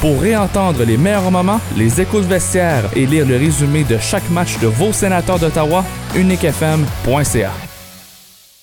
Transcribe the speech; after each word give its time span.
Pour 0.00 0.20
réentendre 0.20 0.84
les 0.84 0.96
meilleurs 0.96 1.30
moments, 1.30 1.60
les 1.76 2.00
échos 2.00 2.20
de 2.20 2.26
vestiaire 2.26 2.84
et 2.94 3.04
lire 3.04 3.26
le 3.26 3.36
résumé 3.36 3.82
de 3.82 3.98
chaque 3.98 4.28
match 4.30 4.58
de 4.60 4.68
vos 4.68 4.92
sénateurs 4.92 5.40
d'Ottawa, 5.40 5.84
uniquefm.ca. 6.14 7.67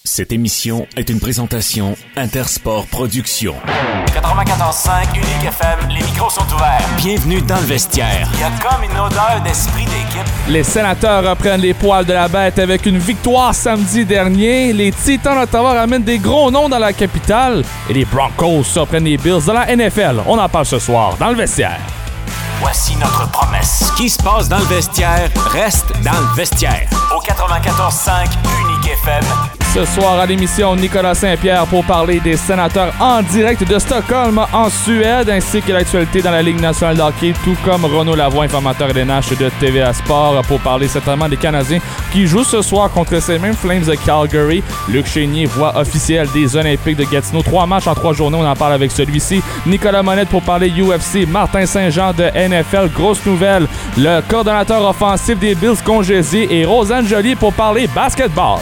Cette 0.07 0.31
émission 0.31 0.85
est 0.95 1.09
une 1.09 1.19
présentation 1.19 1.97
Intersport 2.15 2.85
Productions. 2.85 3.55
94.5 4.05 5.15
Unique 5.15 5.47
FM, 5.47 5.89
les 5.89 6.03
micros 6.03 6.29
sont 6.29 6.45
ouverts. 6.53 6.87
Bienvenue 6.97 7.41
dans 7.41 7.55
le 7.55 7.65
vestiaire. 7.65 8.29
Il 8.35 8.39
y 8.39 8.43
a 8.43 8.51
comme 8.61 8.83
une 8.83 8.99
odeur 8.99 9.41
d'esprit 9.43 9.85
d'équipe. 9.85 10.31
Les 10.47 10.61
sénateurs 10.61 11.27
reprennent 11.27 11.61
les 11.61 11.73
poils 11.73 12.05
de 12.05 12.13
la 12.13 12.27
bête 12.27 12.59
avec 12.59 12.85
une 12.85 12.99
victoire 12.99 13.55
samedi 13.55 14.05
dernier. 14.05 14.73
Les 14.73 14.91
Titans 14.91 15.39
d'Ottawa 15.39 15.73
ramènent 15.73 16.03
des 16.03 16.19
gros 16.19 16.51
noms 16.51 16.69
dans 16.69 16.77
la 16.77 16.93
capitale. 16.93 17.63
Et 17.89 17.93
les 17.93 18.05
Broncos 18.05 18.63
surprennent 18.63 19.05
les 19.05 19.17
Bills 19.17 19.45
dans 19.47 19.53
la 19.53 19.75
NFL. 19.75 20.21
On 20.27 20.37
en 20.37 20.47
parle 20.47 20.67
ce 20.67 20.77
soir 20.77 21.17
dans 21.17 21.29
le 21.29 21.35
vestiaire. 21.35 21.79
Voici 22.59 22.95
notre 22.97 23.27
promesse. 23.31 23.85
Ce 23.87 23.97
qui 23.97 24.07
se 24.07 24.21
passe 24.21 24.47
dans 24.49 24.59
le 24.59 24.65
vestiaire 24.65 25.31
reste 25.51 25.87
dans 26.03 26.11
le 26.11 26.35
vestiaire. 26.35 26.87
Au 27.11 27.19
94.5 27.19 28.27
Unique 28.61 28.91
FM. 29.03 29.64
Ce 29.75 29.83
soir 29.83 30.17
à 30.21 30.25
l'émission, 30.25 30.73
Nicolas 30.73 31.13
Saint-Pierre 31.13 31.65
pour 31.65 31.83
parler 31.83 32.21
des 32.21 32.37
sénateurs 32.37 32.93
en 32.97 33.21
direct 33.21 33.67
de 33.67 33.77
Stockholm 33.77 34.39
en 34.53 34.69
Suède, 34.69 35.29
ainsi 35.29 35.61
que 35.61 35.73
l'actualité 35.73 36.21
dans 36.21 36.31
la 36.31 36.41
Ligue 36.41 36.61
nationale 36.61 36.95
de 36.95 37.01
hockey, 37.01 37.33
tout 37.43 37.57
comme 37.65 37.83
Renaud 37.83 38.15
Lavoie, 38.15 38.45
informateur 38.45 38.87
NH 38.95 39.37
de 39.37 39.49
TVA 39.59 39.91
Sport, 39.91 40.43
pour 40.47 40.61
parler 40.61 40.87
certainement 40.87 41.27
des 41.27 41.35
Canadiens 41.35 41.79
qui 42.13 42.25
jouent 42.25 42.45
ce 42.45 42.61
soir 42.61 42.89
contre 42.89 43.21
ces 43.21 43.37
mêmes 43.37 43.53
Flames 43.53 43.83
de 43.83 43.95
Calgary. 43.95 44.63
Luc 44.87 45.07
Chénier, 45.07 45.45
voix 45.45 45.77
officielle 45.77 46.29
des 46.33 46.55
Olympiques 46.55 46.95
de 46.95 47.03
Gatineau. 47.03 47.41
Trois 47.41 47.65
matchs 47.65 47.87
en 47.87 47.95
trois 47.95 48.13
journées, 48.13 48.37
on 48.39 48.47
en 48.47 48.55
parle 48.55 48.71
avec 48.71 48.93
celui-ci. 48.93 49.43
Nicolas 49.65 50.03
Monette 50.03 50.29
pour 50.29 50.41
parler 50.41 50.69
UFC. 50.69 51.27
Martin 51.27 51.65
Saint-Jean 51.65 52.13
de 52.13 52.23
NFL, 52.23 52.91
grosse 52.93 53.25
nouvelle. 53.25 53.67
Le 53.97 54.21
coordonnateur 54.21 54.87
offensif 54.87 55.37
des 55.37 55.53
Bills 55.53 55.83
congédié 55.83 56.47
et 56.61 56.63
Rosanne 56.63 57.05
Jolie 57.05 57.35
pour 57.35 57.51
parler 57.51 57.89
basketball. 57.93 58.61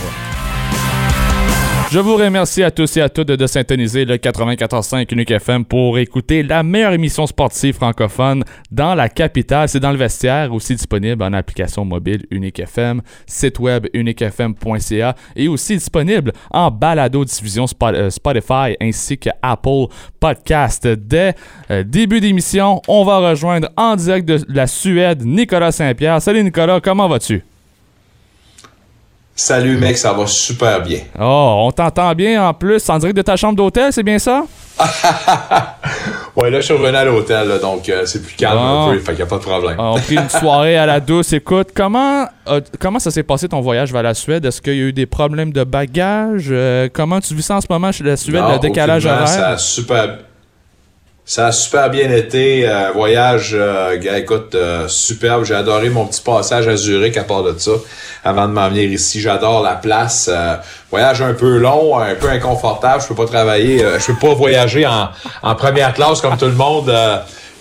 Je 1.94 2.00
vous 2.00 2.16
remercie 2.16 2.64
à 2.64 2.72
tous 2.72 2.98
et 2.98 3.02
à 3.02 3.08
toutes 3.08 3.28
de 3.28 3.46
syntoniser 3.46 4.04
le 4.04 4.16
94.5 4.16 5.14
Unique 5.14 5.30
FM 5.30 5.64
pour 5.64 6.00
écouter 6.00 6.42
la 6.42 6.64
meilleure 6.64 6.94
émission 6.94 7.28
sportive 7.28 7.76
francophone 7.76 8.44
dans 8.72 8.96
la 8.96 9.10
capitale. 9.10 9.70
C'est 9.70 9.80
dans 9.80 9.92
le 9.92 9.98
vestiaire, 9.98 10.52
aussi 10.52 10.74
disponible 10.74 11.22
en 11.22 11.34
application 11.34 11.86
mobile 11.86 12.26
Unique 12.32 12.58
FM, 12.58 13.04
site 13.28 13.60
web 13.60 13.86
uniquefm.ca 13.94 15.16
et 15.36 15.48
aussi 15.48 15.76
disponible 15.76 16.34
en 16.50 16.72
balado 16.72 17.24
diffusion 17.26 17.66
euh, 17.84 18.10
Spotify 18.10 18.76
ainsi 18.82 19.20
que 19.20 19.30
Apple 19.44 19.86
Podcast. 20.20 20.88
Dès 20.88 21.36
euh, 21.70 21.84
début 21.84 22.22
d'émission, 22.22 22.82
on 22.88 23.06
va 23.06 23.20
rejoindre 23.20 23.70
en 23.78 23.96
direct 23.98 24.28
de 24.28 24.40
la 24.50 24.66
Suède 24.66 25.24
Nicolas 25.24 25.72
Saint-Pierre. 25.72 26.20
Salut 26.24 26.44
Nicolas, 26.44 26.82
comment 26.82 27.08
vas-tu? 27.08 27.44
Salut 29.36 29.78
mec, 29.78 29.98
ça 29.98 30.14
va 30.14 30.28
super 30.28 30.81
bien. 30.84 31.00
Oh, 31.20 31.64
on 31.66 31.72
t'entend 31.72 32.14
bien 32.14 32.48
en 32.48 32.53
plus 32.53 32.88
en 32.88 33.00
direct 33.00 33.17
de 33.17 33.23
ta 33.23 33.36
chambre 33.36 33.56
d'hôtel, 33.56 33.92
c'est 33.92 34.03
bien 34.03 34.20
ça? 34.20 34.44
ouais, 36.36 36.52
là 36.52 36.59
je 36.59 36.66
suis 36.66 36.73
revenu 36.75 36.95
à 36.95 37.03
l'hôtel, 37.03 37.59
donc 37.59 37.90
euh, 37.90 38.03
c'est 38.06 38.22
plus 38.22 38.36
calme 38.36 38.59
un 38.59 38.92
peu, 38.92 39.00
fait 39.00 39.06
qu'il 39.14 39.16
n'y 39.16 39.22
a 39.23 39.25
pas 39.25 39.38
de 39.38 39.42
problème. 39.42 39.75
On 39.80 39.95
a 39.95 40.00
pris 40.00 40.17
une 40.17 40.30
soirée 40.30 40.78
à 40.78 40.86
la 40.86 41.00
douce. 41.00 41.34
Écoute, 41.34 41.70
comment, 41.75 42.28
euh, 42.48 42.62
comment 42.80 43.00
ça 43.00 43.09
s'est 43.09 43.23
passé 43.23 43.48
ton 43.50 43.62
voyage 43.62 43.92
vers 43.92 44.03
la 44.03 44.14
Suède? 44.14 44.45
Est-ce 44.45 44.62
qu'il 44.62 44.75
y 44.75 44.81
a 44.81 44.84
eu 44.84 44.94
des 44.94 45.08
problèmes 45.08 45.52
de 45.52 45.64
bagages? 45.64 46.50
Euh, 46.52 46.88
comment 46.94 47.20
tu 47.20 47.34
vis 47.34 47.44
ça 47.44 47.56
en 47.56 47.62
ce 47.62 47.68
moment 47.68 47.92
chez 47.92 48.03
la 48.03 48.18
Suède, 48.18 48.44
le 48.52 48.59
décalage 48.59 49.08
horaire? 49.08 49.28
Ça 49.28 49.50
a 49.50 49.58
super 49.58 50.20
ça 51.26 51.48
a 51.48 51.52
super 51.52 51.90
bien 51.90 52.12
été. 52.12 52.68
Euh, 52.68 52.92
voyage, 52.94 53.52
euh, 53.54 53.98
écoute, 54.18 54.56
euh, 54.56 54.88
superbe. 54.88 55.46
J'ai 55.46 55.56
adoré 55.56 55.90
mon 55.90 56.06
petit 56.06 56.22
passage 56.22 56.68
à 56.68 56.76
Zurich 56.76 57.16
à 57.16 57.24
part 57.24 57.44
de 57.44 57.58
ça. 57.58 57.72
Avant 58.26 58.48
de 58.48 58.54
m'en 58.54 58.68
venir 58.70 58.92
ici, 58.92 59.22
j'adore 59.22 59.64
la 59.64 59.75
place. 59.75 60.30
voyage 60.92 61.22
un 61.22 61.34
peu 61.34 61.58
long, 61.58 61.97
un 61.97 62.16
peu 62.16 62.30
inconfortable. 62.30 63.02
Je 63.02 63.08
peux 63.08 63.16
pas 63.16 63.25
travailler, 63.25 63.80
je 63.80 64.06
peux 64.08 64.28
pas 64.28 64.34
voyager 64.34 64.86
en, 64.86 65.09
en 65.42 65.56
première 65.56 65.94
classe 65.94 66.22
comme 66.22 66.38
tout 66.38 66.46
le 66.46 66.52
monde 66.52 66.94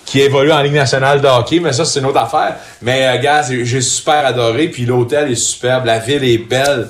qui 0.04 0.20
évolue 0.20 0.53
en 0.53 0.60
Ligue 0.62 0.75
nationale 0.75 1.20
de 1.20 1.26
hockey, 1.26 1.60
mais 1.60 1.72
ça, 1.72 1.84
c'est 1.84 2.00
une 2.00 2.06
autre 2.06 2.19
affaire. 2.19 2.56
Mais, 2.82 3.19
gars, 3.20 3.42
j'ai 3.42 3.81
super 3.81 4.26
adoré. 4.26 4.69
Puis 4.69 4.84
l'hôtel 4.84 5.31
est 5.31 5.36
superbe, 5.36 5.86
la 5.86 5.98
ville 5.98 6.25
est 6.25 6.38
belle. 6.38 6.88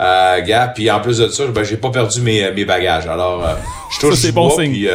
Euh, 0.00 0.40
gars, 0.40 0.72
puis 0.74 0.90
en 0.90 1.00
plus 1.00 1.18
de 1.18 1.28
ça, 1.28 1.44
ben, 1.46 1.62
j'ai 1.62 1.76
pas 1.76 1.90
perdu 1.90 2.20
mes, 2.20 2.50
mes 2.50 2.64
bagages. 2.64 3.06
Alors, 3.06 3.46
je 3.90 4.00
touche 4.00 4.16
ça, 4.16 4.32
bon 4.32 4.50
signe. 4.50 4.88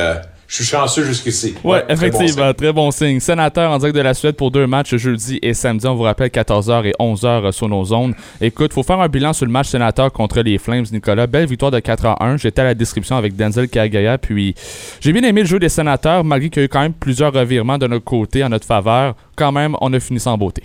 Je 0.50 0.56
suis 0.56 0.66
chanceux 0.66 1.04
jusqu'ici. 1.04 1.54
Ouais, 1.64 1.86
effectivement, 1.90 2.52
très 2.56 2.74
bon, 2.74 2.90
signe. 2.90 3.20
Sénateur 3.20 3.70
en 3.70 3.78
direct 3.78 3.96
de 3.96 4.02
la 4.02 4.16
Suède 4.16 4.36
pour 4.36 4.50
deux 4.50 4.66
matchs 4.66 4.96
jeudi 4.96 5.38
et 5.44 5.54
samedi. 5.54 5.86
On 5.86 5.94
vous 5.94 6.02
rappelle 6.02 6.30
14h 6.30 6.88
et 6.88 6.94
11h 7.00 7.52
sur 7.52 7.70
nos 7.70 7.86
zones. 7.86 8.16
Écoute, 8.42 8.74
faut 8.74 8.82
faire 8.82 9.00
un 9.00 9.08
bilan 9.08 9.32
sur 9.32 9.46
le 9.46 9.52
match 9.52 9.68
sénateur 9.68 10.12
contre 10.12 10.42
les 10.42 10.58
Flames, 10.58 10.86
Nicolas. 10.92 11.28
Belle 11.28 11.46
victoire 11.46 11.70
de 11.70 11.80
4 11.80 12.06
à 12.08 12.26
1. 12.26 12.38
J'étais 12.38 12.62
à 12.62 12.66
la 12.66 12.74
description 12.74 13.16
avec 13.16 13.36
Denzel 13.36 13.70
Kagaya. 13.70 14.18
Puis 14.18 14.56
j'ai 15.00 15.14
bien 15.14 15.22
aimé 15.22 15.42
le 15.42 15.48
jeu 15.48 15.60
des 15.60 15.70
sénateurs, 15.70 16.24
malgré 16.24 16.50
qu'il 16.50 16.62
y 16.62 16.64
a 16.64 16.66
eu 16.66 16.70
quand 16.70 16.82
même 16.82 16.94
plusieurs 16.94 17.32
revirements 17.32 17.78
de 17.78 17.86
notre 17.86 18.06
côté 18.06 18.44
en 18.44 18.50
notre 18.50 18.66
faveur. 18.66 19.14
Quand 19.36 19.52
même, 19.52 19.76
on 19.82 19.94
a 19.94 20.00
fini 20.00 20.20
sans 20.20 20.36
beauté. 20.36 20.64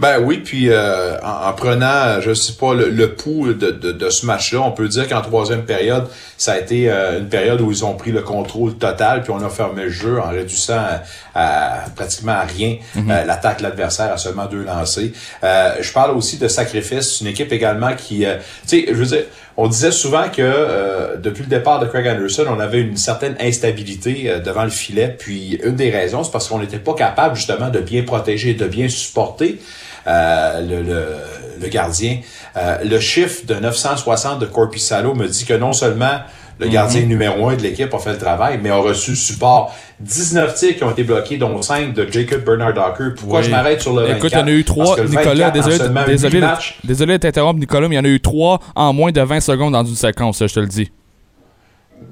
Ben 0.00 0.18
oui, 0.18 0.38
puis 0.38 0.70
euh, 0.70 1.18
en, 1.20 1.52
prenant, 1.52 2.22
je 2.22 2.32
sais 2.32 2.54
pas, 2.54 2.72
le, 2.72 3.14
pouls 3.14 3.52
de, 3.52 3.70
de, 3.70 4.08
ce 4.08 4.24
match-là, 4.24 4.62
on 4.62 4.72
peut 4.72 4.88
dire 4.88 5.06
qu'en 5.06 5.20
troisième 5.20 5.66
période, 5.66 6.06
ça 6.38 6.52
a 6.52 6.58
été 6.58 6.90
euh, 6.90 7.18
une 7.18 7.28
période 7.28 7.60
où 7.60 7.70
ils 7.70 7.84
ont 7.84 7.94
pris 7.94 8.10
le 8.10 8.22
contrôle 8.22 8.78
total, 8.78 9.22
puis 9.22 9.30
on 9.30 9.44
a 9.44 9.50
fermé 9.50 9.82
le 9.84 9.90
jeu 9.90 10.18
en 10.18 10.30
réduisant 10.30 10.80
à, 11.34 11.84
pratiquement 11.94 12.32
à 12.32 12.44
rien 12.44 12.78
mhm. 12.94 13.10
euh, 13.10 13.24
l'attaque 13.26 13.58
de 13.58 13.64
l'adversaire 13.64 14.10
à 14.10 14.16
seulement 14.16 14.46
deux 14.46 14.62
lancés. 14.62 15.12
je 15.42 15.92
parle 15.92 16.16
aussi 16.16 16.38
de 16.38 16.48
sacrifice, 16.48 17.20
une 17.20 17.26
équipe 17.26 17.52
également 17.52 17.94
qui, 17.94 18.20
tu 18.20 18.26
sais, 18.66 18.86
je 18.88 18.94
veux 18.94 19.04
dire, 19.04 19.24
on 19.58 19.68
disait 19.68 19.92
souvent 19.92 20.30
que 20.34 21.18
depuis 21.18 21.42
le 21.42 21.50
départ 21.50 21.78
de 21.78 21.84
Craig 21.84 22.06
Anderson, 22.08 22.46
on 22.48 22.58
avait 22.58 22.80
une 22.80 22.96
certaine 22.96 23.36
instabilité 23.38 24.32
devant 24.42 24.64
le 24.64 24.70
filet. 24.70 25.14
Puis 25.18 25.60
une 25.62 25.76
des 25.76 25.90
raisons, 25.90 26.24
c'est 26.24 26.30
parce 26.30 26.48
qu'on 26.48 26.60
n'était 26.60 26.78
pas 26.78 26.94
capable 26.94 27.36
justement 27.36 27.68
de 27.68 27.80
bien 27.80 28.02
protéger, 28.02 28.54
de 28.54 28.66
bien 28.66 28.88
supporter. 28.88 29.60
Euh, 30.06 30.60
le, 30.60 31.62
le, 31.62 31.68
gardien. 31.68 32.18
Euh, 32.56 32.78
le 32.84 32.98
chiffre 33.00 33.46
de 33.46 33.54
960 33.54 34.38
de 34.38 34.46
Corpissalo 34.46 35.14
me 35.14 35.26
dit 35.28 35.44
que 35.44 35.52
non 35.52 35.74
seulement 35.74 36.20
le 36.58 36.66
mhm. 36.66 36.72
gardien 36.72 37.02
numéro 37.02 37.48
un 37.48 37.56
de 37.56 37.62
l'équipe 37.62 37.92
a 37.92 37.98
fait 37.98 38.12
le 38.12 38.18
travail, 38.18 38.58
mais 38.62 38.70
a 38.70 38.76
reçu 38.76 39.14
support. 39.14 39.74
19 40.00 40.54
tirs 40.54 40.76
qui 40.76 40.84
ont 40.84 40.90
été 40.90 41.04
bloqués, 41.04 41.36
dont 41.36 41.60
5 41.60 41.92
de 41.92 42.06
Jacob 42.10 42.44
Bernard 42.44 42.72
Docker. 42.72 43.14
Pourquoi 43.14 43.42
je 43.42 43.50
m'arrête 43.50 43.82
sur 43.82 43.94
le 43.94 44.02
24? 44.06 44.16
Écoute, 44.16 44.32
il 44.32 44.38
y 44.38 44.42
en 44.42 44.46
a 44.46 44.50
eu 44.50 44.64
3, 44.64 45.04
Nicolas, 45.04 45.50
désolé, 45.50 45.78
désolé, 46.06 46.40
désolé 46.84 47.12
de 47.14 47.18
t'interrompre, 47.18 47.60
Nicolas, 47.60 47.88
mais 47.88 47.96
il 47.96 47.98
y 47.98 48.00
en 48.00 48.04
a 48.04 48.08
eu 48.08 48.20
3 48.20 48.60
en 48.74 48.92
moins 48.92 49.12
de 49.12 49.20
20 49.20 49.40
secondes 49.40 49.72
dans 49.72 49.84
une 49.84 49.94
séquence, 49.94 50.38
je 50.38 50.54
te 50.54 50.60
le 50.60 50.66
dis. 50.66 50.90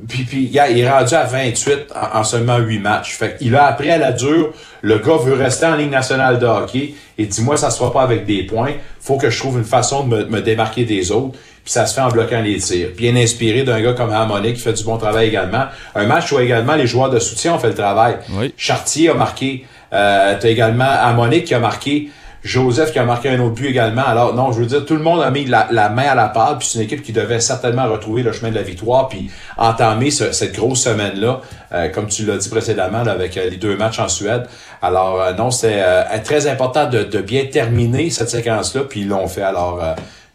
Puis, 0.09 0.25
puis 0.25 0.50
il 0.53 0.56
est 0.56 0.91
rendu 0.91 1.15
à 1.15 1.25
28 1.25 1.93
en, 2.15 2.25
seulement 2.25 2.59
8 2.59 2.78
matchs. 2.78 3.16
Fait 3.16 3.37
il 3.41 3.54
a 3.56 3.66
appris 3.66 3.91
à 3.91 3.99
la 3.99 4.12
dure. 4.12 4.53
Le 4.82 4.99
gars 4.99 5.16
veut 5.16 5.34
rester 5.34 5.66
en 5.66 5.76
Ligue 5.76 5.91
nationale 5.91 6.38
de 6.38 6.47
hockey. 6.47 6.94
Et 7.16 7.26
dis-moi, 7.26 7.56
ça 7.56 7.71
se 7.71 7.78
fera 7.78 7.93
pas 7.93 8.03
avec 8.03 8.25
des 8.25 8.44
points. 8.44 8.72
Faut 9.00 9.16
que 9.16 9.31
je 9.31 9.38
trouve 9.38 9.59
une 9.59 9.65
façon 9.65 10.06
de 10.06 10.25
me, 10.25 10.41
démarquer 10.41 10.84
des 10.84 11.10
autres. 11.10 11.38
Puis 11.65 11.72
ça 11.72 11.87
se 11.87 11.94
fait 11.94 12.00
en 12.00 12.09
bloquant 12.09 12.41
les 12.41 12.56
tirs. 12.59 12.91
Bien 12.97 13.16
inspiré 13.16 13.62
d'un 13.65 13.81
gars 13.81 13.93
comme 13.93 14.10
Harmonic 14.10 14.54
qui 14.54 14.60
fait 14.60 14.72
du 14.72 14.84
bon 14.84 14.97
travail 14.97 15.28
également. 15.28 15.65
Un 15.94 16.06
match 16.06 16.32
où 16.32 16.38
également 16.38 16.75
les 16.75 16.87
joueurs 16.87 17.10
de 17.10 17.19
soutien 17.19 17.54
ont 17.54 17.59
fait 17.59 17.69
le 17.69 17.75
travail. 17.75 18.16
Chartier 18.56 19.10
a 19.10 19.15
marqué. 19.15 19.65
Euh, 19.93 20.37
T'as 20.38 20.48
également 20.48 20.84
Harmonic 20.84 21.44
qui 21.44 21.54
a 21.54 21.60
marqué. 21.60 22.10
Joseph 22.43 22.93
qui 22.93 22.99
a 22.99 23.04
marqué 23.04 23.28
un 23.31 23.41
autre 23.41 23.54
but 23.54 23.66
également. 23.66 24.04
Alors 24.04 24.34
non, 24.34 24.53
je 24.53 24.60
veux 24.60 24.66
dire, 24.66 24.84
tout 24.84 24.94
le 24.94 25.03
monde 25.03 25.21
a 25.22 25.31
mis 25.31 25.44
la, 25.44 25.88
main 25.88 26.09
à 26.09 26.15
la 26.15 26.28
pâte, 26.28 26.60
puis 26.60 26.69
c'est 26.69 26.78
une 26.78 26.84
équipe 26.84 27.03
qui 27.03 27.12
devait 27.12 27.41
certainement 27.41 27.88
retrouver 27.88 28.22
le 28.22 28.32
chemin 28.32 28.50
de 28.50 28.54
la 28.54 28.62
victoire, 28.62 29.09
puis 29.09 29.31
entamer 29.56 30.10
cette 30.10 30.54
grosse 30.54 30.82
semaine-là, 30.82 31.41
euh, 31.72 31.88
comme 31.88 32.06
tu 32.06 32.25
l'as 32.25 32.37
dit 32.37 32.48
précédemment, 32.48 32.98
avec 32.98 33.36
euh, 33.36 33.51
les 33.51 33.57
deux 33.57 33.77
matchs 33.77 33.98
en 33.98 34.09
Suède. 34.09 34.47
Alors 34.83 35.21
euh, 35.21 35.33
non, 35.33 35.51
c'est 35.51 35.83
très 36.24 36.47
important 36.47 36.89
de, 36.89 37.03
de, 37.03 37.21
bien 37.21 37.45
terminer 37.47 38.10
cette 38.10 38.30
séquence-là, 38.30 38.83
puis 38.89 39.01
ils 39.01 39.09
l'ont 39.09 39.27
fait. 39.27 39.42
Alors 39.42 39.83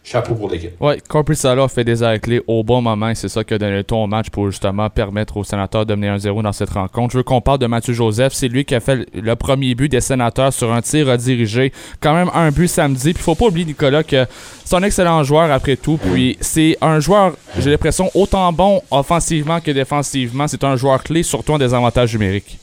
chapeau 0.04 0.34
pour 0.34 0.50
l'équipe. 0.50 0.72
Oui, 0.80 0.94
Corpus 1.08 1.38
Sala 1.38 1.66
fait 1.66 1.82
des 1.82 2.02
arrêts 2.02 2.20
clés 2.20 2.42
au 2.46 2.62
bon 2.62 2.82
moment 2.82 3.08
et 3.08 3.14
c'est 3.14 3.30
ça 3.30 3.42
qui 3.42 3.54
a 3.54 3.58
donné 3.58 3.72
le 3.72 3.84
ton 3.84 4.04
au 4.04 4.06
match 4.06 4.28
pour 4.28 4.50
justement 4.50 4.90
permettre 4.90 5.38
aux 5.38 5.44
sénateurs 5.44 5.86
de 5.86 5.94
mener 5.94 6.18
1-0 6.18 6.42
dans 6.42 6.52
cette 6.52 6.70
rencontre. 6.70 7.12
Je 7.12 7.18
veux 7.18 7.24
qu'on 7.24 7.40
parle 7.40 7.58
de 7.58 7.66
Mathieu 7.66 7.94
Joseph. 7.94 8.34
C'est 8.34 8.48
lui 8.48 8.66
qui 8.66 8.74
a 8.74 8.80
fait 8.80 9.06
le 9.14 9.36
premier 9.36 9.74
but 9.74 9.88
des 9.88 10.02
sénateurs 10.02 10.52
sur 10.52 10.72
un 10.72 10.82
tir 10.82 11.06
redirigé. 11.06 11.72
Quand 12.00 12.14
même 12.14 12.30
un 12.34 12.50
but 12.50 12.68
samedi. 12.68 13.14
Puis 13.14 13.22
faut 13.22 13.34
pas 13.34 13.46
oublier, 13.46 13.64
Nicolas, 13.64 14.04
que 14.04 14.26
c'est 14.64 14.76
un 14.76 14.82
excellent 14.82 15.24
joueur 15.24 15.50
après 15.50 15.76
tout. 15.76 15.98
Puis 16.12 16.36
c'est 16.40 16.76
un 16.82 17.00
joueur, 17.00 17.32
j'ai 17.58 17.70
l'impression, 17.70 18.10
autant 18.14 18.52
bon 18.52 18.82
offensivement 18.90 19.60
que 19.60 19.70
défensivement. 19.70 20.46
C'est 20.48 20.64
un 20.64 20.76
joueur 20.76 21.02
clé, 21.02 21.22
surtout 21.22 21.54
en 21.54 21.58
désavantage 21.58 22.12
numérique. 22.12 22.58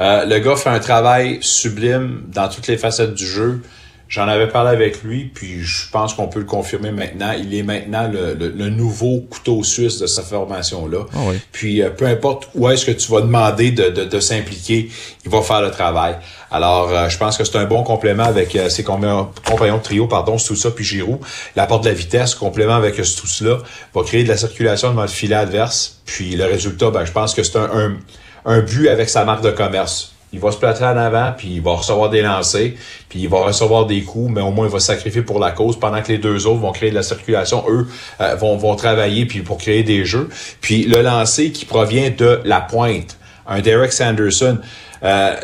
Euh, 0.00 0.24
le 0.24 0.38
gars 0.38 0.56
fait 0.56 0.70
un 0.70 0.78
travail 0.80 1.38
sublime 1.40 2.24
dans 2.28 2.48
toutes 2.48 2.66
les 2.66 2.78
facettes 2.78 3.14
du 3.14 3.26
jeu 3.26 3.62
J'en 4.10 4.26
avais 4.26 4.48
parlé 4.48 4.70
avec 4.70 5.04
lui, 5.04 5.30
puis 5.32 5.62
je 5.62 5.88
pense 5.88 6.14
qu'on 6.14 6.26
peut 6.26 6.40
le 6.40 6.44
confirmer 6.44 6.90
maintenant. 6.90 7.30
Il 7.38 7.54
est 7.54 7.62
maintenant 7.62 8.10
le, 8.12 8.34
le, 8.34 8.68
nouveau 8.68 9.20
couteau 9.20 9.62
suisse 9.62 10.00
de 10.00 10.08
cette 10.08 10.24
formation-là. 10.24 11.06
Ah 11.14 11.18
oui. 11.26 11.36
Puis 11.52 11.80
euh, 11.80 11.90
peu 11.90 12.06
importe 12.06 12.48
où 12.56 12.68
est-ce 12.68 12.84
que 12.84 12.90
tu 12.90 13.08
vas 13.12 13.20
demander 13.20 13.70
de, 13.70 13.88
de, 13.88 14.04
de 14.04 14.18
s'impliquer, 14.18 14.90
il 15.24 15.30
va 15.30 15.42
faire 15.42 15.60
le 15.60 15.70
travail. 15.70 16.16
Alors, 16.50 16.90
euh, 16.90 17.08
je 17.08 17.18
pense 17.18 17.38
que 17.38 17.44
c'est 17.44 17.56
un 17.56 17.66
bon 17.66 17.84
complément 17.84 18.24
avec 18.24 18.56
euh, 18.56 18.68
ses 18.68 18.82
compagnons 18.82 19.28
de 19.44 19.82
trio, 19.82 20.08
pardon, 20.08 20.38
ça 20.38 20.70
puis 20.72 20.84
Giroud. 20.84 21.20
L'apport 21.54 21.78
de 21.78 21.88
la 21.88 21.94
vitesse, 21.94 22.34
complément 22.34 22.74
avec 22.74 22.96
tout 22.96 23.28
cela, 23.28 23.58
va 23.94 24.02
créer 24.02 24.24
de 24.24 24.28
la 24.28 24.36
circulation 24.36 24.90
devant 24.90 25.02
le 25.02 25.08
filet 25.08 25.36
adverse. 25.36 26.00
Puis 26.04 26.34
le 26.34 26.46
résultat, 26.46 26.90
ben, 26.90 27.04
je 27.04 27.12
pense 27.12 27.32
que 27.32 27.44
c'est 27.44 27.58
un, 27.58 27.70
un, 27.72 27.96
un 28.44 28.60
but 28.60 28.88
avec 28.88 29.08
sa 29.08 29.24
marque 29.24 29.44
de 29.44 29.52
commerce 29.52 30.14
il 30.32 30.38
va 30.38 30.52
se 30.52 30.58
placer 30.58 30.84
en 30.84 30.96
avant, 30.96 31.32
puis 31.36 31.48
il 31.56 31.62
va 31.62 31.72
recevoir 31.72 32.08
des 32.08 32.22
lancers, 32.22 32.72
puis 33.08 33.20
il 33.20 33.28
va 33.28 33.38
recevoir 33.38 33.86
des 33.86 34.02
coups, 34.02 34.30
mais 34.32 34.40
au 34.40 34.50
moins 34.50 34.66
il 34.66 34.72
va 34.72 34.78
se 34.78 34.86
sacrifier 34.86 35.22
pour 35.22 35.40
la 35.40 35.50
cause, 35.50 35.78
pendant 35.78 36.00
que 36.02 36.08
les 36.08 36.18
deux 36.18 36.46
autres 36.46 36.60
vont 36.60 36.72
créer 36.72 36.90
de 36.90 36.94
la 36.94 37.02
circulation. 37.02 37.64
Eux 37.68 37.88
euh, 38.20 38.34
vont, 38.36 38.56
vont 38.56 38.76
travailler 38.76 39.26
puis 39.26 39.40
pour 39.40 39.58
créer 39.58 39.82
des 39.82 40.04
jeux. 40.04 40.28
Puis 40.60 40.84
le 40.84 41.02
lancer 41.02 41.50
qui 41.50 41.64
provient 41.64 42.10
de 42.16 42.40
la 42.44 42.60
pointe, 42.60 43.18
un 43.46 43.60
Derek 43.60 43.92
Sanderson. 43.92 44.58
Euh, 45.02 45.34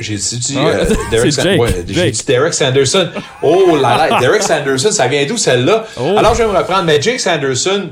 j'ai 0.00 0.16
dit, 0.16 0.56
euh, 0.56 0.84
Derek, 1.10 1.84
dit 1.84 2.24
Derek 2.26 2.54
Sanderson. 2.54 3.10
Oh 3.42 3.76
là 3.76 4.08
là, 4.08 4.18
Derek 4.20 4.42
Sanderson, 4.42 4.90
ça 4.90 5.06
vient 5.06 5.24
d'où 5.26 5.36
celle-là? 5.36 5.86
Oh. 6.00 6.14
Alors 6.16 6.34
je 6.34 6.42
vais 6.42 6.48
me 6.48 6.56
reprendre, 6.56 6.84
mais 6.84 7.00
Jake 7.00 7.20
Sanderson, 7.20 7.90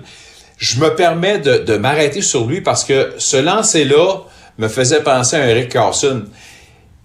je 0.56 0.80
me 0.80 0.94
permets 0.94 1.38
de, 1.38 1.58
de 1.58 1.76
m'arrêter 1.76 2.22
sur 2.22 2.46
lui 2.46 2.62
parce 2.62 2.84
que 2.84 3.12
ce 3.18 3.36
lancer-là, 3.36 4.22
me 4.58 4.68
faisait 4.68 5.02
penser 5.02 5.36
à 5.36 5.48
Eric 5.48 5.70
Carson. 5.70 6.24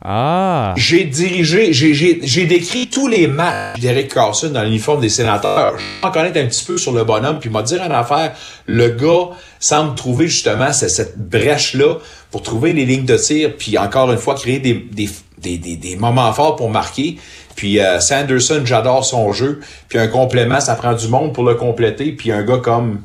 Ah. 0.03 0.73
J'ai 0.77 1.03
dirigé, 1.03 1.73
j'ai 1.73 2.45
décrit 2.45 2.87
tous 2.87 3.07
les 3.07 3.27
matchs 3.27 3.79
d'Eric 3.79 4.11
Carson 4.11 4.49
dans 4.49 4.63
l'uniforme 4.63 4.99
des 4.99 5.09
sénateurs. 5.09 5.73
Je 5.77 5.83
vais 5.83 6.07
en 6.07 6.11
connaître 6.11 6.39
un 6.39 6.47
petit 6.47 6.65
peu 6.65 6.77
sur 6.77 6.91
le 6.91 7.03
bonhomme, 7.03 7.39
puis 7.39 7.51
m'a 7.51 7.61
dire 7.61 7.83
en 7.83 7.91
affaire, 7.91 8.33
le 8.65 8.89
gars 8.89 9.35
semble 9.59 9.93
trouver 9.93 10.27
justement 10.27 10.73
cette, 10.73 11.19
brèche-là 11.19 11.97
pour 12.31 12.41
trouver 12.41 12.73
les 12.73 12.85
lignes 12.85 13.05
de 13.05 13.15
tir, 13.15 13.55
puis 13.55 13.77
encore 13.77 14.11
une 14.11 14.17
fois, 14.17 14.33
créer 14.33 14.57
des, 14.57 14.73
des, 14.73 15.09
des, 15.37 15.75
des, 15.75 15.95
moments 15.97 16.33
forts 16.33 16.55
pour 16.55 16.71
marquer. 16.71 17.17
Puis 17.55 17.79
euh, 17.79 17.99
Sanderson, 17.99 18.61
j'adore 18.65 19.05
son 19.05 19.31
jeu. 19.33 19.59
Puis 19.87 19.99
un 19.99 20.07
complément, 20.07 20.59
ça 20.59 20.73
prend 20.73 20.93
du 20.93 21.07
monde 21.09 21.31
pour 21.31 21.43
le 21.43 21.53
compléter. 21.53 22.11
Puis 22.13 22.31
un 22.31 22.41
gars 22.41 22.57
comme 22.57 23.01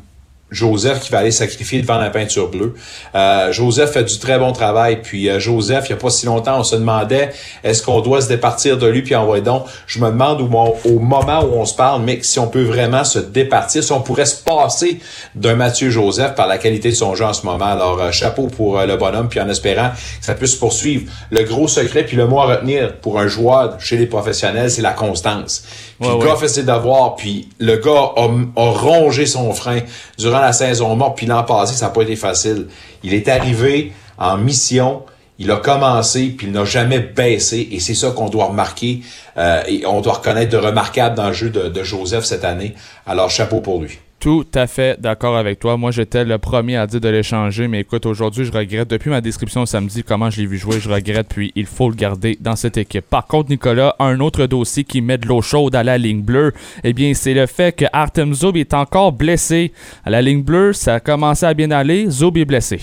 Joseph 0.51 1.01
qui 1.01 1.11
va 1.11 1.19
aller 1.19 1.33
sacrifier 1.33 1.83
devant 1.83 1.99
la 1.99 2.11
peinture 2.11 2.49
bleue. 2.49 2.75
Euh, 3.17 3.51
Joseph 3.53 3.93
fait 3.93 4.05
du 4.05 4.19
très 4.19 4.39
bon 4.39 4.53
travail. 4.53 5.03
Puis 5.03 5.29
euh, 5.29 5.41
Joseph, 5.41 5.87
il 5.89 5.93
n'y 5.93 5.99
a 5.99 6.01
pas 6.01 6.11
si 6.11 6.27
longtemps, 6.27 6.61
on 6.61 6.65
se 6.65 6.77
demandait 6.77 7.31
est-ce 7.65 7.83
qu'on 7.83 8.01
doit 8.01 8.21
se 8.21 8.29
départir 8.29 8.79
de 8.79 8.87
lui 8.87 9.03
puis 9.03 9.17
envoyer 9.17 9.43
donc. 9.43 9.65
Je 9.87 9.99
me 9.99 10.07
demande 10.07 10.41
au, 10.41 10.99
moment 10.99 11.45
où 11.45 11.55
on 11.55 11.65
se 11.65 11.75
parle, 11.75 12.03
mais 12.03 12.21
si 12.23 12.39
on 12.39 12.47
peut 12.47 12.63
vraiment 12.63 13.03
se 13.03 13.19
départir, 13.19 13.83
si 13.83 13.91
on 13.91 14.01
pourrait 14.01 14.27
se 14.27 14.43
passer 14.43 15.01
d'un 15.35 15.57
Mathieu 15.57 15.91
Joseph 15.91 16.35
par 16.37 16.47
la 16.47 16.59
qualité 16.59 16.91
de 16.91 16.95
son 16.95 17.15
jeu 17.17 17.25
en 17.25 17.33
ce 17.33 17.45
moment. 17.45 17.65
Alors 17.65 18.01
euh, 18.01 18.13
chapeau 18.13 18.47
pour 18.47 18.81
le 18.81 18.97
bonhomme, 18.97 19.29
puis 19.29 19.41
en 19.41 19.49
espérant 19.49 19.91
que 19.91 20.25
ça 20.25 20.35
puisse 20.35 20.55
poursuivre. 20.55 21.11
Le 21.31 21.43
gros 21.43 21.67
secret, 21.67 22.05
puis 22.05 22.17
le 22.17 22.27
mot 22.27 22.39
à 22.41 22.47
retenir 22.47 22.97
pour 23.01 23.19
un 23.19 23.27
joueur 23.27 23.81
chez 23.81 23.97
les 23.97 24.07
professionnels, 24.07 24.71
c'est 24.71 24.83
la 24.83 24.93
constance. 24.93 25.65
Puis 26.01 26.11
le 26.11 26.19
gars 26.19 26.37
fait 26.37 26.49
ses 26.49 26.63
devoirs, 26.63 27.17
puis 27.17 27.49
le 27.59 27.77
gars 27.77 28.13
a, 28.17 28.29
a 28.57 28.71
rongé 28.71 29.27
son 29.27 29.53
frein 29.53 29.81
durant 30.19 30.41
la 30.41 30.53
saison 30.53 30.95
morte, 30.97 31.17
puis 31.17 31.27
l'an 31.27 31.43
passé, 31.43 31.75
ça 31.75 31.87
n'a 31.87 31.93
pas 31.93 32.03
été 32.03 32.17
facile. 32.17 32.69
Il 33.03 33.15
est 33.15 33.29
arrivé 33.29 33.93
en 34.19 34.37
mission, 34.37 35.03
il 35.39 35.51
a 35.51 35.57
commencé, 35.57 36.35
puis 36.37 36.47
il 36.47 36.53
n'a 36.53 36.65
jamais 36.65 36.99
baissé, 36.99 37.69
et 37.73 37.81
c'est 37.81 37.95
ça 37.95 38.11
qu'on 38.11 38.29
doit 38.29 38.47
remarquer, 38.47 39.01
euh, 39.37 39.63
et 39.67 39.87
on 39.87 40.01
doit 40.01 40.15
reconnaître 40.15 40.51
de 40.51 40.57
remarquable 40.59 41.15
dans 41.15 41.29
le 41.29 41.35
jeu 41.35 41.51
de 41.51 41.83
Joseph 41.83 42.25
cette 42.25 42.45
année. 42.45 42.75
Alors, 43.07 43.31
chapeau 43.31 43.61
pour 43.61 43.81
lui. 43.81 43.99
Tout 44.19 44.47
à 44.55 44.67
fait 44.67 44.99
d'accord 44.99 45.37
avec 45.37 45.59
toi. 45.59 45.77
Moi, 45.77 45.91
j'étais 45.91 46.25
le 46.25 46.39
premier 46.39 46.77
à 46.79 46.87
dire 46.87 47.01
de 47.01 47.09
l'échanger, 47.09 47.69
mais 47.69 47.81
écoute, 47.81 48.07
aujourd'hui, 48.07 48.47
je 48.47 48.51
regrette. 48.51 48.89
Depuis 48.89 49.11
ma 49.11 49.21
description 49.21 49.67
samedi, 49.67 50.03
comment 50.03 50.31
je 50.31 50.41
l'ai 50.41 50.47
vu 50.47 50.57
jouer, 50.57 50.81
je 50.81 50.89
regrette, 50.89 51.29
puis 51.29 51.53
il 51.55 51.67
faut 51.67 51.91
le 51.91 51.95
garder 51.95 52.39
dans 52.41 52.57
cette 52.57 52.79
équipe. 52.79 53.05
Par 53.09 53.27
contre, 53.27 53.51
Nicolas, 53.51 53.95
un 53.99 54.19
autre 54.21 54.47
dossier 54.47 54.85
qui 54.85 55.03
met 55.03 55.19
de 55.19 55.29
l'eau 55.29 55.43
chaude 55.43 55.77
à 55.77 55.85
la 55.85 55.99
ligne 55.99 56.23
bleue, 56.23 56.55
eh 56.83 56.95
bien, 56.95 57.13
c'est 57.15 57.35
le 57.35 57.47
fait 57.47 57.73
que 57.77 57.85
Artem 57.93 58.33
Zoub 58.33 58.57
est 58.57 58.73
encore 58.73 59.13
blessé. 59.13 59.73
À 60.05 60.11
la 60.11 60.23
ligne 60.23 60.43
bleue, 60.43 60.73
ça 60.73 60.95
a 60.95 61.01
commencé 61.01 61.45
à 61.45 61.53
bien 61.53 61.71
aller. 61.71 62.09
Zoub 62.09 62.39
est 62.39 62.47
blessé. 62.47 62.81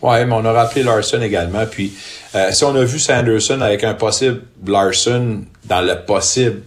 Ouais, 0.00 0.24
mais 0.24 0.32
on 0.32 0.44
a 0.44 0.52
rappelé 0.52 0.82
Larson 0.82 1.20
également. 1.20 1.66
Puis, 1.66 1.92
euh, 2.34 2.50
si 2.52 2.64
on 2.64 2.74
a 2.74 2.84
vu 2.84 2.98
Sanderson 2.98 3.60
avec 3.60 3.84
un 3.84 3.94
possible 3.94 4.42
Larson 4.66 5.42
dans 5.64 5.80
le 5.80 5.96
possible 6.06 6.62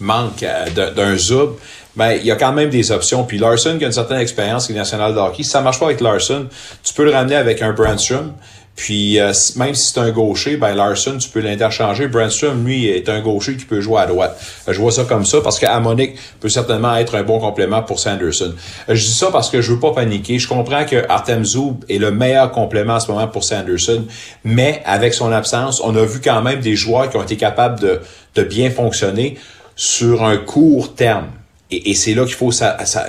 manque 0.00 0.42
euh, 0.42 0.90
d'un 0.94 1.16
Zoub, 1.16 1.56
ben, 1.96 2.12
il 2.12 2.26
y 2.26 2.30
a 2.30 2.36
quand 2.36 2.52
même 2.52 2.70
des 2.70 2.92
options. 2.92 3.24
Puis 3.24 3.38
Larson, 3.38 3.76
qui 3.78 3.84
a 3.84 3.86
une 3.86 3.92
certaine 3.92 4.20
expérience 4.20 4.68
nationale 4.70 5.14
de 5.14 5.18
hockey, 5.18 5.42
si 5.42 5.50
ça 5.50 5.60
marche 5.60 5.80
pas 5.80 5.86
avec 5.86 6.00
Larson, 6.00 6.46
tu 6.82 6.94
peux 6.94 7.04
le 7.04 7.10
ramener 7.10 7.36
avec 7.36 7.62
un 7.62 7.72
Brandstrom. 7.72 8.32
Puis 8.76 9.18
euh, 9.18 9.32
même 9.56 9.74
si 9.74 9.92
c'est 9.92 10.00
un 10.00 10.10
gaucher, 10.10 10.58
ben 10.58 10.74
Larson, 10.74 11.16
tu 11.18 11.30
peux 11.30 11.40
l'interchanger. 11.40 12.08
Brandstrom, 12.08 12.64
lui, 12.64 12.86
est 12.86 13.08
un 13.08 13.20
gaucher 13.20 13.56
qui 13.56 13.64
peut 13.64 13.80
jouer 13.80 14.02
à 14.02 14.06
droite. 14.06 14.38
Euh, 14.68 14.74
je 14.74 14.78
vois 14.78 14.92
ça 14.92 15.04
comme 15.04 15.24
ça 15.24 15.40
parce 15.40 15.58
qu'Amonic 15.58 16.16
peut 16.40 16.50
certainement 16.50 16.94
être 16.96 17.14
un 17.14 17.22
bon 17.22 17.38
complément 17.38 17.82
pour 17.82 17.98
Sanderson. 17.98 18.54
Euh, 18.90 18.94
je 18.94 19.02
dis 19.02 19.14
ça 19.14 19.30
parce 19.32 19.48
que 19.48 19.62
je 19.62 19.72
veux 19.72 19.80
pas 19.80 19.92
paniquer. 19.92 20.38
Je 20.38 20.46
comprends 20.46 20.84
que 20.84 21.08
Artem 21.08 21.42
Zoub 21.42 21.84
est 21.88 21.96
le 21.96 22.10
meilleur 22.10 22.52
complément 22.52 22.94
en 22.94 23.00
ce 23.00 23.10
moment 23.10 23.26
pour 23.28 23.44
Sanderson, 23.44 24.04
mais 24.44 24.82
avec 24.84 25.14
son 25.14 25.32
absence, 25.32 25.80
on 25.82 25.96
a 25.96 26.04
vu 26.04 26.20
quand 26.20 26.42
même 26.42 26.60
des 26.60 26.76
joueurs 26.76 27.08
qui 27.08 27.16
ont 27.16 27.22
été 27.22 27.38
capables 27.38 27.80
de, 27.80 28.00
de 28.34 28.42
bien 28.42 28.70
fonctionner 28.70 29.38
sur 29.74 30.22
un 30.22 30.36
court 30.36 30.94
terme. 30.94 31.28
Et, 31.70 31.90
et 31.90 31.94
c'est 31.94 32.14
là 32.14 32.24
qu'il 32.24 32.34
faut 32.34 32.52
ça, 32.52 32.76
ça 32.84 33.06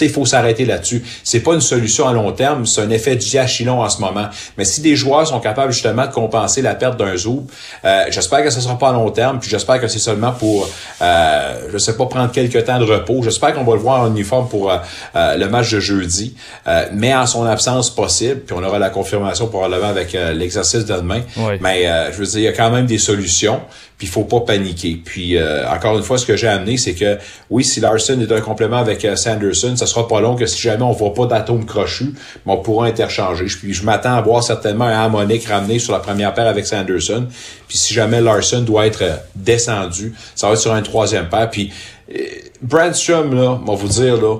il 0.00 0.10
faut 0.10 0.26
s'arrêter 0.26 0.64
là-dessus. 0.64 1.02
C'est 1.22 1.40
pas 1.40 1.54
une 1.54 1.60
solution 1.60 2.08
à 2.08 2.12
long 2.12 2.32
terme, 2.32 2.66
c'est 2.66 2.80
un 2.80 2.90
effet 2.90 3.16
diachylon 3.16 3.80
en 3.80 3.88
ce 3.88 4.00
moment. 4.00 4.28
Mais 4.58 4.64
si 4.64 4.80
des 4.80 4.96
joueurs 4.96 5.26
sont 5.26 5.40
capables 5.40 5.72
justement 5.72 6.06
de 6.06 6.12
compenser 6.12 6.62
la 6.62 6.74
perte 6.74 6.98
d'un 6.98 7.16
zoom, 7.16 7.46
euh, 7.84 8.04
j'espère 8.10 8.42
que 8.42 8.50
ce 8.50 8.60
sera 8.60 8.78
pas 8.78 8.90
à 8.90 8.92
long 8.92 9.10
terme, 9.10 9.38
puis 9.38 9.50
j'espère 9.50 9.80
que 9.80 9.88
c'est 9.88 9.98
seulement 9.98 10.32
pour, 10.32 10.68
euh, 11.02 11.68
je 11.72 11.78
sais 11.78 11.96
pas, 11.96 12.06
prendre 12.06 12.32
quelques 12.32 12.64
temps 12.64 12.78
de 12.78 12.84
repos. 12.84 13.22
J'espère 13.22 13.54
qu'on 13.54 13.64
va 13.64 13.74
le 13.74 13.80
voir 13.80 14.00
en 14.00 14.10
uniforme 14.10 14.48
pour 14.48 14.70
euh, 14.70 14.78
euh 15.16 15.36
le 15.36 15.48
match 15.48 15.70
de 15.72 15.80
jeudi, 15.80 16.34
euh, 16.66 16.86
mais 16.92 17.14
en 17.14 17.26
son 17.26 17.46
absence 17.46 17.94
possible, 17.94 18.40
puis 18.40 18.56
on 18.58 18.62
aura 18.62 18.78
la 18.78 18.90
confirmation 18.90 19.46
probablement 19.46 19.88
avec 19.88 20.12
l'exercice 20.12 20.84
de 20.84 20.94
demain. 20.94 21.22
Mais 21.60 21.86
je 22.12 22.18
veux 22.18 22.26
dire, 22.26 22.38
il 22.38 22.44
y 22.44 22.48
a 22.48 22.52
quand 22.52 22.70
même 22.70 22.86
des 22.86 22.98
solutions 22.98 23.60
puis 24.00 24.08
il 24.08 24.10
faut 24.10 24.24
pas 24.24 24.40
paniquer. 24.40 24.98
Puis 25.04 25.36
encore 25.70 25.98
une 25.98 26.02
fois, 26.02 26.16
ce 26.16 26.24
que 26.24 26.34
j'ai 26.34 26.48
amené, 26.48 26.78
c'est 26.78 26.94
que 26.94 27.18
oui, 27.50 27.64
si 27.64 27.80
Larson 27.80 28.18
est 28.18 28.32
un 28.32 28.40
complément 28.40 28.78
avec 28.78 29.06
Sanderson, 29.14 29.76
ça 29.76 29.84
sera 29.84 30.08
pas 30.08 30.22
long 30.22 30.36
que 30.36 30.46
si 30.46 30.58
jamais 30.58 30.82
on 30.82 30.92
voit 30.92 31.12
pas 31.12 31.26
d'atomes 31.26 31.66
crochus, 31.66 32.14
on 32.46 32.56
pourra 32.56 32.86
interchanger. 32.86 33.44
Puis 33.44 33.74
je 33.74 33.84
m'attends 33.84 34.14
à 34.14 34.20
voir 34.20 34.42
certainement 34.42 34.86
un 34.86 34.92
harmonique 34.92 35.46
ramené 35.46 35.78
sur 35.78 35.92
la 35.92 36.00
première 36.00 36.34
paire 36.34 36.46
avec 36.46 36.66
Sanderson. 36.66 37.26
Puis 37.68 37.78
si 37.78 37.94
jamais 37.94 38.20
Larson 38.20 38.62
doit 38.62 38.86
être 38.86 39.02
euh, 39.02 39.16
descendu, 39.36 40.14
ça 40.34 40.48
va 40.48 40.54
être 40.54 40.60
sur 40.60 40.72
un 40.72 40.82
troisième 40.82 41.28
paire. 41.28 41.50
Puis 41.50 41.72
euh, 42.12 42.22
Brandstrom, 42.62 43.34
là, 43.34 43.60
on 43.62 43.64
va 43.64 43.74
vous 43.74 43.88
dire, 43.88 44.16
là, 44.16 44.38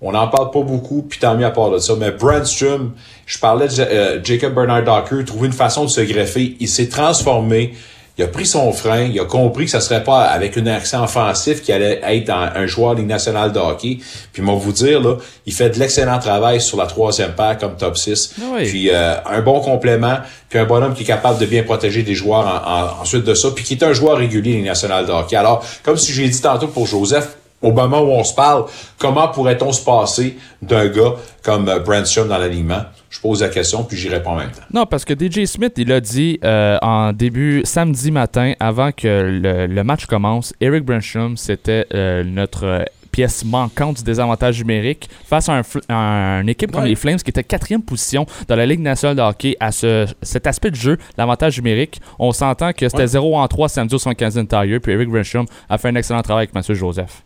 on 0.00 0.12
n'en 0.12 0.26
parle 0.26 0.50
pas 0.50 0.62
beaucoup, 0.62 1.02
puis 1.02 1.20
tant 1.20 1.36
mieux 1.36 1.46
à 1.46 1.52
part 1.52 1.70
de 1.70 1.78
ça. 1.78 1.94
Mais 1.96 2.10
Brandstrom, 2.10 2.92
je 3.26 3.38
parlais 3.38 3.68
de 3.68 3.80
euh, 3.80 4.20
Jacob 4.24 4.54
Bernard 4.54 4.82
Docker, 4.82 5.24
trouver 5.24 5.46
une 5.46 5.52
façon 5.52 5.84
de 5.84 5.90
se 5.90 6.00
greffer. 6.00 6.56
Il 6.58 6.68
s'est 6.68 6.88
transformé 6.88 7.74
il 8.18 8.24
a 8.24 8.28
pris 8.28 8.44
son 8.44 8.72
frein, 8.72 9.04
il 9.04 9.18
a 9.18 9.24
compris 9.24 9.64
que 9.64 9.70
ça 9.70 9.80
serait 9.80 10.04
pas 10.04 10.22
avec 10.22 10.58
un 10.58 10.66
accent 10.66 11.02
offensif 11.02 11.62
qu'il 11.62 11.74
allait 11.74 12.00
être 12.02 12.30
un, 12.30 12.66
joueur 12.66 12.94
de 12.94 13.00
Ligue 13.00 13.08
nationale 13.08 13.52
de 13.52 13.58
hockey. 13.58 13.98
Puis 14.32 14.42
moi 14.42 14.54
vous 14.54 14.72
dire 14.72 15.00
là, 15.00 15.16
il 15.46 15.52
fait 15.52 15.70
de 15.70 15.78
l'excellent 15.78 16.18
travail 16.18 16.60
sur 16.60 16.76
la 16.76 16.86
troisième 16.86 17.32
paire 17.32 17.56
comme 17.58 17.76
top 17.76 17.96
6. 17.96 18.34
Ah 18.40 18.58
puis 18.58 18.90
euh, 18.90 19.14
un 19.24 19.40
bon 19.40 19.60
complément, 19.60 20.18
puis 20.48 20.58
un 20.58 20.64
bonhomme 20.64 20.94
qui 20.94 21.04
est 21.04 21.06
capable 21.06 21.38
de 21.38 21.46
bien 21.46 21.62
protéger 21.62 22.02
des 22.02 22.14
joueurs 22.14 22.46
en, 22.46 23.02
ensuite 23.02 23.24
de 23.24 23.34
ça, 23.34 23.50
puis 23.50 23.64
qui 23.64 23.74
est 23.74 23.82
un 23.82 23.92
joueur 23.92 24.18
régulier 24.18 24.52
Ligue 24.54 24.66
nationale 24.66 25.06
de 25.06 25.12
hockey. 25.12 25.36
Alors, 25.36 25.64
comme 25.82 25.96
si 25.96 26.12
j'ai 26.12 26.28
dit 26.28 26.40
tantôt 26.40 26.68
pour 26.68 26.86
Joseph, 26.86 27.36
au 27.62 27.72
moment 27.72 28.00
où 28.00 28.10
on 28.10 28.24
se 28.24 28.34
parle, 28.34 28.64
comment 28.98 29.28
pourrait-on 29.28 29.72
se 29.72 29.84
passer 29.84 30.36
d'un 30.60 30.88
gars 30.88 31.14
comme 31.42 31.68
euh, 31.68 31.78
Brandstrom 31.78 32.28
dans 32.28 32.38
l'alignement? 32.38 32.82
Je 33.08 33.20
pose 33.20 33.42
la 33.42 33.48
question, 33.48 33.84
puis 33.84 33.96
j'y 33.96 34.08
réponds 34.08 34.30
en 34.30 34.36
même 34.36 34.50
temps. 34.50 34.62
Non, 34.72 34.86
parce 34.86 35.04
que 35.04 35.14
DJ 35.14 35.44
Smith, 35.46 35.74
il 35.76 35.92
a 35.92 36.00
dit 36.00 36.38
euh, 36.44 36.78
en 36.82 37.12
début 37.12 37.62
samedi 37.64 38.10
matin, 38.10 38.54
avant 38.58 38.90
que 38.90 39.68
le, 39.68 39.82
match 39.82 40.06
commence, 40.06 40.54
Eric 40.60 40.84
Brandstrom, 40.84 41.36
c'était 41.36 41.86
euh, 41.94 42.24
notre 42.24 42.84
pièce 43.12 43.44
manquante 43.44 43.98
du 43.98 44.02
désavantage 44.02 44.58
numérique 44.58 45.08
face 45.26 45.48
à, 45.48 45.60
un, 45.90 46.40
une 46.40 46.48
équipe 46.48 46.72
comme 46.72 46.84
les 46.84 46.94
Flames 46.94 47.18
qui 47.18 47.28
était 47.28 47.44
quatrième 47.44 47.82
position 47.82 48.26
dans 48.48 48.56
la 48.56 48.64
Ligue 48.64 48.80
nationale 48.80 49.16
de 49.16 49.20
hockey 49.20 49.54
à 49.60 49.70
ce, 49.70 50.06
cet 50.22 50.46
aspect 50.46 50.70
de 50.70 50.76
jeu, 50.76 50.96
l'avantage 51.18 51.58
numérique. 51.58 52.00
On 52.18 52.32
s'entend 52.32 52.72
que 52.72 52.88
c'était 52.88 53.06
0 53.06 53.36
en 53.36 53.46
3 53.46 53.68
samedi 53.68 53.94
au 53.94 53.98
75 53.98 54.46
Tire, 54.48 54.80
puis 54.82 54.92
Eric 54.92 55.10
Brandstrom 55.10 55.46
a 55.68 55.76
fait 55.76 55.88
un 55.88 55.94
excellent 55.94 56.22
travail 56.22 56.44
avec 56.44 56.54
Mathieu 56.54 56.74
Joseph. 56.74 57.22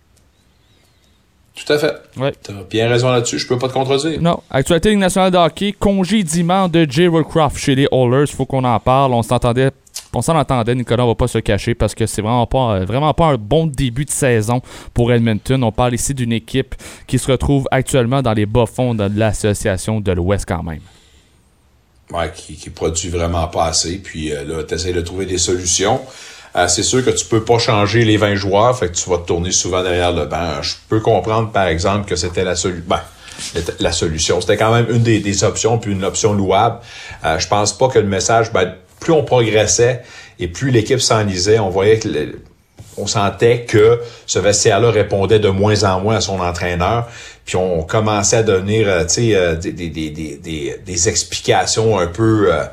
Tout 1.57 1.73
à 1.73 1.79
fait. 1.79 1.95
Ouais. 2.19 2.33
T'as 2.43 2.53
bien 2.69 2.89
raison 2.89 3.11
là-dessus, 3.11 3.39
je 3.39 3.47
peux 3.49 3.59
pas 3.59 3.69
te 3.69 3.73
contredire. 3.73 4.21
Non. 4.21 4.41
Actualité 4.51 4.91
Ligue 4.91 4.99
nationale 4.99 5.31
de 5.31 5.39
hockey, 5.39 5.73
congédiement 5.73 6.69
de 6.69 6.87
Jay 6.89 7.09
Woodcroft 7.09 7.57
chez 7.57 7.75
les 7.75 7.89
Oilers, 7.91 8.27
faut 8.27 8.45
qu'on 8.45 8.63
en 8.63 8.79
parle. 8.79 9.15
On 9.15 9.23
s'entendait 9.23 9.71
On 10.13 10.21
s'en 10.23 10.37
entendait, 10.37 10.75
Nicolas, 10.75 11.05
on 11.05 11.09
va 11.09 11.15
pas 11.15 11.29
se 11.29 11.39
cacher 11.39 11.75
parce 11.75 11.95
que 11.95 12.07
c'est 12.07 12.21
vraiment 12.23 12.47
pas, 12.47 12.81
vraiment 12.85 13.13
pas 13.15 13.27
un 13.29 13.37
bon 13.37 13.67
début 13.67 14.05
de 14.05 14.11
saison 14.11 14.61
pour 14.93 15.13
Edmonton. 15.13 15.63
On 15.65 15.73
parle 15.73 15.95
ici 15.95 16.13
d'une 16.15 16.33
équipe 16.33 16.75
qui 17.07 17.19
se 17.19 17.31
retrouve 17.31 17.67
actuellement 17.71 18.21
dans 18.23 18.35
les 18.35 18.47
bas-fonds 18.47 18.95
de 18.95 19.09
l'association 19.19 20.01
de 20.01 20.13
l'Ouest 20.13 20.45
quand 20.47 20.63
même. 20.63 20.81
Ouais, 22.13 22.31
qui, 22.35 22.55
qui 22.55 22.71
produit 22.71 23.09
vraiment 23.09 23.49
pas 23.49 23.67
assez. 23.67 23.99
Puis 23.99 24.33
euh, 24.33 24.45
là, 24.45 24.63
tu 24.63 24.75
essaies 24.75 24.93
de 24.93 25.01
trouver 25.01 25.27
des 25.27 25.39
solutions. 25.39 26.01
Euh, 26.57 26.69
c'est 26.69 26.83
sûr 26.83 27.05
que 27.05 27.11
tu 27.11 27.27
peux 27.27 27.45
pas 27.45 27.59
changer 27.59 28.05
les 28.05 28.17
20 28.17 28.35
joueurs, 28.37 28.79
fait 28.79 28.89
que 28.89 28.95
tu 28.95 29.09
vas 29.11 29.19
te 29.19 29.27
tourner 29.27 29.53
souvent 29.53 29.83
derrière 29.83 30.13
le 30.13 30.27
banc. 30.27 30.63
Je 30.63 30.75
peux 30.89 31.01
comprendre, 31.01 31.51
par 31.51 31.67
exemple, 31.67 32.09
que 32.09 32.17
c'était 32.17 32.45
la 32.45 32.57
solution. 32.57 32.85
Ben, 32.89 33.01
la 33.81 33.93
solution. 33.93 34.41
C'était 34.41 34.57
quand 34.57 34.73
même 34.73 34.87
une 34.89 35.03
des, 35.03 35.45
options, 35.45 35.77
puis 35.77 35.93
une 35.93 36.05
option 36.05 36.33
louable. 36.33 36.79
Euh, 37.25 37.39
je 37.39 37.47
pense 37.47 37.77
pas 37.77 37.89
que 37.89 37.99
le 37.99 38.07
message, 38.07 38.51
ben, 38.51 38.75
plus 38.99 39.13
on 39.13 39.25
progressait 39.25 40.03
et 40.39 40.49
plus 40.49 40.71
l'équipe 40.71 41.01
s'enlisait, 41.01 41.59
on 41.59 41.69
voyait 41.69 41.99
que 41.99 42.09
on 42.99 43.07
sentait 43.07 43.65
que 43.69 44.01
ce 44.27 44.39
vestiaire-là 44.39 44.91
répondait 44.91 45.39
de 45.39 45.49
moins 45.49 45.85
en 45.85 46.01
moins 46.01 46.17
à 46.17 46.21
son 46.21 46.41
entraîneur. 46.41 47.09
Puis 47.45 47.57
on 47.57 47.83
commençait 47.83 48.39
à 48.39 48.43
donner 48.43 48.85
euh, 48.85 49.05
euh, 49.19 49.55
des, 49.57 49.73
des, 49.73 50.11
des, 50.11 50.81
des, 50.85 51.09
explications 51.09 51.99
un 51.99 52.07
peu 52.07 52.53
euh, 52.53 52.65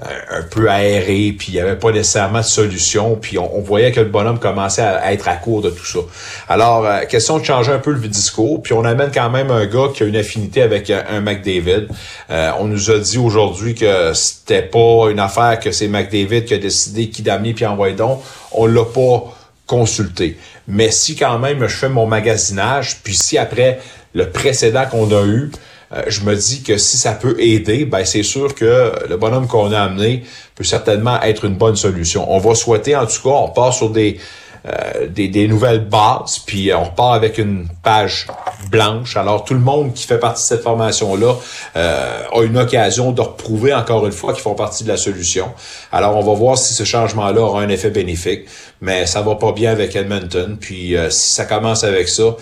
un 0.00 0.42
peu 0.42 0.68
aérées, 0.68 1.34
puis 1.38 1.48
il 1.48 1.54
n'y 1.54 1.60
avait 1.60 1.76
pas 1.76 1.92
nécessairement 1.92 2.40
de 2.40 2.44
solution, 2.44 3.16
puis 3.16 3.38
on, 3.38 3.60
voyait 3.60 3.92
que 3.92 4.00
le 4.00 4.08
bonhomme 4.08 4.38
commençait 4.38 4.82
à, 4.82 5.12
être 5.12 5.28
à 5.28 5.36
court 5.36 5.62
de 5.62 5.70
tout 5.70 5.86
ça. 5.86 6.00
Alors, 6.48 6.86
question 7.08 7.38
de 7.38 7.44
changer 7.44 7.72
un 7.72 7.78
peu 7.78 7.92
le 7.92 8.00
discours, 8.08 8.62
puis 8.62 8.72
on 8.72 8.84
amène 8.84 9.10
quand 9.12 9.30
même 9.30 9.50
un 9.50 9.66
gars 9.66 9.88
qui 9.94 10.02
a 10.02 10.06
une 10.06 10.16
affinité 10.16 10.62
avec 10.62 10.90
un, 10.90 11.20
McDavid. 11.20 11.88
on 12.28 12.64
nous 12.64 12.90
a 12.90 12.98
dit 12.98 13.18
aujourd'hui 13.18 13.74
que 13.74 14.12
c'était 14.14 14.62
pas 14.62 15.10
une 15.10 15.20
affaire 15.20 15.60
que 15.60 15.70
c'est 15.70 15.88
McDavid 15.88 16.44
qui 16.44 16.54
a 16.54 16.58
décidé 16.58 17.08
qui 17.08 17.22
d'amener 17.22 17.54
puis 17.54 17.64
envoyer 17.66 17.94
donc. 17.94 18.22
On 18.52 18.66
l'a 18.66 18.84
pas 18.84 19.34
consulté. 19.66 20.36
Mais 20.68 20.90
si 20.90 21.16
quand 21.16 21.38
même 21.38 21.66
je 21.66 21.76
fais 21.76 21.88
mon 21.88 22.06
magasinage, 22.06 22.98
puis 23.02 23.14
si 23.14 23.38
après 23.38 23.80
le 24.14 24.30
précédent 24.30 24.84
qu'on 24.90 25.10
a 25.10 25.24
eu, 25.24 25.50
euh, 25.50 25.50
je 26.08 26.22
me 26.22 26.34
dis 26.34 26.62
que 26.62 26.76
si 26.76 26.96
ça 26.98 27.12
peut 27.12 27.36
aider, 27.38 27.84
ben 27.84 28.04
c'est 28.04 28.22
sûr 28.22 28.54
que 28.54 28.92
le 29.08 29.16
bonhomme 29.16 29.46
qu'on 29.46 29.72
a 29.72 29.80
amené 29.80 30.24
peut 30.54 30.64
certainement 30.64 31.20
être 31.22 31.44
une 31.44 31.56
bonne 31.56 31.76
solution. 31.76 32.32
On 32.32 32.38
va 32.38 32.54
souhaiter, 32.54 32.96
en 32.96 33.06
tout 33.06 33.22
cas, 33.22 33.34
on 33.34 33.48
part 33.48 33.72
sur 33.72 33.90
des, 33.90 34.18
euh, 34.66 35.08
des, 35.08 35.46
nouvelles 35.46 35.84
bases, 35.84 36.38
puis 36.38 36.72
on 36.72 36.84
repart 36.84 37.14
avec 37.14 37.36
une 37.36 37.68
page 37.82 38.26
blanche. 38.70 39.14
Alors 39.14 39.44
tout 39.44 39.52
le 39.52 39.60
monde 39.60 39.92
qui 39.92 40.06
fait 40.06 40.18
partie 40.18 40.42
de 40.42 40.46
cette 40.46 40.62
formation-là 40.62 41.34
euh, 41.76 42.22
a 42.32 42.42
une 42.42 42.56
occasion 42.56 43.12
de 43.12 43.20
reprouver 43.20 43.74
encore 43.74 44.06
une 44.06 44.12
fois 44.12 44.32
qu'ils 44.32 44.42
font 44.42 44.54
partie 44.54 44.82
de 44.82 44.88
la 44.88 44.96
solution. 44.96 45.52
Alors 45.92 46.16
on 46.16 46.22
va 46.22 46.32
voir 46.32 46.56
si 46.56 46.72
ce 46.72 46.84
changement-là 46.84 47.42
aura 47.42 47.60
un 47.60 47.68
effet 47.68 47.90
bénéfique, 47.90 48.46
mais 48.80 49.04
ça 49.04 49.20
va 49.20 49.34
pas 49.34 49.52
bien 49.52 49.70
avec 49.70 49.94
Edmonton. 49.96 50.56
Puis 50.58 50.96
si 51.10 51.34
ça 51.34 51.44
commence 51.44 51.84
avec 51.84 52.08
ça, 52.08 52.34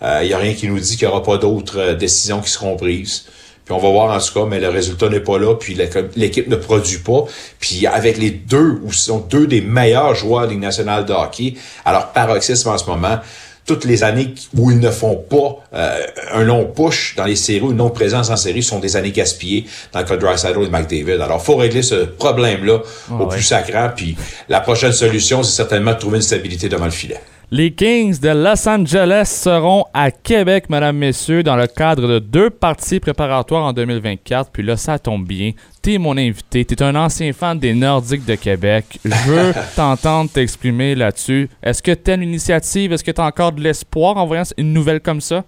il 0.00 0.06
euh, 0.06 0.24
n'y 0.24 0.32
a 0.32 0.38
rien 0.38 0.54
qui 0.54 0.68
nous 0.68 0.78
dit 0.78 0.96
qu'il 0.96 1.06
n'y 1.06 1.12
aura 1.12 1.22
pas 1.22 1.36
d'autres 1.36 1.78
euh, 1.78 1.94
décisions 1.94 2.40
qui 2.40 2.50
seront 2.50 2.76
prises. 2.76 3.26
Puis 3.64 3.74
on 3.74 3.78
va 3.78 3.90
voir 3.90 4.16
en 4.16 4.18
tout 4.18 4.32
cas, 4.32 4.46
mais 4.46 4.58
le 4.58 4.68
résultat 4.68 5.08
n'est 5.08 5.20
pas 5.20 5.38
là, 5.38 5.54
puis 5.54 5.78
l'équipe 6.16 6.48
ne 6.48 6.56
produit 6.56 6.98
pas. 6.98 7.24
Puis 7.60 7.86
avec 7.86 8.16
les 8.18 8.30
deux, 8.30 8.80
ou 8.82 8.92
sont 8.92 9.18
deux 9.18 9.46
des 9.46 9.60
meilleurs 9.60 10.14
joueurs 10.14 10.46
de 10.46 10.52
Ligue 10.52 10.60
nationale 10.60 11.04
de 11.04 11.12
hockey, 11.12 11.54
alors 11.84 12.08
paroxysme 12.12 12.70
en 12.70 12.78
ce 12.78 12.86
moment, 12.86 13.18
toutes 13.66 13.84
les 13.84 14.02
années 14.02 14.34
où 14.56 14.70
ils 14.70 14.80
ne 14.80 14.90
font 14.90 15.14
pas 15.14 15.58
euh, 15.74 16.00
un 16.32 16.42
long 16.42 16.64
push 16.64 17.14
dans 17.14 17.26
les 17.26 17.36
séries 17.36 17.60
ou 17.60 17.70
une 17.70 17.76
longue 17.76 17.94
présence 17.94 18.30
en 18.30 18.36
série 18.36 18.62
sont 18.62 18.80
des 18.80 18.96
années 18.96 19.12
gaspillées 19.12 19.66
dans 19.92 20.00
le 20.00 20.06
cas 20.06 20.16
de 20.16 20.20
Dreisaitl 20.22 20.62
et 20.62 20.70
McDavid. 20.70 21.20
Alors, 21.20 21.40
faut 21.40 21.56
régler 21.56 21.82
ce 21.82 22.06
problème-là 22.06 22.80
au 23.16 23.26
plus 23.26 23.42
sacrant. 23.42 23.90
Puis 23.94 24.16
la 24.48 24.60
prochaine 24.60 24.92
solution, 24.92 25.42
c'est 25.44 25.54
certainement 25.54 25.92
de 25.92 25.98
trouver 25.98 26.16
une 26.16 26.22
stabilité 26.22 26.68
devant 26.68 26.86
le 26.86 26.90
filet. 26.90 27.20
Les 27.52 27.72
Kings 27.72 28.20
de 28.20 28.28
Los 28.28 28.68
Angeles 28.68 29.24
seront 29.24 29.84
à 29.92 30.12
Québec, 30.12 30.70
mesdames, 30.70 30.96
messieurs, 30.96 31.42
dans 31.42 31.56
le 31.56 31.66
cadre 31.66 32.06
de 32.06 32.20
deux 32.20 32.48
parties 32.48 33.00
préparatoires 33.00 33.64
en 33.64 33.72
2024. 33.72 34.52
Puis 34.52 34.62
là, 34.62 34.76
ça 34.76 35.00
tombe 35.00 35.26
bien. 35.26 35.50
T'es 35.82 35.98
mon 35.98 36.16
invité. 36.16 36.64
T'es 36.64 36.80
un 36.80 36.94
ancien 36.94 37.32
fan 37.32 37.58
des 37.58 37.74
Nordiques 37.74 38.24
de 38.24 38.36
Québec. 38.36 39.00
Je 39.04 39.28
veux 39.28 39.52
t'entendre 39.74 40.30
t'exprimer 40.30 40.94
là-dessus. 40.94 41.50
Est-ce 41.60 41.82
que 41.82 41.90
t'as 41.90 42.14
une 42.14 42.22
initiative? 42.22 42.92
Est-ce 42.92 43.02
que 43.02 43.10
t'as 43.10 43.26
encore 43.26 43.50
de 43.50 43.60
l'espoir 43.60 44.16
en 44.16 44.26
voyant 44.26 44.44
une 44.56 44.72
nouvelle 44.72 45.00
comme 45.00 45.20
ça? 45.20 45.42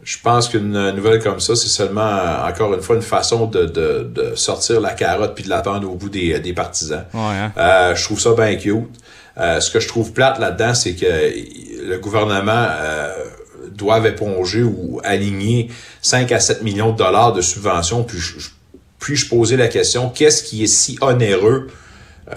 Je 0.00 0.16
pense 0.22 0.48
qu'une 0.48 0.92
nouvelle 0.92 1.20
comme 1.20 1.40
ça, 1.40 1.56
c'est 1.56 1.66
seulement, 1.66 2.46
encore 2.46 2.72
une 2.72 2.82
fois, 2.82 2.94
une 2.94 3.02
façon 3.02 3.46
de, 3.46 4.32
sortir 4.36 4.80
la 4.80 4.92
carotte 4.92 5.34
puis 5.34 5.42
de 5.42 5.48
la 5.50 5.60
au 5.60 5.96
bout 5.96 6.08
des, 6.08 6.52
partisans. 6.54 7.04
Hein? 7.12 7.50
Euh, 7.58 7.96
je 7.96 8.04
trouve 8.04 8.20
ça 8.20 8.32
bien 8.32 8.54
cute. 8.54 8.86
Euh, 9.38 9.60
ce 9.60 9.70
que 9.70 9.80
je 9.80 9.88
trouve 9.88 10.12
plate 10.12 10.38
là-dedans, 10.38 10.74
c'est 10.74 10.94
que 10.94 11.06
le 11.84 11.98
gouvernement 11.98 12.66
euh, 12.68 13.12
doit 13.70 14.06
éponger 14.06 14.62
ou 14.62 15.00
aligner 15.04 15.70
5 16.02 16.32
à 16.32 16.40
7 16.40 16.62
millions 16.62 16.92
de 16.92 16.96
dollars 16.96 17.32
de 17.32 17.40
subventions. 17.40 18.02
Puis 18.02 18.18
je, 18.18 18.48
puis 18.98 19.16
je 19.16 19.28
posais 19.28 19.56
la 19.56 19.68
question, 19.68 20.10
qu'est-ce 20.10 20.42
qui 20.42 20.64
est 20.64 20.68
si 20.68 20.98
onéreux 21.00 21.68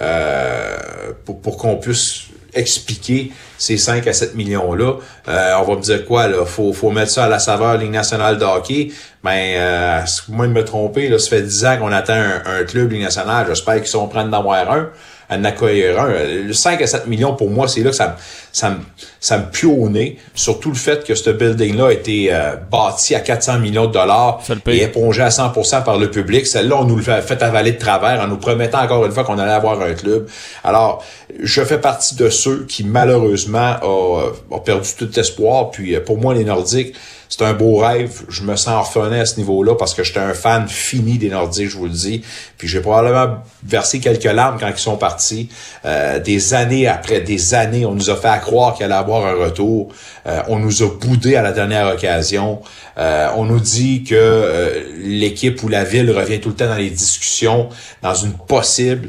euh, 0.00 0.76
pour, 1.24 1.40
pour 1.40 1.56
qu'on 1.56 1.76
puisse 1.76 2.26
expliquer 2.54 3.32
ces 3.58 3.76
5 3.76 4.06
à 4.06 4.12
7 4.12 4.34
millions-là? 4.34 4.96
Euh, 5.28 5.52
on 5.58 5.62
va 5.62 5.76
me 5.76 5.80
dire 5.80 6.04
quoi, 6.04 6.28
là? 6.28 6.44
Faut, 6.44 6.72
faut 6.72 6.90
mettre 6.90 7.10
ça 7.10 7.24
à 7.24 7.28
la 7.28 7.38
saveur 7.38 7.76
Ligue 7.78 7.90
nationale 7.90 8.38
de 8.38 8.44
hockey. 8.44 8.92
Ben, 9.24 9.56
euh, 9.56 10.00
moi 10.28 10.46
de 10.46 10.52
me 10.52 10.64
tromper, 10.64 11.08
là, 11.08 11.18
ça 11.18 11.30
fait 11.30 11.42
10 11.42 11.64
ans 11.64 11.76
qu'on 11.78 11.92
attend 11.92 12.20
un, 12.44 12.64
club 12.64 12.92
Ligue 12.92 13.02
nationale. 13.02 13.46
J'espère 13.48 13.76
qu'ils 13.76 13.86
sont 13.86 14.06
prêts 14.06 14.24
d'en 14.24 14.38
avoir 14.38 14.70
un 14.70 14.90
à. 15.32 15.38
Le 15.38 16.52
5 16.52 16.82
à 16.82 16.86
7 16.86 17.06
millions, 17.06 17.34
pour 17.34 17.50
moi, 17.50 17.68
c'est 17.68 17.80
là 17.80 17.90
que 17.90 17.96
ça, 17.96 18.16
ça, 18.52 18.70
me, 18.70 18.76
ça 19.20 19.38
me 19.38 19.50
pue 19.50 19.66
au 19.66 19.88
nez. 19.88 20.18
Surtout 20.34 20.70
le 20.70 20.76
fait 20.76 21.04
que 21.04 21.14
ce 21.14 21.30
building-là 21.30 21.86
a 21.86 21.92
été 21.92 22.32
euh, 22.32 22.56
bâti 22.70 23.14
à 23.14 23.20
400 23.20 23.58
millions 23.58 23.86
de 23.86 23.92
dollars 23.92 24.42
et 24.66 24.82
épongé 24.82 25.22
à 25.22 25.28
100% 25.28 25.84
par 25.84 25.98
le 25.98 26.10
public. 26.10 26.46
Celle-là, 26.46 26.76
on 26.80 26.84
nous 26.84 26.96
le 26.96 27.02
fait, 27.02 27.42
avaler 27.42 27.72
de 27.72 27.78
travers 27.78 28.20
en 28.20 28.28
nous 28.28 28.36
promettant 28.36 28.82
encore 28.82 29.04
une 29.06 29.12
fois 29.12 29.24
qu'on 29.24 29.38
allait 29.38 29.52
avoir 29.52 29.80
un 29.80 29.94
club. 29.94 30.28
Alors, 30.64 31.04
je 31.42 31.62
fais 31.62 31.78
partie 31.78 32.14
de 32.16 32.28
ceux 32.28 32.64
qui, 32.66 32.84
malheureusement, 32.84 33.76
ont, 33.82 34.32
ont 34.50 34.60
perdu 34.60 34.90
tout 34.98 35.18
espoir. 35.18 35.70
Puis, 35.70 35.94
euh, 35.94 36.00
pour 36.00 36.18
moi, 36.18 36.34
les 36.34 36.44
Nordiques, 36.44 36.94
c'est 37.32 37.44
un 37.44 37.54
beau 37.54 37.76
rêve. 37.76 38.24
Je 38.28 38.42
me 38.42 38.56
sens 38.56 38.74
orphelin 38.74 39.20
à 39.20 39.24
ce 39.24 39.38
niveau-là 39.38 39.74
parce 39.74 39.94
que 39.94 40.04
j'étais 40.04 40.20
un 40.20 40.34
fan 40.34 40.68
fini 40.68 41.16
des 41.16 41.30
Nordiques, 41.30 41.70
je 41.70 41.78
vous 41.78 41.86
le 41.86 41.90
dis. 41.90 42.22
Puis 42.58 42.68
j'ai 42.68 42.80
probablement 42.80 43.38
versé 43.64 44.00
quelques 44.00 44.24
larmes 44.24 44.58
quand 44.60 44.68
ils 44.68 44.76
sont 44.76 44.98
partis. 44.98 45.48
Euh, 45.86 46.18
des 46.18 46.52
années 46.52 46.86
après 46.86 47.22
des 47.22 47.54
années, 47.54 47.86
on 47.86 47.94
nous 47.94 48.10
a 48.10 48.16
fait 48.16 48.38
croire 48.42 48.74
qu'il 48.74 48.84
allait 48.84 48.94
avoir 48.96 49.24
un 49.24 49.32
retour. 49.32 49.94
Euh, 50.26 50.42
on 50.48 50.58
nous 50.58 50.82
a 50.82 50.88
boudé 50.88 51.34
à 51.34 51.40
la 51.40 51.52
dernière 51.52 51.86
occasion. 51.94 52.60
Euh, 52.98 53.30
on 53.34 53.46
nous 53.46 53.60
dit 53.60 54.04
que 54.04 54.84
l'équipe 55.02 55.62
ou 55.62 55.68
la 55.68 55.84
ville 55.84 56.10
revient 56.10 56.38
tout 56.38 56.50
le 56.50 56.54
temps 56.54 56.68
dans 56.68 56.76
les 56.76 56.90
discussions, 56.90 57.70
dans 58.02 58.14
une 58.14 58.34
possible 58.34 59.08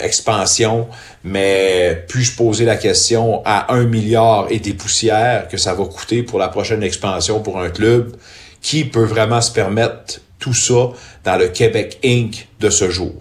expansion 0.00 0.86
mais 1.24 2.04
puis-je 2.08 2.36
poser 2.36 2.64
la 2.64 2.76
question 2.76 3.42
à 3.44 3.74
un 3.74 3.84
milliard 3.84 4.46
et 4.50 4.58
des 4.58 4.72
poussières 4.72 5.48
que 5.48 5.56
ça 5.56 5.74
va 5.74 5.84
coûter 5.84 6.22
pour 6.22 6.38
la 6.38 6.48
prochaine 6.48 6.82
expansion 6.82 7.40
pour 7.40 7.60
un 7.60 7.70
club? 7.70 8.16
Qui 8.62 8.84
peut 8.84 9.04
vraiment 9.04 9.40
se 9.40 9.50
permettre 9.50 10.20
tout 10.38 10.52
ça 10.52 10.90
dans 11.24 11.36
le 11.36 11.48
Québec 11.48 11.98
Inc. 12.04 12.46
de 12.60 12.68
ce 12.68 12.90
jour? 12.90 13.12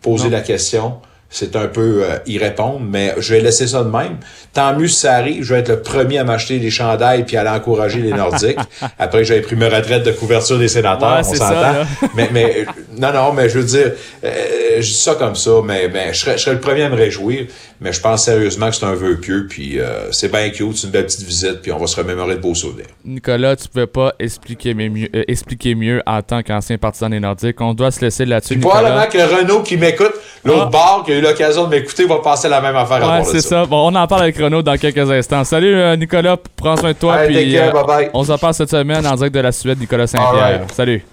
Poser 0.00 0.30
la 0.30 0.40
question 0.40 1.00
c'est 1.30 1.56
un 1.56 1.66
peu 1.66 2.02
euh, 2.02 2.18
y 2.26 2.38
répondre, 2.38 2.80
mais 2.80 3.14
je 3.18 3.34
vais 3.34 3.40
laisser 3.40 3.66
ça 3.66 3.84
de 3.84 3.90
même. 3.90 4.16
Tant 4.54 4.74
mieux 4.74 4.88
si 4.88 5.00
ça 5.00 5.14
arrive, 5.14 5.42
je 5.44 5.52
vais 5.52 5.60
être 5.60 5.68
le 5.68 5.82
premier 5.82 6.18
à 6.18 6.24
m'acheter 6.24 6.58
des 6.58 6.70
chandails 6.70 7.24
puis 7.24 7.36
aller 7.36 7.50
encourager 7.50 8.00
les 8.00 8.12
Nordiques. 8.12 8.58
Après 8.98 9.18
que 9.18 9.24
j'avais 9.24 9.42
pris 9.42 9.54
ma 9.54 9.68
retraite 9.68 10.04
de 10.04 10.12
couverture 10.12 10.58
des 10.58 10.68
sénateurs, 10.68 11.18
on 11.20 11.22
s'entend. 11.22 11.84
Mais, 12.14 12.30
mais 12.32 12.64
non, 12.96 13.12
non, 13.12 13.32
mais 13.32 13.48
je 13.48 13.58
veux 13.58 13.64
dire, 13.64 13.92
euh, 14.24 14.76
je 14.80 14.86
dis 14.86 14.94
ça 14.94 15.14
comme 15.14 15.36
ça, 15.36 15.50
mais, 15.64 15.88
mais 15.88 16.12
je, 16.12 16.20
serais, 16.20 16.38
je 16.38 16.44
serais 16.44 16.54
le 16.54 16.60
premier 16.60 16.82
à 16.82 16.88
me 16.88 16.96
réjouir. 16.96 17.46
Mais 17.80 17.92
je 17.92 18.00
pense 18.00 18.24
sérieusement 18.24 18.70
que 18.70 18.76
c'est 18.76 18.86
un 18.86 18.94
vœu 18.94 19.18
pieux, 19.18 19.46
puis 19.48 19.78
euh, 19.78 20.10
c'est 20.10 20.30
bien 20.30 20.50
cute, 20.50 20.76
c'est 20.76 20.86
une 20.86 20.92
belle 20.92 21.06
petite 21.06 21.22
visite, 21.22 21.60
puis 21.62 21.70
on 21.70 21.78
va 21.78 21.86
se 21.86 21.94
remémorer 21.94 22.34
de 22.34 22.40
beaux 22.40 22.54
souvenirs. 22.54 22.86
Nicolas, 23.04 23.54
tu 23.54 23.68
pouvais 23.68 23.86
pas 23.86 24.14
expliquer 24.18 24.74
mieux, 24.74 25.08
euh, 25.14 25.22
expliquer 25.28 25.76
mieux 25.76 26.02
en 26.04 26.20
tant 26.22 26.42
qu'ancien 26.42 26.76
partisan 26.76 27.08
des 27.08 27.20
Nordiques. 27.20 27.60
On 27.60 27.74
doit 27.74 27.92
se 27.92 28.00
laisser 28.00 28.24
là-dessus. 28.24 28.58
Probablement 28.58 29.06
que 29.06 29.18
Renault 29.18 29.62
qui 29.62 29.76
m'écoute, 29.76 30.12
l'autre 30.44 30.64
ah. 30.66 30.70
bar 30.70 31.02
qui 31.06 31.12
a 31.12 31.17
eu 31.18 31.22
l'occasion 31.22 31.64
de 31.64 31.70
m'écouter, 31.70 32.06
va 32.06 32.18
passer 32.18 32.48
la 32.48 32.60
même 32.60 32.76
affaire 32.76 33.06
ouais, 33.06 33.24
c'est 33.24 33.40
ça. 33.40 33.64
Bon, 33.64 33.90
on 33.90 33.94
en 33.94 34.06
parle 34.06 34.22
avec 34.22 34.38
Renault 34.38 34.62
dans 34.62 34.76
quelques 34.76 35.10
instants. 35.10 35.44
Salut 35.44 35.74
euh, 35.74 35.96
Nicolas, 35.96 36.36
prends 36.56 36.76
soin 36.76 36.92
de 36.92 36.98
toi. 36.98 37.18
puis, 37.26 37.56
bye 37.56 37.72
bye. 37.86 38.10
On 38.14 38.24
se 38.24 38.32
reparle 38.32 38.54
cette 38.54 38.70
semaine 38.70 39.06
en 39.06 39.14
direct 39.14 39.34
de 39.34 39.40
la 39.40 39.52
Suède, 39.52 39.78
Nicolas 39.78 40.06
Saint-Pierre. 40.06 40.62
Salut. 40.72 41.04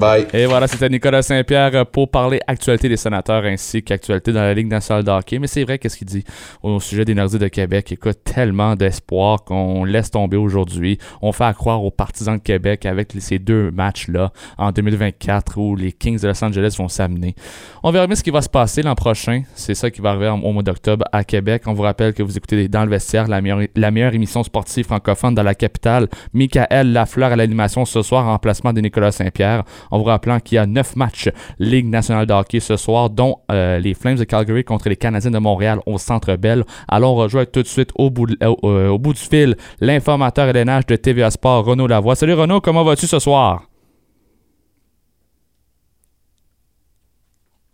Bye. 0.00 0.26
Et 0.32 0.46
voilà, 0.46 0.66
c'était 0.66 0.88
Nicolas 0.88 1.20
Saint-Pierre 1.20 1.84
pour 1.84 2.10
parler 2.10 2.40
actualité 2.46 2.88
des 2.88 2.96
sénateurs 2.96 3.44
ainsi 3.44 3.82
qu'actualité 3.82 4.32
dans 4.32 4.40
la 4.40 4.54
Ligue 4.54 4.68
nationale 4.68 5.04
de 5.04 5.10
hockey. 5.10 5.38
Mais 5.38 5.46
c'est 5.46 5.62
vrai, 5.62 5.78
qu'est-ce 5.78 5.98
qu'il 5.98 6.06
dit 6.06 6.24
au 6.62 6.80
sujet 6.80 7.04
des 7.04 7.14
Nordiques 7.14 7.38
de 7.40 7.48
Québec? 7.48 7.92
Écoute, 7.92 8.16
tellement 8.24 8.76
d'espoir 8.76 9.44
qu'on 9.44 9.84
laisse 9.84 10.10
tomber 10.10 10.38
aujourd'hui. 10.38 10.96
On 11.20 11.32
fait 11.32 11.54
croire 11.54 11.84
aux 11.84 11.90
partisans 11.90 12.38
de 12.38 12.42
Québec 12.42 12.86
avec 12.86 13.12
ces 13.18 13.38
deux 13.38 13.70
matchs-là 13.72 14.32
en 14.56 14.72
2024 14.72 15.58
où 15.58 15.76
les 15.76 15.92
Kings 15.92 16.18
de 16.18 16.28
Los 16.28 16.42
Angeles 16.42 16.76
vont 16.78 16.88
s'amener. 16.88 17.34
On 17.82 17.90
verra 17.90 18.06
bien 18.06 18.16
ce 18.16 18.22
qui 18.22 18.30
va 18.30 18.40
se 18.40 18.48
passer 18.48 18.80
l'an 18.80 18.94
prochain. 18.94 19.42
C'est 19.54 19.74
ça 19.74 19.90
qui 19.90 20.00
va 20.00 20.12
arriver 20.12 20.28
au 20.28 20.52
mois 20.52 20.62
d'octobre 20.62 21.04
à 21.12 21.24
Québec. 21.24 21.64
On 21.66 21.74
vous 21.74 21.82
rappelle 21.82 22.14
que 22.14 22.22
vous 22.22 22.38
écoutez 22.38 22.68
dans 22.68 22.84
le 22.84 22.90
vestiaire 22.90 23.28
la 23.28 23.42
meilleure, 23.42 24.14
émission 24.14 24.42
sportive 24.44 24.86
francophone 24.86 25.34
dans 25.34 25.42
la 25.42 25.54
capitale. 25.54 26.08
Michael 26.32 26.92
Lafleur 26.92 27.32
à 27.32 27.36
l'animation 27.36 27.84
ce 27.84 28.00
soir 28.00 28.24
en 28.26 28.30
remplacement 28.30 28.72
de 28.72 28.80
Nicolas 28.80 29.12
Saint-Pierre. 29.12 29.64
En 29.90 29.98
vous 29.98 30.04
rappelant 30.04 30.40
qu'il 30.40 30.56
y 30.56 30.58
a 30.58 30.66
neuf 30.66 30.96
matchs 30.96 31.28
Ligue 31.58 31.86
nationale 31.86 32.26
de 32.26 32.32
hockey 32.32 32.60
ce 32.60 32.76
soir, 32.76 33.10
dont 33.10 33.36
euh, 33.50 33.78
les 33.78 33.94
Flames 33.94 34.16
de 34.16 34.24
Calgary 34.24 34.64
contre 34.64 34.88
les 34.88 34.96
Canadiens 34.96 35.30
de 35.30 35.38
Montréal 35.38 35.80
au 35.86 35.98
Centre 35.98 36.36
Bell. 36.36 36.64
Alors 36.88 37.14
on 37.14 37.16
rejoint 37.16 37.44
tout 37.44 37.62
de 37.62 37.68
suite 37.68 37.90
au 37.96 38.10
bout, 38.10 38.28
euh, 38.42 38.54
euh, 38.64 38.98
du 38.98 39.14
fil 39.14 39.56
l'informateur 39.80 40.48
LNH 40.48 40.86
de 40.86 40.96
TVA 40.96 41.30
Sport, 41.30 41.64
Renaud 41.64 41.86
Lavoie. 41.86 42.14
Salut 42.14 42.34
Renaud, 42.34 42.60
comment 42.60 42.84
vas-tu 42.84 43.06
ce 43.06 43.18
soir? 43.18 43.64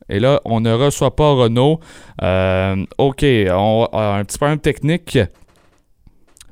Et 0.08 0.20
là, 0.20 0.40
on 0.44 0.60
ne 0.60 0.72
reçoit 0.72 1.16
pas 1.16 1.32
Renault. 1.32 1.80
OK, 2.98 3.24
on, 3.24 3.88
un 3.92 4.24
petit 4.24 4.38
problème 4.38 4.60
technique. 4.60 5.18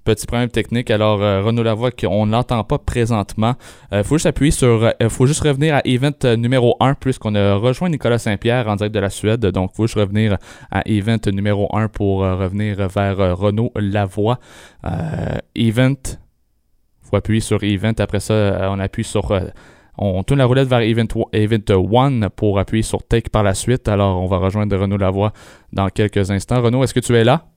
Petit 0.04 0.26
problème 0.26 0.50
technique. 0.50 0.90
Alors, 0.90 1.22
euh, 1.22 1.40
Renaud 1.40 1.62
Lavoie, 1.62 1.88
on 2.06 2.26
ne 2.26 2.32
l'entend 2.32 2.62
pas 2.62 2.76
présentement. 2.76 3.54
Il 3.90 3.98
euh, 3.98 4.04
faut 4.04 4.16
juste 4.16 4.26
appuyer 4.26 4.50
sur. 4.50 4.92
Il 5.00 5.06
euh, 5.06 5.08
faut 5.08 5.24
juste 5.24 5.40
revenir 5.40 5.76
à 5.76 5.80
event 5.86 6.36
numéro 6.36 6.76
1, 6.80 6.94
puisqu'on 6.94 7.34
a 7.34 7.54
rejoint 7.54 7.88
Nicolas 7.88 8.18
Saint-Pierre 8.18 8.68
en 8.68 8.76
direct 8.76 8.94
de 8.94 9.00
la 9.00 9.08
Suède. 9.08 9.40
Donc, 9.46 9.70
il 9.72 9.76
faut 9.76 9.86
juste 9.86 9.98
revenir 9.98 10.36
à 10.70 10.82
event 10.86 11.16
numéro 11.32 11.74
1 11.74 11.88
pour 11.88 12.18
revenir 12.18 12.86
vers 12.86 13.38
Renaud 13.38 13.72
Lavoie. 13.76 14.38
event. 15.54 15.94
Faut 17.02 17.16
appuyer 17.16 17.40
sur 17.40 17.64
event. 17.64 17.94
Après 17.98 18.20
ça, 18.20 18.70
on 18.70 18.78
appuie 18.80 19.04
sur. 19.04 19.32
On 19.96 20.22
tourne 20.22 20.40
la 20.40 20.46
roulette 20.46 20.68
vers 20.68 20.80
Event, 20.80 21.06
event 21.32 22.20
1 22.22 22.28
pour 22.30 22.58
appuyer 22.58 22.82
sur 22.82 23.02
Take 23.04 23.30
par 23.30 23.42
la 23.42 23.54
suite. 23.54 23.88
Alors, 23.88 24.20
on 24.20 24.26
va 24.26 24.36
rejoindre 24.36 24.76
Renaud 24.76 24.98
Lavoie 24.98 25.32
dans 25.72 25.88
quelques 25.88 26.30
instants. 26.30 26.60
Renaud, 26.60 26.82
est-ce 26.84 26.92
que 26.92 27.00
tu 27.00 27.14
es 27.14 27.24
là? 27.24 27.53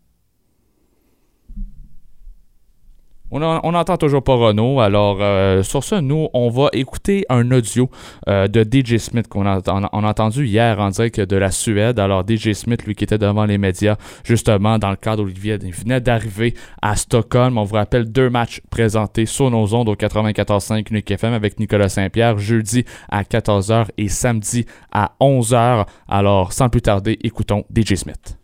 On 3.30 3.72
n'entend 3.72 3.98
toujours 3.98 4.24
pas 4.24 4.36
Renault. 4.36 4.80
Alors, 4.80 5.18
euh, 5.20 5.62
sur 5.62 5.84
ça, 5.84 6.00
nous, 6.00 6.30
on 6.34 6.50
va 6.50 6.70
écouter 6.72 7.26
un 7.28 7.52
audio 7.52 7.90
euh, 8.30 8.48
de 8.48 8.64
DJ 8.64 8.98
Smith 8.98 9.28
qu'on 9.28 9.46
a, 9.46 9.62
entendu 9.68 10.46
hier 10.46 10.80
en 10.80 10.90
direct 10.90 11.20
de 11.20 11.36
la 11.36 11.52
Suède. 11.52 12.00
Alors, 12.00 12.24
DJ 12.26 12.54
Smith, 12.54 12.86
lui 12.86 12.96
qui 12.96 13.04
était 13.04 13.18
devant 13.18 13.46
les 13.46 13.58
médias, 13.58 13.98
justement, 14.24 14.80
dans 14.80 14.92
le 14.92 14.96
cadre 14.96 15.24
d'Olivier, 15.24 15.58
il 15.62 15.74
venait 15.74 16.00
d'arriver 16.00 16.54
à 16.82 16.96
Stockholm. 16.96 17.58
On 17.58 17.64
vous 17.64 17.76
rappelle 17.76 18.10
deux 18.10 18.30
matchs 18.30 18.62
présentés 18.70 19.26
sur 19.26 19.52
nos 19.52 19.74
ondes 19.74 19.90
au 19.90 19.96
94.5 19.96 20.90
Unique 20.90 21.12
FM 21.12 21.34
avec 21.34 21.60
Nicolas 21.60 21.90
Saint-Pierre, 21.90 22.38
jeudi 22.38 22.86
à 23.10 23.24
14h 23.24 23.88
et 23.98 24.08
samedi 24.08 24.66
à 24.94 25.16
11h. 25.20 25.86
Alors, 26.08 26.54
sans 26.54 26.70
plus 26.70 26.82
tarder, 26.82 27.20
écoutons 27.24 27.66
DJ 27.76 27.96
Smith. 27.96 28.38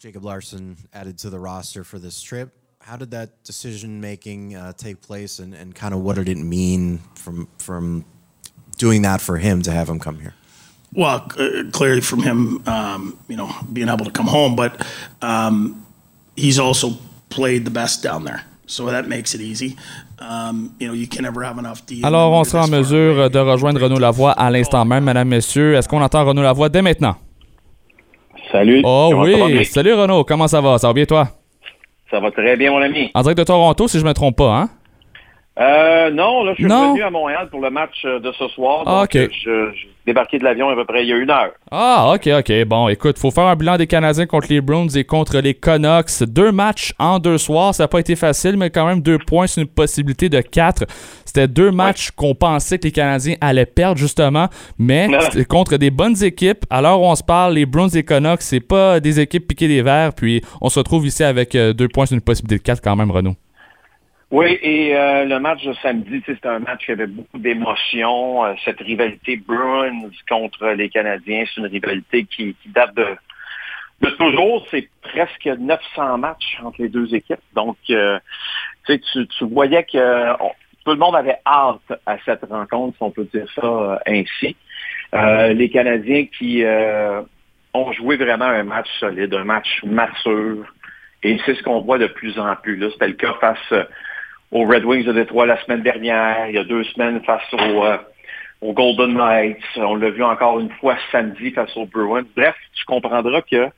Jacob 0.00 0.22
Larson 0.22 0.76
added 0.92 1.18
to 1.18 1.28
the 1.28 1.40
roster 1.40 1.82
for 1.82 1.98
this 1.98 2.22
trip. 2.22 2.50
How 2.88 2.96
did 2.96 3.10
that 3.10 3.44
decision 3.44 4.00
making 4.00 4.56
uh, 4.56 4.72
take 4.72 5.02
place, 5.02 5.38
and, 5.38 5.54
and 5.54 5.74
kind 5.74 5.92
of 5.92 6.00
what 6.00 6.16
did 6.16 6.28
it 6.28 6.38
mean 6.38 7.00
from 7.14 7.46
from 7.58 8.04
doing 8.78 9.02
that 9.02 9.20
for 9.20 9.36
him 9.36 9.60
to 9.62 9.70
have 9.70 9.88
him 9.88 9.98
come 9.98 10.18
here? 10.18 10.34
Well, 10.94 11.28
uh, 11.38 11.64
clearly 11.70 12.00
from 12.00 12.22
him, 12.22 12.62
um, 12.66 13.18
you 13.28 13.36
know, 13.36 13.50
being 13.70 13.90
able 13.90 14.06
to 14.06 14.10
come 14.10 14.26
home, 14.26 14.56
but 14.56 14.86
um, 15.20 15.84
he's 16.34 16.58
also 16.58 16.96
played 17.28 17.66
the 17.66 17.70
best 17.70 18.02
down 18.02 18.24
there. 18.24 18.42
So 18.66 18.86
that 18.86 19.06
makes 19.06 19.34
it 19.34 19.42
easy. 19.42 19.76
Um, 20.18 20.74
you 20.78 20.88
know, 20.88 20.94
you 20.94 21.06
can 21.06 21.22
never 21.22 21.42
have 21.42 21.58
enough 21.58 21.82
Alors, 22.02 22.32
on 22.32 22.44
sera 22.44 22.64
en 22.64 22.70
mesure 22.70 23.30
de 23.30 23.38
rejoindre 23.38 23.80
Renaud 23.80 23.98
Lavoie 23.98 24.32
à 24.32 24.50
l'instant 24.50 24.84
même, 24.84 25.04
Madame, 25.04 25.28
Messieurs. 25.28 25.74
Est-ce 25.74 25.88
qu'on 25.88 26.02
entend 26.02 26.24
Renaud 26.24 26.42
Lavoie 26.42 26.68
dès 26.70 26.82
maintenant? 26.82 27.16
Salut. 28.50 28.80
Oh 28.84 29.12
oui, 29.14 29.64
salut 29.66 29.92
Renaud, 29.92 30.24
comment 30.24 30.48
ça 30.48 30.60
va? 30.60 30.78
Ça 30.78 30.86
va 30.86 30.94
bien 30.94 31.04
toi? 31.04 31.28
Ça 32.10 32.20
va 32.20 32.30
très 32.30 32.56
bien, 32.56 32.70
mon 32.70 32.80
ami. 32.80 33.10
En 33.14 33.20
direct 33.22 33.38
de 33.38 33.44
Toronto, 33.44 33.86
si 33.86 33.98
je 33.98 34.02
ne 34.04 34.08
me 34.08 34.14
trompe 34.14 34.36
pas, 34.36 34.56
hein? 34.56 34.68
Euh, 35.58 36.10
non, 36.10 36.44
là, 36.44 36.52
je 36.56 36.62
suis 36.62 36.72
revenu 36.72 37.02
à 37.02 37.10
Montréal 37.10 37.48
pour 37.50 37.60
le 37.60 37.70
match 37.70 38.04
euh, 38.04 38.20
de 38.20 38.30
ce 38.32 38.46
soir. 38.48 38.84
Ah, 38.86 39.00
donc, 39.02 39.16
euh, 39.16 39.28
je, 39.44 39.72
je 39.74 39.86
débarqué 40.08 40.38
de 40.38 40.44
l'avion 40.44 40.68
à 40.70 40.74
peu 40.74 40.84
près 40.84 41.02
il 41.02 41.08
y 41.08 41.12
a 41.12 41.16
une 41.16 41.30
heure. 41.30 41.50
Ah, 41.70 42.14
ok, 42.14 42.28
ok. 42.38 42.64
Bon, 42.64 42.88
écoute, 42.88 43.18
faut 43.18 43.30
faire 43.30 43.44
un 43.44 43.56
bilan 43.56 43.76
des 43.76 43.86
Canadiens 43.86 44.26
contre 44.26 44.46
les 44.48 44.60
Browns 44.60 44.88
et 44.96 45.04
contre 45.04 45.38
les 45.38 45.54
Canucks. 45.54 46.22
Deux 46.22 46.50
matchs 46.50 46.94
en 46.98 47.18
deux 47.18 47.38
soirs. 47.38 47.74
Ça 47.74 47.84
n'a 47.84 47.88
pas 47.88 48.00
été 48.00 48.16
facile, 48.16 48.56
mais 48.56 48.70
quand 48.70 48.86
même 48.86 49.02
deux 49.02 49.18
points, 49.18 49.46
c'est 49.46 49.60
une 49.60 49.66
possibilité 49.66 50.28
de 50.28 50.40
quatre. 50.40 50.84
C'était 51.24 51.46
deux 51.46 51.70
matchs 51.70 52.10
qu'on 52.12 52.34
pensait 52.34 52.78
que 52.78 52.84
les 52.84 52.92
Canadiens 52.92 53.34
allaient 53.40 53.66
perdre, 53.66 53.98
justement, 53.98 54.46
mais 54.78 55.08
c'était 55.20 55.44
contre 55.44 55.76
des 55.76 55.90
bonnes 55.90 56.22
équipes. 56.24 56.64
Alors, 56.70 57.02
on 57.02 57.14
se 57.14 57.22
parle, 57.22 57.54
les 57.54 57.66
Browns 57.66 57.90
et 57.92 57.98
les 57.98 58.04
Canucks, 58.04 58.42
c'est 58.42 58.60
pas 58.60 59.00
des 59.00 59.20
équipes 59.20 59.46
piquées 59.46 59.68
des 59.68 59.82
verres. 59.82 60.14
Puis, 60.14 60.42
on 60.60 60.70
se 60.70 60.78
retrouve 60.78 61.06
ici 61.06 61.22
avec 61.22 61.54
euh, 61.54 61.72
deux 61.72 61.88
points, 61.88 62.06
c'est 62.06 62.14
une 62.14 62.22
possibilité 62.22 62.58
de 62.58 62.62
quatre 62.62 62.80
quand 62.80 62.96
même, 62.96 63.10
Renaud. 63.10 63.34
Oui, 64.30 64.58
et 64.60 64.94
euh, 64.94 65.24
le 65.24 65.40
match 65.40 65.64
de 65.64 65.72
samedi, 65.74 66.22
c'était 66.26 66.48
un 66.48 66.58
match 66.58 66.84
qui 66.84 66.92
avait 66.92 67.06
beaucoup 67.06 67.38
d'émotions. 67.38 68.44
Euh, 68.44 68.52
cette 68.62 68.80
rivalité 68.80 69.36
Bruins 69.38 70.10
contre 70.28 70.66
les 70.68 70.90
Canadiens, 70.90 71.44
c'est 71.46 71.62
une 71.62 71.66
rivalité 71.66 72.24
qui, 72.24 72.54
date 72.66 72.94
de, 72.94 74.10
toujours. 74.18 74.66
C'est 74.70 74.90
presque 75.00 75.46
900 75.46 76.18
matchs 76.18 76.58
entre 76.62 76.82
les 76.82 76.90
deux 76.90 77.14
équipes. 77.14 77.40
Donc, 77.54 77.78
euh, 77.88 78.18
tu, 78.86 79.26
voyais 79.40 79.84
que 79.84 80.36
tout 80.84 80.92
le 80.92 80.98
monde 80.98 81.16
avait 81.16 81.38
hâte 81.46 81.98
à 82.04 82.18
cette 82.26 82.44
rencontre, 82.44 82.98
si 82.98 83.02
on 83.02 83.10
peut 83.10 83.28
dire 83.32 83.46
ça 83.54 83.98
ainsi. 84.06 84.56
les 85.54 85.70
Canadiens 85.70 86.26
qui 86.26 86.62
ont 87.72 87.92
joué 87.92 88.16
vraiment 88.16 88.44
un 88.44 88.64
match 88.64 88.88
solide, 89.00 89.32
un 89.32 89.44
match 89.44 89.82
mature. 89.84 90.66
Et 91.22 91.38
c'est 91.46 91.54
ce 91.54 91.62
qu'on 91.62 91.80
voit 91.80 91.98
de 91.98 92.06
plus 92.08 92.38
en 92.38 92.54
plus. 92.56 92.78
C'était 92.92 93.08
le 93.08 93.14
cas 93.14 93.34
face 93.40 93.88
aux 94.50 94.64
Red 94.64 94.84
Wings 94.84 95.04
de 95.04 95.12
Détroit 95.12 95.46
la 95.46 95.62
semaine 95.64 95.82
dernière, 95.82 96.48
il 96.48 96.54
y 96.54 96.58
a 96.58 96.64
deux 96.64 96.84
semaines 96.84 97.22
face 97.24 97.42
euh, 97.52 97.98
aux, 98.60 98.72
Golden 98.72 99.14
Knights. 99.14 99.62
On 99.76 99.96
l'a 99.96 100.10
vu 100.10 100.22
encore 100.22 100.60
une 100.60 100.70
fois 100.70 100.96
samedi 101.12 101.50
face 101.50 101.76
aux 101.76 101.86
Bruins. 101.86 102.24
Bref, 102.36 102.54
tu 102.74 102.84
comprendras 102.84 103.42
que 103.42 103.68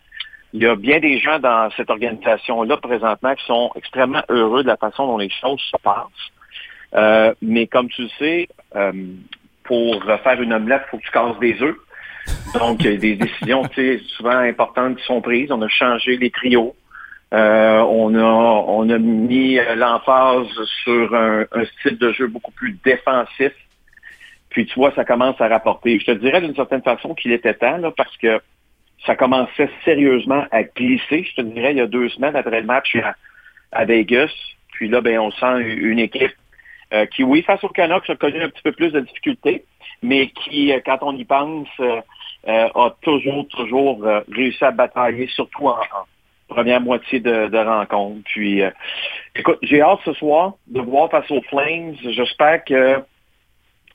il 0.53 0.63
y 0.63 0.67
a 0.67 0.75
bien 0.75 0.99
des 0.99 1.19
gens 1.19 1.39
dans 1.39 1.71
cette 1.77 1.91
organisation-là 1.91 2.77
présentement 2.79 3.35
qui 3.37 3.45
sont 3.47 3.71
extrêmement 3.77 4.23
heureux 4.29 4.63
de 4.63 4.69
la 4.69 4.77
façon 4.77 5.07
dont 5.07 5.19
les 5.19 5.31
choses 5.31 5.61
se 5.61 5.77
passent. 5.83 6.07
Euh, 6.95 7.33
mais 7.41 7.69
comme 7.69 7.89
tu 7.89 8.03
le 8.03 8.09
sais, 8.19 8.49
euh, 8.75 8.93
pour 9.63 10.03
faire 10.05 10.43
une 10.43 10.53
omelette, 10.53 10.83
il 10.87 10.91
faut 10.91 10.99
que 10.99 11.05
tu 11.05 11.11
casses 11.13 11.39
des 11.39 11.63
œufs. 11.63 11.77
Donc, 12.59 12.81
il 12.81 12.91
y 12.91 12.95
a 12.95 12.97
des 12.97 13.15
décisions 13.15 13.63
souvent 14.17 14.39
importantes 14.39 14.97
qui 14.97 15.05
sont 15.05 15.21
prises. 15.21 15.53
On 15.53 15.63
a 15.63 15.69
changé 15.69 16.17
les 16.17 16.31
trios. 16.31 16.75
Euh, 17.33 17.79
on, 17.89 18.15
a, 18.17 18.23
on 18.23 18.91
a 18.91 18.99
mis 18.99 19.59
euh, 19.59 19.77
l'emphase 19.77 20.49
sur 20.83 21.15
un, 21.15 21.47
style 21.79 21.97
de 21.97 22.13
jeu 22.13 22.27
beaucoup 22.27 22.51
plus 22.51 22.77
défensif. 22.85 23.53
Puis 24.49 24.67
tu 24.67 24.75
vois, 24.75 24.93
ça 24.93 25.05
commence 25.05 25.41
à 25.41 25.47
rapporter. 25.47 26.01
Je 26.01 26.07
te 26.07 26.11
dirais 26.11 26.41
d'une 26.41 26.57
certaine 26.57 26.83
façon 26.83 27.15
qu'il 27.15 27.31
était 27.33 27.55
temps, 27.55 27.77
là, 27.77 27.93
parce 27.97 28.17
que 28.17 28.41
ça 29.07 29.15
commençait 29.15 29.71
sérieusement 29.85 30.45
à 30.51 30.65
glisser. 30.65 31.25
Je 31.25 31.37
te 31.37 31.43
dirais, 31.43 31.73
il 31.73 31.79
y 31.79 31.81
a 31.81 31.87
deux 31.87 32.09
semaines 32.09 32.35
après 32.35 32.61
le 32.61 32.67
match 32.67 32.97
à, 33.71 33.85
Vegas. 33.85 34.33
Puis 34.73 34.89
là, 34.89 35.01
ben, 35.01 35.21
on 35.21 35.31
sent 35.31 35.61
une 35.61 36.01
équipe 36.01 36.35
euh, 36.93 37.07
qui, 37.07 37.23
oui, 37.23 37.43
face 37.43 37.63
au 37.63 37.69
Canucks, 37.69 38.11
a 38.11 38.17
connu 38.17 38.43
un 38.43 38.49
petit 38.49 38.63
peu 38.63 38.73
plus 38.73 38.91
de 38.91 39.01
difficultés, 39.01 39.65
mais 40.03 40.31
qui, 40.31 40.73
quand 40.85 40.99
on 41.03 41.17
y 41.17 41.25
pense, 41.25 41.69
a 42.49 42.97
toujours, 43.03 43.47
toujours 43.49 44.05
réussi 44.33 44.65
à 44.65 44.73
batailler, 44.73 45.29
surtout 45.29 45.69
en, 45.69 45.77
première 46.51 46.81
moitié 46.81 47.21
de, 47.21 47.57
rencontre. 47.57 48.21
Puis, 48.25 48.63
euh, 48.63 48.71
écoute, 49.35 49.59
j'ai 49.63 49.81
hâte 49.81 50.01
ce 50.05 50.13
soir 50.15 50.55
de 50.67 50.81
voir 50.81 51.11
face 51.11 51.31
aux 51.31 51.41
Flames. 51.43 51.95
J'espère 52.03 52.65
que 52.65 52.97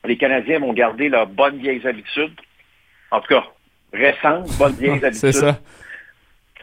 les 0.06 0.18
Canadiens 0.18 0.60
vont 0.60 0.74
garder 0.74 1.10
leurs 1.10 1.28
bonnes 1.28 1.58
vieilles 1.58 1.86
habitudes. 1.86 2.40
En 3.12 3.22
tout 3.22 3.28
cas, 3.28 3.46
récentes, 3.94 4.48
bonnes 4.58 4.76
vieilles 4.76 4.92
habitudes. 5.06 5.14
C'est 5.20 5.32
ça. 5.34 5.60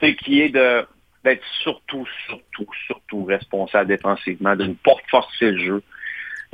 C'est 0.01 0.17
qui 0.17 0.41
est 0.41 0.49
de 0.49 0.85
d'être 1.25 1.45
surtout, 1.63 2.05
surtout, 2.27 2.67
surtout 2.89 3.25
responsable 3.25 3.87
défensivement, 3.87 4.57
de 4.57 4.65
ne 4.65 4.75
pas 4.75 4.97
forcer 5.09 5.53
le 5.53 5.59
jeu. 5.59 5.83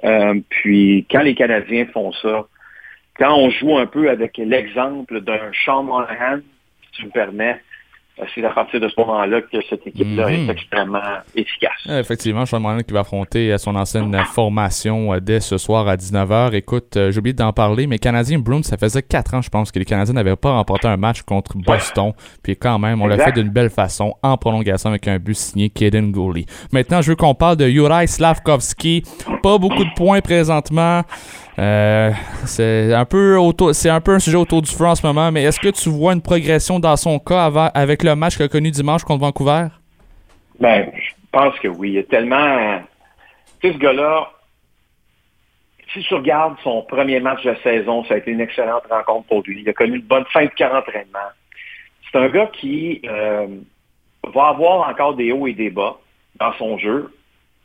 Euh, 0.05 0.39
puis 0.51 1.07
quand 1.11 1.23
les 1.23 1.35
Canadiens 1.35 1.87
font 1.87 2.13
ça, 2.13 2.47
quand 3.17 3.35
on 3.35 3.49
joue 3.49 3.79
un 3.79 3.87
peu 3.87 4.11
avec 4.11 4.37
l'exemple 4.37 5.23
d'un 5.23 5.51
Sean 5.65 5.85
Monahan, 5.85 6.41
si 6.83 7.01
tu 7.01 7.07
me 7.07 7.11
permets, 7.11 7.63
c'est 8.35 8.45
à 8.45 8.51
partir 8.51 8.81
de 8.81 8.89
ce 8.89 8.95
moment-là 8.99 9.41
que 9.43 9.59
cette 9.69 9.87
équipe-là 9.87 10.29
Mhm. 10.29 10.49
est 10.49 10.53
extrêmement 10.53 10.99
efficace. 11.35 11.71
Euh, 11.89 12.01
Effectivement, 12.01 12.45
Sean 12.47 12.61
Monahan 12.61 12.81
qui 12.83 12.93
va 12.93 13.01
affronter 13.01 13.53
euh, 13.53 13.59
son 13.59 13.75
ancienne 13.77 14.15
euh, 14.15 14.25
formation 14.25 15.13
euh, 15.15 15.21
dès 15.21 15.41
ce 15.41 15.59
soir 15.59 15.87
à 15.89 15.97
19h. 15.97 16.55
Écoute, 16.55 16.97
euh, 16.97 17.11
j'ai 17.11 17.19
oublié 17.19 17.33
d'en 17.35 17.53
parler, 17.53 17.87
mais 17.87 17.99
Canadien 17.99 18.39
Bruins, 18.39 18.63
ça 18.63 18.77
faisait 18.77 19.03
4 19.03 19.35
ans, 19.35 19.43
je 19.43 19.49
pense, 19.51 19.71
que 19.73 19.79
les 19.79 19.85
Canadiens 19.85 20.15
n'avaient 20.15 20.37
pas 20.37 20.53
remporté 20.53 20.89
un 20.89 20.97
match 20.97 21.23
contre 21.23 21.57
Boston. 21.59 22.13
Puis 22.43 22.57
quand 22.57 22.79
même, 22.79 23.01
on 23.03 23.07
l'a 23.07 23.19
fait 23.19 23.33
d'une 23.33 23.51
belle 23.51 23.71
façon, 23.71 24.15
en 24.23 24.37
prolongation 24.37 24.91
avec 24.91 25.07
un 25.09 25.19
but 25.19 25.35
signé 25.35 25.69
Kaden 25.71 26.11
Gooley. 26.13 26.45
Maintenant, 26.73 27.03
je 27.03 27.11
veux 27.11 27.17
qu'on 27.17 27.35
parle 27.35 27.57
de 27.57 27.69
Juraj 27.69 28.09
Slavkovski. 28.09 29.03
Pas 29.43 29.59
beaucoup 29.59 29.85
de 29.85 29.95
points 29.97 30.21
présentement. 30.21 31.03
Euh, 31.59 32.13
c'est 32.45 32.95
un 32.95 33.05
peu 33.05 33.37
c'est 33.73 33.91
un 33.91 34.01
peu 34.01 34.15
un 34.15 34.19
sujet 34.21 34.37
autour 34.37 34.63
du 34.63 34.71
feu 34.71 34.87
en 34.87 34.95
ce 34.95 35.05
moment, 35.05 35.33
mais 35.33 35.43
est-ce 35.43 35.59
que 35.59 35.69
tu 35.71 35.89
vois 35.89 36.13
une 36.13 36.21
progression 36.23 36.79
dans 36.79 36.95
son 36.97 37.19
cas 37.19 37.47
avant- 37.47 37.71
avec 37.75 38.05
le 38.05 38.08
match 38.17 38.37
qu'il 38.37 38.45
a 38.45 38.49
connu 38.49 38.71
dimanche 38.71 39.05
contre 39.05 39.21
Vancouver? 39.21 39.69
Ben, 40.61 40.91
je 40.95 41.11
pense 41.33 41.59
que 41.61 41.69
oui. 41.69 41.91
Il 41.91 41.95
y 41.95 41.99
a 41.99 42.03
tellement. 42.05 42.81
Tu 43.61 43.69
sais, 43.69 43.75
ce 43.75 43.79
gars-là, 43.79 44.31
si 45.93 46.01
tu 46.03 46.15
regardes 46.15 46.57
son 46.63 46.83
premier 46.83 47.21
match 47.21 47.43
de 47.45 47.55
saison, 47.63 48.05
ça 48.05 48.15
a 48.15 48.17
été 48.19 48.31
une 48.31 48.41
excellente 48.41 48.85
rencontre 48.91 49.27
pour 49.29 49.43
lui. 49.43 49.63
Il 49.63 49.69
a 49.69 49.73
connu 49.73 49.97
une 49.97 50.03
bonne 50.03 50.25
fin 50.33 50.45
de 50.45 50.51
camp 50.57 50.73
d'entraînement. 50.73 51.19
C'est 52.11 52.19
un 52.19 52.29
gars 52.29 52.51
qui 52.53 53.01
euh, 53.07 53.47
va 54.35 54.49
avoir 54.49 54.89
encore 54.89 55.15
des 55.15 55.33
hauts 55.33 55.47
et 55.47 55.55
des 55.55 55.71
bas 55.71 55.99
dans 56.37 56.53
son 56.55 56.79
jeu. 56.79 57.13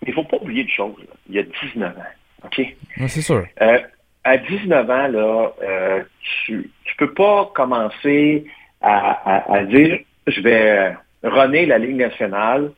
Mais 0.02 0.10
il 0.10 0.12
ne 0.12 0.16
faut 0.16 0.24
pas 0.24 0.38
oublier 0.38 0.64
une 0.64 0.70
chose. 0.70 0.96
là. 1.00 1.14
Il 1.30 1.40
a 1.40 1.44
19 1.44 1.98
ans. 1.98 2.02
OK? 2.46 2.62
C'est 3.08 3.22
sûr. 3.22 3.46
Euh, 3.62 3.80
à 4.24 4.38
19 4.38 4.90
ans, 4.90 5.08
là, 5.08 5.50
euh, 5.62 6.04
tu 6.46 6.54
ne 6.58 6.96
peux 6.98 7.14
pas 7.14 7.52
commencer 7.54 8.46
à, 8.82 9.12
à- 9.38 9.54
à 9.58 9.64
dire 9.64 10.00
je 10.28 10.42
vais 10.42 10.96
runner 11.24 11.66
la 11.66 11.78
Ligue 11.78 11.96
nationale. 11.98 12.72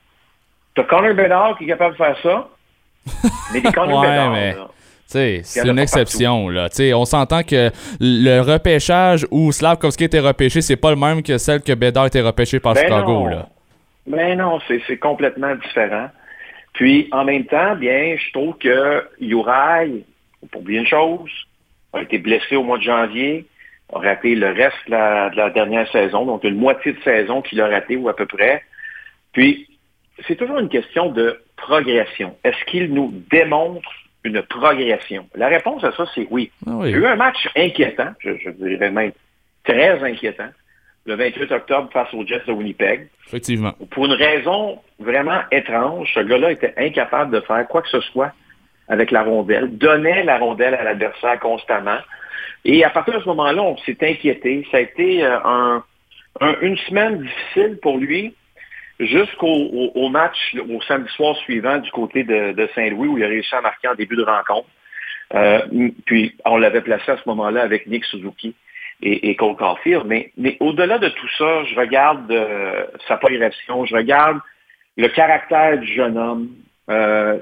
Tu 0.76 0.82
as 0.82 0.84
Connor 0.86 1.14
Bedard 1.14 1.58
qui 1.58 1.64
est 1.66 1.68
capable 1.68 1.94
de 1.94 1.98
faire 1.98 2.18
ça? 2.22 2.50
Mais 3.54 3.62
des 3.62 3.72
Connor 3.72 4.02
Ouais, 4.02 4.08
Bedard, 4.08 4.32
mais- 4.32 4.54
là, 4.54 4.68
c'est 5.08 5.44
une 5.68 5.80
exception, 5.80 6.50
là. 6.50 6.68
On 6.96 7.06
s'entend 7.06 7.44
que 7.44 7.70
le 8.00 8.40
repêchage 8.42 9.26
où 9.32 9.52
Slavkovski 9.52 10.06
était 10.06 10.20
repêché, 10.20 10.62
c'est 10.62 10.76
pas 10.76 10.90
le 10.90 10.96
même 10.98 11.22
que 11.22 11.38
celle 11.38 11.62
que 11.62 11.74
Bédard 11.74 12.08
était 12.08 12.22
repêché 12.22 12.60
par 12.60 12.74
Ben 12.74 12.84
Chicago, 12.84 13.12
non. 13.12 13.26
là. 13.28 13.48
Ben 14.08 14.38
non, 14.38 14.60
c'est 14.68 14.98
complètement 14.98 15.56
différent. 15.56 16.10
Puis, 16.74 17.08
en 17.12 17.24
même 17.24 17.46
temps, 17.46 17.76
bien, 17.76 18.16
je 18.18 18.32
trouve 18.34 18.58
que 18.58 19.08
Uri, 19.22 20.04
pour 20.52 20.62
oublier 20.62 20.80
une 20.80 20.88
chose, 20.88 21.30
a 21.94 22.02
été 22.02 22.18
blessé 22.18 22.56
au 22.56 22.64
mois 22.64 22.78
de 22.78 22.84
janvier, 22.84 23.46
a 23.96 24.00
raté 24.00 24.36
le 24.36 24.48
reste 24.48 24.78
de 24.88 24.92
la, 24.92 25.30
de 25.30 25.38
la 25.38 25.50
dernière 25.50 25.90
saison, 25.92 26.26
donc 26.26 26.44
une 26.44 26.58
moitié 26.58 26.94
de 26.94 27.02
saison 27.02 27.42
qu'il 27.42 27.62
a 27.62 27.68
raté 27.68 27.96
ou 27.96 28.10
à 28.10 28.16
peu 28.16 28.26
près. 28.26 28.64
Puis, 29.32 29.68
c'est 30.28 30.36
toujours 30.36 30.60
une 30.60 30.70
question 30.70 31.12
de 31.12 31.40
progression. 31.56 32.36
Est-ce 32.44 32.64
qu'il 32.66 32.94
nous 32.94 33.12
démontre 33.32 33.90
une 34.24 34.42
progression? 34.42 35.28
La 35.36 35.48
réponse 35.48 35.84
à 35.84 35.92
ça, 35.94 36.06
c'est 36.14 36.28
oui. 36.30 36.52
Ah 36.68 36.72
Il 36.84 36.92
y 36.92 36.94
a 36.94 36.98
eu 36.98 37.06
un 37.06 37.16
match 37.16 37.48
inquiétant, 37.56 38.14
je, 38.20 38.32
je 38.44 38.50
dirais 38.52 38.92
même 38.92 39.12
très 39.64 40.04
inquiétant, 40.04 40.50
le 41.06 41.16
28 41.16 41.52
octobre 41.52 41.90
face 41.92 42.14
aux 42.14 42.26
Jets 42.26 42.44
de 42.48 42.52
Winnipeg. 42.52 43.10
Effectivement. 43.28 43.74
Pour 43.92 44.06
une 44.06 44.14
raison 44.14 44.80
vraiment 45.00 45.42
étrange, 45.52 46.12
ce 46.14 46.20
gars-là 46.20 46.52
était 46.52 46.74
incapable 46.78 47.32
de 47.32 47.42
faire 47.42 47.68
quoi 47.68 47.82
que 47.82 47.90
ce 47.90 48.02
soit 48.02 48.32
avec 48.88 49.12
la 49.12 49.24
rondelle, 49.24 49.78
donnait 49.78 50.24
la 50.24 50.38
rondelle 50.38 50.76
à 50.76 50.84
l'adversaire 50.84 51.40
constamment. 51.40 51.98
Et 52.66 52.84
à 52.84 52.90
partir 52.90 53.14
de 53.14 53.20
ce 53.22 53.28
moment-là, 53.28 53.62
on 53.62 53.78
s'est 53.78 53.98
inquiété. 54.02 54.66
Ça 54.72 54.78
a 54.78 54.80
été 54.82 55.24
euh, 55.24 55.38
un- 55.46 55.84
un- 56.42 56.56
une 56.62 56.78
semaine 56.78 57.22
difficile 57.22 57.78
pour 57.82 57.98
lui 58.00 58.34
jusqu'au 59.00 59.48
au, 59.48 59.92
au 59.94 60.10
match, 60.10 60.56
au 60.70 60.82
samedi 60.82 61.10
soir 61.14 61.36
suivant 61.38 61.78
du 61.78 61.92
côté 61.92 62.24
de, 62.24 62.68
Saint-Louis 62.74 63.08
où 63.08 63.18
il 63.18 63.24
a 63.24 63.28
réussi 63.28 63.54
à 63.54 63.62
marquer 63.62 63.88
en 63.90 63.96
début 63.96 64.16
de 64.16 64.24
rencontre. 64.24 64.68
Euh, 65.34 65.60
puis 66.06 66.36
on 66.46 66.58
l'avait 66.58 66.82
placé 66.82 67.12
à 67.12 67.18
ce 67.18 67.24
moment-là 67.28 67.62
avec 67.62 67.88
Nick 67.88 68.04
Suzuki 68.06 68.56
et, 69.02 69.36
Cole 69.36 69.56
Caulfield. 69.58 70.04
Mais, 70.06 70.32
au-delà 70.60 70.98
de 70.98 71.10
tout 71.10 71.30
ça, 71.38 71.64
je 71.66 71.76
regarde 71.76 72.32
euh, 72.32 72.86
sa 73.08 73.18
progression, 73.18 73.86
je 73.86 73.96
regarde 73.96 74.40
le 74.98 75.08
caractère 75.10 75.78
du 75.78 75.94
jeune 75.94 76.18
homme. 76.18 76.50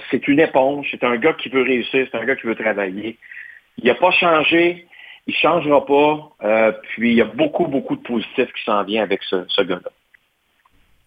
C'est 0.09 0.27
une 0.27 0.39
éponge, 0.39 0.87
c'est 0.91 1.03
un 1.03 1.17
gars 1.17 1.33
qui 1.33 1.49
veut 1.49 1.61
réussir, 1.61 2.07
c'est 2.11 2.17
un 2.17 2.25
gars 2.25 2.35
qui 2.35 2.47
veut 2.47 2.55
travailler. 2.55 3.17
Il 3.77 3.85
n'a 3.85 3.95
pas 3.95 4.11
changé, 4.11 4.87
il 5.27 5.31
ne 5.31 5.37
changera 5.37 5.85
pas. 5.85 6.29
euh, 6.43 6.71
puis 6.95 7.11
il 7.11 7.17
y 7.17 7.21
a 7.21 7.25
beaucoup, 7.25 7.65
beaucoup 7.67 7.95
de 7.95 8.01
positifs 8.01 8.51
qui 8.53 8.63
s'en 8.65 8.83
vient 8.83 9.03
avec 9.03 9.21
ce, 9.23 9.45
ce 9.47 9.61
gars-là. 9.61 9.89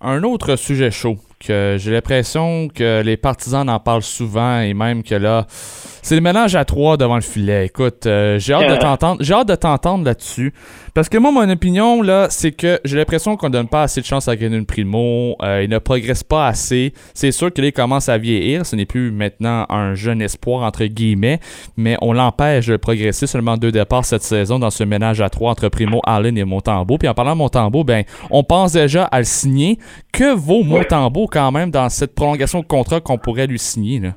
Un 0.02 0.22
autre 0.24 0.56
sujet 0.56 0.90
chaud 0.90 1.16
que 1.40 1.76
j'ai 1.78 1.90
l'impression 1.90 2.68
que 2.68 3.02
les 3.02 3.16
partisans 3.16 3.68
en 3.68 3.80
parlent 3.80 4.02
souvent 4.02 4.60
et 4.60 4.74
même 4.74 5.02
que 5.02 5.14
là, 5.14 5.46
c'est 5.48 6.14
le 6.14 6.20
ménage 6.20 6.54
à 6.54 6.66
trois 6.66 6.98
devant 6.98 7.14
le 7.14 7.22
filet. 7.22 7.66
Écoute, 7.66 8.04
euh, 8.06 8.38
j'ai 8.38 8.52
hâte 8.52 8.70
de 8.70 8.76
t'entendre, 8.80 9.22
j'ai 9.22 9.32
hâte 9.32 9.48
de 9.48 9.54
t'entendre 9.54 10.04
là-dessus 10.04 10.52
parce 10.96 11.10
que 11.10 11.18
moi 11.18 11.30
mon 11.30 11.46
opinion 11.50 12.00
là, 12.00 12.28
c'est 12.30 12.52
que 12.52 12.80
j'ai 12.82 12.96
l'impression 12.96 13.36
qu'on 13.36 13.50
donne 13.50 13.68
pas 13.68 13.82
assez 13.82 14.00
de 14.00 14.06
chance 14.06 14.28
à 14.28 14.34
Grenouille 14.34 14.64
Primo, 14.64 15.36
euh, 15.42 15.62
il 15.62 15.68
ne 15.68 15.76
progresse 15.76 16.24
pas 16.24 16.46
assez. 16.46 16.94
C'est 17.12 17.32
sûr 17.32 17.52
qu'il 17.52 17.70
commence 17.74 18.08
à 18.08 18.16
vieillir, 18.16 18.64
ce 18.64 18.76
n'est 18.76 18.86
plus 18.86 19.10
maintenant 19.10 19.66
un 19.68 19.94
jeune 19.94 20.22
espoir 20.22 20.62
entre 20.62 20.86
guillemets, 20.86 21.38
mais 21.76 21.98
on 22.00 22.14
l'empêche 22.14 22.68
de 22.68 22.78
progresser 22.78 23.26
seulement 23.26 23.58
deux 23.58 23.72
départs 23.72 24.06
cette 24.06 24.22
saison 24.22 24.58
dans 24.58 24.70
ce 24.70 24.84
ménage 24.84 25.20
à 25.20 25.28
trois 25.28 25.50
entre 25.50 25.68
Primo, 25.68 26.00
Allen 26.06 26.38
et 26.38 26.44
Montembeau. 26.46 26.96
Puis 26.96 27.08
en 27.08 27.14
parlant 27.14 27.32
de 27.32 27.38
Montembeau, 27.40 27.84
ben 27.84 28.04
on 28.30 28.42
pense 28.42 28.72
déjà 28.72 29.04
à 29.04 29.18
le 29.18 29.24
signer. 29.24 29.78
Que 30.14 30.34
vaut 30.34 30.62
Montembeau 30.62 31.26
quand 31.26 31.52
même 31.52 31.70
dans 31.70 31.90
cette 31.90 32.14
prolongation 32.14 32.60
de 32.60 32.66
contrat 32.66 33.02
qu'on 33.02 33.18
pourrait 33.18 33.46
lui 33.46 33.58
signer 33.58 34.00
là? 34.00 34.12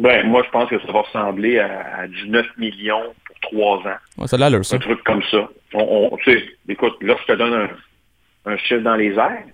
Ben, 0.00 0.26
moi, 0.26 0.42
je 0.44 0.50
pense 0.50 0.68
que 0.68 0.80
ça 0.80 0.90
va 0.90 1.02
ressembler 1.02 1.60
à, 1.60 2.00
à 2.00 2.08
19 2.08 2.46
millions 2.58 3.04
trois 3.42 3.78
ans. 3.78 3.96
Ouais, 4.18 4.26
ça 4.26 4.36
a 4.36 4.50
l'air 4.50 4.64
ça. 4.64 4.76
Un 4.76 4.78
truc 4.78 5.02
comme 5.04 5.22
ça. 5.24 5.48
On, 5.74 6.08
on- 6.12 6.16
tu 6.18 6.32
sais, 6.32 6.44
écoute, 6.68 6.96
là, 7.02 7.14
je 7.20 7.32
te 7.32 7.36
donne 7.38 7.52
un, 7.54 8.50
un 8.52 8.56
chiffre 8.56 8.80
dans 8.80 8.96
les 8.96 9.12
airs, 9.14 9.44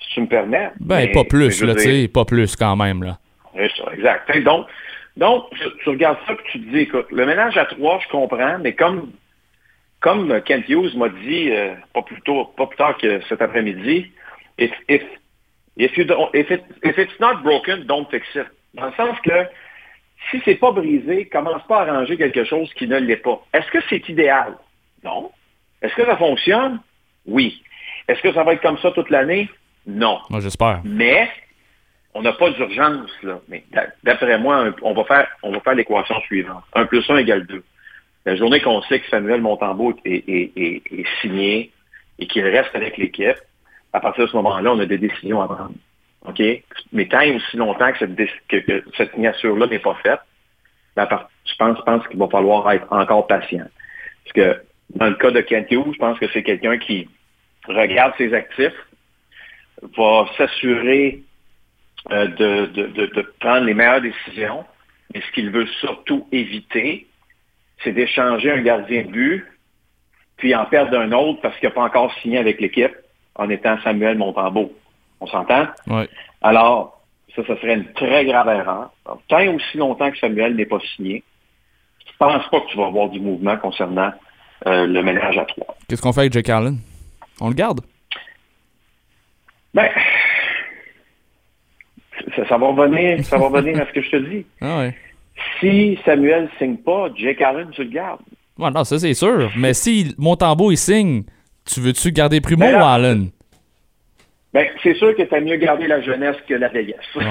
si 0.00 0.14
tu 0.14 0.20
me 0.22 0.26
permets. 0.26 0.70
Ben 0.80 1.06
Mais- 1.06 1.12
pas 1.12 1.24
plus 1.24 1.62
là, 1.62 1.74
tu 1.74 1.80
sais, 1.80 2.08
pas 2.08 2.24
plus 2.24 2.56
quand 2.56 2.76
même 2.76 3.02
là. 3.02 3.18
C'est 3.54 3.70
ça, 3.76 3.92
exact. 3.92 4.38
Donc, 4.44 4.66
donc 5.16 5.50
tu, 5.50 5.64
tu 5.82 5.88
regardes 5.90 6.18
ça 6.26 6.34
et 6.34 6.36
tu 6.52 6.60
te 6.60 6.70
dis, 6.70 6.78
écoute, 6.80 7.06
le 7.10 7.26
ménage 7.26 7.56
à 7.56 7.64
trois, 7.66 7.98
je 8.02 8.08
comprends, 8.08 8.58
mais 8.60 8.74
comme, 8.74 9.10
comme 10.00 10.40
Kent 10.42 10.68
Hughes 10.68 10.96
m'a 10.96 11.08
dit 11.08 11.50
euh, 11.50 11.74
pas 11.92 12.02
plus 12.02 12.20
tôt, 12.22 12.44
pas 12.56 12.66
plus 12.66 12.76
tard 12.76 12.96
que 12.98 13.20
cet 13.28 13.42
après-midi, 13.42 14.10
if, 14.58 14.70
if, 14.88 15.02
if, 15.76 15.96
you 15.96 16.04
don't, 16.04 16.30
if, 16.34 16.50
it- 16.50 16.64
if 16.84 16.96
it's 16.96 17.18
not 17.20 17.42
broken, 17.42 17.84
don't 17.84 18.06
fix 18.10 18.26
it. 18.34 18.46
Dans 18.74 18.86
le 18.86 18.92
sens 18.92 19.18
que 19.24 19.32
si 20.30 20.40
c'est 20.44 20.56
pas 20.56 20.72
brisé, 20.72 21.26
commence 21.26 21.62
pas 21.66 21.82
à 21.82 21.88
arranger 21.90 22.16
quelque 22.16 22.44
chose 22.44 22.72
qui 22.74 22.86
ne 22.86 22.98
l'est 22.98 23.16
pas. 23.16 23.40
Est-ce 23.52 23.70
que 23.70 23.78
c'est 23.88 24.08
idéal? 24.08 24.56
Non. 25.04 25.30
Est-ce 25.82 25.94
que 25.94 26.04
ça 26.04 26.16
fonctionne? 26.16 26.80
Oui. 27.26 27.62
Est-ce 28.08 28.20
que 28.22 28.32
ça 28.32 28.42
va 28.44 28.52
être 28.54 28.62
comme 28.62 28.78
ça 28.78 28.90
toute 28.92 29.10
l'année? 29.10 29.48
Non. 29.86 30.18
Moi 30.28 30.40
j'espère. 30.40 30.80
Mais 30.84 31.30
on 32.14 32.22
n'a 32.22 32.32
pas 32.32 32.50
d'urgence, 32.50 33.10
là. 33.22 33.40
Mais 33.48 33.64
d'a- 33.72 33.88
d'après 34.02 34.38
moi, 34.38 34.72
on 34.82 34.92
va 34.94 35.04
faire, 35.04 35.28
on 35.42 35.52
va 35.52 35.60
faire 35.60 35.74
l'équation 35.74 36.20
suivante. 36.22 36.64
1 36.74 36.86
plus 36.86 37.08
1 37.08 37.16
égale 37.18 37.46
2. 37.46 37.62
La 38.26 38.36
journée 38.36 38.60
qu'on 38.60 38.82
sait 38.82 39.00
que 39.00 39.08
Samuel 39.08 39.40
Montembeau 39.40 39.94
est, 40.04 40.28
est- 40.28 40.52
est- 40.56 40.82
est 40.92 41.06
signé 41.22 41.70
et 42.18 42.26
qu'il 42.26 42.44
reste 42.44 42.74
avec 42.74 42.98
l'équipe, 42.98 43.36
à 43.94 44.00
partir 44.00 44.24
de 44.24 44.30
ce 44.30 44.36
moment-là, 44.36 44.72
on 44.72 44.78
a 44.80 44.86
des 44.86 44.98
décisions 44.98 45.40
à 45.40 45.46
prendre. 45.46 45.72
OK? 46.26 46.42
Mais 46.92 47.06
tant 47.08 47.20
et 47.20 47.34
aussi 47.34 47.56
longtemps 47.56 47.92
que 47.92 47.98
cette, 47.98 49.12
signature-là 49.12 49.66
n'est 49.66 49.78
pas 49.78 49.94
faite, 50.02 50.20
je 50.96 51.54
pense, 51.58 51.82
pense 51.84 52.06
qu'il 52.08 52.18
va 52.18 52.28
falloir 52.28 52.70
être 52.72 52.86
encore 52.92 53.26
patient. 53.26 53.66
Parce 54.24 54.32
que 54.34 54.62
dans 54.96 55.06
le 55.06 55.14
cas 55.14 55.30
de 55.30 55.40
Kent 55.40 55.70
Hughes, 55.70 55.92
je 55.94 55.98
pense 55.98 56.18
que 56.18 56.28
c'est 56.32 56.42
quelqu'un 56.42 56.78
qui 56.78 57.08
regarde 57.66 58.12
ses 58.18 58.34
actifs, 58.34 58.74
va 59.96 60.26
s'assurer 60.36 61.22
euh, 62.10 62.26
de- 62.26 62.66
de 62.66 63.22
prendre 63.40 63.64
les 63.66 63.74
meilleures 63.74 64.00
décisions. 64.00 64.64
Mais 65.14 65.20
ce 65.20 65.32
qu'il 65.32 65.50
veut 65.50 65.66
surtout 65.80 66.26
éviter, 66.32 67.06
c'est 67.82 67.92
d'échanger 67.92 68.50
un 68.50 68.62
gardien 68.62 69.02
de 69.02 69.08
but, 69.10 69.46
puis 70.36 70.54
en 70.54 70.64
perdre 70.66 70.98
un 70.98 71.12
autre 71.12 71.40
parce 71.40 71.56
qu'il 71.58 71.68
n'a 71.68 71.74
pas 71.74 71.82
encore 71.82 72.12
signé 72.20 72.38
avec 72.38 72.60
l'équipe 72.60 72.94
en 73.34 73.48
étant 73.50 73.78
Samuel 73.82 74.18
Montembeau. 74.18 74.72
On 75.20 75.26
s'entend? 75.26 75.66
Ouais. 75.86 76.08
Alors, 76.42 77.00
ça, 77.36 77.42
ça 77.46 77.56
serait 77.60 77.74
une 77.74 77.92
très 77.92 78.24
grave 78.24 78.48
erreur. 78.48 78.90
Alors, 79.04 79.22
tant 79.28 79.38
et 79.38 79.48
aussi 79.48 79.76
longtemps 79.78 80.10
que 80.10 80.18
Samuel 80.18 80.56
n'est 80.56 80.66
pas 80.66 80.78
signé, 80.96 81.22
je 82.06 82.12
pense 82.18 82.46
pas 82.50 82.60
que 82.60 82.66
tu 82.70 82.76
vas 82.76 82.86
avoir 82.86 83.08
du 83.08 83.20
mouvement 83.20 83.56
concernant 83.56 84.12
euh, 84.66 84.86
le 84.86 85.02
ménage 85.02 85.38
à 85.38 85.44
trois. 85.44 85.76
Qu'est-ce 85.88 86.02
qu'on 86.02 86.12
fait 86.12 86.20
avec 86.20 86.32
Jake 86.32 86.48
Allen? 86.48 86.78
On 87.40 87.48
le 87.48 87.54
garde? 87.54 87.80
Ben, 89.72 89.88
ça, 92.36 92.46
ça 92.48 92.58
va 92.58 92.66
revenir, 92.68 93.24
ça 93.24 93.38
va 93.38 93.46
revenir 93.46 93.80
à 93.80 93.86
ce 93.86 93.92
que 93.92 94.02
je 94.02 94.10
te 94.10 94.16
dis. 94.16 94.46
Ah 94.60 94.78
ouais. 94.78 94.94
Si 95.58 95.98
Samuel 96.04 96.44
ne 96.44 96.58
signe 96.58 96.76
pas, 96.76 97.08
Jake 97.14 97.40
Allen, 97.40 97.68
tu 97.72 97.84
le 97.84 97.90
gardes. 97.90 98.20
Ouais, 98.58 98.70
non, 98.70 98.84
ça 98.84 98.98
c'est 98.98 99.14
sûr. 99.14 99.50
Mais 99.56 99.72
si 99.72 100.14
Montembeau 100.18 100.70
il 100.70 100.76
signe, 100.76 101.22
tu 101.64 101.80
veux-tu 101.80 102.12
garder 102.12 102.42
Primo 102.42 102.60
Ben 102.66 102.78
ou 102.78 102.84
Allen? 102.84 103.30
Ben, 104.52 104.66
c'est 104.82 104.94
sûr 104.94 105.14
que 105.16 105.22
t'as 105.22 105.40
mieux 105.40 105.56
garder 105.56 105.86
la 105.86 106.00
jeunesse 106.00 106.36
que 106.48 106.54
la 106.54 106.68
vieillesse. 106.68 106.96
Ouais, 107.14 107.24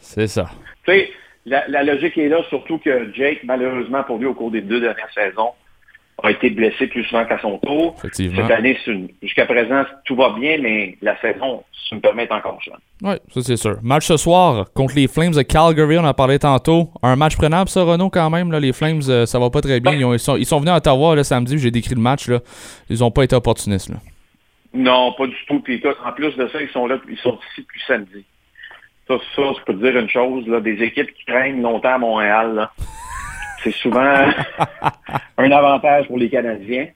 c'est 0.00 0.26
ça. 0.26 0.46
tu 0.86 0.92
sais, 0.92 1.10
la, 1.46 1.66
la 1.68 1.82
logique 1.84 2.18
est 2.18 2.28
là, 2.28 2.42
surtout 2.48 2.78
que 2.78 3.12
Jake, 3.14 3.40
malheureusement 3.44 4.02
pour 4.02 4.18
lui, 4.18 4.26
au 4.26 4.34
cours 4.34 4.50
des 4.50 4.60
deux 4.60 4.80
dernières 4.80 5.10
saisons, 5.14 5.50
a 6.22 6.30
été 6.30 6.48
blessé 6.50 6.86
plus 6.86 7.04
souvent 7.04 7.24
qu'à 7.26 7.38
son 7.40 7.58
tour. 7.58 7.94
Effectivement. 7.98 8.42
Cette 8.42 8.50
année, 8.56 8.78
jusqu'à 9.22 9.44
présent, 9.46 9.82
tout 10.06 10.16
va 10.16 10.30
bien, 10.38 10.56
mais 10.60 10.96
la 11.02 11.14
saison, 11.20 11.62
si 11.72 11.90
tu 11.90 11.94
me 11.96 12.00
permets, 12.00 12.24
est 12.24 12.32
encore 12.32 12.58
jeune. 12.62 12.74
Oui, 13.02 13.14
ça 13.34 13.42
c'est 13.42 13.56
sûr. 13.56 13.76
Match 13.82 14.06
ce 14.06 14.16
soir 14.16 14.66
contre 14.74 14.94
les 14.96 15.08
Flames 15.08 15.32
de 15.34 15.42
Calgary, 15.42 15.98
on 15.98 16.02
en 16.02 16.06
a 16.06 16.14
parlé 16.14 16.38
tantôt. 16.38 16.90
Un 17.02 17.16
match 17.16 17.36
prenable, 17.36 17.68
ça, 17.68 17.82
Renaud, 17.84 18.08
quand 18.08 18.30
même. 18.30 18.50
Là, 18.50 18.58
les 18.60 18.72
Flames, 18.72 19.02
euh, 19.08 19.26
ça 19.26 19.38
va 19.38 19.50
pas 19.50 19.60
très 19.60 19.78
bien. 19.78 19.92
Ils, 19.92 20.04
ont- 20.06 20.14
ils 20.14 20.18
sont, 20.18 20.36
ils 20.36 20.46
sont 20.46 20.58
venus 20.58 20.72
à 20.72 20.76
Ottawa 20.78 21.14
le 21.14 21.22
samedi, 21.22 21.58
j'ai 21.58 21.70
décrit 21.70 21.94
le 21.94 22.00
match. 22.00 22.28
Là. 22.28 22.40
Ils 22.88 23.04
ont 23.04 23.10
pas 23.10 23.22
été 23.24 23.36
opportunistes. 23.36 23.90
Là. 23.90 23.96
Non, 24.76 25.12
pas 25.12 25.26
du 25.26 25.36
tout. 25.46 25.60
Puis 25.60 25.82
en 26.04 26.12
plus 26.12 26.36
de 26.36 26.46
ça, 26.48 26.60
ils 26.60 26.68
sont 26.68 26.86
là, 26.86 26.98
ils 27.08 27.18
sont 27.18 27.38
ici 27.50 27.62
depuis 27.62 27.80
samedi. 27.86 28.24
Ça, 29.08 29.14
ça, 29.34 29.42
je 29.58 29.64
peux 29.64 29.72
te 29.72 29.82
dire 29.82 29.96
une 29.96 30.10
chose, 30.10 30.46
là, 30.48 30.60
des 30.60 30.82
équipes 30.82 31.12
qui 31.14 31.24
traînent 31.24 31.62
longtemps 31.62 31.94
à 31.94 31.98
Montréal, 31.98 32.68
c'est 33.62 33.72
souvent 33.72 34.02
un 35.38 35.50
avantage 35.50 36.06
pour 36.08 36.18
les 36.18 36.28
Canadiens. 36.28 36.88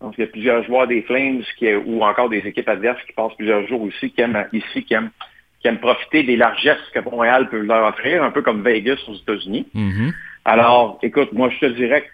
Donc, 0.00 0.14
il 0.16 0.22
y 0.22 0.24
a 0.24 0.26
plusieurs 0.28 0.64
joueurs 0.64 0.86
des 0.86 1.02
Flames 1.02 1.42
qui, 1.58 1.72
ou 1.74 2.02
encore 2.02 2.28
des 2.28 2.38
équipes 2.38 2.68
adverses 2.68 3.02
qui 3.06 3.12
passent 3.12 3.34
plusieurs 3.36 3.66
jours 3.68 3.86
ici, 3.88 4.10
qui 4.10 4.20
aiment, 4.20 4.46
ici, 4.52 4.84
qui 4.84 4.94
aiment, 4.94 5.10
qui 5.60 5.68
aiment 5.68 5.78
profiter 5.78 6.22
des 6.22 6.36
largesses 6.36 6.88
que 6.92 7.00
Montréal 7.00 7.48
peut 7.48 7.60
leur 7.60 7.86
offrir, 7.86 8.22
un 8.22 8.30
peu 8.30 8.42
comme 8.42 8.62
Vegas 8.62 8.98
aux 9.06 9.14
États-Unis. 9.14 9.66
Mhm. 9.74 10.12
Alors, 10.44 10.98
écoute, 11.02 11.32
moi, 11.32 11.50
je 11.50 11.58
te 11.58 11.72
dirais 11.72 12.02
que 12.02 12.08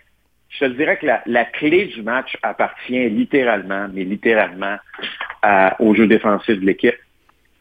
je 0.50 0.64
te 0.64 0.70
dirais 0.72 0.96
que 0.96 1.06
la, 1.26 1.44
clé 1.44 1.86
du 1.86 2.02
match 2.02 2.36
appartient 2.42 3.08
littéralement, 3.10 3.86
mais 3.92 4.04
littéralement, 4.04 4.76
au 5.78 5.94
jeu 5.94 6.06
défensif 6.06 6.58
de 6.58 6.66
l'équipe, 6.66 6.96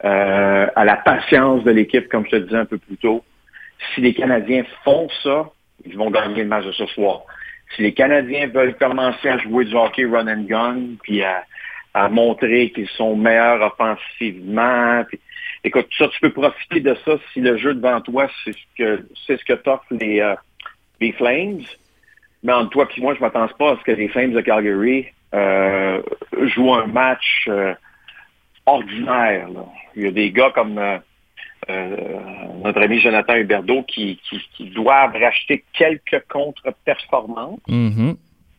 euh, 0.06 0.68
à 0.76 0.86
la 0.86 0.96
patience 0.96 1.64
de 1.64 1.72
l'équipe, 1.72 2.08
comme 2.08 2.24
je 2.26 2.32
te 2.32 2.36
disais 2.36 2.58
un 2.58 2.66
peu 2.66 2.78
plus 2.78 2.98
tôt. 2.98 3.24
Si 3.94 4.02
les 4.02 4.14
Canadiens 4.14 4.64
font 4.84 5.08
ça, 5.24 5.50
ils 5.86 5.98
vont 5.98 6.12
gagner 6.12 6.44
le 6.44 6.48
match 6.48 6.66
de 6.66 6.72
ce 6.72 6.86
soir. 6.88 7.22
Si 7.76 7.82
les 7.82 7.94
Canadiens 7.94 8.48
veulent 8.48 8.76
commencer 8.76 9.28
à 9.28 9.40
jouer 9.40 9.66
du 9.66 9.76
hockey 9.76 10.06
run 10.06 10.28
and 10.28 10.44
gun, 10.44 10.82
puis 11.02 11.24
à, 11.24 11.44
montrer 12.12 12.70
qu'ils 12.70 12.90
sont 12.90 13.16
meilleurs 13.16 13.60
offensivement, 13.60 15.04
écoute, 15.64 15.88
ça, 15.98 16.08
tu 16.10 16.20
peux 16.20 16.32
profiter 16.32 16.80
de 16.80 16.96
ça 17.04 17.14
si 17.34 17.42
le 17.42 17.58
jeu 17.58 17.74
devant 17.74 18.00
toi, 18.02 18.28
c'est 18.44 18.54
ce 18.54 18.66
que 18.78 19.08
c'est 19.26 19.38
ce 19.38 19.46
que 19.46 19.54
t'offrent 19.54 19.86
les, 19.90 20.20
euh, 20.20 20.36
les 21.02 21.12
Flames. 21.14 21.64
Mais 22.44 22.54
entre 22.54 22.70
toi 22.70 22.88
et 22.96 23.02
moi, 23.02 23.16
je 23.16 23.20
m'attends 23.20 23.48
pas 23.60 23.72
à 23.72 23.78
ce 23.78 23.84
que 23.84 23.92
les 23.92 24.08
Flames 24.08 24.32
de 24.32 24.42
Calgary 24.42 25.08
euh, 25.34 26.02
jouent 26.44 26.74
un 26.74 26.88
match 26.88 27.46
euh, 27.48 27.74
ordinaire. 28.66 29.48
Il 29.96 30.04
y 30.04 30.08
a 30.08 30.12
des 30.12 30.32
gars 30.32 30.52
comme 30.54 30.80
euh, 31.70 31.98
notre 32.64 32.82
ami 32.82 33.00
Jonathan 33.00 33.36
Huberdeau 33.36 33.84
qui, 33.84 34.20
doivent 34.74 35.14
racheter 35.14 35.64
quelques 35.74 36.24
contre-performances. 36.30 37.60
Mhm. 37.68 38.16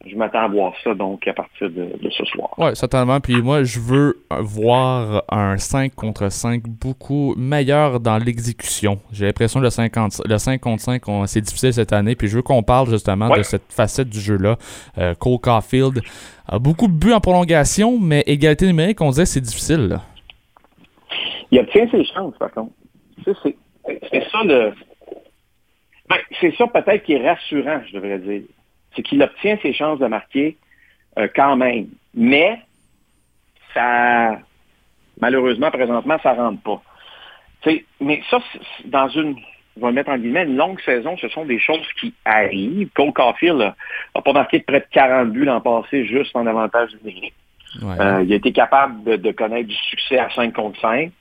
Je 0.07 0.15
m'attends 0.17 0.39
à 0.45 0.49
voir 0.49 0.73
ça 0.85 0.95
donc 0.95 1.27
à 1.27 1.33
partir 1.33 1.69
de, 1.71 1.87
de 2.01 2.11
ce 2.11 2.25
soir. 2.27 2.51
Ouais, 2.57 2.75
certainement. 2.77 3.19
Puis 3.21 3.43
moi, 3.43 3.65
je 3.65 3.81
veux 3.81 4.23
voir 4.31 5.25
un 5.29 5.59
5 5.59 5.93
contre 5.95 6.31
5 6.31 6.63
beaucoup 6.69 7.35
meilleur 7.37 7.99
dans 7.99 8.17
l'exécution. 8.17 9.01
J'ai 9.13 9.27
l'impression 9.27 9.59
que 9.59 9.65
le 9.65 9.71
5 9.71 9.93
contre, 9.93 10.23
le 10.27 10.39
5 10.39 10.61
contre 10.61 10.83
5, 10.83 11.09
on- 11.09 11.27
c'est 11.27 11.41
difficile 11.41 11.73
cette 11.73 11.93
année. 11.93 12.15
Puis 12.15 12.29
je 12.29 12.37
veux 12.37 12.43
qu'on 12.43 12.63
parle 12.63 12.89
justement 12.89 13.29
Ouais. 13.29 13.39
de 13.39 13.43
cette 13.43 13.71
facette 13.73 14.09
du 14.09 14.21
jeu-là. 14.21 14.57
Euh, 14.99 15.15
Cole 15.17 15.39
Caulfield 15.41 16.01
a 16.47 16.59
beaucoup 16.61 16.87
de 16.87 16.93
buts 16.93 17.13
en 17.13 17.21
prolongation, 17.21 17.99
mais 17.99 18.23
égalité 18.27 18.67
numérique, 18.67 19.01
on 19.01 19.11
disait 19.11 19.27
c'est 19.27 19.41
difficile. 19.41 19.89
là. 19.89 20.03
Il 21.51 21.59
obtient 21.59 21.89
ses 21.91 22.05
chances, 22.05 22.35
par 22.39 22.53
contre. 22.53 22.73
C'est 23.25 23.35
ça 24.31 24.45
le. 24.45 24.73
Ben, 26.09 26.17
c'est 26.41 26.55
ça 26.57 26.67
peut-être 26.69 27.03
qui 27.05 27.15
est 27.15 27.29
rassurant, 27.29 27.81
je 27.89 27.95
devrais 27.95 28.19
dire. 28.21 28.43
C'est 28.99 29.05
qu'il 29.05 29.23
obtient 29.23 29.57
ses 29.63 29.73
chances 29.73 30.01
de 30.01 30.09
marquer 30.09 30.57
euh, 31.21 31.29
quand 31.37 31.55
même. 31.55 31.87
Mais 32.15 32.59
ça 33.73 34.41
malheureusement, 35.21 35.71
présentement, 35.71 36.19
ça 36.21 36.33
rentre 36.35 36.61
pas. 36.63 36.83
Mais 38.01 38.21
ça, 38.29 38.41
dans 38.87 39.09
une. 39.09 39.37
Je 39.77 39.81
vais 39.83 39.87
le 39.89 39.93
mettre 39.93 40.11
en 40.11 40.19
guillemets, 40.19 40.43
une 40.43 40.57
longue 40.57 40.81
saison, 40.81 41.17
ce 41.19 41.29
sont 41.29 41.45
des 41.45 41.61
choses 41.61 41.87
qui 42.01 42.13
arrivent. 42.25 42.89
Cole 42.97 43.13
Caulfield 43.13 43.59
n'a 43.61 44.23
pas 44.23 44.33
marqué 44.33 44.59
de 44.59 44.65
près 44.65 44.81
de 44.81 44.87
40 44.91 45.31
buts 45.31 45.45
l'an 45.45 45.61
passé 45.61 46.05
juste 46.05 46.35
en 46.35 46.45
avantage 46.49 46.91
numérique. 47.05 47.35
Ouais. 47.83 48.01
Euh, 48.01 48.23
il 48.25 48.33
a 48.33 48.37
été 48.37 48.51
capable 48.51 49.05
de, 49.05 49.15
de 49.15 49.31
connaître 49.31 49.69
du 49.69 49.77
succès 49.77 50.19
à 50.19 50.31
5 50.31 50.53
contre 50.53 50.81
5. 50.81 51.13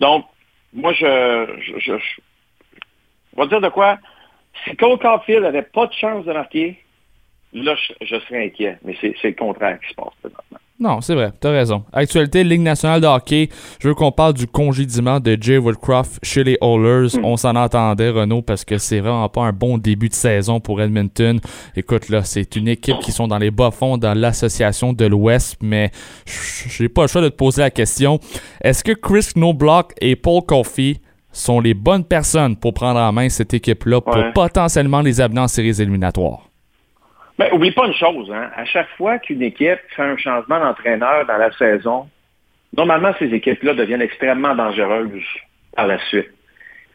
Donc, 0.00 0.26
moi, 0.72 0.92
je, 0.92 1.54
je, 1.60 1.78
je, 1.78 1.98
je- 1.98 2.20
on 3.36 3.42
va 3.42 3.46
dire 3.46 3.60
de 3.60 3.68
quoi? 3.68 3.98
Si 4.64 4.74
Cole 4.74 4.98
Caulfield 4.98 5.42
n'avait 5.44 5.62
pas 5.62 5.86
de 5.86 5.92
chance 5.92 6.24
de 6.24 6.32
marquer, 6.32 6.80
là, 7.52 7.74
je, 7.74 8.06
je 8.06 8.20
serais 8.20 8.46
inquiet. 8.46 8.78
Mais 8.84 8.96
c'est 9.00 9.14
le 9.22 9.32
contraire 9.34 9.78
qui 9.80 9.90
se 9.90 9.94
passe 9.94 10.12
présentement. 10.20 10.58
Non, 10.82 11.02
c'est 11.02 11.14
vrai, 11.14 11.30
t'as 11.38 11.50
raison. 11.50 11.84
Actualité, 11.92 12.42
Ligue 12.42 12.62
nationale 12.62 13.02
de 13.02 13.06
hockey. 13.06 13.50
Je 13.80 13.88
veux 13.88 13.94
qu'on 13.94 14.12
parle 14.12 14.32
du 14.32 14.46
congédiement 14.46 15.20
de 15.20 15.36
Jay 15.38 15.58
Woodcroft 15.58 16.18
chez 16.22 16.42
les 16.42 16.56
Oilers. 16.62 17.18
On 17.22 17.36
s'en 17.36 17.54
entendait, 17.54 18.08
Renaud, 18.08 18.40
parce 18.40 18.64
que 18.64 18.78
c'est 18.78 19.00
vraiment 19.00 19.28
pas 19.28 19.42
un 19.42 19.52
bon 19.52 19.76
début 19.76 20.08
de 20.08 20.14
saison 20.14 20.58
pour 20.58 20.80
Edmonton. 20.80 21.38
Écoute, 21.76 22.08
là, 22.08 22.22
c'est 22.24 22.56
une 22.56 22.66
équipe 22.66 22.98
qui 23.00 23.12
sont 23.12 23.28
dans 23.28 23.36
les 23.36 23.50
bas-fonds 23.50 23.98
dans 23.98 24.14
l'association 24.18 24.94
de 24.94 25.04
l'Ouest, 25.04 25.58
mais 25.60 25.90
j'ai 26.70 26.88
pas 26.88 27.02
le 27.02 27.08
choix 27.08 27.20
de 27.20 27.28
te 27.28 27.36
poser 27.36 27.60
la 27.60 27.70
question. 27.70 28.18
Est-ce 28.64 28.82
que 28.82 28.92
Chris 28.92 29.32
Knobloch 29.36 29.92
et 30.00 30.16
Paul 30.16 30.40
Coffey 30.46 30.96
sont 31.30 31.60
les 31.60 31.74
bonnes 31.74 32.04
personnes 32.04 32.56
pour 32.56 32.72
prendre 32.72 33.00
en 33.00 33.12
main 33.12 33.28
cette 33.28 33.52
équipe-là 33.52 34.00
pour 34.00 34.16
Ouais. 34.16 34.32
potentiellement 34.32 35.02
les 35.02 35.20
amener 35.20 35.40
en 35.42 35.48
séries 35.48 35.78
éliminatoires? 35.78 36.46
Ben, 37.40 37.48
oublie 37.54 37.70
pas 37.70 37.86
une 37.86 37.94
chose, 37.94 38.30
hein. 38.30 38.50
À 38.54 38.66
chaque 38.66 38.90
fois 38.98 39.18
qu'une 39.18 39.40
équipe 39.40 39.78
fait 39.96 40.02
un 40.02 40.18
changement 40.18 40.60
d'entraîneur 40.60 41.24
dans 41.24 41.38
la 41.38 41.50
saison, 41.52 42.06
normalement, 42.76 43.14
ces 43.18 43.32
équipes-là 43.32 43.72
deviennent 43.72 44.02
extrêmement 44.02 44.54
dangereuses 44.54 45.24
par 45.74 45.86
la 45.86 45.98
suite. 46.08 46.28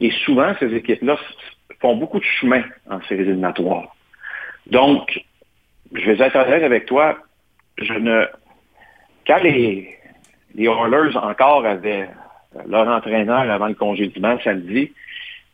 Et 0.01 0.12
souvent, 0.23 0.53
ces 0.60 0.71
équipes-là 0.71 1.17
font 1.81 1.95
beaucoup 1.95 2.19
de 2.19 2.25
chemin 2.25 2.62
en 2.88 3.01
séries 3.08 3.23
éliminatoires. 3.23 3.95
Donc, 4.67 5.19
je 5.91 6.12
vais 6.12 6.23
être 6.23 6.36
honnête 6.36 6.62
avec 6.62 6.86
toi, 6.86 7.17
je 7.79 7.93
ne. 7.93 8.27
Quand 9.25 9.41
les, 9.41 9.97
les 10.53 10.65
Oilers 10.65 11.17
encore 11.17 11.65
avaient 11.65 12.08
leur 12.69 12.88
entraîneur 12.88 13.49
avant 13.49 13.67
le 13.69 13.73
congédiement 13.73 14.38
samedi, 14.43 14.93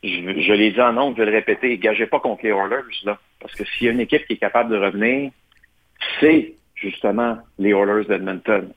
je, 0.03 0.09
je 0.41 0.53
l'ai 0.53 0.71
dit 0.71 0.81
en 0.81 0.93
nombre, 0.93 1.15
je 1.17 1.23
vais 1.23 1.31
le 1.31 1.37
répéter, 1.37 1.77
gagez 1.77 2.05
pas 2.07 2.19
contre 2.19 2.43
les 2.43 2.49
Oilers, 2.51 2.83
là. 3.03 3.17
Parce 3.39 3.53
que 3.55 3.63
s'il 3.65 3.87
y 3.87 3.89
a 3.89 3.93
une 3.93 3.99
équipe 3.99 4.25
qui 4.25 4.33
est 4.33 4.37
capable 4.37 4.71
de 4.71 4.77
revenir, 4.77 5.31
c'est 6.19 6.53
justement 6.75 7.37
les 7.59 7.71
Oilers 7.71 8.05
d'Edmonton. 8.05 8.71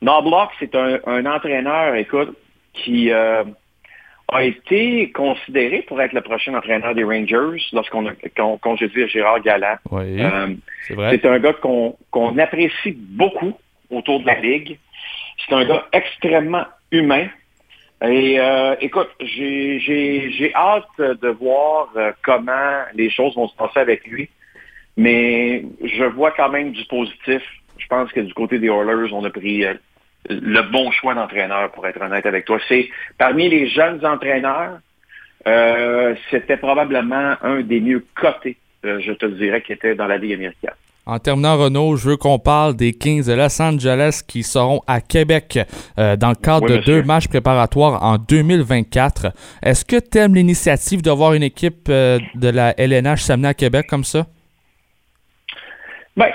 Knobloch, 0.00 0.50
c'est 0.58 0.74
un, 0.74 0.98
un 1.06 1.26
entraîneur, 1.26 1.94
écoute, 1.94 2.36
qui 2.74 3.10
euh, 3.10 3.44
a 4.28 4.42
été 4.44 5.10
considéré 5.12 5.82
pour 5.82 6.00
être 6.02 6.12
le 6.12 6.20
prochain 6.20 6.54
entraîneur 6.54 6.94
des 6.94 7.04
Rangers 7.04 7.62
lorsqu'on 7.72 8.06
a 8.06 8.12
qu'on 8.36 8.58
congédié 8.58 9.08
Gérard 9.08 9.40
Galland. 9.40 9.76
Oui, 9.90 10.20
Euh, 10.22 10.48
c'est 10.86 10.94
vrai. 10.94 11.10
c'est 11.12 11.26
un 11.26 11.38
gars 11.38 11.54
qu'on 11.54 11.96
qu'on 12.10 12.36
apprécie 12.38 12.92
beaucoup 12.98 13.54
autour 13.90 14.20
de 14.20 14.26
la 14.26 14.38
Ligue. 14.40 14.78
C'est 15.46 15.54
un 15.54 15.64
gars 15.64 15.86
extrêmement 15.92 16.64
humain. 16.90 17.28
Et 18.02 18.38
euh, 18.38 18.76
écoute, 18.80 19.08
j'ai 19.20 20.52
hâte 20.54 20.98
de 20.98 21.28
voir 21.28 21.88
euh, 21.96 22.12
comment 22.22 22.82
les 22.94 23.08
choses 23.10 23.34
vont 23.34 23.48
se 23.48 23.56
passer 23.56 23.78
avec 23.78 24.06
lui. 24.06 24.28
Mais 24.98 25.64
je 25.82 26.04
vois 26.04 26.32
quand 26.32 26.50
même 26.50 26.72
du 26.72 26.84
positif. 26.84 27.42
Je 27.78 27.86
pense 27.86 28.12
que 28.12 28.20
du 28.20 28.34
côté 28.34 28.58
des 28.58 28.68
Oilers, 28.68 29.12
on 29.12 29.24
a 29.24 29.30
pris 29.30 29.64
euh, 29.64 29.74
le 30.28 30.60
bon 30.70 30.90
choix 30.90 31.14
d'entraîneur, 31.14 31.72
pour 31.72 31.86
être 31.86 32.00
honnête 32.00 32.26
avec 32.26 32.44
toi. 32.44 32.58
C'est 32.68 32.90
parmi 33.16 33.48
les 33.48 33.68
jeunes 33.68 34.04
entraîneurs, 34.04 34.78
c'était 36.30 36.56
probablement 36.56 37.36
un 37.42 37.60
des 37.60 37.80
mieux 37.80 38.04
cotés, 38.16 38.56
je 38.82 39.12
te 39.12 39.26
dirais, 39.26 39.62
qui 39.62 39.72
était 39.72 39.94
dans 39.94 40.08
la 40.08 40.16
Ligue 40.16 40.32
américaine. 40.32 40.74
En 41.08 41.20
terminant, 41.20 41.56
Renaud, 41.56 41.94
je 41.94 42.08
veux 42.10 42.16
qu'on 42.16 42.40
parle 42.40 42.74
des 42.74 42.92
Kings 42.92 43.24
de 43.24 43.32
Los 43.32 43.62
Angeles 43.62 44.22
qui 44.26 44.42
seront 44.42 44.80
à 44.88 45.00
Québec 45.00 45.56
euh, 46.00 46.16
dans 46.16 46.30
le 46.30 46.34
cadre 46.34 46.66
Oui, 46.66 46.72
de 46.72 46.78
monsieur. 46.78 46.94
deux 46.94 47.02
matchs 47.04 47.28
préparatoires 47.28 48.02
en 48.02 48.18
2024. 48.18 49.28
Est-ce 49.62 49.84
que 49.84 50.00
tu 50.00 50.18
aimes 50.18 50.34
l'initiative 50.34 51.02
d'avoir 51.02 51.34
une 51.34 51.44
équipe 51.44 51.88
euh, 51.88 52.18
de 52.34 52.48
la 52.48 52.74
LNH 52.76 53.20
s'amener 53.22 53.46
à 53.46 53.54
Québec 53.54 53.86
comme 53.88 54.02
ça? 54.02 54.26
Ben, 56.16 56.32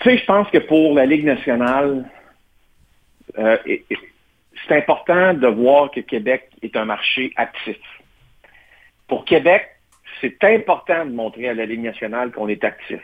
tu 0.00 0.10
sais, 0.10 0.18
je 0.18 0.24
pense 0.24 0.50
que 0.50 0.58
pour 0.58 0.94
la 0.94 1.06
Ligue 1.06 1.24
nationale, 1.24 2.10
euh, 3.38 3.56
c'est 4.66 4.76
important 4.76 5.32
de 5.32 5.46
voir 5.46 5.92
que 5.92 6.00
Québec 6.00 6.48
est 6.60 6.74
un 6.76 6.86
marché 6.86 7.32
actif. 7.36 7.76
Pour 9.06 9.24
Québec, 9.24 9.68
c'est 10.20 10.42
important 10.42 11.04
de 11.04 11.12
montrer 11.12 11.50
à 11.50 11.54
la 11.54 11.66
Ligue 11.66 11.82
nationale 11.82 12.32
qu'on 12.32 12.48
est 12.48 12.64
actif. 12.64 13.00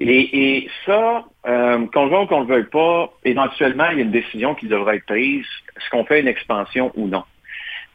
Et, 0.00 0.56
et 0.58 0.70
ça, 0.86 1.24
euh, 1.46 1.86
qu'on 1.92 2.04
le 2.04 2.10
veuille 2.10 2.24
ou 2.24 2.26
qu'on 2.26 2.40
le 2.40 2.46
veuille 2.46 2.68
pas, 2.70 3.12
éventuellement, 3.24 3.88
il 3.90 3.98
y 3.98 4.00
a 4.00 4.04
une 4.04 4.10
décision 4.12 4.54
qui 4.54 4.66
devra 4.68 4.94
être 4.94 5.06
prise. 5.06 5.44
Est-ce 5.76 5.90
qu'on 5.90 6.04
fait 6.04 6.20
une 6.20 6.28
expansion 6.28 6.92
ou 6.94 7.08
non? 7.08 7.24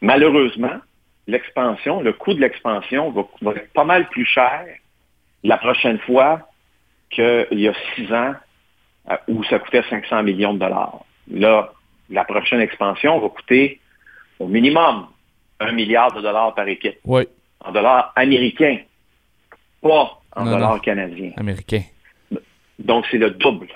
Malheureusement, 0.02 0.76
l'expansion, 1.26 2.02
le 2.02 2.12
coût 2.12 2.34
de 2.34 2.40
l'expansion 2.40 3.10
va, 3.10 3.22
va 3.40 3.52
être 3.52 3.72
pas 3.72 3.84
mal 3.84 4.08
plus 4.10 4.26
cher 4.26 4.66
la 5.42 5.56
prochaine 5.56 5.98
fois 6.00 6.40
qu'il 7.10 7.46
y 7.52 7.68
a 7.68 7.74
six 7.94 8.12
ans 8.12 8.34
euh, 9.10 9.16
où 9.28 9.42
ça 9.44 9.58
coûtait 9.58 9.82
500 9.88 10.22
millions 10.24 10.52
de 10.54 10.58
dollars. 10.58 11.04
Là, 11.30 11.72
la 12.10 12.24
prochaine 12.24 12.60
expansion 12.60 13.18
va 13.18 13.28
coûter 13.30 13.80
au 14.38 14.46
minimum 14.46 15.06
un 15.60 15.72
milliard 15.72 16.12
de 16.12 16.20
dollars 16.20 16.54
par 16.54 16.68
équipe. 16.68 16.98
Oui. 17.04 17.26
En 17.60 17.72
dollars 17.72 18.12
américains, 18.16 18.78
pas 19.80 20.20
en 20.36 20.44
Non, 20.44 20.50
dollars 20.50 20.74
non. 20.74 20.78
canadiens. 20.80 21.32
Américain. 21.38 21.80
Donc, 22.78 23.06
c'est 23.10 23.18
le 23.18 23.30
double. 23.30 23.68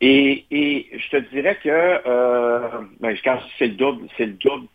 Et, 0.00 0.46
et 0.50 0.88
je 0.96 1.10
te 1.10 1.30
dirais 1.30 1.58
que 1.62 1.68
euh, 1.68 2.68
ben, 3.00 3.16
quand 3.22 3.38
c'est 3.58 3.66
le 3.66 3.74
double, 3.74 4.08
c'est 4.16 4.26
le 4.26 4.32
double 4.32 4.66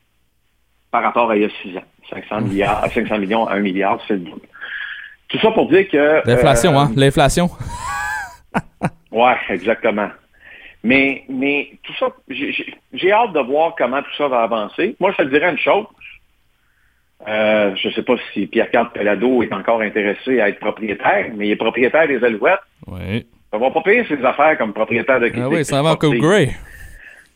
par 0.92 1.04
rapport 1.04 1.32
à 1.32 1.36
il 1.36 1.42
y 1.44 1.46
a 1.46 1.50
six 1.62 1.76
ans. 1.78 1.84
500 2.10 2.42
milliards, 2.42 2.86
500 2.92 3.18
millions 3.18 3.48
à 3.48 3.56
1 3.56 3.60
milliard, 3.62 4.00
c'est 4.08 4.14
le 4.14 4.20
double. 4.20 4.42
Tout 5.28 5.40
ça 5.40 5.52
pour 5.52 5.68
dire 5.70 5.90
que... 5.90 6.22
L'inflation, 6.28 6.74
euh, 6.74 6.84
hein? 6.84 6.92
L'inflation. 6.96 7.50
Ouais, 9.12 9.38
exactement. 9.50 10.10
Mais, 10.84 11.24
mais 11.30 11.72
tout 11.84 11.94
ça, 11.98 12.08
j'ai 12.30 13.12
hâte 13.12 13.32
de 13.32 13.40
voir 13.40 13.74
comment 13.78 14.02
tout 14.02 14.16
ça 14.18 14.28
va 14.28 14.44
avancer. 14.44 14.96
Moi, 15.00 15.12
je 15.12 15.24
te 15.24 15.30
dirais 15.30 15.52
une 15.52 15.58
chose. 15.58 15.86
Euh, 17.28 17.76
je 17.76 17.88
ne 17.88 17.94
sais 17.94 18.04
pas 18.04 18.16
si 18.34 18.46
Pierre-Carl 18.48 18.92
Pelado 18.92 19.42
est 19.42 19.52
encore 19.54 19.82
intéressé 19.82 20.40
à 20.42 20.50
être 20.50 20.60
propriétaire, 20.60 21.32
mais 21.36 21.48
il 21.48 21.52
est 21.52 21.56
propriétaire 21.56 22.08
des 22.08 22.24
Alouettes. 22.24 22.60
Oui. 22.88 23.26
Ça 23.52 23.58
va 23.58 23.72
pas 23.72 23.82
payer 23.82 24.06
ses 24.06 24.24
affaires 24.24 24.58
comme 24.58 24.74
propriétaire 24.74 25.20
de 25.20 25.32
Ah 25.36 25.50
oui, 25.50 25.66
ça 25.66 25.82
va 25.82 25.96
comme 25.96 26.18
Gray. 26.20 26.52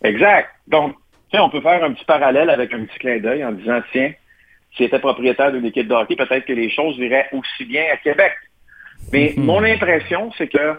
Exact. 0.04 0.50
Donc, 0.68 0.96
on 1.34 1.50
peut 1.50 1.62
faire 1.62 1.84
un 1.84 1.94
petit 1.94 2.06
parallèle 2.06 2.50
avec 2.50 2.74
un 2.74 2.86
petit 2.86 3.00
clin 3.00 3.18
d'œil 3.20 3.44
en 3.44 3.52
disant, 3.52 3.80
tiens, 3.92 4.12
s'il 4.76 4.86
était 4.86 5.00
propriétaire 5.00 5.52
d'une 5.52 5.66
équipe 5.66 5.88
de 5.88 5.94
hockey, 5.94 6.16
peut-être 6.16 6.46
que 6.46 6.54
les 6.54 6.70
choses 6.70 6.98
iraient 6.98 7.28
aussi 7.32 7.66
bien 7.66 7.86
à 7.92 7.98
Québec. 7.98 8.34
Mais 9.12 9.34
Mhm. 9.36 9.44
mon 9.46 9.64
impression, 9.64 10.32
c'est 10.38 10.48
que 10.48 10.76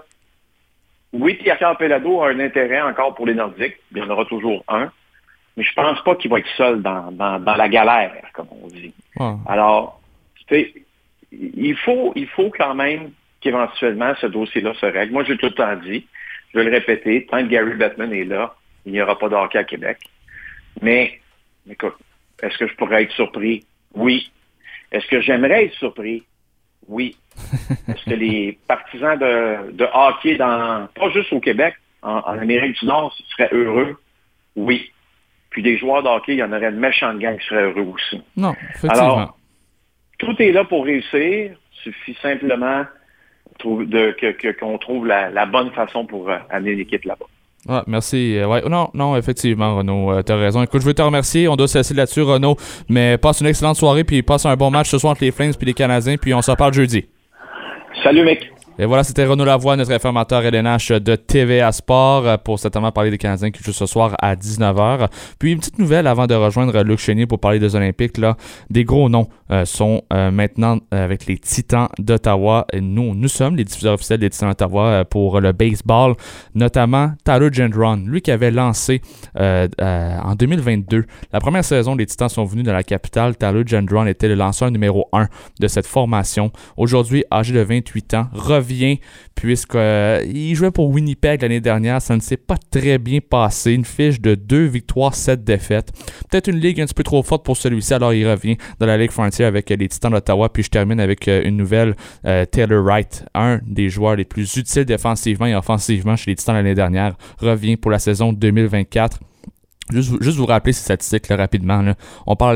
oui, 1.12 1.34
Pierre-Carl 1.34 1.76
Pelado 1.76 2.22
a 2.22 2.28
un 2.28 2.38
intérêt 2.38 2.80
encore 2.82 3.14
pour 3.14 3.26
les 3.26 3.34
Nordiques. 3.34 3.76
Il 3.92 3.98
y 3.98 4.02
en 4.02 4.10
aura 4.10 4.24
toujours 4.26 4.62
un. 4.68 4.92
Mais 5.60 5.66
je 5.66 5.74
pense 5.74 6.02
pas 6.04 6.14
qu'il 6.14 6.30
va 6.30 6.38
être 6.38 6.48
seul 6.56 6.80
dans, 6.80 7.12
dans, 7.12 7.38
dans 7.38 7.54
la 7.54 7.68
galère, 7.68 8.14
comme 8.32 8.46
on 8.50 8.66
dit. 8.68 8.94
Alors, 9.46 10.00
tu 10.48 10.54
sais, 10.54 10.72
il 11.32 11.76
faut, 11.76 12.14
il 12.16 12.26
faut 12.28 12.50
quand 12.56 12.74
même 12.74 13.10
qu'éventuellement 13.42 14.14
ce 14.22 14.26
dossier-là 14.26 14.72
se 14.80 14.86
règle. 14.86 15.12
Moi, 15.12 15.24
j'ai 15.24 15.36
tout 15.36 15.48
le 15.48 15.52
temps 15.52 15.76
dit, 15.76 16.06
je 16.54 16.58
vais 16.58 16.64
le 16.64 16.70
répéter, 16.70 17.26
tant 17.26 17.42
que 17.42 17.48
Gary 17.48 17.74
Bettman 17.74 18.10
est 18.10 18.24
là, 18.24 18.54
il 18.86 18.92
n'y 18.92 19.02
aura 19.02 19.18
pas 19.18 19.28
de 19.28 19.34
hockey 19.34 19.58
à 19.58 19.64
Québec. 19.64 19.98
Mais, 20.80 21.20
écoute, 21.68 21.96
est-ce 22.42 22.56
que 22.56 22.66
je 22.66 22.74
pourrais 22.76 23.02
être 23.02 23.12
surpris? 23.12 23.66
Oui. 23.92 24.32
Est-ce 24.90 25.06
que 25.08 25.20
j'aimerais 25.20 25.66
être 25.66 25.74
surpris? 25.74 26.24
Oui. 26.88 27.18
Est-ce 27.86 28.04
que 28.06 28.14
les 28.14 28.58
partisans 28.66 29.18
de, 29.18 29.72
de 29.72 29.86
hockey, 29.92 30.36
dans, 30.36 30.88
pas 30.94 31.10
juste 31.10 31.30
au 31.34 31.40
Québec, 31.40 31.74
en, 32.00 32.20
en 32.20 32.38
Amérique 32.38 32.80
du 32.80 32.86
Nord, 32.86 33.14
seraient 33.36 33.50
heureux? 33.52 34.00
Oui. 34.56 34.90
Puis 35.50 35.62
des 35.62 35.76
joueurs 35.78 36.02
de 36.02 36.08
hockey, 36.08 36.32
il 36.34 36.38
y 36.38 36.42
en 36.44 36.52
aurait 36.52 36.68
une 36.70 36.76
méchante 36.78 37.18
gang 37.18 37.36
qui 37.38 37.46
seraient 37.46 37.62
heureux 37.64 37.92
aussi. 37.94 38.22
Non, 38.36 38.54
effectivement. 38.74 39.16
Alors, 39.16 39.36
tout 40.18 40.34
est 40.40 40.52
là 40.52 40.64
pour 40.64 40.84
réussir. 40.84 41.12
Il 41.52 41.82
suffit 41.82 42.16
simplement 42.22 42.84
de- 43.64 44.52
qu'on 44.58 44.78
trouve 44.78 45.06
la, 45.06 45.30
la 45.30 45.46
bonne 45.46 45.70
façon 45.72 46.06
pour 46.06 46.30
euh, 46.30 46.36
amener 46.50 46.74
l'équipe 46.74 47.04
là-bas. 47.04 47.26
Ah, 47.68 47.84
merci. 47.86 48.38
Euh, 48.38 48.46
ouais, 48.46 48.62
non, 48.68 48.88
non, 48.94 49.16
effectivement, 49.16 49.76
Renaud, 49.76 50.12
euh, 50.12 50.22
t'as 50.22 50.36
raison. 50.36 50.62
Écoute, 50.62 50.80
je 50.80 50.86
veux 50.86 50.94
te 50.94 51.02
remercier. 51.02 51.46
On 51.48 51.56
doit 51.56 51.68
se 51.68 51.76
laisser 51.78 51.92
là-dessus, 51.94 52.22
Renaud. 52.22 52.56
Mais 52.88 53.18
passe 53.18 53.40
une 53.42 53.48
excellente 53.48 53.76
soirée, 53.76 54.04
puis 54.04 54.22
passe 54.22 54.46
un 54.46 54.56
bon 54.56 54.70
match 54.70 54.88
ce 54.88 54.98
soir 54.98 55.10
entre 55.12 55.24
les 55.24 55.30
Flames 55.30 55.52
puis 55.56 55.66
les 55.66 55.74
Canadiens, 55.74 56.16
puis 56.16 56.32
on 56.32 56.40
se 56.40 56.50
reparle 56.50 56.72
jeudi. 56.72 57.06
Salut, 58.02 58.24
mec. 58.24 58.50
Et 58.80 58.86
voilà, 58.86 59.04
c'était 59.04 59.26
Renaud 59.26 59.44
Lavoie, 59.44 59.76
notre 59.76 59.92
informateur 59.92 60.42
LNH 60.42 60.92
de 61.02 61.14
TVA 61.14 61.70
Sport, 61.70 62.26
euh, 62.26 62.36
pour 62.38 62.58
certainement 62.58 62.90
parler 62.90 63.10
des 63.10 63.18
Canadiens 63.18 63.50
qui 63.50 63.62
jouent 63.62 63.74
ce 63.74 63.84
soir 63.84 64.16
à 64.22 64.34
19h. 64.34 65.06
Puis 65.38 65.52
une 65.52 65.58
petite 65.58 65.78
nouvelle 65.78 66.06
avant 66.06 66.26
de 66.26 66.34
rejoindre 66.34 66.82
Luc 66.82 66.98
Chénier 66.98 67.26
pour 67.26 67.38
parler 67.38 67.58
des 67.58 67.76
Olympiques. 67.76 68.16
Là, 68.16 68.38
des 68.70 68.84
gros 68.84 69.10
noms 69.10 69.28
euh, 69.50 69.66
sont 69.66 70.00
euh, 70.14 70.30
maintenant 70.30 70.78
euh, 70.94 71.04
avec 71.04 71.26
les 71.26 71.36
Titans 71.36 71.88
d'Ottawa. 71.98 72.66
Nous, 72.80 73.14
nous 73.14 73.28
sommes 73.28 73.54
les 73.54 73.64
diffuseurs 73.64 73.92
officiels 73.92 74.20
des 74.20 74.30
Titans 74.30 74.48
d'Ottawa 74.48 74.86
euh, 74.86 75.04
pour 75.04 75.42
le 75.42 75.52
baseball, 75.52 76.14
notamment 76.54 77.12
Tyler 77.22 77.50
Gendron, 77.52 78.02
lui 78.06 78.22
qui 78.22 78.30
avait 78.30 78.50
lancé 78.50 79.02
euh, 79.38 79.68
euh, 79.82 80.18
en 80.22 80.36
2022. 80.36 81.04
La 81.34 81.40
première 81.40 81.66
saison, 81.66 81.96
les 81.96 82.06
Titans 82.06 82.30
sont 82.30 82.46
venus 82.46 82.64
de 82.64 82.70
la 82.70 82.82
capitale. 82.82 83.36
Tyler 83.36 83.64
Gendron 83.66 84.06
était 84.06 84.28
le 84.28 84.36
lanceur 84.36 84.70
numéro 84.70 85.06
1 85.12 85.26
de 85.60 85.68
cette 85.68 85.86
formation. 85.86 86.50
Aujourd'hui, 86.78 87.24
âgé 87.30 87.52
de 87.52 87.60
28 87.60 88.14
ans, 88.14 88.28
revient 88.32 88.69
puisqu'il 89.34 90.54
jouait 90.54 90.70
pour 90.70 90.88
Winnipeg 90.88 91.42
l'année 91.42 91.60
dernière. 91.60 92.00
Ça 92.02 92.14
ne 92.16 92.20
s'est 92.20 92.36
pas 92.36 92.56
très 92.70 92.98
bien 92.98 93.20
passé. 93.20 93.72
Une 93.72 93.84
fiche 93.84 94.20
de 94.20 94.34
2 94.34 94.64
victoires, 94.64 95.14
7 95.14 95.44
défaites. 95.44 95.92
Peut-être 96.30 96.48
une 96.48 96.58
ligue 96.58 96.80
un 96.80 96.84
petit 96.84 96.94
peu 96.94 97.02
trop 97.02 97.22
forte 97.22 97.44
pour 97.44 97.56
celui-ci, 97.56 97.94
alors 97.94 98.12
il 98.12 98.28
revient 98.28 98.56
dans 98.78 98.86
la 98.86 98.96
Ligue 98.96 99.10
Frontier 99.10 99.44
avec 99.44 99.70
euh, 99.70 99.76
les 99.76 99.88
Titans 99.88 100.10
d'Ottawa. 100.10 100.48
Puis 100.48 100.62
je 100.62 100.70
termine 100.70 101.00
avec 101.00 101.26
euh, 101.28 101.42
une 101.44 101.56
nouvelle. 101.56 101.94
euh, 102.24 102.44
Taylor 102.44 102.82
Wright, 102.82 103.24
un 103.34 103.60
des 103.66 103.88
joueurs 103.88 104.16
les 104.16 104.24
plus 104.24 104.56
utiles 104.56 104.84
défensivement 104.84 105.46
et 105.46 105.54
offensivement 105.54 106.16
chez 106.16 106.30
les 106.30 106.36
Titans 106.36 106.54
l'année 106.54 106.74
dernière, 106.74 107.16
revient 107.38 107.76
pour 107.76 107.90
la 107.90 107.98
saison 107.98 108.32
2024. 108.32 109.20
Juste, 109.92 110.22
juste 110.22 110.36
vous 110.36 110.46
rappeler 110.46 110.72
ces 110.72 110.82
statistiques 110.82 111.28
là, 111.28 111.36
rapidement. 111.36 111.82
On 112.26 112.36
parle 112.36 112.54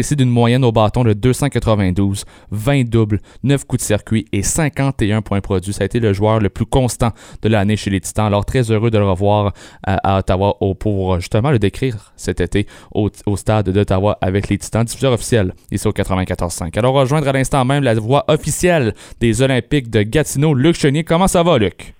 ici, 0.00 0.16
d'une 0.16 0.30
moyenne 0.30 0.64
au 0.64 0.72
bâton 0.72 1.04
de 1.04 1.12
292, 1.12 2.24
20 2.50 2.88
doubles, 2.88 3.20
9 3.42 3.64
coups 3.66 3.82
de 3.82 3.86
circuit 3.86 4.26
et 4.32 4.42
51 4.42 5.22
points 5.22 5.40
produits. 5.40 5.72
Ça 5.72 5.82
a 5.82 5.86
été 5.86 6.00
le 6.00 6.12
joueur 6.12 6.40
le 6.40 6.48
plus 6.48 6.66
constant 6.66 7.10
de 7.42 7.48
l'année 7.48 7.76
chez 7.76 7.90
les 7.90 8.00
Titans. 8.00 8.26
Alors 8.26 8.44
très 8.44 8.70
heureux 8.70 8.90
de 8.90 8.98
le 8.98 9.08
revoir 9.08 9.52
à, 9.86 9.96
à 10.14 10.18
Ottawa 10.18 10.56
pour 10.78 11.14
euh, 11.14 11.20
justement 11.20 11.50
le 11.50 11.58
décrire 11.58 12.12
cet 12.16 12.40
été 12.40 12.66
au, 12.92 13.10
au 13.26 13.36
stade 13.36 13.68
d'Ottawa 13.70 14.18
avec 14.20 14.48
les 14.48 14.58
Titans. 14.58 14.84
Diffuseur 14.84 15.12
officiel 15.12 15.52
ici 15.70 15.86
au 15.86 15.92
94.5. 15.92 16.78
Alors 16.78 16.94
rejoindre 16.94 17.28
à 17.28 17.32
l'instant 17.32 17.64
même 17.64 17.82
la 17.82 17.94
voix 17.94 18.24
officielle 18.28 18.94
des 19.20 19.42
Olympiques 19.42 19.90
de 19.90 20.02
Gatineau, 20.02 20.54
Luc 20.54 20.76
Chenier. 20.76 21.04
Comment 21.04 21.28
ça 21.28 21.42
va, 21.42 21.58
Luc? 21.58 21.95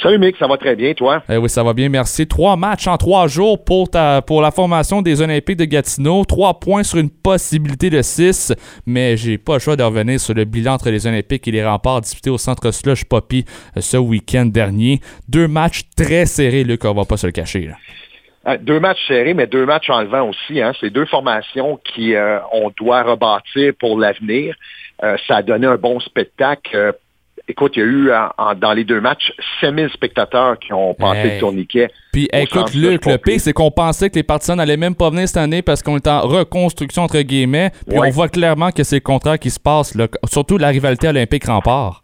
Salut 0.00 0.18
Mick, 0.18 0.36
ça 0.36 0.46
va 0.46 0.56
très 0.56 0.76
bien, 0.76 0.94
toi? 0.94 1.24
Eh 1.28 1.36
oui, 1.38 1.48
ça 1.48 1.64
va 1.64 1.72
bien, 1.72 1.88
merci. 1.88 2.24
Trois 2.28 2.56
matchs 2.56 2.86
en 2.86 2.96
trois 2.96 3.26
jours 3.26 3.64
pour, 3.64 3.90
ta, 3.90 4.22
pour 4.22 4.40
la 4.40 4.52
formation 4.52 5.02
des 5.02 5.20
Olympiques 5.20 5.56
de 5.56 5.64
Gatineau. 5.64 6.24
Trois 6.24 6.60
points 6.60 6.84
sur 6.84 6.98
une 6.98 7.10
possibilité 7.10 7.90
de 7.90 8.00
six, 8.00 8.52
mais 8.86 9.16
j'ai 9.16 9.38
pas 9.38 9.54
le 9.54 9.58
choix 9.58 9.74
de 9.74 9.82
revenir 9.82 10.20
sur 10.20 10.34
le 10.34 10.44
bilan 10.44 10.74
entre 10.74 10.90
les 10.90 11.04
Olympiques 11.08 11.48
et 11.48 11.50
les 11.50 11.64
remparts 11.66 12.00
disputés 12.02 12.30
au 12.30 12.38
centre 12.38 12.70
Slush 12.70 13.06
Poppy 13.06 13.44
euh, 13.76 13.80
ce 13.80 13.96
week-end 13.96 14.46
dernier. 14.46 15.00
Deux 15.28 15.48
matchs 15.48 15.82
très 15.96 16.26
serrés, 16.26 16.62
Luc, 16.62 16.84
on 16.84 16.94
va 16.94 17.04
pas 17.04 17.16
se 17.16 17.26
le 17.26 17.32
cacher. 17.32 17.66
là. 17.66 17.74
Euh, 18.46 18.56
Deux 18.62 18.78
matchs 18.78 19.04
serrés, 19.08 19.34
mais 19.34 19.48
deux 19.48 19.66
matchs 19.66 19.90
en 19.90 20.00
levant 20.02 20.28
aussi. 20.28 20.60
Hein. 20.62 20.74
C'est 20.80 20.90
deux 20.90 21.06
formations 21.06 21.80
qui 21.82 22.14
euh, 22.14 22.38
on 22.52 22.70
doit 22.78 23.02
rebâtir 23.02 23.72
pour 23.80 23.98
l'avenir. 23.98 24.54
Euh, 25.02 25.16
ça 25.26 25.38
a 25.38 25.42
donné 25.42 25.66
un 25.66 25.76
bon 25.76 25.98
spectacle. 25.98 26.94
Écoute, 27.50 27.72
il 27.76 27.78
y 27.80 27.82
a 27.82 27.86
eu 27.86 28.12
en- 28.12 28.28
en- 28.36 28.54
dans 28.54 28.72
les 28.74 28.84
deux 28.84 29.00
matchs 29.00 29.32
7000 29.60 29.88
spectateurs 29.90 30.58
qui 30.58 30.72
ont 30.74 30.92
passé 30.94 31.18
Hey. 31.20 31.34
le 31.34 31.40
tourniquet. 31.40 31.88
Puis 32.12 32.28
écoute, 32.32 32.74
Luc, 32.74 33.06
le 33.06 33.16
pire, 33.16 33.40
c'est 33.40 33.52
qu'on 33.54 33.70
pensait 33.70 34.10
que 34.10 34.16
les 34.16 34.22
partisans 34.22 34.56
n'allaient 34.56 34.76
même 34.76 34.94
pas 34.94 35.08
venir 35.10 35.26
cette 35.26 35.38
année 35.38 35.62
parce 35.62 35.82
qu'on 35.82 35.96
est 35.96 36.06
en 36.06 36.20
reconstruction, 36.20 37.04
entre 37.04 37.20
guillemets. 37.22 37.70
Puis 37.88 37.98
Ouais. 37.98 38.08
on 38.08 38.10
voit 38.10 38.28
clairement 38.28 38.70
que 38.70 38.84
c'est 38.84 38.96
le 38.96 39.00
contraire 39.00 39.38
qui 39.38 39.50
se 39.50 39.58
passe, 39.60 39.94
là. 39.94 40.08
surtout 40.30 40.58
la 40.58 40.68
rivalité 40.68 41.08
olympique-rempart. 41.08 42.02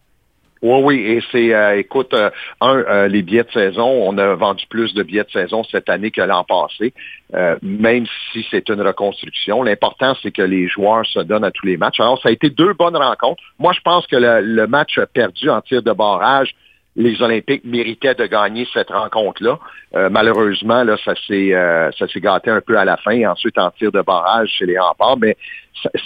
Oui, 0.65 0.81
oui, 0.83 0.97
et 1.01 1.23
c'est, 1.31 1.55
euh, 1.55 1.77
écoute, 1.79 2.15
euh, 2.15 2.31
un, 2.63 2.79
euh, 2.79 3.07
les 3.07 3.21
billets 3.21 3.45
de 3.45 3.51
saison, 3.51 3.85
on 3.85 4.17
a 4.17 4.35
vendu 4.35 4.65
plus 4.71 4.95
de 4.95 5.03
billets 5.03 5.25
de 5.25 5.31
saison 5.31 5.63
cette 5.63 5.91
année 5.91 6.11
que 6.11 6.23
l'an 6.23 6.43
passé, 6.43 6.95
euh, 7.35 7.57
même 7.61 8.07
si 8.33 8.47
c'est 8.51 8.67
une 8.71 8.81
reconstruction. 8.81 9.63
L'important, 9.63 10.17
c'est 10.23 10.31
que 10.31 10.41
les 10.41 10.67
joueurs 10.67 11.05
se 11.05 11.19
donnent 11.21 11.45
à 11.45 11.51
tous 11.51 11.67
les 11.67 11.77
matchs. 11.77 12.01
Alors, 12.01 12.19
ça 12.23 12.31
a 12.31 12.33
été 12.33 12.49
deux 12.49 12.73
bonnes 12.73 12.97
rencontres. 12.97 13.43
Moi, 13.59 13.75
je 13.75 13.81
pense 13.81 14.07
que 14.07 14.17
le, 14.17 14.41
le 14.41 14.67
match 14.67 14.99
perdu 15.13 15.51
en 15.51 15.61
tir 15.61 15.83
de 15.83 15.93
barrage, 15.93 16.55
les 16.97 17.21
Olympiques 17.23 17.65
méritaient 17.65 18.15
de 18.15 18.27
gagner 18.27 18.67
cette 18.73 18.91
rencontre-là. 18.91 19.59
Euh, 19.97 20.09
malheureusement, 20.11 20.85
là, 20.85 20.97
ça 21.05 21.15
s'est 21.27 21.53
euh, 21.55 21.91
ça 21.99 22.07
s'est 22.09 22.21
gâté 22.21 22.51
un 22.51 22.61
peu 22.61 22.79
à 22.79 22.85
la 22.85 22.97
fin, 22.97 23.31
ensuite 23.31 23.59
en 23.59 23.71
tir 23.71 23.91
de 23.91 24.01
barrage 24.01 24.49
chez 24.51 24.67
les 24.67 24.79
remparts, 24.79 25.19
mais 25.19 25.37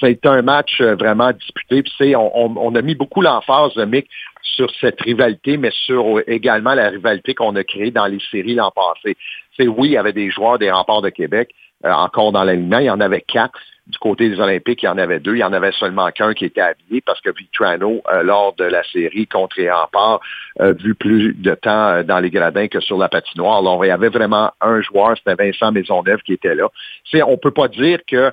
été 0.03 0.29
un 0.29 0.42
match 0.42 0.81
euh, 0.81 0.94
vraiment 0.94 1.31
disputé. 1.33 1.83
Puis, 1.83 1.92
c'est- 1.98 2.16
on, 2.16 2.31
on, 2.37 2.55
on 2.57 2.74
a 2.74 2.83
mis 2.83 2.94
beaucoup 2.94 3.20
l'emphase, 3.20 3.72
euh, 3.77 3.87
Mick, 3.87 4.09
sur 4.42 4.70
cette 4.81 5.01
rivalité, 5.01 5.57
mais 5.57 5.70
sur 5.72 6.18
euh, 6.18 6.24
également 6.27 6.74
la 6.74 6.88
rivalité 6.88 7.35
qu'on 7.35 7.55
a 7.57 7.64
créée 7.64 7.90
dans 7.90 8.07
les 8.07 8.20
séries 8.31 8.55
l'an 8.55 8.70
passé. 8.70 9.16
C'est 9.57 9.68
oui, 9.68 9.88
il 9.88 9.92
y 9.92 9.96
avait 9.98 10.12
des 10.12 10.31
joueurs 10.31 10.59
des 10.59 10.70
remparts 10.70 11.03
de 11.03 11.11
Québec 11.11 11.51
euh, 11.85 11.92
encore 11.92 12.33
dans 12.33 12.44
l'alignement, 12.44 12.79
il 12.79 12.87
y 12.87 12.90
en 12.90 13.00
avait 13.00 13.21
quatre, 13.21 13.58
Du 13.88 13.98
côté 13.98 14.28
des 14.28 14.38
Olympiques, 14.38 14.82
il 14.82 14.86
y 14.86 14.88
en 14.88 14.98
avait 14.98 15.18
deux. 15.18 15.34
Il 15.34 15.38
y 15.38 15.44
en 15.44 15.52
avait 15.54 15.72
seulement 15.72 16.10
qu'un 16.10 16.34
qui 16.34 16.44
était 16.44 16.60
habillé 16.60 17.00
parce 17.00 17.20
que 17.22 17.30
Vitrano, 17.30 18.02
euh, 18.12 18.22
lors 18.22 18.54
de 18.54 18.64
la 18.64 18.82
série 18.84 19.26
contre 19.26 19.58
les 19.58 19.70
remparts, 19.70 20.20
a 20.58 20.72
vu 20.72 20.94
plus 20.94 21.32
de 21.32 21.54
temps 21.54 21.88
euh, 21.88 22.02
dans 22.02 22.20
les 22.20 22.30
gradins 22.30 22.68
que 22.68 22.80
sur 22.80 22.98
la 22.98 23.08
patinoire. 23.08 23.58
Alors, 23.58 23.82
il 23.84 23.88
y 23.88 23.90
avait 23.90 24.10
vraiment 24.10 24.52
un 24.60 24.82
joueur, 24.82 25.16
c'était 25.16 25.42
Vincent 25.42 25.72
Maisonneuve 25.72 26.20
qui 26.20 26.34
était 26.34 26.54
là. 26.54 26.68
On 27.26 27.38
peut 27.38 27.50
pas 27.50 27.68
dire 27.68 28.00
que 28.06 28.30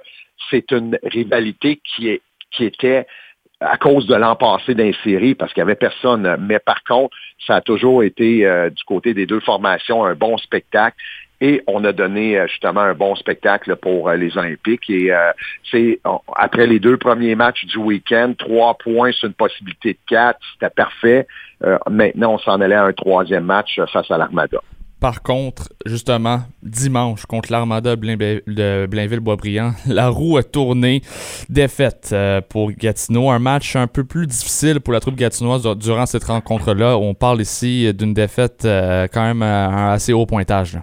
c'est 0.49 0.71
une 0.71 0.99
rivalité 1.03 1.79
qui, 1.95 2.19
était 2.59 3.07
à 3.59 3.77
cause 3.77 4.07
de 4.07 4.15
l'an 4.15 4.35
passé 4.35 4.75
dans 4.75 4.91
série 5.03 5.35
parce 5.35 5.53
qu'il 5.53 5.61
n'y 5.63 5.69
avait 5.69 5.75
personne. 5.75 6.37
Mais 6.41 6.59
par 6.59 6.83
contre, 6.83 7.15
ça 7.47 7.55
a 7.55 7.61
toujours 7.61 8.03
été 8.03 8.45
euh, 8.45 8.69
du 8.69 8.83
côté 8.83 9.13
des 9.13 9.25
deux 9.25 9.39
formations 9.39 10.05
un 10.05 10.15
bon 10.15 10.37
spectacle. 10.37 10.97
Et 11.41 11.61
on 11.67 11.83
a 11.83 11.91
donné 11.91 12.37
euh, 12.37 12.47
justement 12.47 12.81
un 12.81 12.93
bon 12.93 13.15
spectacle 13.15 13.75
pour 13.75 14.09
euh, 14.09 14.15
les 14.15 14.37
Olympiques. 14.37 14.89
Et 14.89 15.11
c'est 15.71 15.99
après 16.35 16.67
les 16.67 16.79
deux 16.79 16.97
premiers 16.97 17.35
matchs 17.35 17.65
du 17.65 17.77
week-end, 17.77 18.33
trois 18.37 18.75
points 18.77 19.11
sur 19.11 19.27
une 19.27 19.33
possibilité 19.33 19.93
de 19.93 19.99
quatre, 20.07 20.39
c'était 20.53 20.69
parfait. 20.69 21.27
maintenant, 21.89 22.33
on 22.33 22.37
s'en 22.39 22.61
allait 22.61 22.75
à 22.75 22.83
un 22.83 22.93
troisième 22.93 23.45
match 23.45 23.79
face 23.91 24.09
à 24.09 24.17
l'Armada. 24.17 24.61
Par 25.05 25.21
contre, 25.21 25.69
justement, 25.85 26.41
dimanche 26.63 27.27
contre 27.27 27.51
l'Armada 27.51 27.95
de 27.95 28.87
Blainville-Boisbriand, 28.87 29.73
la 29.87 30.09
roue 30.09 30.37
a 30.37 30.43
tourné. 30.43 31.01
Défaite 31.47 32.09
euh, 32.11 32.41
pour 32.41 32.71
Gatineau. 32.71 33.29
Un 33.29 33.37
match 33.37 33.75
un 33.75 33.85
peu 33.85 34.03
plus 34.03 34.25
difficile 34.25 34.79
pour 34.79 34.93
la 34.93 34.99
troupe 34.99 35.15
gatinoise 35.15 35.61
durant 35.77 36.07
cette 36.07 36.23
rencontre-là. 36.23 36.97
On 36.97 37.13
parle 37.13 37.41
ici 37.41 37.93
d'une 37.93 38.15
défaite 38.15 38.63
euh, 38.65 39.07
quand 39.11 39.21
même 39.21 39.43
à 39.43 39.67
un 39.67 39.93
assez 39.93 40.11
haut 40.11 40.25
pointage. 40.25 40.79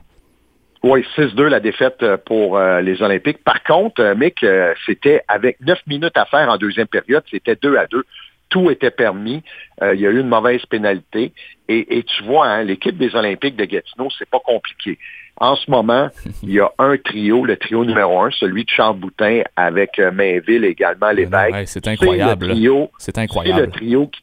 Oui, 0.82 1.04
6-2 1.16 1.44
la 1.44 1.60
défaite 1.60 2.02
euh, 2.02 2.16
pour 2.16 2.58
les 2.58 3.02
Olympiques. 3.02 3.44
Par 3.44 3.62
contre, 3.62 4.14
Mick, 4.16 4.44
c'était 4.86 5.22
avec 5.28 5.60
9 5.60 5.78
minutes 5.86 6.16
à 6.16 6.24
faire 6.24 6.48
en 6.48 6.56
deuxième 6.56 6.88
période, 6.88 7.22
c'était 7.30 7.56
2 7.56 7.76
à 7.76 7.86
2 7.86 8.04
tout 8.52 8.70
était 8.70 8.90
permis. 8.90 9.42
Euh, 9.82 9.94
il 9.94 10.00
y 10.02 10.06
a 10.06 10.10
eu 10.10 10.20
une 10.20 10.28
mauvaise 10.28 10.64
pénalité. 10.66 11.32
Et, 11.68 12.04
tu 12.06 12.22
vois, 12.24 12.46
hein, 12.48 12.64
l'équipe 12.64 12.98
des 12.98 13.14
Olympiques 13.14 13.56
de 13.56 13.64
Gatineau, 13.64 14.08
c'est 14.18 14.28
pas 14.28 14.40
compliqué. 14.40 14.98
En 15.38 15.56
ce 15.56 15.70
moment, 15.70 16.10
il 16.42 16.50
y 16.50 16.60
a 16.60 16.70
un 16.78 16.98
trio, 16.98 17.46
le 17.46 17.56
trio 17.56 17.82
numéro 17.82 18.20
un, 18.20 18.30
celui 18.30 18.64
de 18.64 18.70
Charles 18.70 18.98
Boutin 18.98 19.42
avec 19.56 19.98
euh, 19.98 20.12
Mainville 20.12 20.66
également, 20.66 21.10
l'évêque. 21.10 21.66
c'est 21.66 21.88
incroyable. 21.88 22.52
C'est 22.98 23.16
incroyable. 23.16 23.58
C'est 23.58 23.66
le 23.66 23.72
trio 23.72 24.06
qui, 24.08 24.22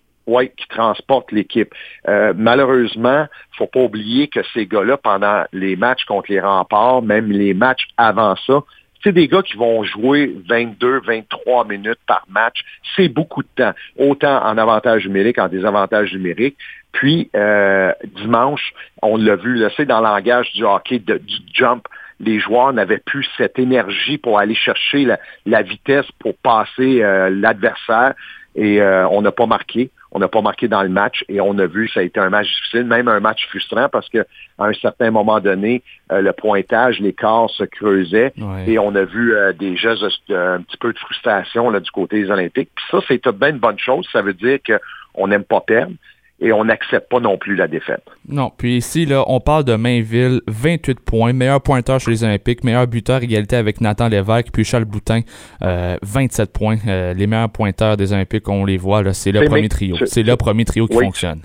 qui 0.58 0.68
transporte 0.68 1.32
l'équipe. 1.32 1.74
Euh, 2.08 2.34
malheureusement, 2.36 3.28
faut 3.58 3.68
pas 3.68 3.82
oublier 3.82 4.28
que 4.28 4.40
ces 4.54 4.66
gars-là, 4.66 4.98
pendant 4.98 5.44
les 5.54 5.76
matchs 5.76 6.06
contre 6.06 6.32
les 6.32 6.40
remparts, 6.40 7.02
même 7.02 7.32
les 7.32 7.54
matchs 7.54 7.88
avant 7.98 8.36
ça, 8.48 8.64
c'est 9.04 9.14
des 9.14 9.28
gars 9.28 9.42
qui 9.42 9.56
vont 9.56 9.84
jouer 9.84 10.36
22, 10.50 11.02
23 11.06 11.66
minutes 11.66 12.00
par 12.06 12.26
match. 12.30 12.62
C'est 12.96 13.08
beaucoup 13.08 13.44
de 13.44 13.48
temps, 13.56 13.74
autant 13.98 14.44
en 14.44 14.58
avantage 14.58 15.06
numérique, 15.06 15.40
en 15.40 15.48
désavantage 15.48 16.14
numérique. 16.14 16.58
Puis, 16.92 17.30
euh, 17.36 17.94
dimanche, 18.16 18.74
on 19.02 19.16
l'a 19.16 19.36
vu, 19.36 19.64
c'est 19.78 19.86
dans 19.86 20.00
le 20.00 20.06
langage 20.06 20.52
du 20.52 20.66
hockey, 20.66 21.00
du 21.00 21.20
jump, 21.54 21.88
les 22.20 22.40
joueurs 22.40 22.74
n'avaient 22.74 23.00
plus 23.00 23.26
cette 23.38 23.58
énergie 23.60 24.18
pour 24.18 24.40
aller 24.40 24.56
chercher 24.56 25.08
la, 25.46 25.62
vitesse 25.62 26.06
pour 26.20 26.36
passer 26.36 27.02
euh, 27.02 27.30
l'adversaire 27.30 28.14
et 28.56 28.82
euh, 28.82 29.08
on 29.10 29.22
n'a 29.22 29.32
pas 29.32 29.46
marqué. 29.46 29.90
On 30.12 30.20
n'a 30.20 30.28
pas 30.28 30.42
marqué 30.42 30.68
dans 30.68 30.82
le 30.82 30.90
match 30.90 31.24
et 31.30 31.40
on 31.40 31.58
a 31.60 31.66
vu 31.68 31.88
ça 31.88 32.00
a 32.00 32.04
été 32.04 32.20
un 32.20 32.30
match 32.30 32.48
difficile, 32.48 32.86
même 32.86 33.08
un 33.08 33.20
match 33.20 33.48
frustrant 33.48 33.90
parce 33.90 34.10
que 34.10 34.26
à 34.58 34.66
un 34.66 34.74
certain 34.74 35.12
moment 35.12 35.40
donné, 35.40 35.84
euh, 36.12 36.22
le 36.22 36.34
pointage, 36.34 37.00
l'écart 37.00 37.50
se 37.50 37.64
creusait 37.64 38.34
et 38.66 38.80
on 38.80 38.96
a 38.96 39.04
vu 39.04 39.36
euh, 39.36 39.54
des 39.54 39.76
gestes 39.76 40.04
un 40.30 40.62
petit 40.62 40.78
peu 40.78 40.92
de 40.94 41.00
frustration 41.00 41.70
là, 41.70 41.80
du 41.80 41.92
côté 41.92 42.22
des 42.22 42.32
Olympiques. 42.32 42.70
Puis 42.76 42.86
ça, 42.90 43.00
c'est 43.08 43.28
bien 43.30 43.50
une 43.50 43.60
bonne 43.60 43.80
chose. 43.80 44.08
Ça 44.12 44.22
veut 44.22 44.34
dire 44.34 44.60
qu'on 44.66 45.28
n'aime 45.28 45.44
pas 45.44 45.62
perdre 45.62 45.94
et 46.42 46.52
on 46.54 46.66
n'accepte 46.66 47.10
pas 47.10 47.20
non 47.20 47.38
plus 47.38 47.56
la 47.56 47.68
défaite. 47.68 48.04
Non, 48.28 48.52
puis 48.56 48.78
ici, 48.78 49.06
là, 49.06 49.24
on 49.28 49.40
parle 49.40 49.66
de 49.66 49.76
Mainville, 49.76 50.42
28 50.48 51.00
points, 51.00 51.34
meilleur 51.34 51.62
pointeur 51.62 52.00
chez 52.00 52.12
les 52.12 52.24
Olympiques, 52.24 52.64
meilleur 52.64 52.88
buteur, 52.88 53.22
égalité 53.24 53.56
avec 53.56 53.82
Nathan 53.82 54.08
Lévesque, 54.08 54.48
puis 54.54 54.64
Charles 54.64 54.86
Boutin, 54.86 55.22
27 55.62 55.62
euh, 55.62 56.52
points. 56.52 56.78
Euh, 56.88 57.14
les 57.14 57.28
meilleurs 57.28 57.50
pointeurs 57.50 57.98
des 57.98 58.14
Olympiques, 58.14 58.48
on 58.48 58.66
les 58.66 58.78
voit, 58.78 59.04
là, 59.04 59.14
c'est 59.14 59.32
le 59.32 59.44
premier 59.46 59.70
trio. 59.70 59.96
C'est 60.06 60.24
le 60.24 60.36
premier 60.36 60.66
trio 60.66 60.88
qui 60.88 60.98
fonctionne 60.98 61.42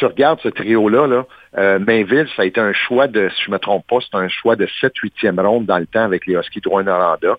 tu 0.00 0.06
regardes 0.06 0.40
ce 0.40 0.48
trio-là, 0.48 1.06
là, 1.06 1.26
euh, 1.58 1.78
Mainville, 1.78 2.26
ça 2.34 2.42
a 2.42 2.44
été 2.46 2.58
un 2.58 2.72
choix 2.72 3.06
de, 3.06 3.28
si 3.36 3.42
je 3.44 3.50
me 3.50 3.58
trompe 3.58 3.86
pas, 3.86 3.98
c'est 4.00 4.16
un 4.16 4.28
choix 4.28 4.56
de 4.56 4.66
7-8e 4.80 5.38
ronde 5.38 5.66
dans 5.66 5.78
le 5.78 5.86
temps 5.86 6.02
avec 6.02 6.26
les 6.26 6.34
Huskies 6.34 6.62
de 6.62 6.68
Rouen-Noranda. 6.70 7.36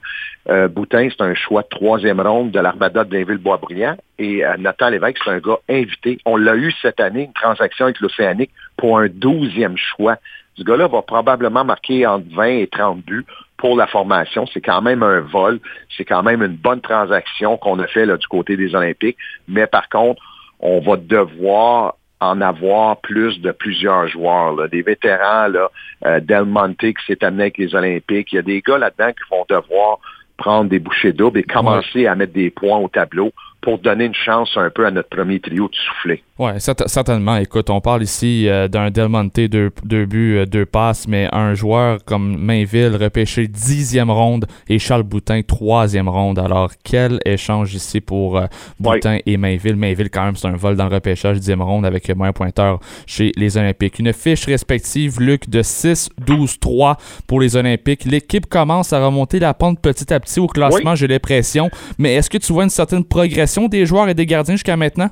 Euh, 0.49 0.67
Boutin, 0.67 1.07
c'est 1.09 1.23
un 1.23 1.35
choix 1.35 1.61
de 1.61 1.67
troisième 1.67 2.19
ronde 2.19 2.51
de 2.51 2.59
l'Armada 2.59 3.03
de 3.03 3.09
Blainville-Boisbriand. 3.09 3.97
Et 4.17 4.43
euh, 4.43 4.57
Nathan 4.57 4.89
c'est 4.91 5.31
un 5.31 5.39
gars 5.39 5.59
invité. 5.69 6.19
On 6.25 6.35
l'a 6.35 6.55
eu 6.55 6.71
cette 6.81 6.99
année, 6.99 7.25
une 7.25 7.33
transaction 7.33 7.85
avec 7.85 7.99
l'Océanique 7.99 8.51
pour 8.77 8.97
un 8.97 9.07
douzième 9.07 9.77
choix. 9.77 10.17
Ce 10.55 10.63
gars-là 10.63 10.87
va 10.87 11.01
probablement 11.01 11.63
marquer 11.63 12.05
entre 12.05 12.25
20 12.35 12.45
et 12.45 12.67
30 12.67 13.01
buts 13.03 13.25
pour 13.57 13.77
la 13.77 13.87
formation. 13.87 14.45
C'est 14.47 14.61
quand 14.61 14.81
même 14.81 15.03
un 15.03 15.21
vol. 15.21 15.59
C'est 15.95 16.05
quand 16.05 16.23
même 16.23 16.41
une 16.41 16.55
bonne 16.55 16.81
transaction 16.81 17.57
qu'on 17.57 17.79
a 17.79 17.87
fait 17.87 18.05
là, 18.05 18.17
du 18.17 18.27
côté 18.27 18.57
des 18.57 18.75
Olympiques. 18.75 19.17
Mais 19.47 19.67
par 19.67 19.87
contre, 19.89 20.21
on 20.59 20.79
va 20.79 20.97
devoir 20.97 21.95
en 22.19 22.39
avoir 22.39 22.97
plus 22.97 23.39
de 23.41 23.51
plusieurs 23.51 24.07
joueurs, 24.07 24.69
des 24.69 24.83
vétérans, 24.83 25.47
là, 25.47 25.71
euh, 26.05 26.19
Del 26.19 26.45
Monte 26.45 26.77
qui 26.77 27.05
s'est 27.07 27.23
amené 27.23 27.43
avec 27.43 27.57
les 27.57 27.73
Olympiques. 27.73 28.31
Il 28.31 28.35
y 28.35 28.39
a 28.39 28.43
des 28.43 28.61
gars 28.61 28.77
là-dedans 28.77 29.11
qui 29.11 29.23
vont 29.31 29.45
devoir 29.49 29.97
prendre 30.41 30.69
des 30.69 30.79
bouchées 30.79 31.13
doubles 31.13 31.37
et 31.37 31.43
commencer 31.43 32.07
à 32.07 32.15
mettre 32.15 32.33
des 32.33 32.49
points 32.49 32.79
au 32.79 32.87
tableau 32.87 33.31
pour 33.61 33.77
donner 33.77 34.05
une 34.05 34.15
chance 34.15 34.49
un 34.55 34.69
peu 34.69 34.85
à 34.85 34.91
notre 34.91 35.09
premier 35.09 35.39
trio 35.39 35.67
de 35.67 35.75
souffler. 35.75 36.23
Oui, 36.39 36.49
certainement. 36.57 37.37
Écoute, 37.37 37.69
on 37.69 37.81
parle 37.81 38.01
ici 38.01 38.49
euh, 38.49 38.67
d'un 38.67 38.89
Del 38.89 39.09
Monte, 39.09 39.41
deux, 39.41 39.69
deux, 39.83 40.07
buts, 40.07 40.37
euh, 40.37 40.45
deux 40.47 40.65
passes, 40.65 41.07
mais 41.07 41.29
un 41.31 41.53
joueur 41.53 42.03
comme 42.03 42.35
Mainville 42.37 42.95
repêché 42.95 43.47
dixième 43.47 44.09
ronde 44.09 44.47
et 44.67 44.79
Charles 44.79 45.03
Boutin 45.03 45.43
troisième 45.43 46.09
ronde. 46.09 46.39
Alors, 46.39 46.71
quel 46.83 47.19
échange 47.25 47.75
ici 47.75 48.01
pour 48.01 48.37
euh, 48.37 48.47
Boutin 48.79 49.19
et 49.27 49.37
Mainville. 49.37 49.75
Mainville, 49.75 50.09
quand 50.09 50.25
même, 50.25 50.35
c'est 50.35 50.47
un 50.47 50.55
vol 50.55 50.75
dans 50.75 50.87
le 50.87 50.95
repêchage 50.95 51.37
dixième 51.37 51.61
ronde 51.61 51.85
avec 51.85 52.09
moyen 52.15 52.33
pointeur 52.33 52.79
chez 53.05 53.31
les 53.37 53.57
Olympiques. 53.57 53.99
Une 53.99 54.11
fiche 54.11 54.45
respective, 54.45 55.21
Luc, 55.21 55.47
de 55.47 55.61
6, 55.61 56.09
12, 56.25 56.59
3 56.59 56.97
pour 57.27 57.39
les 57.39 57.55
Olympiques. 57.55 58.05
L'équipe 58.05 58.47
commence 58.47 58.93
à 58.93 59.05
remonter 59.05 59.37
la 59.37 59.53
pente 59.53 59.79
petit 59.79 60.11
à 60.11 60.19
petit 60.19 60.39
au 60.39 60.47
classement, 60.47 60.95
j'ai 60.95 61.07
l'impression. 61.07 61.69
Mais 61.99 62.15
est-ce 62.15 62.31
que 62.31 62.39
tu 62.39 62.51
vois 62.51 62.63
une 62.63 62.71
certaine 62.71 63.03
progression 63.03 63.50
des 63.67 63.85
joueurs 63.85 64.09
et 64.09 64.13
des 64.13 64.25
gardiens 64.25 64.55
jusqu'à 64.55 64.77
maintenant? 64.77 65.09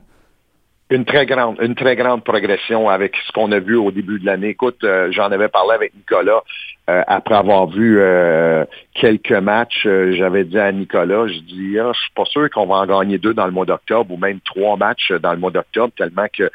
Une 0.92 1.06
très 1.06 1.28
grande, 1.28 1.58
une 1.62 1.76
très 1.76 1.96
grande 1.96 2.24
progression 2.24 2.90
avec 2.90 3.16
ce 3.28 3.32
qu'on 3.32 3.52
a 3.52 3.60
vu 3.60 3.76
au 3.76 3.92
début 3.92 4.20
de 4.20 4.26
l'année. 4.26 4.50
Écoute, 4.50 4.84
euh, 4.84 5.12
j'en 5.12 5.32
avais 5.32 5.48
parlé 5.48 5.76
avec 5.76 5.94
Nicolas 5.94 6.42
euh, 6.90 7.04
après 7.06 7.36
avoir 7.36 7.68
vu 7.68 8.00
euh, 8.00 8.66
quelques 8.96 9.32
matchs. 9.32 9.84
J'avais 9.84 10.46
dit 10.46 10.58
à 10.58 10.72
Nicolas, 10.72 11.28
je 11.28 11.40
dis, 11.42 11.78
ah, 11.78 11.92
je 11.94 12.00
suis 12.00 12.12
pas 12.16 12.26
sûr 12.26 12.50
qu'on 12.50 12.66
va 12.66 12.78
en 12.78 12.88
gagner 12.88 13.20
deux 13.20 13.36
dans 13.36 13.46
le 13.46 13.52
mois 13.52 13.68
d'octobre 13.68 14.12
ou 14.12 14.18
même 14.18 14.40
trois 14.44 14.78
matchs 14.78 15.12
dans 15.12 15.34
le 15.34 15.38
mois 15.38 15.52
d'octobre 15.52 15.94
tellement 15.96 16.26
que 16.36 16.50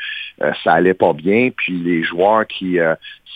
ça 0.64 0.72
allait 0.72 0.94
pas 0.94 1.12
bien. 1.12 1.50
Puis 1.56 1.78
les 1.78 2.02
joueurs 2.02 2.44
qui 2.48 2.78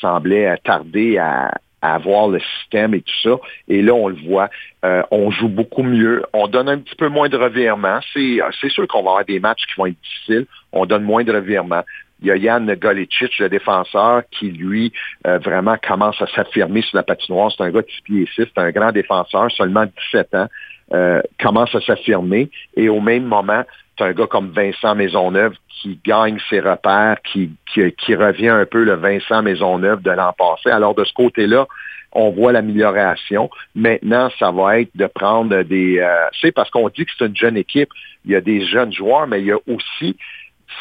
semblaient 0.01 0.59
tarder 0.65 1.19
à, 1.19 1.53
à 1.83 1.95
avoir 1.95 2.29
le 2.29 2.41
système 2.41 2.95
et 2.95 3.01
tout 3.01 3.21
ça. 3.23 3.37
Et 3.69 3.83
là, 3.83 3.95
on 3.95 4.09
le 4.09 4.17
voit, 4.27 4.51
euh, 4.85 5.03
on 5.11 5.31
joue 5.31 5.49
beaucoup 5.49 5.83
mieux. 5.83 6.25
On 6.33 6.49
donne 6.49 6.69
un 6.69 6.79
petit 6.79 6.97
peu 6.97 7.09
moins 7.09 7.29
de 7.29 7.37
revirements. 7.37 8.01
C'est, 8.13 8.39
c'est 8.61 8.71
sûr 8.71 8.87
qu'on 8.89 9.03
va 9.03 9.11
avoir 9.11 9.25
des 9.25 9.41
matchs 9.41 9.67
qui 9.67 9.75
vont 9.77 9.87
être 9.87 10.01
difficiles. 10.03 10.47
On 10.73 10.87
donne 10.87 11.05
moins 11.05 11.25
de 11.25 11.33
revirements. 11.33 11.85
Il 12.21 12.27
y 12.27 12.31
a 12.33 12.37
Yann 12.37 12.75
Golicic, 12.75 13.39
le 13.39 13.49
défenseur, 13.49 14.23
qui, 14.31 14.51
lui, 14.51 14.93
euh, 15.27 15.39
vraiment 15.39 15.77
commence 15.81 16.21
à 16.21 16.27
s'affirmer 16.27 16.83
sur 16.83 16.97
la 16.97 17.05
patinoire. 17.05 17.53
C'est 17.57 17.63
un 17.63 17.71
gars 17.71 17.83
de 17.83 17.87
6 17.89 18.03
pieds 18.03 18.29
6, 18.35 18.47
c'est 18.55 18.61
un 18.61 18.71
grand 18.71 18.91
défenseur, 18.91 19.51
seulement 19.53 19.87
17 20.13 20.35
ans, 20.35 20.49
euh, 20.93 21.23
commence 21.41 21.73
à 21.77 21.81
s'affirmer. 21.81 22.51
Et 22.77 22.89
au 22.89 23.01
même 23.01 23.25
moment, 23.25 23.63
c'est 23.99 24.05
un 24.05 24.13
gars 24.13 24.27
comme 24.27 24.51
Vincent 24.51 24.95
Maisonneuve 24.95 25.55
qui 25.69 25.99
gagne 26.05 26.39
ses 26.49 26.61
repères, 26.61 27.19
qui, 27.23 27.51
qui, 27.75 28.15
revient 28.15 28.49
un 28.49 28.67
peu 28.67 28.85
le 28.85 28.95
Vincent 28.95 29.43
Maisonneuve 29.43 30.03
de 30.03 30.11
l'an 30.11 30.33
passé. 30.37 30.71
Alors 30.71 30.95
de 30.95 31.05
ce 31.05 31.13
côté-là, 31.13 31.67
on 32.13 32.31
voit 32.31 32.53
l'amélioration. 32.53 33.51
Maintenant, 33.75 34.31
ça 34.39 34.51
va 34.51 34.81
être 34.81 34.91
de 34.95 35.07
prendre 35.07 35.63
des... 35.63 35.99
Euh, 35.99 36.27
c'est 36.41 36.53
parce 36.53 36.71
qu'on 36.71 36.89
dit 36.89 37.05
que 37.05 37.11
c'est 37.19 37.27
une 37.27 37.37
jeune 37.37 37.57
équipe. 37.57 37.91
Il 38.25 38.33
y 38.33 38.37
a 38.37 38.41
des 38.41 38.65
jeunes 38.67 38.93
joueurs, 38.93 39.27
mais 39.27 39.41
il 39.41 39.47
y 39.47 39.53
a 39.53 39.59
aussi, 39.69 40.17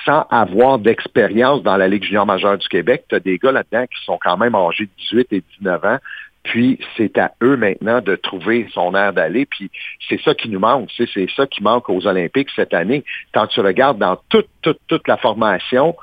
sans 0.06 0.26
avoir 0.30 0.80
d'expérience 0.80 1.62
dans 1.64 1.78
la 1.78 1.88
Ligue 1.88 2.04
junior 2.04 2.26
majeure 2.26 2.58
du 2.58 2.68
Québec, 2.68 3.06
tu 3.10 3.16
as 3.16 3.20
des 3.20 3.38
gars 3.38 3.52
là-dedans 3.52 3.86
qui 3.86 4.04
sont 4.06 4.18
quand 4.22 4.38
même 4.38 4.56
âgés 4.56 4.86
de 4.86 4.92
18 5.12 5.28
et 5.32 5.44
19 5.60 5.86
ans, 5.86 5.98
puis 6.48 6.80
c'est 6.96 7.18
à 7.18 7.34
eux 7.44 7.58
maintenant 7.58 8.02
de 8.02 8.16
trouver 8.16 8.68
son 8.74 8.96
air 8.96 9.14
d'aller. 9.14 9.46
Puis 9.46 9.70
c'est 10.08 10.20
ça 10.22 10.34
qui 10.34 10.50
nous 10.50 10.60
manque. 10.60 10.90
C'est 10.98 11.30
ça 11.36 11.46
qui 11.46 11.62
manque 11.62 11.90
aux 11.90 12.08
Olympiques 12.08 12.50
cette 12.56 12.74
année. 12.74 13.04
Quand 13.34 13.48
tu 13.48 13.60
regardes 13.60 14.00
dans 14.00 14.18
toute, 14.30 14.48
toute, 14.62 14.80
toute 14.88 15.08
la 15.08 15.18
formation, 15.18 15.96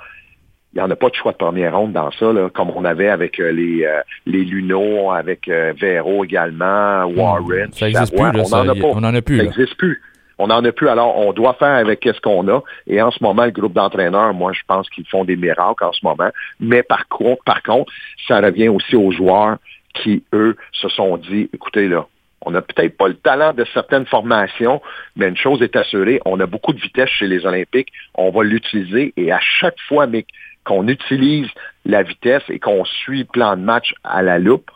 il 0.74 0.78
n'y 0.78 0.82
en 0.82 0.90
a 0.90 0.96
pas 0.96 1.08
de 1.08 1.14
choix 1.14 1.32
de 1.32 1.36
première 1.36 1.76
ronde 1.76 1.92
dans 1.92 2.10
ça, 2.10 2.32
là, 2.32 2.50
comme 2.50 2.70
on 2.74 2.84
avait 2.84 3.08
avec 3.08 3.38
euh, 3.40 3.52
les, 3.52 3.84
euh, 3.84 4.00
les 4.26 4.44
Luno, 4.44 5.12
avec 5.12 5.48
euh, 5.48 5.72
Vero 5.80 6.24
également, 6.24 7.04
Warren. 7.04 7.72
Ça 7.72 7.86
n'existe 7.86 8.14
plus, 8.14 8.32
là, 8.32 8.42
on 8.44 8.64
n'en 8.64 8.68
a 8.68 8.74
pas. 8.74 8.88
on 8.88 9.04
en 9.04 9.14
a 9.14 9.22
plus, 9.22 9.38
Ça 9.38 9.44
n'existe 9.44 9.76
plus. 9.76 10.02
On 10.36 10.48
n'en 10.48 10.64
a 10.64 10.72
plus. 10.72 10.88
Alors, 10.88 11.16
on 11.16 11.32
doit 11.32 11.54
faire 11.54 11.76
avec 11.76 12.02
ce 12.02 12.20
qu'on 12.20 12.48
a. 12.48 12.60
Et 12.88 13.00
en 13.00 13.12
ce 13.12 13.22
moment, 13.22 13.44
le 13.44 13.52
groupe 13.52 13.72
d'entraîneurs, 13.72 14.34
moi, 14.34 14.52
je 14.52 14.62
pense 14.66 14.90
qu'ils 14.90 15.06
font 15.06 15.24
des 15.24 15.36
miracles 15.36 15.84
en 15.84 15.92
ce 15.92 16.00
moment. 16.02 16.30
Mais 16.58 16.82
par 16.82 17.06
contre, 17.06 17.44
par 17.44 17.62
contre, 17.62 17.92
ça 18.26 18.40
revient 18.40 18.68
aussi 18.68 18.96
aux 18.96 19.12
joueurs 19.12 19.58
qui, 19.94 20.24
eux, 20.32 20.56
se 20.72 20.88
sont 20.88 21.16
dit, 21.16 21.48
écoutez, 21.52 21.88
là, 21.88 22.06
on 22.46 22.50
n'a 22.50 22.62
peut-être 22.62 22.96
pas 22.96 23.08
le 23.08 23.14
talent 23.14 23.52
de 23.54 23.64
certaines 23.72 24.06
formations, 24.06 24.82
mais 25.16 25.28
une 25.28 25.36
chose 25.36 25.62
est 25.62 25.76
assurée, 25.76 26.20
on 26.24 26.38
a 26.40 26.46
beaucoup 26.46 26.72
de 26.72 26.80
vitesse 26.80 27.08
chez 27.08 27.26
les 27.26 27.46
Olympiques. 27.46 27.88
On 28.14 28.30
va 28.30 28.44
l'utiliser 28.44 29.14
et 29.16 29.32
à 29.32 29.40
chaque 29.40 29.80
fois, 29.88 30.06
qu'on 30.64 30.88
utilise 30.88 31.48
la 31.84 32.02
vitesse 32.02 32.42
et 32.48 32.58
qu'on 32.58 32.84
suit 32.84 33.20
le 33.20 33.24
plan 33.24 33.56
de 33.56 33.62
match 33.62 33.94
à 34.02 34.22
la 34.22 34.38
loupe, 34.38 34.70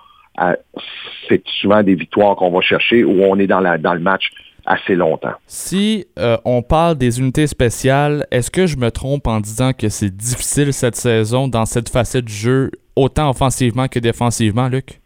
c'est 1.29 1.43
souvent 1.61 1.83
des 1.83 1.95
victoires 1.95 2.37
qu'on 2.37 2.51
va 2.51 2.61
chercher 2.61 3.05
où 3.05 3.23
on 3.25 3.39
est 3.39 3.47
dans, 3.47 3.61
dans 3.79 3.95
le 3.95 4.01
match 4.01 4.31
assez 4.67 4.95
longtemps. 4.95 5.33
Si 5.47 6.07
euh, 6.19 6.37
on 6.45 6.63
parle 6.63 6.97
des 6.97 7.19
unités 7.19 7.47
spéciales, 7.47 8.27
est-ce 8.31 8.51
que 8.51 8.67
je 8.67 8.77
me 8.77 8.91
trompe 8.91 9.27
en 9.27 9.41
disant 9.41 9.73
que 9.73 9.89
c'est 9.89 10.15
difficile 10.15 10.73
cette 10.73 10.97
saison 10.97 11.49
dans 11.49 11.65
cette 11.65 11.89
facette 11.89 12.27
du 12.27 12.33
jeu, 12.33 12.71
autant 12.95 13.31
offensivement 13.31 13.89
que 13.89 13.99
défensivement, 13.99 14.69
Luc? 14.69 15.01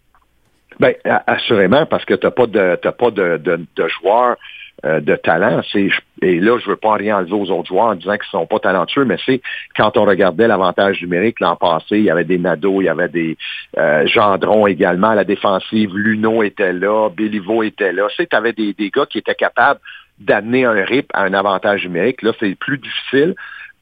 Ben, 0.80 0.94
a- 1.04 1.22
assurément, 1.26 1.86
parce 1.86 2.04
que 2.04 2.14
tu 2.14 2.26
n'as 2.26 2.30
pas 2.30 2.46
de 2.46 2.78
t'as 2.80 2.92
pas 2.92 3.10
de, 3.10 3.36
de, 3.38 3.60
de 3.76 3.88
joueurs 3.88 4.36
euh, 4.84 5.00
de 5.00 5.14
talent. 5.14 5.60
C'est 5.70 5.88
et 6.22 6.40
là, 6.40 6.58
je 6.58 6.68
veux 6.68 6.76
pas 6.76 6.94
rien 6.94 7.18
enlever 7.18 7.34
aux 7.34 7.50
autres 7.50 7.68
joueurs 7.68 7.86
en 7.86 7.94
disant 7.94 8.16
qu'ils 8.16 8.30
sont 8.30 8.46
pas 8.46 8.58
talentueux, 8.58 9.04
mais 9.04 9.16
c'est 9.24 9.40
quand 9.76 9.96
on 9.96 10.04
regardait 10.04 10.48
l'avantage 10.48 11.00
numérique 11.02 11.40
l'an 11.40 11.56
passé, 11.56 11.98
il 11.98 12.04
y 12.04 12.10
avait 12.10 12.24
des 12.24 12.38
Nadeau, 12.38 12.80
il 12.80 12.86
y 12.86 12.88
avait 12.88 13.08
des 13.08 13.36
euh, 13.78 14.06
Gendron 14.06 14.66
également 14.66 15.10
à 15.10 15.14
la 15.14 15.24
défensive, 15.24 15.96
Luno 15.96 16.42
était 16.42 16.72
là, 16.72 17.10
Béliveau 17.10 17.62
était 17.62 17.92
là. 17.92 18.08
Tu 18.16 18.26
avais 18.32 18.52
des, 18.52 18.72
des 18.72 18.90
gars 18.90 19.06
qui 19.06 19.18
étaient 19.18 19.34
capables 19.34 19.80
d'amener 20.18 20.64
un 20.64 20.84
RIP 20.84 21.10
à 21.14 21.22
un 21.24 21.34
avantage 21.34 21.84
numérique. 21.84 22.22
Là, 22.22 22.32
c'est 22.40 22.54
plus 22.56 22.78
difficile. 22.78 23.34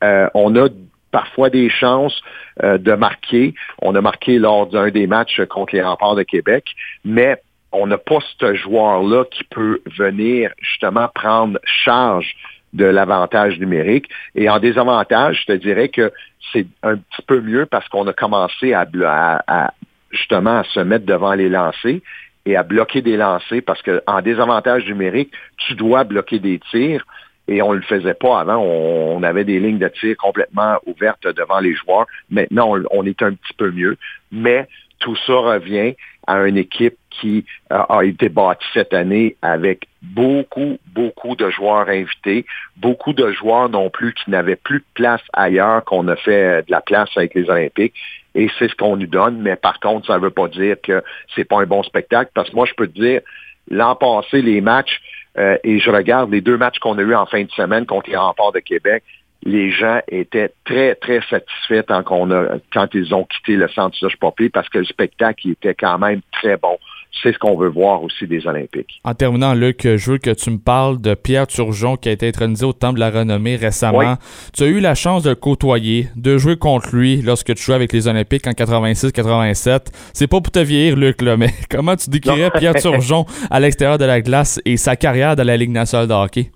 Euh, 0.03 0.29
on 0.35 0.57
a 0.57 0.69
parfois 1.11 1.51
des 1.51 1.69
chances 1.69 2.21
euh, 2.63 2.79
de 2.79 2.93
marquer. 2.93 3.55
On 3.83 3.95
a 3.95 4.01
marqué 4.01 4.39
lors 4.39 4.67
d'un 4.67 4.91
des 4.91 5.07
matchs 5.07 5.41
contre 5.49 5.75
les 5.75 5.83
remparts 5.83 6.15
de 6.15 6.23
Québec, 6.23 6.65
mais 7.05 7.41
on 7.73 7.87
n'a 7.87 7.99
pas 7.99 8.19
ce 8.41 8.55
joueur-là 8.55 9.25
qui 9.31 9.45
peut 9.45 9.81
venir 9.97 10.51
justement 10.61 11.09
prendre 11.15 11.59
charge 11.65 12.35
de 12.73 12.85
l'avantage 12.85 13.59
numérique. 13.59 14.09
Et 14.35 14.49
en 14.49 14.59
désavantage, 14.59 15.41
je 15.43 15.53
te 15.53 15.59
dirais 15.59 15.89
que 15.89 16.13
c'est 16.53 16.67
un 16.83 16.97
petit 16.97 17.23
peu 17.27 17.41
mieux 17.41 17.67
parce 17.67 17.89
qu'on 17.89 18.07
a 18.07 18.13
commencé 18.13 18.73
à, 18.73 18.87
à- 19.05 19.43
à- 19.47 19.75
justement 20.11 20.59
à 20.59 20.65
se 20.65 20.81
mettre 20.81 21.07
devant 21.07 21.35
les 21.35 21.49
lancers 21.49 22.01
et 22.47 22.57
à 22.57 22.63
bloquer 22.63 23.03
des 23.03 23.17
lancers 23.17 23.63
parce 23.65 23.83
que 23.83 24.03
en 24.07 24.23
désavantage 24.23 24.87
numérique, 24.87 25.33
tu 25.59 25.75
dois 25.75 26.05
bloquer 26.05 26.39
des 26.39 26.59
tirs 26.71 27.05
et 27.51 27.61
on 27.63 27.73
ne 27.73 27.79
le 27.79 27.83
faisait 27.83 28.15
pas 28.15 28.41
avant. 28.41 28.59
On, 28.59 29.23
avait 29.23 29.45
des 29.45 29.59
lignes 29.61 29.79
de 29.79 29.89
tir 29.89 30.17
complètement 30.17 30.79
ouvertes 30.87 31.27
devant 31.27 31.59
les 31.59 31.75
joueurs. 31.75 32.07
Maintenant, 32.31 32.75
on, 32.91 33.05
est 33.05 33.23
un 33.23 33.33
petit 33.33 33.53
peu 33.59 33.71
mieux, 33.71 33.99
mais 34.33 34.67
tout 35.01 35.17
ça 35.27 35.35
revient 35.35 35.95
à 36.27 36.47
une 36.47 36.57
équipe 36.57 36.97
qui 37.11 37.45
euh, 37.73 37.83
a 37.89 38.05
été 38.05 38.29
bâtie 38.29 38.65
cette 38.73 38.95
année 38.95 39.37
avec 39.43 39.87
beaucoup, 40.01 40.79
beaucoup 40.95 41.35
de 41.35 41.51
joueurs 41.51 41.89
invités, 41.89 42.47
beaucoup 42.77 43.13
de 43.13 43.33
joueurs 43.33 43.69
non 43.69 43.91
plus 43.91 44.15
qui 44.15 44.31
n'avaient 44.31 44.57
plus 44.57 44.79
de 44.79 44.85
place 44.95 45.23
ailleurs 45.33 45.85
qu'on 45.85 46.07
a 46.09 46.17
fait 46.17 46.63
de 46.67 46.71
la 46.71 46.81
place 46.81 47.11
avec 47.17 47.35
les 47.35 47.51
Olympiques. 47.51 47.95
Et 48.35 48.49
c'est 48.59 48.69
ce 48.69 48.77
qu'on 48.77 48.97
nous 48.97 49.09
donne, 49.09 49.43
mais 49.43 49.57
par 49.57 49.81
contre, 49.81 50.07
ça 50.07 50.15
ne 50.15 50.23
veut 50.23 50.31
pas 50.31 50.47
dire 50.47 50.77
que 50.81 51.03
c'est 51.35 51.45
pas 51.45 51.61
un 51.61 51.67
bon 51.67 51.83
spectacle, 51.83 52.31
parce 52.33 52.49
que 52.49 52.55
moi, 52.55 52.67
je 52.67 52.75
peux 52.75 52.87
te 52.87 52.99
dire, 52.99 53.23
l'an 53.69 53.97
passé, 53.97 54.41
les 54.41 54.61
matchs, 54.61 55.01
euh, 55.39 55.57
et 55.63 55.79
je 55.79 55.91
regarde 55.91 56.31
les 56.31 56.41
deux 56.41 56.57
matchs 56.57 56.79
qu'on 56.79 56.99
a 56.99 57.03
eus 57.03 57.15
en 57.15 57.27
fin 57.27 57.43
de 57.43 57.51
semaine 57.51 57.87
contre 57.87 58.11
les 58.11 58.17
remparts 58.17 58.53
de 58.53 58.61
Québec, 58.61 59.05
les 59.43 59.71
gens 59.71 60.01
étaient 60.09 60.53
très, 60.65 60.95
très 60.97 61.21
satisfaits 61.23 61.85
quand, 62.05 62.31
a, 62.31 62.59
quand 62.73 62.89
ils 62.95 63.15
ont 63.15 63.25
quitté 63.25 63.57
le 63.57 63.69
centre 63.69 63.97
Serge 63.97 64.17
Poppy 64.17 64.51
parce 64.51 64.69
que 64.69 64.79
le 64.79 64.85
spectacle 64.85 65.49
était 65.49 65.75
quand 65.75 65.99
même 65.99 66.21
très 66.33 66.57
bon. 66.57 66.79
C'est 67.23 67.33
ce 67.33 67.39
qu'on 67.39 67.57
veut 67.57 67.69
voir 67.69 68.03
aussi 68.03 68.27
des 68.27 68.47
Olympiques. 68.47 69.01
En 69.05 69.15
terminant, 69.15 69.53
Luc, 69.55 69.83
je 69.83 70.11
veux 70.13 70.19
que 70.19 70.31
tu 70.31 70.51
me 70.51 70.59
parles 70.59 71.01
de 71.01 71.15
Pierre 71.15 71.47
Turgeon 71.47 71.97
qui 71.97 72.09
a 72.09 72.13
été 72.13 72.29
intronisé 72.29 72.65
au 72.65 72.73
Temple 72.73 72.95
de 72.95 73.01
la 73.01 73.11
Renommée 73.11 73.57
récemment. 73.57 73.99
Oui. 73.99 74.07
Tu 74.55 74.63
as 74.63 74.67
eu 74.67 74.81
la 74.81 74.95
chance 74.95 75.23
de 75.23 75.31
le 75.31 75.35
côtoyer, 75.35 76.09
de 76.17 76.39
jouer 76.39 76.57
contre 76.57 76.95
lui 76.95 77.21
lorsque 77.21 77.55
tu 77.55 77.63
jouais 77.63 77.75
avec 77.75 77.93
les 77.93 78.09
Olympiques 78.09 78.47
en 78.47 78.53
86-87. 78.53 79.87
C'est 80.13 80.27
pas 80.27 80.41
pour 80.41 80.51
te 80.51 80.61
vieillir, 80.61 80.97
Luc, 80.97 81.21
là, 81.23 81.37
mais 81.37 81.51
comment 81.71 81.97
tu 81.97 82.11
décrirais 82.11 82.51
Pierre 82.59 82.75
Turgeon 82.81 83.27
à 83.51 83.61
l'extérieur 83.61 83.99
de 83.99 84.05
la 84.05 84.21
glace 84.21 84.61
et 84.65 84.77
sa 84.77 84.97
carrière 84.97 85.37
dans 85.37 85.45
la 85.45 85.57
Ligue 85.57 85.71
nationale 85.71 86.09
de 86.09 86.15
hockey? 86.15 86.51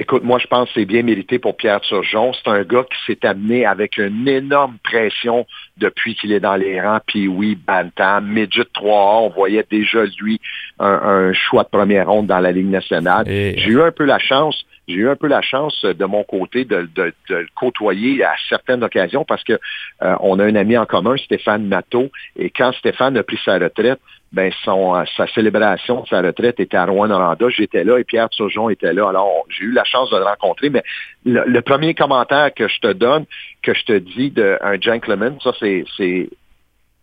Écoute, 0.00 0.22
moi, 0.22 0.38
je 0.38 0.46
pense 0.46 0.68
que 0.68 0.74
c'est 0.80 0.84
bien 0.84 1.02
mérité 1.02 1.40
pour 1.40 1.56
Pierre 1.56 1.80
Turgeon. 1.80 2.32
C'est 2.32 2.48
un 2.48 2.62
gars 2.62 2.84
qui 2.84 2.96
s'est 3.04 3.26
amené 3.26 3.66
avec 3.66 3.96
une 3.96 4.28
énorme 4.28 4.76
pression 4.84 5.44
depuis 5.76 6.14
qu'il 6.14 6.30
est 6.32 6.38
dans 6.38 6.54
les 6.54 6.80
rangs. 6.80 7.00
Puis 7.06 7.26
oui, 7.26 7.56
Bantam, 7.66 8.26
Midget 8.28 8.62
3A, 8.76 9.24
on 9.24 9.28
voyait 9.30 9.66
déjà 9.68 10.04
lui 10.20 10.40
un, 10.78 10.86
un 10.86 11.32
choix 11.32 11.64
de 11.64 11.68
première 11.68 12.08
ronde 12.08 12.28
dans 12.28 12.38
la 12.38 12.52
Ligue 12.52 12.70
nationale. 12.70 13.28
Et- 13.28 13.58
J'ai 13.58 13.70
eu 13.70 13.82
un 13.82 13.90
peu 13.90 14.04
la 14.04 14.20
chance, 14.20 14.64
j'ai 14.86 14.94
eu 14.94 15.08
un 15.08 15.16
peu 15.16 15.26
la 15.26 15.42
chance 15.42 15.84
de 15.84 16.04
mon 16.04 16.22
côté 16.22 16.64
de, 16.64 16.88
de- 16.94 17.12
de 17.28 17.34
le 17.34 17.48
côtoyer 17.56 18.22
à 18.22 18.34
certaines 18.48 18.84
occasions 18.84 19.24
parce 19.24 19.42
que 19.42 19.54
euh, 20.02 20.14
on 20.20 20.38
a 20.38 20.44
un 20.44 20.54
ami 20.54 20.78
en 20.78 20.86
commun, 20.86 21.16
Stéphane 21.16 21.66
Matteau, 21.66 22.08
et 22.36 22.50
quand 22.50 22.70
Stéphane 22.74 23.16
a 23.16 23.24
pris 23.24 23.38
sa 23.44 23.58
retraite, 23.58 23.98
ben 24.32 24.52
son 24.64 24.94
euh, 24.94 25.04
sa 25.16 25.26
célébration 25.28 26.02
de 26.02 26.08
sa 26.08 26.20
retraite 26.20 26.60
était 26.60 26.76
à 26.76 26.84
Rouen-Noranda. 26.84 27.48
J'étais 27.48 27.84
là 27.84 27.98
et 27.98 28.04
Pierre 28.04 28.28
Turgeon 28.28 28.68
était 28.68 28.92
là. 28.92 29.08
Alors, 29.08 29.44
j'ai 29.48 29.64
eu 29.64 29.72
la 29.72 29.84
chance 29.84 30.10
de 30.10 30.16
le 30.16 30.24
rencontrer. 30.24 30.70
Mais 30.70 30.82
le, 31.24 31.44
le 31.46 31.62
premier 31.62 31.94
commentaire 31.94 32.52
que 32.54 32.68
je 32.68 32.78
te 32.80 32.92
donne, 32.92 33.24
que 33.62 33.72
je 33.74 33.84
te 33.84 33.98
dis 33.98 34.30
d'un 34.30 34.80
gentleman, 34.80 35.38
ça, 35.42 35.52
c'est 35.60 36.28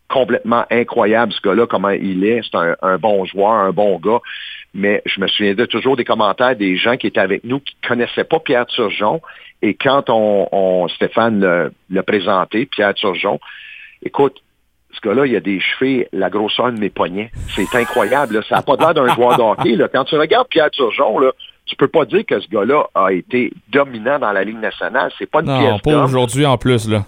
complètement 0.07 0.65
incroyable, 0.69 1.33
ce 1.33 1.41
gars-là, 1.41 1.65
comment 1.65 1.89
il 1.89 2.23
est. 2.25 2.41
C'est 2.43 2.57
un, 2.81 2.97
bon 2.97 3.25
joueur, 3.25 3.51
un 3.53 3.71
bon 3.71 3.97
gars. 3.97 4.19
Mais 4.73 5.01
je 5.05 5.19
me 5.19 5.27
souviendrai 5.27 5.67
toujours 5.67 5.95
des 5.95 6.05
commentaires 6.05 6.55
des 6.55 6.75
gens 6.77 6.95
qui 6.97 7.07
étaient 7.07 7.19
avec 7.19 7.43
nous 7.43 7.59
qui 7.59 7.75
ne 7.81 7.87
connaissaient 7.87 8.23
pas 8.23 8.39
Pierre 8.39 8.67
Turgeon. 8.67 9.21
Et 9.63 9.73
quand 9.73 10.09
on, 10.09 10.47
on- 10.51 10.87
Stéphane 10.89 11.39
l'a 11.39 11.69
l'a 11.89 12.03
présenté, 12.03 12.67
Pierre 12.67 12.93
Turgeon, 12.93 13.39
écoute, 14.03 14.41
ce 14.95 15.07
gars-là, 15.07 15.25
il 15.25 15.35
a 15.35 15.39
des 15.39 15.59
cheveux, 15.59 16.05
la 16.13 16.29
grosseur 16.29 16.71
de 16.71 16.79
mes 16.79 16.89
poignets. 16.89 17.31
C'est 17.55 17.73
incroyable. 17.75 18.35
là. 18.35 18.41
Ça 18.47 18.55
n'a 18.55 18.61
pas 18.61 18.75
l'air 18.77 18.93
d'un 18.93 19.13
joueur 19.13 19.37
de 19.37 19.41
hockey. 19.43 19.75
Là. 19.75 19.87
Quand 19.87 20.05
tu 20.05 20.15
regardes 20.15 20.47
Pierre 20.47 20.71
Turgeon, 20.71 21.19
là, 21.19 21.31
tu 21.65 21.75
peux 21.75 21.87
pas 21.87 22.05
dire 22.05 22.25
que 22.25 22.39
ce 22.39 22.47
gars-là 22.47 22.87
a 22.93 23.11
été 23.11 23.51
dominant 23.69 24.19
dans 24.19 24.31
la 24.31 24.43
Ligue 24.43 24.59
nationale. 24.59 25.11
C'est 25.17 25.29
pas 25.29 25.39
une 25.41 25.47
Non, 25.47 25.59
pièce 25.59 25.81
pas 25.81 26.03
aujourd'hui 26.03 26.45
en 26.45 26.57
plus, 26.57 26.87
là. 26.89 27.05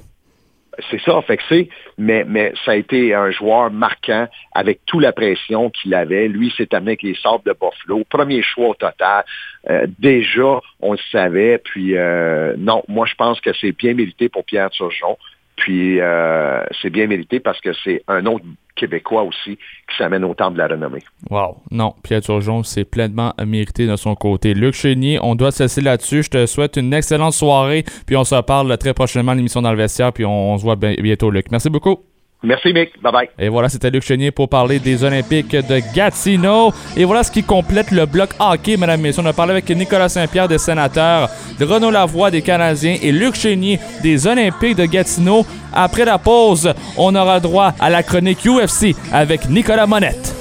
C'est 0.91 1.01
ça, 1.01 1.19
fait 1.23 1.37
que 1.37 1.43
c'est, 1.49 1.69
mais, 1.97 2.23
mais 2.27 2.53
ça 2.63 2.71
a 2.71 2.75
été 2.75 3.15
un 3.15 3.31
joueur 3.31 3.71
marquant 3.71 4.27
avec 4.53 4.79
toute 4.85 5.01
la 5.01 5.11
pression 5.11 5.71
qu'il 5.71 5.95
avait. 5.95 6.27
Lui, 6.27 6.53
s'est 6.55 6.71
amené 6.75 6.91
avec 6.91 7.01
les 7.01 7.15
Sables 7.15 7.43
de 7.47 7.53
Buffalo. 7.53 8.03
Premier 8.07 8.43
choix 8.43 8.67
au 8.69 8.73
total. 8.75 9.25
Euh, 9.71 9.87
déjà, 9.97 10.59
on 10.79 10.91
le 10.91 10.99
savait. 11.11 11.57
Puis, 11.57 11.97
euh, 11.97 12.53
non, 12.59 12.83
moi, 12.87 13.07
je 13.07 13.15
pense 13.15 13.41
que 13.41 13.49
c'est 13.59 13.71
bien 13.71 13.95
mérité 13.95 14.29
pour 14.29 14.43
Pierre 14.45 14.69
Turgeon. 14.69 15.17
Puis, 15.57 15.99
euh, 15.99 16.63
c'est 16.81 16.89
bien 16.89 17.07
mérité 17.07 17.39
parce 17.39 17.59
que 17.59 17.69
c'est 17.83 18.03
un 18.07 18.25
autre 18.25 18.45
Québécois 18.75 19.23
aussi 19.23 19.57
qui 19.57 19.97
s'amène 19.97 20.23
au 20.23 20.33
temple 20.35 20.53
de 20.53 20.59
la 20.59 20.67
renommée. 20.67 21.01
Wow. 21.29 21.57
Non, 21.71 21.95
Pierre 22.03 22.21
Turgeon, 22.21 22.63
c'est 22.63 22.85
pleinement 22.85 23.33
mérité 23.45 23.87
de 23.87 23.95
son 23.95 24.15
côté. 24.15 24.53
Luc 24.53 24.75
Chénier, 24.75 25.19
on 25.21 25.33
doit 25.35 25.51
se 25.51 25.81
là-dessus. 25.81 26.23
Je 26.23 26.29
te 26.29 26.45
souhaite 26.45 26.77
une 26.77 26.93
excellente 26.93 27.33
soirée, 27.33 27.83
puis 28.05 28.15
on 28.15 28.23
se 28.23 28.35
reparle 28.35 28.77
très 28.77 28.93
prochainement 28.93 29.31
à 29.31 29.35
l'émission 29.35 29.61
dans 29.61 29.71
le 29.71 29.77
vestiaire, 29.77 30.13
puis 30.13 30.25
on, 30.25 30.57
se 30.57 30.63
voit 30.63 30.75
bien- 30.75 30.93
bientôt, 31.01 31.31
Luc. 31.31 31.47
Merci 31.51 31.69
beaucoup. 31.69 31.97
Merci, 32.43 32.71
Mick. 32.71 33.01
Bye-bye. 33.01 33.29
Et 33.39 33.49
voilà, 33.49 33.67
c'était 33.67 33.89
Luc 33.89 34.03
Chénier 34.03 34.29
pour 34.29 34.47
parler 34.47 34.77
des 34.77 35.03
Olympiques 35.03 35.55
de 35.55 35.81
Gatineau. 35.95 36.71
Et 36.95 37.03
voilà 37.03 37.23
ce 37.23 37.31
qui 37.31 37.43
complète 37.43 37.89
le 37.89 38.05
bloc 38.05 38.29
hockey, 38.39 38.77
mesdames 38.77 38.99
et 38.99 39.03
messieurs. 39.03 39.23
On 39.25 39.27
a 39.27 39.33
parlé 39.33 39.53
avec 39.53 39.67
Nicolas 39.69 40.07
Saint-Pierre 40.07 40.47
des 40.47 40.59
Sénateurs, 40.59 41.29
de 41.59 41.65
Renaud 41.65 41.89
Lavoie 41.89 42.29
des 42.29 42.43
Canadiens 42.43 42.97
et 43.01 43.11
Luc 43.11 43.35
Chénier 43.35 43.79
des 44.03 44.27
Olympiques 44.27 44.77
de 44.77 44.85
Gatineau. 44.85 45.45
Après 45.73 46.05
la 46.05 46.19
pause, 46.19 46.71
on 46.95 47.15
aura 47.15 47.39
droit 47.39 47.73
à 47.79 47.89
la 47.89 48.03
chronique 48.03 48.45
UFC 48.45 48.95
avec 49.11 49.49
Nicolas 49.49 49.87
Monette. 49.87 50.35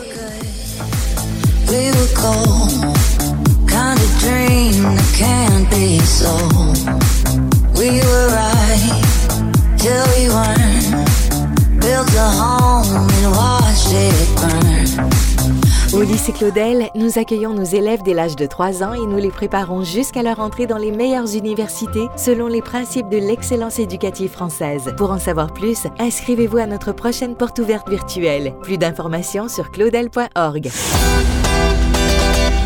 We 7.74 8.00
Au 15.92 16.02
lycée 16.02 16.32
Claudel, 16.32 16.90
nous 16.94 17.18
accueillons 17.18 17.54
nos 17.54 17.64
élèves 17.64 18.02
dès 18.02 18.12
l'âge 18.12 18.36
de 18.36 18.44
3 18.44 18.82
ans 18.82 18.92
et 18.92 19.06
nous 19.06 19.16
les 19.16 19.30
préparons 19.30 19.82
jusqu'à 19.82 20.22
leur 20.22 20.40
entrée 20.40 20.66
dans 20.66 20.76
les 20.76 20.90
meilleures 20.90 21.34
universités 21.34 22.08
selon 22.16 22.48
les 22.48 22.60
principes 22.60 23.08
de 23.08 23.16
l'excellence 23.16 23.78
éducative 23.78 24.30
française. 24.30 24.92
Pour 24.98 25.10
en 25.10 25.18
savoir 25.18 25.54
plus, 25.54 25.86
inscrivez-vous 25.98 26.58
à 26.58 26.66
notre 26.66 26.92
prochaine 26.92 27.34
porte 27.34 27.58
ouverte 27.60 27.88
virtuelle. 27.88 28.54
Plus 28.62 28.76
d'informations 28.76 29.48
sur 29.48 29.70
claudel.org. 29.70 30.70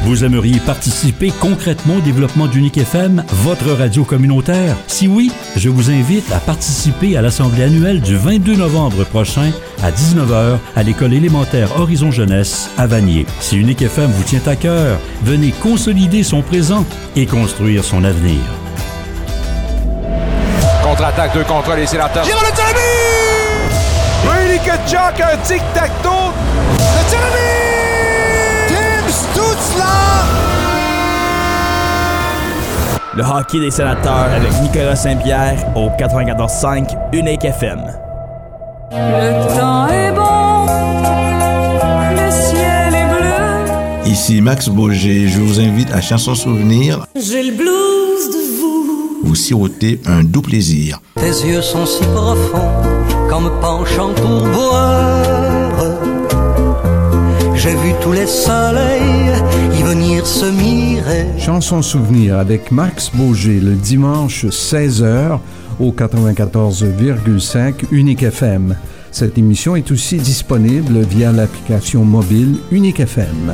Vous 0.03 0.25
aimeriez 0.25 0.61
participer 0.61 1.31
concrètement 1.41 1.97
au 1.97 2.01
développement 2.01 2.47
d'Unique 2.47 2.79
FM, 2.79 3.23
votre 3.29 3.71
radio 3.73 4.03
communautaire? 4.03 4.75
Si 4.87 5.07
oui, 5.07 5.31
je 5.57 5.69
vous 5.69 5.91
invite 5.91 6.33
à 6.33 6.39
participer 6.39 7.19
à 7.19 7.23
l'Assemblée 7.23 7.65
annuelle 7.65 8.01
du 8.01 8.17
22 8.17 8.57
novembre 8.57 9.05
prochain 9.05 9.51
à 9.83 9.91
19h 9.91 10.59
à 10.75 10.83
l'école 10.83 11.13
élémentaire 11.13 11.79
Horizon 11.79 12.11
Jeunesse 12.11 12.71
à 12.79 12.87
Vanier. 12.87 13.27
Si 13.41 13.59
Unique 13.59 13.83
FM 13.83 14.11
vous 14.11 14.23
tient 14.23 14.41
à 14.47 14.57
cœur, 14.57 14.99
venez 15.23 15.51
consolider 15.51 16.23
son 16.23 16.41
présent 16.41 16.87
et 17.15 17.27
construire 17.27 17.85
son 17.85 18.03
avenir. 18.03 18.41
Contre-attaque, 20.83 21.35
deux 21.35 21.45
contre 21.45 21.75
les 21.77 21.87
sénateurs. 21.87 22.25
Giro 22.25 22.41
le! 22.41 22.51
Brady 24.27 24.59
Kachuk, 24.65 25.21
un 25.21 25.37
tic-tac-toe. 25.45 26.33
Le 27.13 27.40
Le 33.21 33.27
hockey 33.27 33.61
des 33.61 33.71
sénateurs 33.71 34.31
avec 34.35 34.51
Nicolas 34.63 34.97
Saint-Pierre 34.97 35.77
au 35.77 35.91
94.5 35.91 36.97
Unique 37.13 37.45
FM. 37.45 37.81
Le 38.93 39.59
temps 39.59 39.89
est 39.89 40.13
bon, 40.13 40.65
le 42.13 42.31
ciel 42.31 42.95
est 42.95 43.09
bleu. 43.11 44.11
Ici 44.11 44.41
Max 44.41 44.71
Boger, 44.71 45.29
je 45.29 45.39
vous 45.39 45.61
invite 45.61 45.93
à 45.93 46.01
Chanson 46.01 46.35
Souvenir. 46.35 47.05
J'ai 47.15 47.43
le 47.43 47.53
blues 47.53 48.31
de 48.33 48.59
vous. 48.59 49.19
Vous 49.23 49.35
sirotez 49.35 50.01
un 50.07 50.25
doux 50.25 50.41
plaisir. 50.41 51.03
Tes 51.17 51.47
yeux 51.47 51.61
sont 51.61 51.85
si 51.85 52.03
profonds 52.05 52.73
qu'en 53.29 53.43
me 53.43 53.51
penchant 53.61 54.15
pour 54.15 54.49
boire, 54.49 55.85
j'ai 57.55 57.75
vu 57.75 57.93
tous 58.01 58.13
les 58.13 58.27
soleils 58.27 59.31
venir 59.91 60.25
se 60.25 60.45
mirer. 60.45 61.27
Chanson 61.37 61.83
souvenir 61.83 62.39
avec 62.39 62.71
Max 62.71 63.11
Boger 63.13 63.59
le 63.59 63.75
dimanche 63.75 64.45
16h 64.45 65.41
au 65.81 65.91
94,5 65.91 67.87
Unique 67.91 68.23
FM. 68.23 68.77
Cette 69.11 69.37
émission 69.37 69.75
est 69.75 69.91
aussi 69.91 70.19
disponible 70.19 71.01
via 71.01 71.33
l'application 71.33 72.05
mobile 72.05 72.59
Unique 72.71 73.01
FM. 73.01 73.53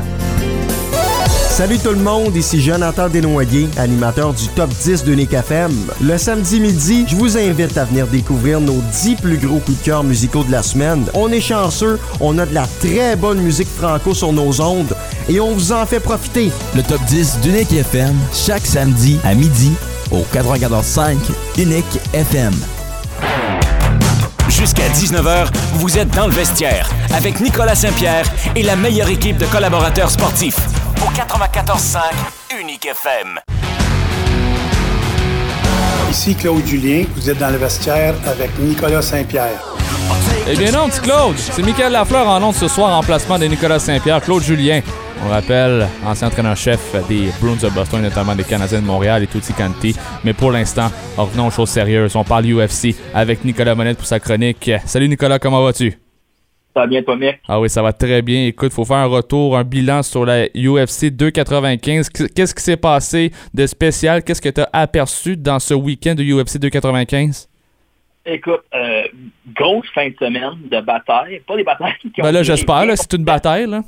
Salut 1.56 1.78
tout 1.78 1.88
le 1.88 1.96
monde, 1.96 2.36
ici 2.36 2.60
Jonathan 2.60 3.08
Desnoyers, 3.08 3.70
animateur 3.78 4.34
du 4.34 4.46
Top 4.48 4.68
10 4.68 5.04
de 5.04 5.14
Nick 5.14 5.32
FM. 5.32 5.72
Le 6.02 6.18
samedi 6.18 6.60
midi, 6.60 7.06
je 7.08 7.16
vous 7.16 7.38
invite 7.38 7.78
à 7.78 7.86
venir 7.86 8.06
découvrir 8.08 8.60
nos 8.60 8.82
10 8.92 9.16
plus 9.22 9.38
gros 9.38 9.58
coups 9.60 9.78
de 9.78 9.84
cœur 9.86 10.04
musicaux 10.04 10.44
de 10.44 10.52
la 10.52 10.62
semaine. 10.62 11.06
On 11.14 11.32
est 11.32 11.40
chanceux, 11.40 11.98
on 12.20 12.36
a 12.38 12.44
de 12.44 12.52
la 12.52 12.66
très 12.80 13.16
bonne 13.16 13.40
musique 13.40 13.68
franco 13.68 14.12
sur 14.12 14.34
nos 14.34 14.60
ondes 14.60 14.94
et 15.28 15.40
on 15.40 15.52
vous 15.52 15.72
en 15.72 15.86
fait 15.86 16.00
profiter. 16.00 16.50
Le 16.74 16.82
Top 16.82 17.00
10 17.04 17.40
d'Unique 17.40 17.72
FM, 17.72 18.14
chaque 18.32 18.66
samedi 18.66 19.18
à 19.24 19.34
midi 19.34 19.72
au 20.10 20.24
94.5 20.34 21.16
Unique 21.58 22.00
FM. 22.12 22.54
Jusqu'à 24.48 24.88
19h, 24.88 25.48
vous 25.74 25.98
êtes 25.98 26.10
dans 26.10 26.26
le 26.26 26.32
vestiaire 26.32 26.88
avec 27.14 27.40
Nicolas 27.40 27.74
Saint-Pierre 27.74 28.24
et 28.54 28.62
la 28.62 28.76
meilleure 28.76 29.08
équipe 29.08 29.36
de 29.36 29.46
collaborateurs 29.46 30.10
sportifs 30.10 30.58
au 31.02 31.10
94.5 31.10 31.98
Unique 32.60 32.86
FM. 32.86 33.40
Ici 36.10 36.34
Claude 36.36 36.64
Julien, 36.64 37.04
vous 37.16 37.28
êtes 37.28 37.38
dans 37.38 37.50
le 37.50 37.58
vestiaire 37.58 38.14
avec 38.26 38.56
Nicolas 38.58 39.02
Saint-Pierre. 39.02 39.76
Eh 40.48 40.56
bien 40.56 40.70
non, 40.70 40.88
petit 40.88 41.00
Claude, 41.00 41.36
c'est 41.36 41.62
Michael 41.62 41.92
Lafleur 41.92 42.28
en 42.28 42.40
ondes 42.42 42.54
ce 42.54 42.68
soir 42.68 42.96
en 42.96 43.02
placement 43.02 43.38
de 43.38 43.46
Nicolas 43.46 43.80
Saint-Pierre, 43.80 44.22
Claude 44.22 44.42
Julien. 44.42 44.80
On 45.24 45.28
rappelle, 45.28 45.86
ancien 46.04 46.28
entraîneur-chef 46.28 46.94
des 47.08 47.30
Bruins 47.40 47.56
de 47.56 47.68
Boston, 47.74 48.02
notamment 48.02 48.34
des 48.34 48.44
Canadiens 48.44 48.80
de 48.80 48.86
Montréal 48.86 49.22
et 49.22 49.26
Tutti 49.26 49.52
Canti. 49.52 49.96
Mais 50.24 50.32
pour 50.32 50.52
l'instant, 50.52 50.88
revenons 51.16 51.48
aux 51.48 51.50
choses 51.50 51.70
sérieuses. 51.70 52.14
On 52.14 52.24
parle 52.24 52.44
UFC 52.44 52.94
avec 53.14 53.44
Nicolas 53.44 53.74
Monette 53.74 53.96
pour 53.96 54.06
sa 54.06 54.20
chronique. 54.20 54.70
Salut 54.84 55.08
Nicolas, 55.08 55.38
comment 55.38 55.62
vas-tu? 55.62 55.90
Ça 56.74 56.80
va 56.82 56.86
bien, 56.86 57.02
toi, 57.02 57.16
mec? 57.16 57.40
Ah 57.48 57.58
oui, 57.58 57.70
ça 57.70 57.82
va 57.82 57.92
très 57.92 58.20
bien. 58.20 58.46
Écoute, 58.46 58.72
faut 58.72 58.84
faire 58.84 58.98
un 58.98 59.06
retour, 59.06 59.56
un 59.56 59.64
bilan 59.64 60.02
sur 60.02 60.26
la 60.26 60.44
UFC 60.54 61.06
295. 61.06 62.10
Qu'est-ce 62.10 62.54
qui 62.54 62.62
s'est 62.62 62.76
passé 62.76 63.32
de 63.54 63.66
spécial? 63.66 64.22
Qu'est-ce 64.22 64.42
que 64.42 64.50
tu 64.50 64.60
as 64.60 64.68
aperçu 64.74 65.36
dans 65.38 65.58
ce 65.58 65.72
week-end 65.72 66.14
de 66.14 66.22
UFC 66.22 66.58
295? 66.58 67.48
Écoute, 68.26 68.60
euh, 68.74 69.02
grosse 69.54 69.86
fin 69.94 70.08
de 70.08 70.14
semaine 70.18 70.68
de 70.70 70.80
bataille. 70.82 71.40
Pas 71.46 71.56
des 71.56 71.64
batailles 71.64 71.94
qui 72.00 72.20
ont... 72.20 72.24
Ben 72.24 72.32
là, 72.32 72.42
j'espère, 72.42 72.84
c'est 72.94 73.12
une 73.14 73.24
bataille, 73.24 73.66
là. 73.66 73.80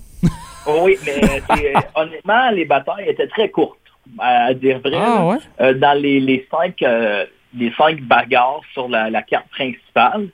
Oh 0.66 0.81
oui, 0.83 0.97
mais 1.05 1.21
c'est- 1.57 1.75
honnêtement, 1.95 2.51
les 2.51 2.64
batailles 2.64 3.09
étaient 3.09 3.29
très 3.29 3.49
courtes, 3.51 3.79
à 4.19 4.53
dire 4.55 4.81
vrai. 4.81 4.97
Ah, 4.97 5.25
ouais? 5.27 5.37
Euh, 5.61 5.75
dans 5.75 5.99
les, 6.01 6.21
les 6.21 6.47
cinq, 6.51 6.83
euh, 6.83 7.25
les 7.57 7.73
cinq 7.79 8.01
bagarres 8.03 8.61
sur 8.73 8.89
la, 8.89 9.09
la 9.11 9.23
carte 9.23 9.49
principale, 9.51 10.29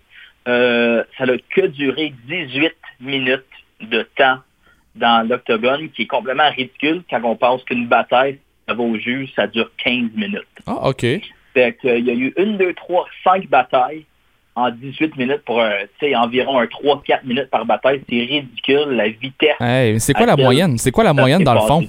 euh, 0.49 1.05
ça 1.17 1.27
n'a 1.27 1.35
que 1.55 1.67
duré 1.67 2.13
18 2.27 2.73
minutes 3.01 3.45
de 3.81 4.03
temps 4.17 4.39
dans 4.95 5.27
l'octogone, 5.29 5.89
qui 5.91 6.03
est 6.03 6.07
complètement 6.07 6.51
ridicule 6.51 7.03
quand 7.09 7.21
on 7.25 7.37
pense 7.37 7.63
qu'une 7.65 7.87
bataille, 7.87 8.39
ça 8.69 8.75
va 8.75 8.83
au 8.83 8.97
juge, 8.99 9.31
ça 9.37 9.47
dure 9.47 9.71
15 9.85 10.11
minutes. 10.15 10.43
Ah, 10.67 10.89
OK. 10.89 11.01
Fait 11.55 11.73
que, 11.81 11.87
euh, 11.89 11.99
il 11.99 12.07
y 12.07 12.11
a 12.11 12.15
eu 12.15 12.33
une, 12.37 12.57
deux, 12.59 12.75
trois, 12.75 13.07
cinq 13.23 13.49
batailles 13.49 14.05
en 14.57 14.71
18 14.71 15.17
minutes 15.17 15.43
pour 15.45 15.61
euh, 15.61 15.71
tu 15.99 16.07
sais, 16.07 16.17
environ 16.17 16.59
un 16.61 16.65
3-4 16.67 17.25
minutes 17.25 17.51
par 17.51 17.65
bataille. 17.67 18.03
C'est 18.09 18.19
ridicule, 18.21 18.91
la 18.91 19.09
vitesse. 19.09 19.57
Hey, 19.61 19.99
c'est 20.01 20.15
quoi 20.15 20.27
la 20.27 20.37
moyenne? 20.37 20.79
C'est 20.79 20.91
quoi 20.93 21.05
la 21.05 21.13
moyenne 21.13 21.43
dans 21.45 21.55
le 21.55 21.61
fond? 21.61 21.87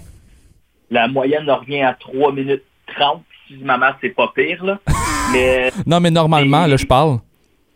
La 0.91 1.07
moyenne 1.07 1.49
revient 1.49 1.81
à 1.81 1.93
3 1.93 2.31
minutes 2.31 2.63
30. 2.95 3.23
Si 3.47 3.57
maman, 3.57 3.87
c'est 4.01 4.09
pas 4.09 4.31
pire, 4.35 4.63
là. 4.65 4.79
Mais 5.33 5.71
Non, 5.85 5.99
mais 5.99 6.09
normalement, 6.11 6.65
là, 6.65 6.77
je 6.77 6.85
parle. 6.85 7.17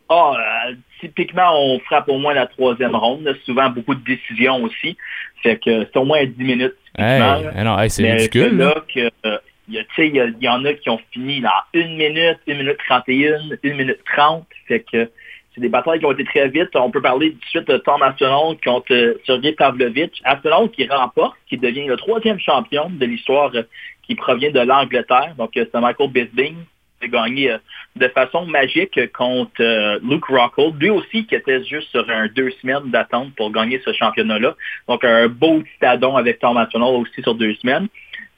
ah, 0.09 0.33
euh, 0.69 0.73
typiquement, 0.99 1.49
on 1.53 1.79
frappe 1.81 2.07
au 2.09 2.17
moins 2.17 2.33
la 2.33 2.47
troisième 2.47 2.95
ronde. 2.95 3.23
là. 3.23 3.33
Souvent, 3.45 3.69
beaucoup 3.69 3.93
de 3.95 4.03
décisions 4.03 4.63
aussi. 4.63 4.97
Fait 5.43 5.57
que 5.57 5.85
c'est 5.85 5.97
au 5.97 6.05
moins 6.05 6.23
10 6.25 6.43
minutes. 6.43 6.75
Hey, 6.97 7.19
là. 7.19 7.39
hey, 7.55 7.63
non, 7.63 7.79
hey, 7.79 7.89
c'est 7.89 8.11
ridicule. 8.11 8.57
là, 8.57 8.75
que, 8.93 9.09
euh, 9.25 9.37
il 9.69 9.75
y, 9.75 10.19
a- 10.19 10.25
il 10.25 10.43
y, 10.43 10.49
en 10.49 10.65
a 10.65 10.73
qui 10.73 10.89
ont 10.89 10.99
fini 11.11 11.41
dans 11.41 11.49
une 11.73 11.95
minute, 11.95 12.37
une 12.47 12.57
minute 12.57 12.77
31, 12.87 13.39
une 13.63 13.75
minute 13.75 13.99
30. 14.15 14.45
Fait 14.67 14.81
que 14.81 15.09
c'est 15.53 15.61
des 15.61 15.69
batailles 15.69 15.99
qui 15.99 16.05
ont 16.05 16.11
été 16.11 16.23
très 16.25 16.47
vite. 16.49 16.69
On 16.75 16.91
peut 16.91 17.01
parler 17.01 17.31
tout 17.33 17.39
de 17.39 17.45
suite 17.45 17.67
de 17.67 17.77
Tom 17.77 18.01
Aspinall 18.01 18.55
contre 18.63 18.93
euh, 18.93 19.13
Sergei 19.25 19.53
Pavlovich. 19.53 20.19
Aspinall 20.23 20.69
qui 20.71 20.87
remporte, 20.87 21.37
qui 21.47 21.57
devient 21.57 21.85
le 21.85 21.97
troisième 21.97 22.39
champion 22.39 22.89
de 22.89 23.05
l'histoire 23.05 23.51
euh, 23.55 23.63
qui 24.03 24.15
provient 24.15 24.51
de 24.51 24.59
l'Angleterre. 24.59 25.33
Donc, 25.37 25.55
euh, 25.57 25.65
c'est 25.71 25.79
Michael 25.79 26.09
Bisping 26.09 26.55
qui 26.99 27.05
a 27.05 27.07
gagné 27.07 27.55
de 27.95 28.07
façon 28.09 28.45
magique 28.45 28.99
contre 29.13 29.99
Luke 30.03 30.25
Rockhold. 30.25 30.81
Lui 30.81 30.89
aussi 30.89 31.25
qui 31.25 31.33
était 31.35 31.63
juste 31.63 31.89
sur 31.91 32.09
un 32.09 32.27
deux 32.27 32.51
semaines 32.61 32.91
d'attente 32.91 33.33
pour 33.35 33.51
gagner 33.51 33.79
ce 33.85 33.93
championnat-là. 33.93 34.53
Donc, 34.87 35.05
un 35.05 35.29
beau 35.29 35.63
stadon 35.77 36.17
avec 36.17 36.39
Tom 36.39 36.57
Aspinall 36.57 36.95
aussi 36.95 37.21
sur 37.23 37.35
deux 37.35 37.53
semaines. 37.55 37.87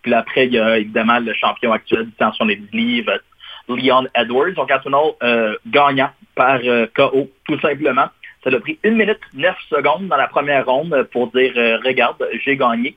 Puis 0.02 0.14
après, 0.14 0.48
il 0.48 0.54
y 0.54 0.60
a 0.60 0.78
évidemment 0.78 1.20
le 1.20 1.34
champion 1.34 1.72
actuel 1.72 2.06
du 2.06 2.12
temps 2.14 2.34
sur 2.34 2.46
les 2.46 2.56
10 2.56 2.76
livres, 2.76 3.20
Leon 3.68 4.08
Edwards. 4.16 4.54
Donc, 4.54 4.72
Aspinall 4.72 5.12
euh, 5.24 5.56
gagnant 5.68 6.10
par 6.36 6.60
euh, 6.64 6.88
KO, 6.96 7.30
tout 7.46 7.60
simplement. 7.60 8.08
Ça 8.44 8.50
a 8.50 8.60
pris 8.60 8.80
1 8.84 8.92
minute 8.92 9.20
9 9.36 9.56
secondes 9.70 10.08
dans 10.08 10.18
la 10.18 10.28
première 10.28 10.66
ronde 10.66 11.08
pour 11.12 11.32
dire 11.32 11.54
euh, 11.56 11.78
regarde, 11.86 12.18
j'ai 12.44 12.58
gagné. 12.58 12.96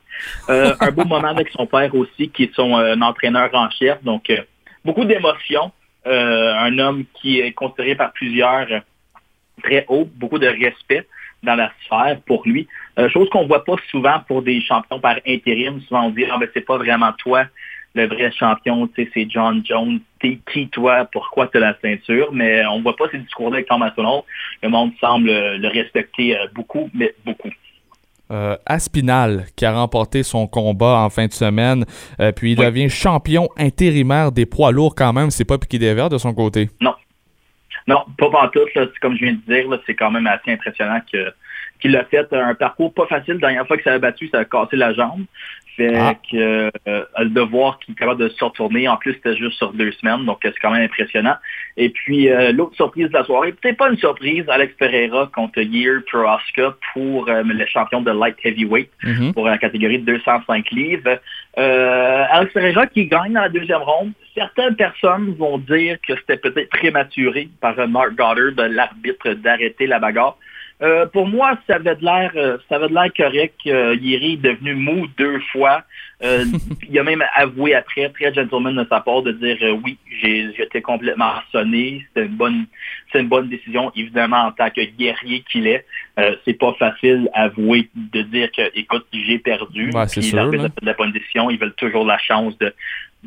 Euh, 0.49 0.75
un 0.81 0.91
beau 0.91 1.05
moment 1.05 1.29
avec 1.29 1.51
son 1.51 1.67
père 1.67 1.95
aussi, 1.95 2.31
qui 2.31 2.45
est 2.45 2.55
son 2.55 2.73
entraîneur 3.03 3.51
en 3.53 3.69
chef. 3.71 4.03
Donc, 4.03 4.33
beaucoup 4.85 5.05
d'émotions. 5.05 5.73
Un 6.07 6.79
homme 6.79 7.05
qui 7.15 7.41
est 7.41 7.53
considéré 7.53 7.95
par 7.95 8.13
plusieurs 8.13 8.67
très 9.63 9.87
haut, 9.89 10.09
beaucoup 10.17 10.39
de 10.39 10.47
respect 10.47 11.07
dans 11.43 11.55
la 11.55 11.71
sphère 11.85 12.19
pour 12.27 12.43
lui. 12.47 12.67
Euh, 12.99 13.09
chose 13.09 13.29
qu'on 13.31 13.47
voit 13.47 13.65
pas 13.65 13.77
souvent 13.91 14.21
pour 14.29 14.43
des 14.43 14.61
champions 14.61 15.01
par 15.01 15.17
intérim. 15.27 15.81
Souvent 15.83 16.07
on 16.07 16.11
dit 16.11 16.25
ah 16.31 16.39
ben 16.39 16.49
c'est 16.55 16.65
pas 16.65 16.79
vraiment 16.79 17.13
toi 17.19 17.45
le 17.95 18.07
vrai 18.07 18.33
champion, 18.33 18.89
tu 18.89 19.05
sais, 19.05 19.11
c'est 19.15 19.27
John 19.31 19.63
Jones. 19.65 20.01
T'es 20.21 20.39
qui 20.53 20.69
toi? 20.69 21.05
Pourquoi 21.13 21.47
tu 21.47 21.59
as 21.59 21.61
la 21.61 21.77
ceinture? 21.81 22.31
Mais 22.33 22.67
on 22.67 22.83
voit 22.83 22.97
pas 22.97 23.05
ces 23.11 23.19
discours-là 23.19 23.57
avec 23.57 23.69
Tom 23.69 23.83
Aspinall. 23.83 24.23
Le 24.63 24.69
monde 24.69 24.93
semble 25.01 25.29
le 25.29 25.69
respecter 25.69 26.37
euh, 26.37 26.47
beaucoup, 26.55 26.91
mais 26.93 27.15
beaucoup. 27.25 27.51
Euh, 28.31 28.57
Aspinal 28.67 29.45
qui 29.55 29.65
a 29.65 29.73
remporté 29.73 30.23
son 30.23 30.47
combat 30.47 31.01
en 31.01 31.11
fin 31.11 31.27
de 31.27 31.33
semaine, 31.33 31.85
euh, 32.21 32.33
puis 32.33 32.53
il 32.53 32.57
devient 32.57 32.89
champion 32.89 33.49
intérimaire 33.57 34.33
des 34.33 34.47
poids 34.47 34.73
lourds 34.73 34.95
quand 34.95 35.13
même. 35.13 35.31
C'est 35.31 35.45
pas 35.45 35.59
piqué 35.59 35.79
des 35.79 35.95
verres 35.95 36.09
de 36.09 36.19
son 36.19 36.35
côté? 36.35 36.71
Non. 36.81 36.95
Non, 37.87 38.03
pas 38.19 38.31
pantoute. 38.31 38.75
Là. 38.75 38.87
Comme 39.03 39.15
je 39.15 39.25
viens 39.25 39.35
de 39.35 39.55
dire, 39.55 39.79
c'est 39.87 39.95
quand 39.95 40.11
même 40.11 40.27
assez 40.27 40.51
impressionnant 40.51 41.01
que, 41.13 41.33
qu'il 41.85 41.97
a 41.99 42.05
fait 42.05 42.27
un 42.33 42.55
parcours 42.55 42.95
pas 42.95 43.07
facile. 43.07 43.35
La 43.35 43.41
dernière 43.49 43.67
fois 43.67 43.77
qu'il 43.77 43.85
s'est 43.85 43.99
battu, 43.99 44.29
ça 44.29 44.39
a 44.39 44.45
cassé 44.47 44.77
la 44.77 44.95
jambe. 44.95 45.25
Fait 45.77 45.93
Ah. 45.97 46.15
que 46.31 46.71
euh, 46.89 47.03
de 47.19 47.41
voir 47.41 47.81
qu'il 47.81 47.93
est 47.95 47.99
capable 47.99 48.23
de 48.23 48.29
se 48.29 48.45
retourner. 48.45 48.87
En 48.89 48.97
plus, 48.97 49.13
c'était 49.15 49.37
juste 49.37 49.57
sur 49.59 49.73
deux 49.73 49.91
semaines, 49.93 50.25
donc 50.25 50.45
euh, 50.45 50.51
c'est 50.55 50.61
quand 50.61 50.71
même 50.71 50.85
impressionnant. 50.85 51.35
Et 51.77 51.89
puis 51.91 52.31
euh, 52.31 52.53
l'autre 52.53 52.77
surprise 52.77 53.09
de 53.09 53.13
la 53.13 53.25
soirée, 53.25 53.51
peut-être 53.53 53.77
pas 53.77 53.91
une 53.91 53.99
surprise, 53.99 54.45
Alex 54.49 54.73
Pereira 54.79 55.29
contre 55.35 55.59
Year 55.61 56.01
Prohaska 56.11 56.77
pour 56.93 57.29
euh, 57.29 57.43
le 57.45 57.67
champion 57.67 58.01
de 58.03 58.13
light 58.13 58.37
heavyweight 58.45 58.89
Mhm. 59.03 59.35
pour 59.35 59.47
la 59.47 59.59
catégorie 59.59 59.99
de 59.99 60.05
205 60.13 60.71
livres. 60.71 61.19
Euh, 61.59 62.25
Alex 62.31 62.53
Pereira 62.55 62.87
qui 62.87 63.07
gagne 63.07 63.33
dans 63.33 63.41
la 63.43 63.49
deuxième 63.49 63.83
ronde. 63.83 64.13
Certaines 64.35 64.77
personnes 64.77 65.35
vont 65.37 65.59
dire 65.59 65.99
que 66.07 66.15
c'était 66.17 66.37
peut-être 66.37 66.71
prématuré 66.71 67.49
par 67.61 67.77
Mark 67.89 68.11
Goddard, 68.11 68.53
de 68.57 68.63
l'arbitre, 68.73 69.31
d'arrêter 69.35 69.87
la 69.89 69.99
bagarre. 69.99 70.37
Euh, 70.83 71.07
pour 71.07 71.29
moi, 71.29 71.57
ça 71.67 71.77
avait 71.77 71.95
de 71.95 72.05
l'air, 72.05 72.33
euh, 72.35 72.59
ça 72.69 72.77
avait 72.77 72.89
de 72.89 72.95
l'air 72.95 73.11
correct. 73.17 73.55
Euh, 73.67 73.97
Yeri 74.01 74.35
est 74.35 74.43
devenu 74.43 74.75
mou 74.75 75.07
deux 75.17 75.39
fois. 75.53 75.83
Euh, 76.23 76.45
il 76.91 76.99
a 76.99 77.05
même 77.05 77.25
avoué 77.35 77.75
après, 77.75 78.09
très 78.11 78.35
gentleman 78.35 78.75
de 78.75 78.87
sa 78.89 79.01
part, 79.01 79.23
de 79.23 79.33
dire 79.33 79.57
oui, 79.85 79.99
j'ai 80.21 80.53
j'étais 80.57 80.83
complètement 80.83 81.35
sonné. 81.53 82.05
C'est 82.15 82.27
une 82.27 82.37
bonne, 82.37 82.67
c'est 83.13 83.21
une 83.21 83.29
bonne 83.29 83.49
décision. 83.49 83.93
Évidemment, 83.95 84.47
en 84.47 84.53
tant 84.53 84.71
que 84.71 84.81
guerrier 84.81 85.45
qu'il 85.51 85.69
est, 85.69 85.87
c'est 86.45 86.59
pas 86.59 86.75
facile 86.75 87.31
avouer 87.35 87.89
de 87.95 88.23
dire 88.23 88.51
que, 88.51 88.63
écoute, 88.75 89.07
j'ai 89.13 89.39
perdu. 89.39 89.91
Ouais, 89.93 90.09
c'est 90.09 90.23
sûr, 90.23 90.37
là. 90.37 90.49
a 90.49 90.51
fait 90.51 90.81
de 90.81 90.87
la 90.87 90.95
bonne 90.95 91.13
décision. 91.13 91.51
Ils 91.51 91.59
veulent 91.59 91.75
toujours 91.75 92.05
la 92.05 92.19
chance 92.19 92.59
de 92.59 92.75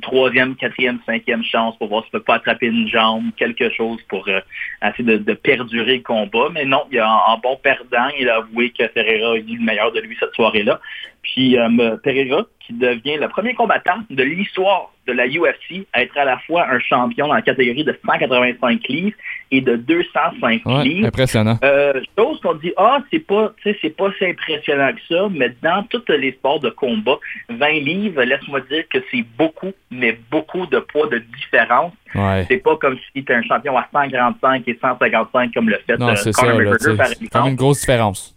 troisième, 0.01 0.55
quatrième, 0.55 0.99
cinquième 1.05 1.43
chance 1.43 1.77
pour 1.77 1.87
voir 1.87 2.03
s'il 2.03 2.11
peut 2.11 2.19
pas 2.21 2.35
attraper 2.35 2.67
une 2.67 2.87
jambe, 2.87 3.31
quelque 3.37 3.69
chose 3.71 3.99
pour 4.09 4.27
euh, 4.27 4.39
essayer 4.83 5.17
de, 5.19 5.33
perdurer 5.33 5.97
le 5.97 6.03
combat. 6.03 6.49
Mais 6.51 6.65
non, 6.65 6.83
il 6.91 7.01
en 7.01 7.37
bon 7.39 7.57
perdant, 7.57 8.07
il 8.19 8.29
a 8.29 8.37
avoué 8.37 8.71
que 8.71 8.87
Ferreira 8.89 9.31
a 9.31 9.35
eu 9.35 9.43
le 9.43 9.63
meilleur 9.63 9.91
de 9.91 9.99
lui 9.99 10.15
cette 10.19 10.33
soirée-là. 10.33 10.79
Puis 11.23 11.57
euh, 11.57 11.97
Pereira, 12.03 12.43
qui 12.65 12.73
devient 12.73 13.17
le 13.17 13.27
premier 13.29 13.53
combattant 13.53 13.99
de 14.09 14.23
l'histoire 14.23 14.91
de 15.07 15.13
la 15.13 15.25
UFC 15.25 15.85
à 15.93 16.01
être 16.03 16.17
à 16.17 16.25
la 16.25 16.37
fois 16.39 16.67
un 16.69 16.79
champion 16.79 17.27
dans 17.27 17.33
la 17.33 17.41
catégorie 17.41 17.85
de 17.85 17.97
185 18.05 18.81
livres 18.89 19.15
et 19.51 19.61
de 19.61 19.77
205 19.77 20.61
Ouais, 20.65 20.83
livres. 20.83 21.07
impressionnant. 21.07 21.57
Euh, 21.63 22.01
chose 22.17 22.41
qu'on 22.41 22.55
dit, 22.55 22.73
ah, 22.75 22.99
c'est 23.11 23.19
pas, 23.25 23.53
c'est 23.63 23.95
pas 23.95 24.09
si 24.17 24.25
impressionnant 24.25 24.91
que 24.93 24.99
ça, 25.15 25.27
mais 25.31 25.53
dans 25.63 25.83
tous 25.83 26.03
les 26.09 26.33
sports 26.33 26.59
de 26.59 26.69
combat, 26.69 27.17
20 27.49 27.69
livres, 27.79 28.21
laisse-moi 28.23 28.59
dire 28.69 28.83
que 28.89 28.97
c'est 29.11 29.25
beaucoup, 29.37 29.71
mais 29.89 30.19
beaucoup 30.29 30.65
de 30.65 30.79
poids 30.79 31.07
de 31.07 31.19
différence. 31.19 31.93
Ouais. 32.15 32.45
C'est 32.49 32.57
pas 32.57 32.75
comme 32.77 32.97
si 33.15 33.23
tu 33.23 33.33
un 33.33 33.43
champion 33.43 33.77
à 33.77 33.87
145 33.93 34.63
et 34.67 34.77
155 34.81 35.53
comme 35.53 35.69
le 35.69 35.77
fait 35.87 35.97
Non, 35.97 36.09
euh, 36.09 36.15
c'est 36.15 36.33
Conor 36.33 36.57
McGregor, 36.57 36.97
par 36.97 37.07
c'est 37.07 37.13
exemple. 37.13 37.29
quand 37.31 37.43
même 37.43 37.51
une 37.51 37.55
grosse 37.55 37.79
différence. 37.79 38.33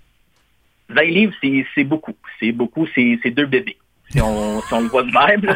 20 0.90 1.02
livres, 1.04 1.34
c'est 1.74 1.84
beaucoup. 1.84 2.14
C'est 2.38 2.52
beaucoup, 2.52 2.86
c'est 2.94 3.30
deux 3.30 3.46
bébés. 3.46 3.76
Si 4.10 4.20
on, 4.20 4.60
si 4.62 4.74
on 4.74 4.80
le 4.80 4.88
voit 4.88 5.04
de 5.04 5.12
même, 5.12 5.44
là, 5.44 5.54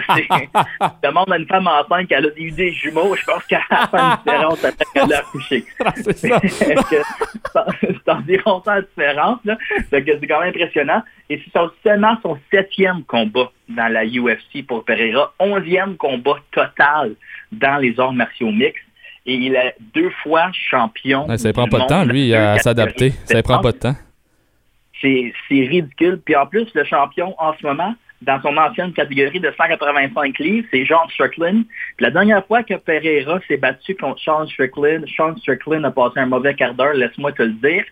demande 1.02 1.32
à 1.32 1.38
une 1.38 1.46
femme 1.46 1.66
enceinte 1.66 2.06
qu'elle 2.06 2.26
a 2.26 2.38
eu 2.38 2.52
des 2.52 2.70
jumeaux, 2.72 3.16
je 3.16 3.24
pense 3.24 3.42
qu'elle 3.46 3.58
a 3.68 3.88
fait 3.88 3.96
une 3.98 4.16
différence 4.24 4.64
après 4.64 4.84
qu'elle 4.94 5.12
a 5.12 5.18
accouché. 5.18 5.64
Que 6.04 6.12
c'est- 6.12 8.08
environ 8.10 8.62
ça 8.64 8.76
la 8.76 8.82
différence, 8.82 9.40
là. 9.44 9.56
Que 9.90 10.18
c'est 10.20 10.26
quand 10.28 10.38
même 10.40 10.50
impressionnant. 10.50 11.02
Et 11.28 11.42
c'est 11.52 11.60
seulement 11.84 12.16
son 12.22 12.38
septième 12.52 13.02
combat 13.04 13.50
dans 13.68 13.92
la 13.92 14.04
UFC 14.04 14.64
pour 14.66 14.84
Pereira, 14.84 15.34
onzième 15.40 15.96
combat 15.96 16.36
total 16.52 17.14
dans 17.50 17.78
les 17.78 17.98
arts 17.98 18.12
martiaux 18.12 18.52
mixtes. 18.52 18.76
Et 19.26 19.34
il 19.34 19.56
est 19.56 19.74
deux 19.94 20.10
fois 20.22 20.50
champion. 20.52 21.26
Ouais, 21.26 21.38
ça 21.38 21.48
ne 21.48 21.52
prend 21.54 21.66
pas 21.66 21.80
de 21.80 21.86
temps, 21.86 22.04
lui, 22.04 22.32
à 22.34 22.58
s'adapter. 22.58 23.10
Ça 23.24 23.34
ne 23.38 23.42
prend 23.42 23.60
pas 23.60 23.72
de 23.72 23.78
temps. 23.78 23.96
C'est 25.48 25.54
ridicule. 25.54 26.20
Puis 26.24 26.36
en 26.36 26.46
plus, 26.46 26.66
le 26.74 26.84
champion 26.84 27.34
en 27.38 27.54
ce 27.54 27.66
moment, 27.66 27.94
dans 28.24 28.40
son 28.40 28.56
ancienne 28.56 28.92
catégorie 28.92 29.40
de 29.40 29.52
185 29.56 30.38
livres, 30.38 30.66
c'est 30.70 30.84
John 30.84 31.08
Strickland. 31.12 31.64
Puis 31.96 32.04
la 32.04 32.10
dernière 32.10 32.44
fois 32.46 32.62
que 32.62 32.74
Pereira 32.74 33.38
s'est 33.46 33.56
battu 33.56 33.94
contre 33.94 34.20
Sean 34.20 34.46
Strickland, 34.46 35.04
Sean 35.08 35.36
Strickland 35.36 35.84
a 35.84 35.90
passé 35.90 36.20
un 36.20 36.26
mauvais 36.26 36.54
quart 36.54 36.74
d'heure, 36.74 36.94
laisse-moi 36.94 37.32
te 37.32 37.42
le 37.42 37.52
dire. 37.52 37.84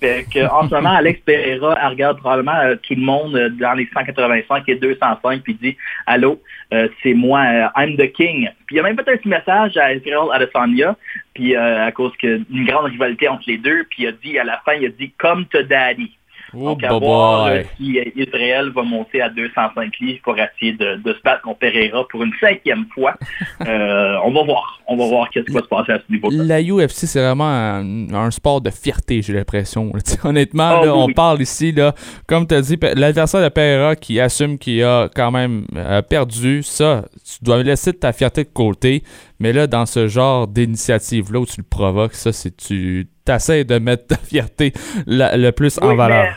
Fait 0.00 0.26
en 0.50 0.68
ce 0.68 0.74
moment, 0.74 0.90
Alex 0.90 1.20
Pereira 1.20 1.88
regarde 1.88 2.18
probablement 2.18 2.58
euh, 2.60 2.76
tout 2.76 2.94
le 2.94 3.02
monde 3.02 3.36
euh, 3.36 3.48
dans 3.48 3.74
les 3.74 3.88
185 3.92 4.68
et 4.68 4.74
205 4.76 5.42
puis 5.42 5.54
dit 5.54 5.76
«Allô, 6.06 6.40
euh, 6.74 6.88
c'est 7.02 7.14
moi, 7.14 7.42
I'm 7.76 7.96
the 7.96 8.12
king». 8.12 8.48
Puis 8.66 8.76
il 8.76 8.80
a 8.80 8.82
même 8.82 8.96
fait 8.96 9.08
un 9.08 9.16
petit 9.16 9.28
message 9.28 9.76
à 9.76 9.94
Israel 9.94 10.28
Adesanya, 10.32 10.96
puis 11.34 11.56
à 11.56 11.90
cause 11.92 12.12
d'une 12.20 12.66
grande 12.66 12.86
rivalité 12.86 13.28
entre 13.28 13.44
les 13.46 13.56
deux, 13.56 13.84
puis 13.84 14.02
il 14.02 14.08
a 14.08 14.12
dit, 14.12 14.38
à 14.38 14.44
la 14.44 14.60
fin, 14.64 14.74
il 14.74 14.86
a 14.86 14.88
dit 14.90 15.12
«Come 15.18 15.46
to 15.46 15.62
daddy». 15.62 16.14
Oh, 16.54 16.64
Donc, 16.70 16.82
à 16.84 16.88
bye 16.90 16.98
voir 17.00 17.44
bye. 17.46 17.58
euh, 17.58 17.62
si 17.76 17.98
euh, 17.98 18.04
Israël 18.16 18.70
va 18.74 18.82
monter 18.82 19.20
à 19.20 19.28
205 19.28 19.92
livres 20.00 20.20
pour 20.22 20.34
essayer 20.38 20.72
de, 20.72 20.96
de 20.96 21.12
se 21.12 21.20
battre 21.22 21.42
contre 21.42 21.58
Pereira 21.58 22.06
pour 22.08 22.22
une 22.24 22.32
cinquième 22.40 22.86
fois. 22.94 23.14
Euh, 23.66 24.16
on 24.24 24.30
va 24.32 24.44
voir. 24.44 24.80
On 24.86 24.96
va 24.96 25.06
voir 25.08 25.28
qu'est-ce 25.30 25.44
qui 25.46 25.52
va 25.52 25.60
se 25.60 25.66
passer 25.66 25.92
à 25.92 25.98
ce 25.98 26.10
niveau-là. 26.12 26.44
La 26.44 26.62
UFC, 26.62 27.06
c'est 27.06 27.20
vraiment 27.20 27.48
un, 27.48 28.14
un 28.14 28.30
sport 28.30 28.60
de 28.60 28.70
fierté, 28.70 29.20
j'ai 29.20 29.32
l'impression. 29.34 29.92
Honnêtement, 30.24 30.68
Ah, 30.80 30.86
là, 30.86 30.94
oui, 30.94 31.00
on 31.02 31.06
oui. 31.06 31.12
parle 31.14 31.42
ici, 31.42 31.72
là, 31.72 31.92
comme 32.26 32.46
tu 32.46 32.54
as 32.54 32.60
dit, 32.62 32.78
l'adversaire 32.94 33.42
de 33.42 33.48
Pereira 33.48 33.96
qui 33.96 34.20
assume 34.20 34.58
qu'il 34.58 34.82
a 34.84 35.08
quand 35.14 35.30
même 35.32 35.66
euh, 35.76 36.00
perdu, 36.02 36.62
ça, 36.62 37.04
tu 37.24 37.44
dois 37.44 37.62
laisser 37.62 37.92
ta 37.92 38.12
fierté 38.12 38.44
de 38.44 38.48
côté. 38.50 39.02
Mais 39.40 39.52
là, 39.52 39.66
dans 39.66 39.84
ce 39.86 40.06
genre 40.08 40.46
d'initiative-là 40.46 41.40
où 41.40 41.46
tu 41.46 41.58
le 41.60 41.66
provoques, 41.68 42.14
ça, 42.14 42.32
c'est 42.32 42.56
tu 42.56 43.08
essaies 43.30 43.64
de 43.64 43.78
mettre 43.78 44.06
ta 44.08 44.16
fierté 44.16 44.72
la- 45.06 45.36
le 45.36 45.50
plus 45.52 45.78
en 45.82 45.94
valeur. 45.94 46.34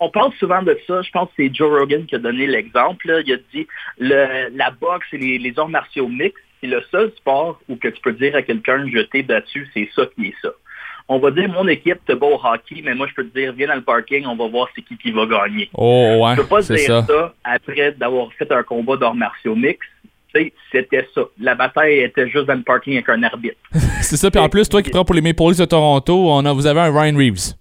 on, 0.00 0.06
on 0.06 0.10
parle 0.10 0.32
souvent 0.38 0.62
de 0.62 0.76
ça. 0.86 1.02
Je 1.02 1.10
pense 1.10 1.28
que 1.28 1.34
c'est 1.44 1.54
Joe 1.54 1.70
Rogan 1.78 2.06
qui 2.06 2.14
a 2.14 2.18
donné 2.18 2.46
l'exemple. 2.46 3.22
Il 3.26 3.32
a 3.32 3.36
dit 3.52 3.66
le, 3.98 4.48
la 4.56 4.70
boxe 4.70 5.06
et 5.12 5.18
les, 5.18 5.38
les 5.38 5.58
arts 5.58 5.68
martiaux 5.68 6.08
mixtes, 6.08 6.36
c'est 6.60 6.66
le 6.68 6.82
seul 6.90 7.10
sport 7.16 7.60
où 7.68 7.76
que 7.76 7.88
tu 7.88 8.00
peux 8.02 8.12
dire 8.12 8.34
à 8.36 8.42
quelqu'un 8.42 8.86
je 8.92 9.00
t'ai 9.00 9.22
battu, 9.22 9.68
c'est 9.74 9.88
ça 9.94 10.02
qui 10.14 10.26
est 10.28 10.34
ça. 10.42 10.50
On 11.12 11.18
va 11.18 11.32
dire 11.32 11.48
mon 11.48 11.66
équipe 11.66 11.98
te 12.06 12.12
bat 12.12 12.26
au 12.28 12.34
hockey, 12.40 12.82
mais 12.84 12.94
moi 12.94 13.06
je 13.08 13.14
peux 13.14 13.24
te 13.28 13.36
dire 13.36 13.52
viens 13.52 13.66
dans 13.66 13.74
le 13.74 13.82
parking, 13.82 14.24
on 14.26 14.36
va 14.36 14.46
voir 14.46 14.68
c'est 14.74 14.82
qui 14.82 14.96
qui 14.96 15.10
va 15.10 15.26
gagner. 15.26 15.68
Oh, 15.74 16.18
ouais, 16.22 16.36
Tu 16.36 16.42
peux 16.42 16.46
pas 16.46 16.62
dire 16.62 16.78
ça. 16.78 17.04
ça. 17.06 17.34
après 17.42 17.92
d'avoir 17.92 18.32
fait 18.34 18.50
un 18.52 18.62
combat 18.62 18.96
d'arts 18.96 19.14
martiaux 19.16 19.56
mixtes. 19.56 19.80
C'était 20.72 21.08
ça. 21.14 21.22
La 21.40 21.54
bataille 21.54 22.00
était 22.00 22.28
juste 22.28 22.46
dans 22.46 22.54
le 22.54 22.62
parking 22.62 22.94
avec 22.94 23.08
un 23.08 23.22
arbitre. 23.22 23.56
C'est 24.02 24.16
ça. 24.16 24.30
Puis 24.30 24.40
en 24.40 24.48
plus, 24.48 24.68
toi 24.68 24.82
qui 24.82 24.90
prends 24.90 25.04
pour 25.04 25.14
les 25.14 25.20
Maple 25.20 25.42
Leafs 25.44 25.58
de 25.58 25.64
Toronto, 25.64 26.30
on 26.30 26.44
a, 26.44 26.52
vous 26.52 26.66
avez 26.66 26.80
un 26.80 26.92
Ryan 26.98 27.16
Reeves. 27.16 27.54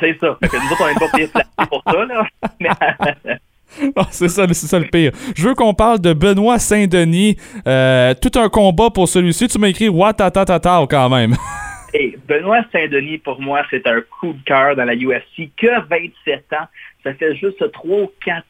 C'est 0.00 0.16
ça. 0.20 0.36
Fait 0.40 0.48
que 0.48 0.56
nous 0.56 0.72
autres, 0.72 0.82
on 0.84 0.88
n'est 0.88 0.94
pas 0.94 1.08
payés 1.12 1.28
pour 1.68 1.82
ça. 1.86 2.04
Là. 2.04 2.26
Mais- 2.60 3.38
Ah, 3.96 4.08
c'est 4.10 4.28
ça, 4.28 4.46
c'est 4.48 4.66
ça 4.66 4.80
le 4.80 4.86
pire. 4.86 5.12
Je 5.36 5.46
veux 5.48 5.54
qu'on 5.54 5.74
parle 5.74 6.00
de 6.00 6.12
Benoît 6.12 6.58
Saint-Denis. 6.58 7.36
Euh, 7.68 8.14
tout 8.20 8.36
un 8.38 8.48
combat 8.48 8.90
pour 8.90 9.06
celui-ci. 9.08 9.46
Tu 9.46 9.58
m'as 9.58 9.68
écrit 9.68 9.88
Watatatata 9.88 10.84
quand 10.90 11.08
même. 11.08 11.36
Benoît 12.28 12.62
Saint-Denis, 12.72 13.18
pour 13.18 13.40
moi, 13.40 13.62
c'est 13.70 13.86
un 13.86 14.00
coup 14.20 14.32
de 14.32 14.42
cœur 14.44 14.74
dans 14.76 14.84
la 14.84 14.94
UFC. 14.94 15.50
Que 15.56 15.80
27 15.88 16.44
ans. 16.52 16.66
Ça 17.04 17.14
fait 17.14 17.34
juste 17.36 17.70
3 17.72 17.96
ou 18.02 18.10
4 18.24 18.44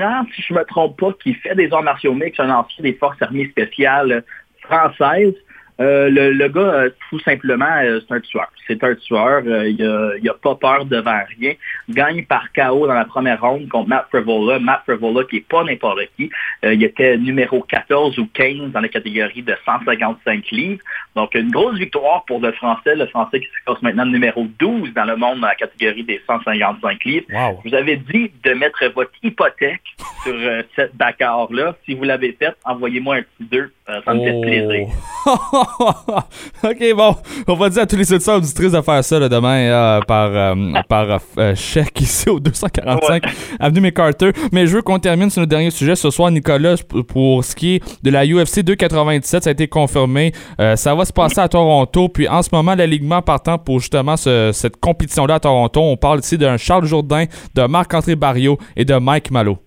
ans, 0.00 0.26
si 0.34 0.42
je 0.42 0.54
me 0.54 0.64
trompe 0.64 0.98
pas, 0.98 1.12
qu'il 1.14 1.36
fait 1.36 1.54
des 1.54 1.72
arts 1.72 1.82
martiaux 1.82 2.14
mixtes, 2.14 2.40
un 2.40 2.50
ancien 2.50 2.82
des 2.82 2.94
forces 2.94 3.20
armées 3.20 3.48
spéciales 3.48 4.24
françaises. 4.62 5.34
Euh, 5.78 6.08
le, 6.08 6.32
le 6.32 6.48
gars, 6.48 6.60
euh, 6.60 6.90
tout 7.10 7.18
simplement, 7.20 7.66
euh, 7.82 8.00
c'est 8.08 8.14
un 8.14 8.20
tueur. 8.20 8.48
C'est 8.66 8.82
un 8.82 8.94
tueur. 8.94 9.42
il 9.44 9.82
a- 9.84 10.12
il 10.20 10.28
a 10.28 10.34
pas 10.34 10.54
peur 10.54 10.86
devant 10.86 11.20
rien. 11.38 11.52
Gagne 11.90 12.24
par 12.24 12.50
KO 12.54 12.86
dans 12.86 12.94
la 12.94 13.04
première 13.04 13.40
ronde 13.40 13.68
contre 13.68 13.88
Matt 13.88 14.06
Frevola. 14.10 14.58
Matt 14.58 14.82
Frevola, 14.86 15.24
qui 15.24 15.36
est 15.36 15.48
pas 15.48 15.62
n'importe 15.64 16.00
qui. 16.16 16.30
Il 16.62 16.82
était 16.82 17.16
numéro 17.18 17.60
14 17.62 18.18
ou 18.18 18.26
15 18.32 18.72
dans 18.72 18.80
la 18.80 18.88
catégorie 18.88 19.42
de 19.42 19.54
155 19.66 20.50
livres. 20.50 20.82
Donc, 21.14 21.34
une 21.34 21.50
grosse 21.50 21.78
victoire 21.78 22.24
pour 22.26 22.40
le 22.40 22.52
Français. 22.52 22.96
Le 22.96 23.06
Français 23.06 23.40
qui 23.40 23.46
se 23.46 23.64
classe 23.66 23.82
maintenant 23.82 24.06
numéro 24.06 24.46
12 24.58 24.92
dans 24.94 25.04
le 25.04 25.16
monde 25.16 25.40
dans 25.40 25.46
la 25.48 25.54
catégorie 25.54 26.04
des 26.04 26.20
155 26.26 27.04
livres. 27.04 27.26
Wow. 27.32 27.60
Je 27.64 27.68
vous 27.70 27.74
avais 27.76 27.96
dit 27.96 28.32
de 28.42 28.52
mettre 28.54 28.82
votre 28.94 29.12
hypothèque 29.22 29.82
sur 30.24 30.34
cette 30.74 30.96
bagarre-là. 30.96 31.76
Si 31.84 31.94
vous 31.94 32.04
l'avez 32.04 32.32
faite, 32.32 32.56
envoyez-moi 32.64 33.16
un 33.16 33.22
petit 33.22 33.48
2. 33.50 33.70
Euh, 33.88 34.00
ça 34.04 34.14
me 34.14 34.20
fait 34.20 34.32
Oh. 34.34 34.40
plaisir. 34.40 34.88
ok, 36.64 36.96
bon. 36.96 37.14
On 37.46 37.54
va 37.54 37.68
dire 37.68 37.82
à 37.82 37.86
tous 37.86 37.94
les 37.96 38.12
auditeurs 38.12 38.38
auditrices 38.38 38.72
de 38.72 38.80
faire 38.80 39.04
ça 39.04 39.18
là, 39.20 39.28
demain 39.28 39.58
euh, 39.58 40.00
par, 40.00 40.30
euh, 40.32 40.54
par 40.88 41.20
euh, 41.38 41.54
chèque 41.54 42.00
ici 42.00 42.28
au 42.28 42.40
245 42.40 43.22
Avenue 43.60 43.80
McCarter. 43.80 44.32
Mais 44.52 44.66
je 44.66 44.74
veux 44.76 44.82
qu'on 44.82 44.98
termine 44.98 45.30
sur 45.30 45.40
le 45.40 45.46
dernier 45.46 45.70
sujet 45.70 45.94
ce 45.94 46.10
soir, 46.10 46.32
Nicolas, 46.32 46.74
pour 47.06 47.44
ce 47.44 47.54
qui 47.54 47.76
est 47.76 47.82
de 48.02 48.10
la 48.10 48.24
UFC 48.26 48.60
297. 48.64 49.44
Ça 49.44 49.50
a 49.50 49.52
été 49.52 49.68
confirmé. 49.68 50.32
Ça 50.74 50.94
va 50.94 51.04
se 51.04 51.12
passer 51.12 51.38
à 51.40 51.48
Toronto. 51.48 52.08
Puis 52.08 52.26
en 52.28 52.42
ce 52.42 52.48
moment, 52.52 52.74
l'alignement 52.74 53.22
partant 53.22 53.56
pour 53.58 53.78
justement 53.78 54.16
ce- 54.16 54.50
cette 54.52 54.78
compétition-là 54.78 55.34
à 55.34 55.40
Toronto, 55.40 55.80
on 55.80 55.96
parle 55.96 56.18
ici 56.20 56.36
d'un 56.36 56.56
Charles 56.56 56.86
Jourdain, 56.86 57.26
de 57.54 57.62
Marc-André 57.62 58.16
Barrio 58.16 58.58
et 58.76 58.84
de 58.84 58.94
Mike 58.96 59.30
Malo. 59.30 59.58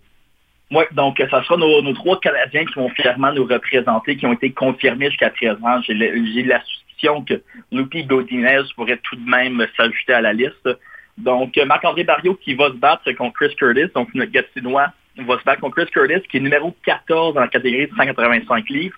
Oui, 0.71 0.83
donc 0.91 1.19
euh, 1.19 1.27
ça 1.29 1.43
sera 1.43 1.57
nos, 1.57 1.93
trois 1.93 2.19
Canadiens 2.19 2.65
qui 2.65 2.75
vont 2.75 2.89
fièrement 2.89 3.33
nous 3.33 3.45
représenter, 3.45 4.15
qui 4.17 4.25
ont 4.27 4.33
été 4.33 4.51
confirmés 4.51 5.07
jusqu'à 5.07 5.31
présent. 5.31 5.81
J'ai 5.81 6.43
la 6.43 6.63
suspicion 6.63 7.23
que 7.23 7.41
Lupi 7.71 8.03
Godinez 8.03 8.61
pourrait 8.75 8.99
tout 9.03 9.15
de 9.15 9.27
même 9.27 9.65
s'ajouter 9.75 10.13
à 10.13 10.21
la 10.21 10.33
liste. 10.33 10.69
Donc, 11.17 11.57
euh, 11.57 11.65
Marc-André 11.65 12.03
Barriot 12.03 12.35
qui 12.35 12.53
va 12.53 12.67
se 12.67 12.75
battre 12.75 13.11
contre 13.13 13.33
Chris 13.33 13.55
Curtis, 13.55 13.91
donc 13.95 14.13
notre 14.13 14.31
Gatinois 14.31 14.91
va 15.17 15.39
se 15.39 15.43
battre 15.43 15.59
contre 15.59 15.75
Chris 15.75 15.91
Curtis, 15.91 16.27
qui 16.29 16.37
est 16.37 16.41
numéro 16.41 16.75
14 16.85 17.33
dans 17.33 17.41
la 17.41 17.47
catégorie 17.47 17.87
de 17.87 17.95
185 17.95 18.69
livres. 18.69 18.95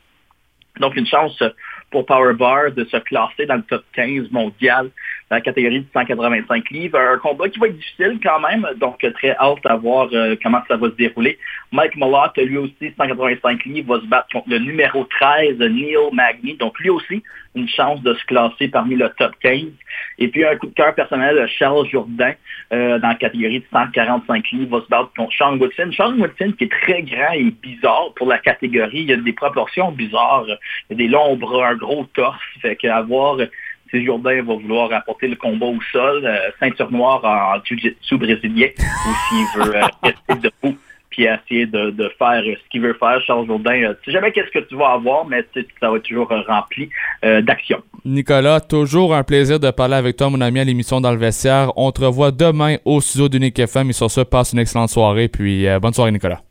Donc, 0.79 0.95
une 0.95 1.07
chance 1.07 1.41
pour 1.89 2.05
Powerbar 2.05 2.71
de 2.71 2.83
se 2.85 2.97
classer 2.97 3.45
dans 3.45 3.55
le 3.55 3.63
top 3.63 3.83
15 3.93 4.29
mondial 4.31 4.89
dans 5.31 5.37
la 5.37 5.41
catégorie 5.41 5.79
de 5.79 5.85
185 5.93 6.69
livres. 6.71 6.99
Un 6.99 7.17
combat 7.17 7.47
qui 7.47 7.57
va 7.57 7.67
être 7.67 7.77
difficile 7.77 8.19
quand 8.21 8.41
même, 8.41 8.67
donc 8.75 8.97
très 9.13 9.31
hâte 9.37 9.65
à 9.65 9.77
voir 9.77 10.09
euh, 10.11 10.35
comment 10.43 10.61
ça 10.67 10.75
va 10.75 10.89
se 10.89 10.95
dérouler. 10.95 11.39
Mike 11.71 11.95
Moloch, 11.95 12.35
lui 12.35 12.57
aussi, 12.57 12.93
185 12.97 13.63
livres, 13.63 13.95
va 13.95 14.01
se 14.01 14.07
battre 14.07 14.27
contre 14.33 14.49
le 14.49 14.59
numéro 14.59 15.05
13, 15.05 15.57
Neil 15.57 15.95
Magny. 16.11 16.55
Donc 16.57 16.77
lui 16.79 16.89
aussi, 16.89 17.23
une 17.55 17.69
chance 17.69 18.01
de 18.01 18.13
se 18.13 18.25
classer 18.25 18.67
parmi 18.67 18.95
le 18.95 19.09
top 19.17 19.31
15. 19.41 19.67
Et 20.19 20.27
puis 20.27 20.45
un 20.45 20.57
coup 20.57 20.67
de 20.67 20.73
cœur 20.73 20.93
personnel, 20.95 21.47
Charles 21.57 21.87
Jourdain, 21.87 22.33
euh, 22.73 22.99
dans 22.99 23.07
la 23.07 23.15
catégorie 23.15 23.61
de 23.61 23.65
145 23.71 24.51
livres, 24.51 24.79
va 24.79 24.83
se 24.83 24.89
battre 24.89 25.11
contre 25.15 25.33
Sean 25.33 25.57
Woodson. 25.57 25.91
Sean 25.93 26.17
Woodson 26.17 26.53
qui 26.57 26.65
est 26.65 26.71
très 26.71 27.03
grand 27.03 27.31
et 27.33 27.51
bizarre 27.61 28.13
pour 28.17 28.27
la 28.27 28.37
catégorie. 28.37 28.99
Il 29.03 29.09
y 29.09 29.13
a 29.13 29.17
des 29.17 29.33
proportions 29.33 29.93
bizarres. 29.93 30.45
Il 30.89 30.91
y 30.91 30.93
a 30.93 30.95
des 30.95 31.07
longs 31.07 31.37
bras, 31.37 31.69
un 31.69 31.75
gros 31.75 32.05
torse. 32.13 32.37
Fait 32.61 32.75
qu'avoir 32.75 33.37
si 33.91 34.03
Jourdain 34.05 34.41
va 34.41 34.55
vouloir 34.55 34.91
apporter 34.93 35.27
le 35.27 35.35
combat 35.35 35.67
au 35.67 35.79
sol, 35.91 36.25
euh, 36.25 36.49
ceinture 36.59 36.91
noire 36.91 37.23
en 37.23 37.63
jiu-jitsu 37.63 38.17
brésilien, 38.17 38.67
ou 38.67 39.13
s'il 39.27 39.61
veut 39.61 39.75
euh, 39.75 39.81
rester 40.03 40.49
debout 40.49 40.77
puis 41.11 41.25
essayer 41.25 41.65
de, 41.67 41.91
de 41.91 42.09
faire 42.17 42.41
ce 42.41 42.69
qu'il 42.71 42.81
veut 42.81 42.95
faire. 42.99 43.21
Charles 43.21 43.45
Jourdain, 43.45 43.83
euh, 43.83 43.93
tu 44.01 44.05
sais 44.05 44.11
jamais 44.13 44.31
qu'est-ce 44.31 44.49
que 44.49 44.65
tu 44.65 44.75
vas 44.75 44.93
avoir, 44.93 45.25
mais 45.27 45.43
tu 45.53 45.61
sais, 45.61 45.67
ça 45.79 45.91
va 45.91 45.97
être 45.97 46.03
toujours 46.03 46.31
euh, 46.31 46.41
rempli 46.47 46.89
euh, 47.23 47.41
d'action. 47.41 47.83
Nicolas, 48.03 48.61
toujours 48.61 49.13
un 49.13 49.23
plaisir 49.23 49.59
de 49.59 49.69
parler 49.69 49.95
avec 49.95 50.15
toi, 50.15 50.29
mon 50.29 50.41
ami, 50.41 50.59
à 50.61 50.63
l'émission 50.63 51.01
Dans 51.01 51.11
le 51.11 51.17
vestiaire. 51.17 51.71
On 51.75 51.91
te 51.91 52.01
revoit 52.01 52.31
demain 52.31 52.77
au 52.85 53.01
studio 53.01 53.29
d'Unique 53.29 53.59
FM 53.59 53.89
et 53.89 53.93
sur 53.93 54.09
ce, 54.09 54.21
passe 54.21 54.53
une 54.53 54.59
excellente 54.59 54.89
soirée. 54.89 55.27
Puis 55.27 55.67
euh, 55.67 55.79
bonne 55.79 55.93
soirée, 55.93 56.11
Nicolas. 56.11 56.41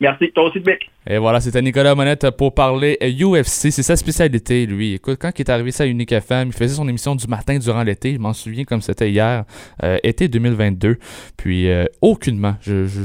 Merci, 0.00 0.32
toi 0.32 0.44
aussi, 0.44 0.58
Bic. 0.58 0.90
Et 1.06 1.18
voilà, 1.18 1.40
c'était 1.40 1.62
Nicolas 1.62 1.94
Monette 1.94 2.30
pour 2.30 2.52
parler 2.52 2.98
euh, 3.02 3.40
UFC. 3.40 3.70
C'est 3.70 3.82
sa 3.82 3.96
spécialité, 3.96 4.66
lui. 4.66 4.94
Écoute, 4.94 5.18
quand 5.20 5.30
il 5.36 5.42
est 5.42 5.50
arrivé 5.50 5.70
ça 5.70 5.84
à 5.84 5.86
Unique 5.86 6.12
FM, 6.12 6.48
il 6.48 6.52
faisait 6.52 6.74
son 6.74 6.88
émission 6.88 7.14
du 7.14 7.26
matin 7.26 7.58
durant 7.58 7.82
l'été. 7.82 8.14
Je 8.14 8.18
m'en 8.18 8.32
souviens 8.32 8.64
comme 8.64 8.80
c'était 8.80 9.10
hier, 9.10 9.44
euh, 9.82 9.98
été 10.02 10.28
2022. 10.28 10.98
Puis, 11.36 11.68
euh, 11.70 11.84
aucunement, 12.02 12.56
je, 12.60 12.86
je 12.86 13.02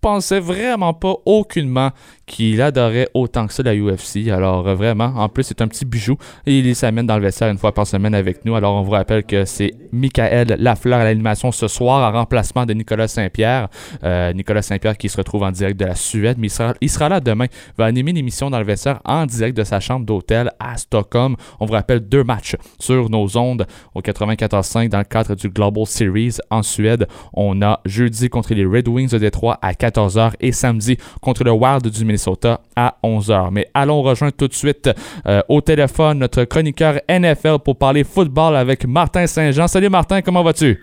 pensais 0.00 0.40
vraiment 0.40 0.92
pas 0.92 1.14
aucunement 1.24 1.90
qu'il 2.26 2.60
adorait 2.62 3.08
autant 3.14 3.46
que 3.46 3.52
ça 3.52 3.62
la 3.62 3.74
UFC. 3.74 4.28
Alors 4.28 4.66
euh, 4.66 4.74
vraiment, 4.74 5.12
en 5.16 5.28
plus 5.28 5.44
c'est 5.44 5.60
un 5.60 5.68
petit 5.68 5.84
bijou 5.84 6.16
et 6.46 6.58
il 6.58 6.76
s'amène 6.76 7.06
dans 7.06 7.16
le 7.16 7.22
vestiaire 7.22 7.50
une 7.50 7.58
fois 7.58 7.72
par 7.72 7.86
semaine 7.86 8.14
avec 8.14 8.44
nous. 8.44 8.54
Alors 8.54 8.74
on 8.74 8.82
vous 8.82 8.90
rappelle 8.92 9.24
que 9.24 9.44
c'est 9.44 9.72
Michael 9.92 10.56
Lafleur 10.58 11.00
à 11.00 11.04
l'animation 11.04 11.52
ce 11.52 11.68
soir 11.68 12.08
en 12.08 12.16
remplacement 12.16 12.66
de 12.66 12.74
Nicolas 12.74 13.08
Saint-Pierre. 13.08 13.68
Euh, 14.04 14.32
Nicolas 14.32 14.62
Saint-Pierre 14.62 14.96
qui 14.96 15.08
se 15.08 15.16
retrouve 15.16 15.42
en 15.42 15.50
direct 15.50 15.78
de 15.78 15.84
la 15.84 15.94
Suède, 15.94 16.36
mais 16.38 16.48
il 16.80 16.90
sera, 16.90 17.08
là 17.08 17.20
demain. 17.20 17.46
Il 17.50 17.74
va 17.78 17.86
animer 17.86 18.12
l'émission 18.12 18.50
dans 18.50 18.58
le 18.58 18.64
vestiaire 18.64 19.00
en 19.04 19.26
direct 19.26 19.56
de 19.56 19.64
sa 19.64 19.80
chambre 19.80 20.06
d'hôtel 20.06 20.50
à 20.58 20.76
Stockholm. 20.76 21.36
On 21.60 21.66
vous 21.66 21.72
rappelle 21.72 22.00
deux 22.00 22.24
matchs 22.24 22.56
sur 22.78 23.10
nos 23.10 23.36
ondes 23.36 23.66
au 23.94 24.00
94.5 24.00 24.88
dans 24.88 24.98
le 24.98 25.04
cadre 25.04 25.34
du 25.34 25.48
Global 25.48 25.86
Series 25.86 26.36
en 26.50 26.62
Suède. 26.62 27.06
On 27.32 27.62
a 27.62 27.80
jeudi 27.84 28.28
contre 28.28 28.54
les 28.54 28.64
Red 28.64 28.88
Wings 28.88 29.10
de 29.10 29.18
Détroit 29.18 29.58
à 29.62 29.72
14h 29.72 30.32
et 30.40 30.52
samedi 30.52 30.96
contre 31.20 31.44
le 31.44 31.50
Wild 31.50 31.86
du 31.88 32.04
Minnesota 32.12 32.60
à 32.76 32.96
11h. 33.02 33.48
Mais 33.50 33.68
allons 33.74 34.02
rejoindre 34.02 34.34
tout 34.36 34.48
de 34.48 34.54
suite 34.54 34.90
euh, 35.26 35.40
au 35.48 35.60
téléphone 35.60 36.18
notre 36.18 36.44
chroniqueur 36.44 37.00
NFL 37.08 37.58
pour 37.64 37.76
parler 37.76 38.04
football 38.04 38.56
avec 38.56 38.86
Martin 38.86 39.26
Saint-Jean. 39.26 39.66
Salut 39.66 39.88
Martin, 39.88 40.20
comment 40.20 40.42
vas-tu? 40.42 40.78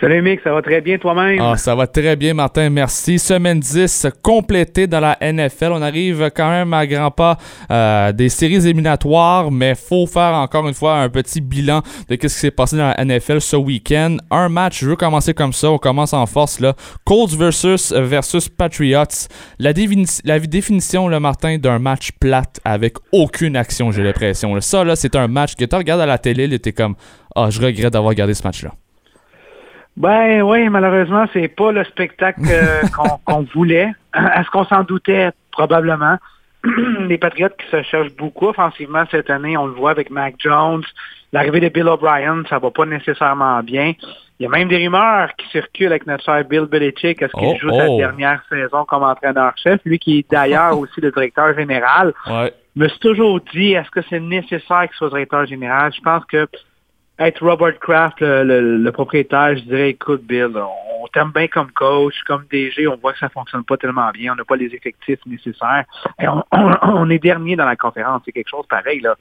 Salut 0.00 0.20
Mick, 0.22 0.40
ça 0.42 0.52
va 0.52 0.60
très 0.60 0.80
bien 0.80 0.98
toi-même? 0.98 1.38
Ah, 1.40 1.56
ça 1.56 1.72
va 1.76 1.86
très 1.86 2.16
bien, 2.16 2.34
Martin, 2.34 2.68
merci. 2.68 3.16
Semaine 3.16 3.60
10 3.60 4.08
complétée 4.22 4.88
dans 4.88 4.98
la 4.98 5.16
NFL. 5.22 5.70
On 5.70 5.80
arrive 5.80 6.30
quand 6.34 6.50
même 6.50 6.74
à 6.74 6.84
grands 6.84 7.12
pas 7.12 7.38
euh, 7.70 8.10
des 8.10 8.28
séries 8.28 8.56
éliminatoires, 8.56 9.52
mais 9.52 9.76
faut 9.76 10.06
faire 10.08 10.34
encore 10.34 10.66
une 10.66 10.74
fois 10.74 10.96
un 10.98 11.08
petit 11.08 11.40
bilan 11.40 11.80
de 12.08 12.14
ce 12.14 12.16
qui 12.16 12.28
s'est 12.28 12.50
passé 12.50 12.76
dans 12.76 12.92
la 12.96 13.04
NFL 13.04 13.40
ce 13.40 13.54
week-end. 13.54 14.16
Un 14.32 14.48
match, 14.48 14.80
je 14.80 14.90
veux 14.90 14.96
commencer 14.96 15.32
comme 15.32 15.52
ça, 15.52 15.70
on 15.70 15.78
commence 15.78 16.12
en 16.12 16.26
force 16.26 16.58
là. 16.58 16.74
Colts 17.04 17.30
versus, 17.36 17.92
versus 17.92 18.48
Patriots. 18.48 19.28
La, 19.60 19.72
défini- 19.72 20.20
la 20.24 20.40
définition, 20.40 21.06
le 21.06 21.20
Martin, 21.20 21.56
d'un 21.58 21.78
match 21.78 22.10
plate 22.20 22.58
avec 22.64 22.96
aucune 23.12 23.54
action, 23.56 23.92
j'ai 23.92 24.02
l'impression. 24.02 24.60
Ça, 24.60 24.82
là, 24.82 24.96
c'est 24.96 25.14
un 25.14 25.28
match 25.28 25.54
que 25.54 25.64
tu 25.64 25.76
regardes 25.76 26.00
à 26.00 26.06
la 26.06 26.18
télé, 26.18 26.48
là, 26.48 26.58
t'es 26.58 26.72
comme, 26.72 26.96
ah, 27.36 27.46
je 27.48 27.60
regrette 27.60 27.92
d'avoir 27.92 28.10
regardé 28.10 28.34
ce 28.34 28.42
match-là. 28.42 28.72
Ben 29.96 30.42
oui, 30.42 30.68
malheureusement, 30.68 31.26
c'est 31.32 31.48
pas 31.48 31.70
le 31.70 31.84
spectacle 31.84 32.40
euh, 32.50 32.82
qu'on 33.24 33.42
voulait. 33.54 33.92
Est-ce 34.14 34.50
qu'on 34.50 34.64
s'en 34.64 34.82
doutait? 34.82 35.30
Probablement. 35.52 36.18
Les 37.08 37.18
Patriotes 37.18 37.56
qui 37.56 37.70
se 37.70 37.82
cherchent 37.82 38.14
beaucoup 38.16 38.48
offensivement 38.48 39.04
cette 39.10 39.30
année, 39.30 39.56
on 39.56 39.66
le 39.66 39.72
voit 39.72 39.90
avec 39.90 40.10
Mac 40.10 40.34
Jones. 40.38 40.82
L'arrivée 41.32 41.60
de 41.60 41.68
Bill 41.68 41.88
O'Brien, 41.88 42.42
ça 42.48 42.58
va 42.58 42.70
pas 42.70 42.86
nécessairement 42.86 43.60
bien. 43.62 43.92
Il 44.40 44.44
y 44.44 44.46
a 44.46 44.48
même 44.48 44.68
des 44.68 44.78
rumeurs 44.78 45.30
qui 45.36 45.48
circulent 45.48 45.88
avec 45.88 46.06
notre 46.06 46.24
cher 46.24 46.44
Bill 46.44 46.62
Belichick. 46.62 47.22
Est-ce 47.22 47.32
qu'il 47.32 47.48
Oh, 47.48 47.56
joue 47.60 47.70
oh. 47.72 47.78
sa 47.78 47.86
dernière 47.96 48.42
saison 48.48 48.84
comme 48.84 49.04
entraîneur-chef? 49.04 49.80
Lui 49.84 49.98
qui 49.98 50.18
est 50.18 50.30
d'ailleurs 50.30 50.76
aussi 50.78 51.00
le 51.00 51.12
directeur 51.12 51.54
général. 51.54 52.12
Ouais. 52.28 52.52
Je 52.76 52.82
me 52.82 52.88
suis 52.88 52.98
toujours 52.98 53.40
dit, 53.52 53.72
est-ce 53.72 53.90
que 53.90 54.00
c'est 54.10 54.18
nécessaire 54.18 54.82
qu'il 54.88 54.96
soit 54.96 55.08
directeur 55.10 55.46
général? 55.46 55.92
Je 55.94 56.00
pense 56.00 56.24
que 56.24 56.48
être 57.18 57.44
Robert 57.46 57.78
Kraft, 57.80 58.20
le, 58.20 58.42
le- 58.44 58.76
le 58.78 58.92
propriétaire, 58.92 59.56
je 59.56 59.62
dirais, 59.62 59.90
écoute, 59.90 60.22
Bill, 60.24 60.50
on 60.56 61.06
t'aime 61.12 61.30
bien 61.34 61.46
comme 61.48 61.70
coach, 61.72 62.14
comme 62.26 62.44
DG, 62.50 62.88
on 62.88 62.96
voit 62.96 63.12
que 63.12 63.18
ça 63.20 63.28
fonctionne 63.28 63.62
pas 63.64 63.76
tellement 63.76 64.10
bien, 64.10 64.32
on 64.32 64.36
n'a 64.36 64.44
pas 64.44 64.56
les 64.56 64.66
effectifs 64.74 65.20
nécessaires. 65.26 65.84
Et 66.20 66.26
on, 66.28 66.42
on- 66.52 66.74
on 66.82 67.10
est 67.10 67.18
dernier 67.18 67.56
dans 67.56 67.66
la 67.66 67.76
conférence, 67.76 68.22
c'est 68.24 68.32
quelque 68.32 68.48
chose 68.50 68.66
pareil, 68.68 69.00
là. 69.00 69.14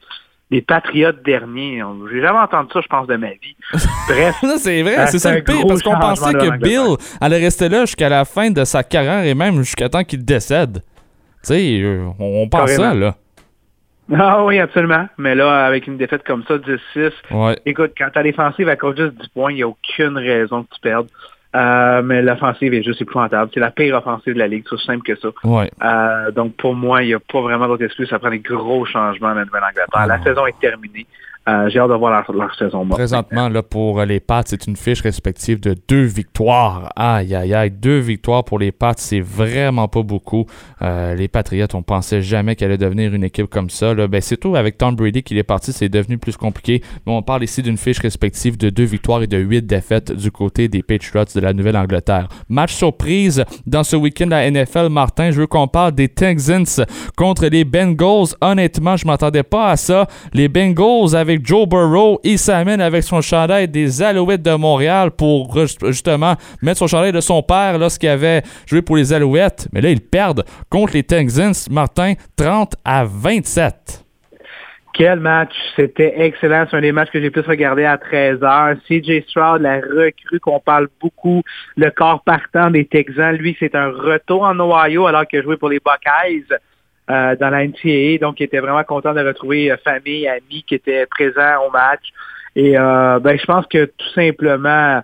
Les 0.51 0.61
Patriotes 0.61 1.23
derniers, 1.23 1.81
j'ai 2.11 2.21
jamais 2.21 2.37
entendu 2.39 2.69
ça, 2.73 2.81
je 2.81 2.87
pense, 2.87 3.07
de 3.07 3.15
ma 3.15 3.29
vie. 3.29 3.55
Bref. 4.07 4.35
C'est 4.57 4.81
vrai, 4.83 4.99
euh, 4.99 5.05
c'est 5.07 5.17
ça 5.19 5.33
le 5.33 5.41
pire, 5.43 5.65
parce 5.67 5.81
qu'on 5.81 5.91
pensait 5.99 6.33
que. 6.33 6.57
Bill 6.57 6.97
allait 7.21 7.39
rester 7.39 7.69
là 7.69 7.81
jusqu'à 7.85 8.09
la 8.09 8.23
fin 8.25 8.51
de 8.51 8.63
sa 8.63 8.83
carrière 8.83 9.23
et 9.23 9.33
même 9.33 9.57
jusqu'à 9.57 9.89
temps 9.89 10.03
qu'il 10.03 10.23
décède. 10.23 10.83
Tu 11.43 11.53
sais, 11.53 11.81
euh, 11.81 12.05
on, 12.19 12.43
on 12.43 12.49
pense 12.49 12.69
ça, 12.75 12.93
là. 12.93 13.15
Ah 14.11 14.43
oui, 14.43 14.59
absolument. 14.59 15.07
Mais 15.17 15.35
là, 15.35 15.65
avec 15.65 15.87
une 15.87 15.97
défaite 15.97 16.23
comme 16.23 16.43
ça, 16.47 16.57
10-6, 16.57 17.11
Ouais. 17.31 17.57
écoute, 17.65 17.91
quand 17.97 18.09
ta 18.13 18.23
défensive 18.23 18.73
cause 18.75 18.97
juste 18.97 19.13
10 19.15 19.27
points, 19.29 19.51
il 19.51 19.55
n'y 19.55 19.63
a 19.63 19.67
aucune 19.67 20.17
raison 20.17 20.63
que 20.63 20.73
tu 20.75 20.81
perdes. 20.81 21.07
Euh, 21.55 22.01
mais 22.01 22.23
l'offensive 22.23 22.73
est 22.73 22.81
juste 22.81 23.01
épouvantable. 23.01 23.51
C'est 23.53 23.59
la 23.59 23.69
pire 23.69 23.95
offensive 23.95 24.33
de 24.33 24.39
la 24.39 24.47
Ligue, 24.47 24.63
c'est 24.67 24.73
aussi 24.73 24.85
simple 24.87 25.03
que 25.03 25.15
ça. 25.15 25.27
Ouais. 25.43 25.69
Euh, 25.83 26.31
donc 26.31 26.55
pour 26.55 26.73
moi, 26.73 27.03
il 27.03 27.07
n'y 27.07 27.13
a 27.13 27.19
pas 27.19 27.41
vraiment 27.41 27.67
d'autre 27.67 27.83
excuse. 27.85 28.09
Ça 28.09 28.17
prend 28.17 28.31
des 28.31 28.39
gros 28.39 28.85
changements 28.85 29.29
à 29.29 29.35
la 29.35 29.45
Nouvelle-Angleterre. 29.45 30.07
La 30.07 30.21
saison 30.23 30.47
est 30.47 30.59
terminée. 30.59 31.05
Euh, 31.47 31.67
J'ai 31.69 31.79
hâte 31.79 31.89
de 31.89 31.95
voir 31.95 32.23
leur, 32.31 32.55
saison 32.55 32.85
morte. 32.85 32.99
Présentement, 32.99 33.49
là, 33.49 33.61
pour 33.61 34.01
les 34.03 34.21
Pats, 34.21 34.43
c'est 34.45 34.65
une 34.65 34.77
fiche 34.77 35.01
respective 35.01 35.59
de 35.59 35.75
deux 35.89 36.03
victoires. 36.03 36.91
Aïe, 36.95 37.35
aïe, 37.35 37.53
aïe. 37.53 37.69
Deux 37.69 37.99
victoires 37.99 38.45
pour 38.45 38.59
les 38.59 38.71
Pats, 38.71 38.93
c'est 38.95 39.19
vraiment 39.19 39.89
pas 39.89 40.03
beaucoup. 40.03 40.45
Euh, 40.81 41.15
les 41.15 41.27
Patriots, 41.27 41.67
on 41.73 41.81
pensait 41.81 42.21
jamais 42.21 42.55
qu'elle 42.55 42.69
allait 42.69 42.77
devenir 42.77 43.13
une 43.13 43.25
équipe 43.25 43.47
comme 43.47 43.69
ça. 43.69 43.93
Là. 43.93 44.07
Ben, 44.07 44.21
c'est 44.21 44.37
tout 44.37 44.55
avec 44.55 44.77
Tom 44.77 44.95
Brady 44.95 45.21
qu'il 45.21 45.37
est 45.37 45.43
parti, 45.43 45.73
c'est 45.73 45.89
devenu 45.89 46.17
plus 46.17 46.37
compliqué. 46.37 46.81
Mais 47.05 47.11
on 47.11 47.21
parle 47.21 47.43
ici 47.43 47.61
d'une 47.61 47.77
fiche 47.77 47.99
respective 47.99 48.57
de 48.57 48.69
deux 48.69 48.85
victoires 48.85 49.21
et 49.21 49.27
de 49.27 49.37
huit 49.37 49.65
défaites 49.65 50.13
du 50.13 50.31
côté 50.31 50.69
des 50.69 50.81
Patriots 50.81 51.25
de 51.35 51.41
la 51.41 51.51
Nouvelle-Angleterre. 51.51 52.29
Match 52.47 52.73
surprise 52.73 53.43
dans 53.65 53.83
ce 53.83 53.97
week-end 53.97 54.27
la 54.29 54.49
NFL, 54.49 54.87
Martin. 54.89 55.31
Je 55.31 55.41
veux 55.41 55.47
qu'on 55.47 55.67
parle 55.67 55.91
des 55.91 56.07
Texans 56.07 56.85
contre 57.17 57.47
les 57.47 57.65
Bengals. 57.65 58.35
Honnêtement, 58.39 58.95
je 58.95 59.05
m'attendais 59.05 59.43
pas 59.43 59.71
à 59.71 59.75
ça. 59.75 60.07
Les 60.33 60.47
Bengals 60.47 61.15
Joe 61.41 61.67
Burrow, 61.67 62.19
il 62.23 62.37
s'amène 62.37 62.81
avec 62.81 63.03
son 63.03 63.21
chandail 63.21 63.67
des 63.67 64.01
Alouettes 64.01 64.41
de 64.41 64.55
Montréal 64.55 65.11
pour 65.11 65.57
justement 65.83 66.35
mettre 66.61 66.79
son 66.79 66.87
chandail 66.87 67.11
de 67.11 67.21
son 67.21 67.41
père 67.41 67.77
lorsqu'il 67.77 68.09
avait 68.09 68.41
joué 68.65 68.81
pour 68.81 68.97
les 68.97 69.13
Alouettes. 69.13 69.67
Mais 69.71 69.81
là, 69.81 69.89
ils 69.89 70.01
perdent 70.01 70.43
contre 70.69 70.93
les 70.93 71.03
Texans, 71.03 71.53
Martin, 71.69 72.13
30 72.35 72.75
à 72.83 73.05
27. 73.05 74.03
Quel 74.93 75.19
match! 75.19 75.53
C'était 75.75 76.13
excellent. 76.17 76.67
C'est 76.69 76.77
un 76.77 76.81
des 76.81 76.91
matchs 76.91 77.09
que 77.09 77.19
j'ai 77.19 77.31
plus 77.31 77.41
regardé 77.41 77.83
à 77.83 77.97
13h. 77.97 78.77
CJ 78.87 79.27
Stroud, 79.27 79.61
la 79.61 79.77
recrue 79.77 80.39
qu'on 80.39 80.59
parle 80.59 80.87
beaucoup, 81.01 81.41
le 81.75 81.89
corps 81.89 82.21
partant 82.23 82.69
des 82.69 82.85
Texans, 82.85 83.35
lui, 83.35 83.57
c'est 83.59 83.73
un 83.73 83.87
retour 83.89 84.43
en 84.43 84.59
Ohio 84.59 85.07
alors 85.07 85.25
qu'il 85.25 85.39
a 85.39 85.41
joué 85.41 85.57
pour 85.57 85.69
les 85.69 85.79
Buckeyes 85.79 86.45
euh, 87.09 87.35
dans 87.35 87.49
la 87.49 87.67
NCAA. 87.67 88.17
Donc, 88.19 88.39
il 88.39 88.43
était 88.43 88.59
vraiment 88.59 88.83
content 88.83 89.13
de 89.13 89.19
retrouver 89.19 89.71
euh, 89.71 89.77
famille, 89.83 90.27
amis 90.27 90.63
qui 90.65 90.75
étaient 90.75 91.05
présents 91.05 91.65
au 91.67 91.71
match. 91.71 92.13
Et 92.55 92.77
euh, 92.77 93.19
ben, 93.19 93.37
je 93.37 93.45
pense 93.45 93.65
que 93.67 93.85
tout 93.85 94.09
simplement 94.15 95.01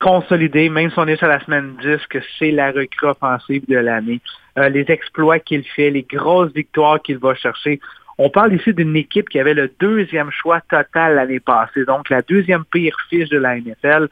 consolidé, 0.00 0.68
même 0.68 0.90
si 0.90 0.98
on 0.98 1.06
est 1.06 1.16
sur 1.16 1.28
la 1.28 1.40
semaine 1.40 1.76
10, 1.82 2.06
que 2.08 2.18
c'est 2.38 2.52
la 2.52 2.72
recrue 2.72 3.08
offensive 3.08 3.64
de 3.68 3.76
l'année. 3.76 4.20
Les 4.56 4.84
exploits 4.88 5.38
qu'il 5.38 5.64
fait, 5.64 5.90
les 5.90 6.02
grosses 6.02 6.52
victoires 6.52 7.00
qu'il 7.00 7.18
va 7.18 7.34
chercher. 7.34 7.80
On 8.18 8.28
parle 8.28 8.54
ici 8.54 8.74
d'une 8.74 8.96
équipe 8.96 9.28
qui 9.28 9.38
avait 9.38 9.54
le 9.54 9.70
deuxième 9.78 10.30
choix 10.30 10.60
total 10.68 11.14
l'année 11.14 11.40
passée, 11.40 11.84
donc 11.84 12.10
la 12.10 12.22
deuxième 12.22 12.64
pire 12.64 12.96
fiche 13.08 13.28
de 13.28 13.38
la 13.38 13.56
NFL, 13.56 14.08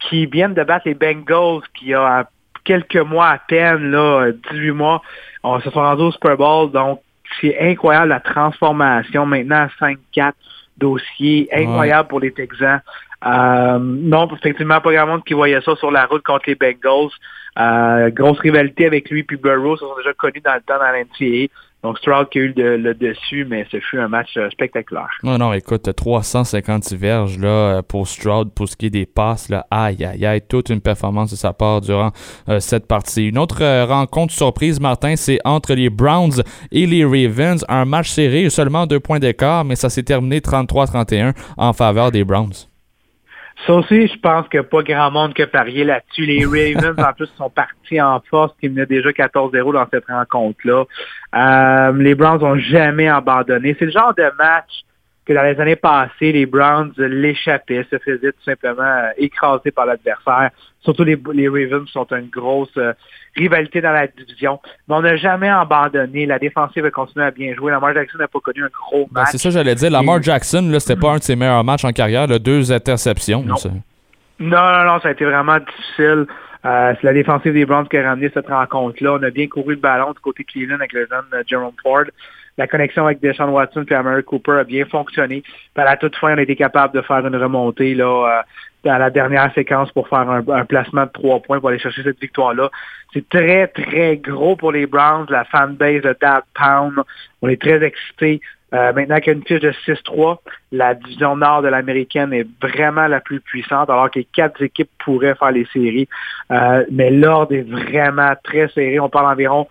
qui 0.00 0.26
viennent 0.26 0.54
de 0.54 0.62
battre 0.64 0.86
les 0.86 0.94
Bengals, 0.94 1.62
qui 1.78 1.94
a 1.94 2.28
quelques 2.64 2.96
mois 2.96 3.28
à 3.28 3.38
peine, 3.38 3.90
là, 3.90 4.30
18 4.50 4.70
mois, 4.72 5.02
on 5.42 5.60
se 5.60 5.70
sont 5.70 5.80
rendus 5.80 6.02
au 6.02 6.12
Super 6.12 6.36
Bowl, 6.36 6.70
donc 6.70 7.00
c'est 7.40 7.58
incroyable 7.60 8.08
la 8.08 8.20
transformation. 8.20 9.26
Maintenant, 9.26 9.66
5-4 9.80 10.32
dossiers, 10.76 11.48
incroyable 11.52 12.08
pour 12.08 12.20
les 12.20 12.32
Texans. 12.32 12.80
Euh, 13.26 13.78
non, 13.80 14.28
effectivement, 14.34 14.80
pas 14.80 14.92
grand 14.92 15.06
monde 15.06 15.24
qui 15.24 15.34
voyait 15.34 15.60
ça 15.62 15.74
sur 15.76 15.90
la 15.90 16.06
route 16.06 16.22
contre 16.22 16.44
les 16.46 16.54
Bengals. 16.54 17.10
Euh, 17.58 18.10
grosse 18.10 18.38
rivalité 18.40 18.86
avec 18.86 19.08
lui 19.10 19.22
puis 19.22 19.36
Burrow, 19.36 19.76
ça 19.76 19.86
sont 19.86 19.96
déjà 19.96 20.12
connus 20.12 20.42
dans 20.44 20.54
le 20.54 20.60
temps 20.60 20.78
dans 20.78 20.90
l'NCAA. 20.90 21.48
Donc 21.84 21.98
Stroud 21.98 22.30
qui 22.30 22.38
a 22.38 22.42
eu 22.42 22.54
le, 22.56 22.94
dessus, 22.94 23.44
mais 23.44 23.66
ce 23.70 23.78
fut 23.78 23.98
un 23.98 24.08
match 24.08 24.38
euh, 24.38 24.48
spectaculaire. 24.48 25.10
Non, 25.22 25.36
non, 25.36 25.52
écoute, 25.52 25.94
350 25.94 26.94
verges 26.94 27.38
là, 27.38 27.48
euh, 27.48 27.82
pour 27.82 28.08
Stroud 28.08 28.52
pour 28.54 28.70
ce 28.70 28.74
qui 28.74 28.86
est 28.86 28.90
des 28.90 29.04
passes. 29.04 29.50
Là. 29.50 29.66
Aïe, 29.70 30.02
aïe, 30.02 30.24
aïe, 30.24 30.40
toute 30.40 30.70
une 30.70 30.80
performance 30.80 31.30
de 31.32 31.36
sa 31.36 31.52
part 31.52 31.82
durant 31.82 32.12
euh, 32.48 32.58
cette 32.58 32.86
partie. 32.86 33.28
Une 33.28 33.36
autre 33.36 33.84
rencontre 33.84 34.32
surprise, 34.32 34.80
Martin, 34.80 35.14
c'est 35.16 35.38
entre 35.44 35.74
les 35.74 35.90
Browns 35.90 36.42
et 36.72 36.86
les 36.86 37.04
Ravens. 37.04 37.62
Un 37.68 37.84
match 37.84 38.08
serré, 38.08 38.48
seulement 38.48 38.86
deux 38.86 39.00
points 39.00 39.18
d'écart, 39.18 39.66
mais 39.66 39.76
ça 39.76 39.90
s'est 39.90 40.04
terminé 40.04 40.40
33-31 40.40 41.34
en 41.58 41.74
faveur 41.74 42.10
des 42.10 42.24
Browns. 42.24 42.73
Ça 43.66 43.72
aussi, 43.72 44.08
je 44.08 44.18
pense 44.18 44.46
qu'il 44.48 44.60
n'y 44.60 44.66
a 44.66 44.68
pas 44.68 44.82
grand 44.82 45.10
monde 45.10 45.32
qui 45.32 45.42
a 45.42 45.46
parié 45.46 45.84
là-dessus. 45.84 46.26
Les 46.26 46.44
Ravens, 46.44 46.98
en 46.98 47.12
plus, 47.14 47.28
sont 47.38 47.48
partis 47.48 48.00
en 48.00 48.20
force, 48.28 48.52
qui 48.60 48.68
menaient 48.68 48.84
déjà 48.84 49.10
14-0 49.10 49.72
dans 49.72 49.86
cette 49.90 50.06
rencontre-là. 50.06 50.84
Euh, 51.34 51.92
les 51.96 52.14
Browns 52.14 52.40
n'ont 52.40 52.58
jamais 52.58 53.08
abandonné. 53.08 53.74
C'est 53.78 53.86
le 53.86 53.90
genre 53.90 54.14
de 54.14 54.30
match 54.38 54.84
que 55.26 55.32
dans 55.32 55.42
les 55.42 55.58
années 55.60 55.76
passées, 55.76 56.32
les 56.32 56.46
Browns 56.46 56.92
l'échappaient, 56.98 57.86
se 57.90 57.98
faisaient 57.98 58.32
tout 58.32 58.42
simplement 58.44 58.82
euh, 58.82 59.08
écraser 59.16 59.70
par 59.70 59.86
l'adversaire. 59.86 60.50
Surtout 60.82 61.04
les, 61.04 61.18
les 61.32 61.48
Ravens 61.48 61.88
sont 61.88 62.06
une 62.12 62.28
grosse 62.28 62.76
euh, 62.76 62.92
rivalité 63.34 63.80
dans 63.80 63.92
la 63.92 64.06
division. 64.06 64.60
Mais 64.86 64.94
on 64.96 65.00
n'a 65.02 65.16
jamais 65.16 65.48
abandonné. 65.48 66.26
La 66.26 66.38
défensive 66.38 66.84
a 66.84 66.90
continué 66.90 67.24
à 67.24 67.30
bien 67.30 67.54
jouer. 67.54 67.72
Lamar 67.72 67.94
Jackson 67.94 68.18
n'a 68.18 68.28
pas 68.28 68.40
connu 68.40 68.62
un 68.64 68.68
gros 68.68 69.08
Ben, 69.10 69.22
match. 69.22 69.30
c'est 69.32 69.38
ça, 69.38 69.50
j'allais 69.50 69.74
dire. 69.74 69.90
Lamar 69.90 70.22
Jackson, 70.22 70.68
là, 70.70 70.78
c'était 70.78 71.00
pas 71.00 71.12
un 71.12 71.16
de 71.16 71.22
ses 71.22 71.36
meilleurs 71.36 71.64
matchs 71.64 71.84
en 71.86 71.92
carrière. 71.92 72.26
là, 72.26 72.38
deux 72.38 72.70
interceptions. 72.70 73.44
ça. 73.56 73.70
Non, 74.38 74.50
non, 74.72 74.84
non, 74.84 75.00
ça 75.00 75.08
a 75.08 75.12
été 75.12 75.24
vraiment 75.24 75.58
difficile. 75.58 76.26
Euh, 76.66 76.94
c'est 77.00 77.04
la 77.06 77.12
défensive 77.12 77.52
des 77.52 77.66
Browns 77.66 77.88
qui 77.88 77.96
a 77.98 78.08
ramené 78.08 78.30
cette 78.32 78.48
rencontre-là. 78.48 79.14
On 79.20 79.22
a 79.22 79.30
bien 79.30 79.46
couru 79.48 79.74
le 79.74 79.80
ballon 79.80 80.12
du 80.12 80.18
côté 80.20 80.44
Cleveland 80.44 80.76
avec 80.76 80.92
le 80.92 81.06
jeune 81.10 81.42
Jerome 81.46 81.74
Ford. 81.82 82.04
La 82.56 82.66
connexion 82.68 83.06
avec 83.06 83.20
Deshaun 83.20 83.48
Watson 83.48 83.84
et 83.88 83.94
Amari 83.94 84.22
Cooper 84.22 84.58
a 84.60 84.64
bien 84.64 84.84
fonctionné. 84.84 85.42
Puis 85.42 85.82
à 85.82 85.84
la 85.84 85.96
toute 85.96 86.14
fin, 86.16 86.34
on 86.34 86.38
a 86.38 86.42
été 86.42 86.54
capable 86.54 86.94
de 86.94 87.02
faire 87.02 87.26
une 87.26 87.36
remontée 87.36 87.94
là, 87.94 88.04
euh, 88.04 88.42
dans 88.84 88.98
la 88.98 89.10
dernière 89.10 89.52
séquence 89.54 89.90
pour 89.92 90.08
faire 90.08 90.28
un, 90.30 90.64
placement 90.64 91.06
de 91.06 91.10
trois 91.10 91.40
points 91.40 91.58
pour 91.58 91.70
aller 91.70 91.78
chercher 91.78 92.02
cette 92.04 92.20
victoire-là. 92.20 92.70
C'est 93.12 93.28
très, 93.28 93.66
très 93.68 94.18
gros 94.18 94.56
pour 94.56 94.72
les 94.72 94.86
Browns, 94.86 95.26
la 95.30 95.44
fanbase 95.44 96.02
de 96.02 96.16
Dad 96.20 96.44
Pound. 96.54 96.94
On 97.42 97.48
est 97.48 97.60
très 97.60 97.82
excités. 97.82 98.40
Euh, 98.72 98.92
maintenant 98.92 99.18
qu'il 99.18 99.28
y 99.28 99.30
a 99.30 99.38
une 99.38 99.44
fiche 99.44 99.60
de 99.60 99.72
6-3, 99.86 100.38
la 100.72 100.94
division 100.94 101.36
nord 101.36 101.62
de 101.62 101.68
l'américaine 101.68 102.32
est 102.32 102.46
vraiment 102.60 103.06
la 103.06 103.20
plus 103.20 103.40
puissante, 103.40 103.88
alors 103.88 104.10
que 104.10 104.18
les 104.18 104.24
quatre 104.24 104.60
équipes 104.62 104.90
pourraient 104.98 105.36
faire 105.36 105.52
les 105.52 105.66
séries. 105.72 106.08
Euh, 106.50 106.84
mais 106.90 107.10
l'ordre 107.10 107.54
est 107.54 107.62
vraiment 107.62 108.32
très 108.42 108.68
serré. 108.68 108.98
On 108.98 109.08
parle 109.08 109.26
environ 109.26 109.68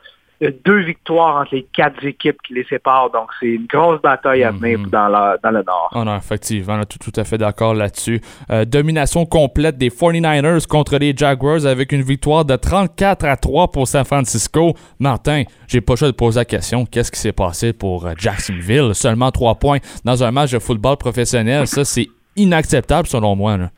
deux 0.65 0.79
victoires 0.81 1.37
entre 1.41 1.55
les 1.55 1.63
quatre 1.73 2.03
équipes 2.05 2.37
qui 2.45 2.53
les 2.53 2.63
séparent. 2.65 3.09
Donc, 3.11 3.29
c'est 3.39 3.47
une 3.47 3.65
grosse 3.67 4.01
bataille 4.01 4.43
à 4.43 4.51
mener 4.51 4.77
dans, 4.91 5.07
la- 5.07 5.37
dans 5.43 5.51
le 5.51 5.63
nord. 5.63 5.89
Oh 5.95 6.03
non, 6.03 6.15
effectivement, 6.17 6.77
là, 6.77 6.85
tout, 6.85 6.97
tout 6.99 7.17
à 7.19 7.23
fait 7.23 7.37
d'accord 7.37 7.73
là-dessus. 7.73 8.19
Euh, 8.51 8.65
domination 8.65 9.25
complète 9.25 9.77
des 9.77 9.89
49ers 9.89 10.65
contre 10.67 10.97
les 10.97 11.15
Jaguars 11.15 11.65
avec 11.65 11.91
une 11.91 12.01
victoire 12.01 12.45
de 12.45 12.55
34 12.55 13.25
à 13.25 13.37
3 13.37 13.71
pour 13.71 13.87
San 13.87 14.03
Francisco. 14.05 14.73
Martin, 14.99 15.43
j'ai 15.67 15.81
pas 15.81 15.93
le 15.93 15.97
choix 15.97 16.07
de 16.09 16.15
poser 16.15 16.39
la 16.39 16.45
question. 16.45 16.85
Qu'est-ce 16.85 17.11
qui 17.11 17.19
s'est 17.19 17.31
passé 17.31 17.73
pour 17.73 18.05
euh, 18.07 18.13
Jacksonville? 18.17 18.93
Seulement 18.93 19.31
3 19.31 19.55
points 19.55 19.77
dans 20.05 20.23
un 20.23 20.31
match 20.31 20.51
de 20.51 20.59
football 20.59 20.97
professionnel. 20.97 21.67
Ça, 21.67 21.85
c'est 21.85 22.07
inacceptable 22.35 23.07
selon 23.07 23.35
moi. 23.35 23.57
là. 23.57 23.69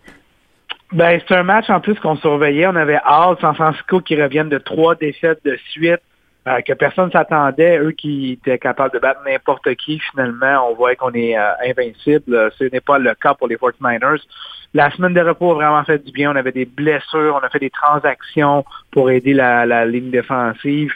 Ben, 0.91 1.19
c'est 1.27 1.35
un 1.35 1.43
match 1.43 1.69
en 1.69 1.81
plus 1.81 1.95
qu'on 1.99 2.15
surveillait. 2.15 2.67
On 2.67 2.75
avait 2.75 2.99
hâte, 3.05 3.39
San 3.41 3.55
Francisco 3.55 3.99
qui 4.01 4.21
reviennent 4.21 4.49
de 4.49 4.59
trois 4.59 4.95
défaites 4.95 5.39
de 5.43 5.57
suite, 5.71 5.99
euh, 6.47 6.61
que 6.61 6.73
personne 6.73 7.11
s'attendait. 7.11 7.79
Eux 7.79 7.91
qui 7.91 8.33
étaient 8.33 8.59
capables 8.59 8.93
de 8.93 8.99
battre 8.99 9.21
n'importe 9.25 9.73
qui, 9.75 9.99
finalement, 9.99 10.69
on 10.69 10.75
voit 10.75 10.95
qu'on 10.95 11.13
est 11.13 11.37
euh, 11.37 11.51
invincible. 11.65 12.35
Euh, 12.35 12.49
Ce 12.57 12.65
n'est 12.65 12.81
pas 12.81 12.99
le 12.99 13.15
cas 13.15 13.33
pour 13.33 13.47
les 13.47 13.55
49ers. 13.55 14.21
La 14.73 14.91
semaine 14.91 15.13
de 15.13 15.21
repos 15.21 15.51
a 15.51 15.55
vraiment 15.55 15.83
fait 15.83 16.03
du 16.03 16.11
bien. 16.11 16.31
On 16.31 16.35
avait 16.35 16.51
des 16.51 16.65
blessures, 16.65 17.39
on 17.41 17.45
a 17.45 17.49
fait 17.49 17.59
des 17.59 17.69
transactions 17.69 18.65
pour 18.91 19.09
aider 19.09 19.33
la 19.33 19.85
ligne 19.85 20.11
défensive. 20.11 20.91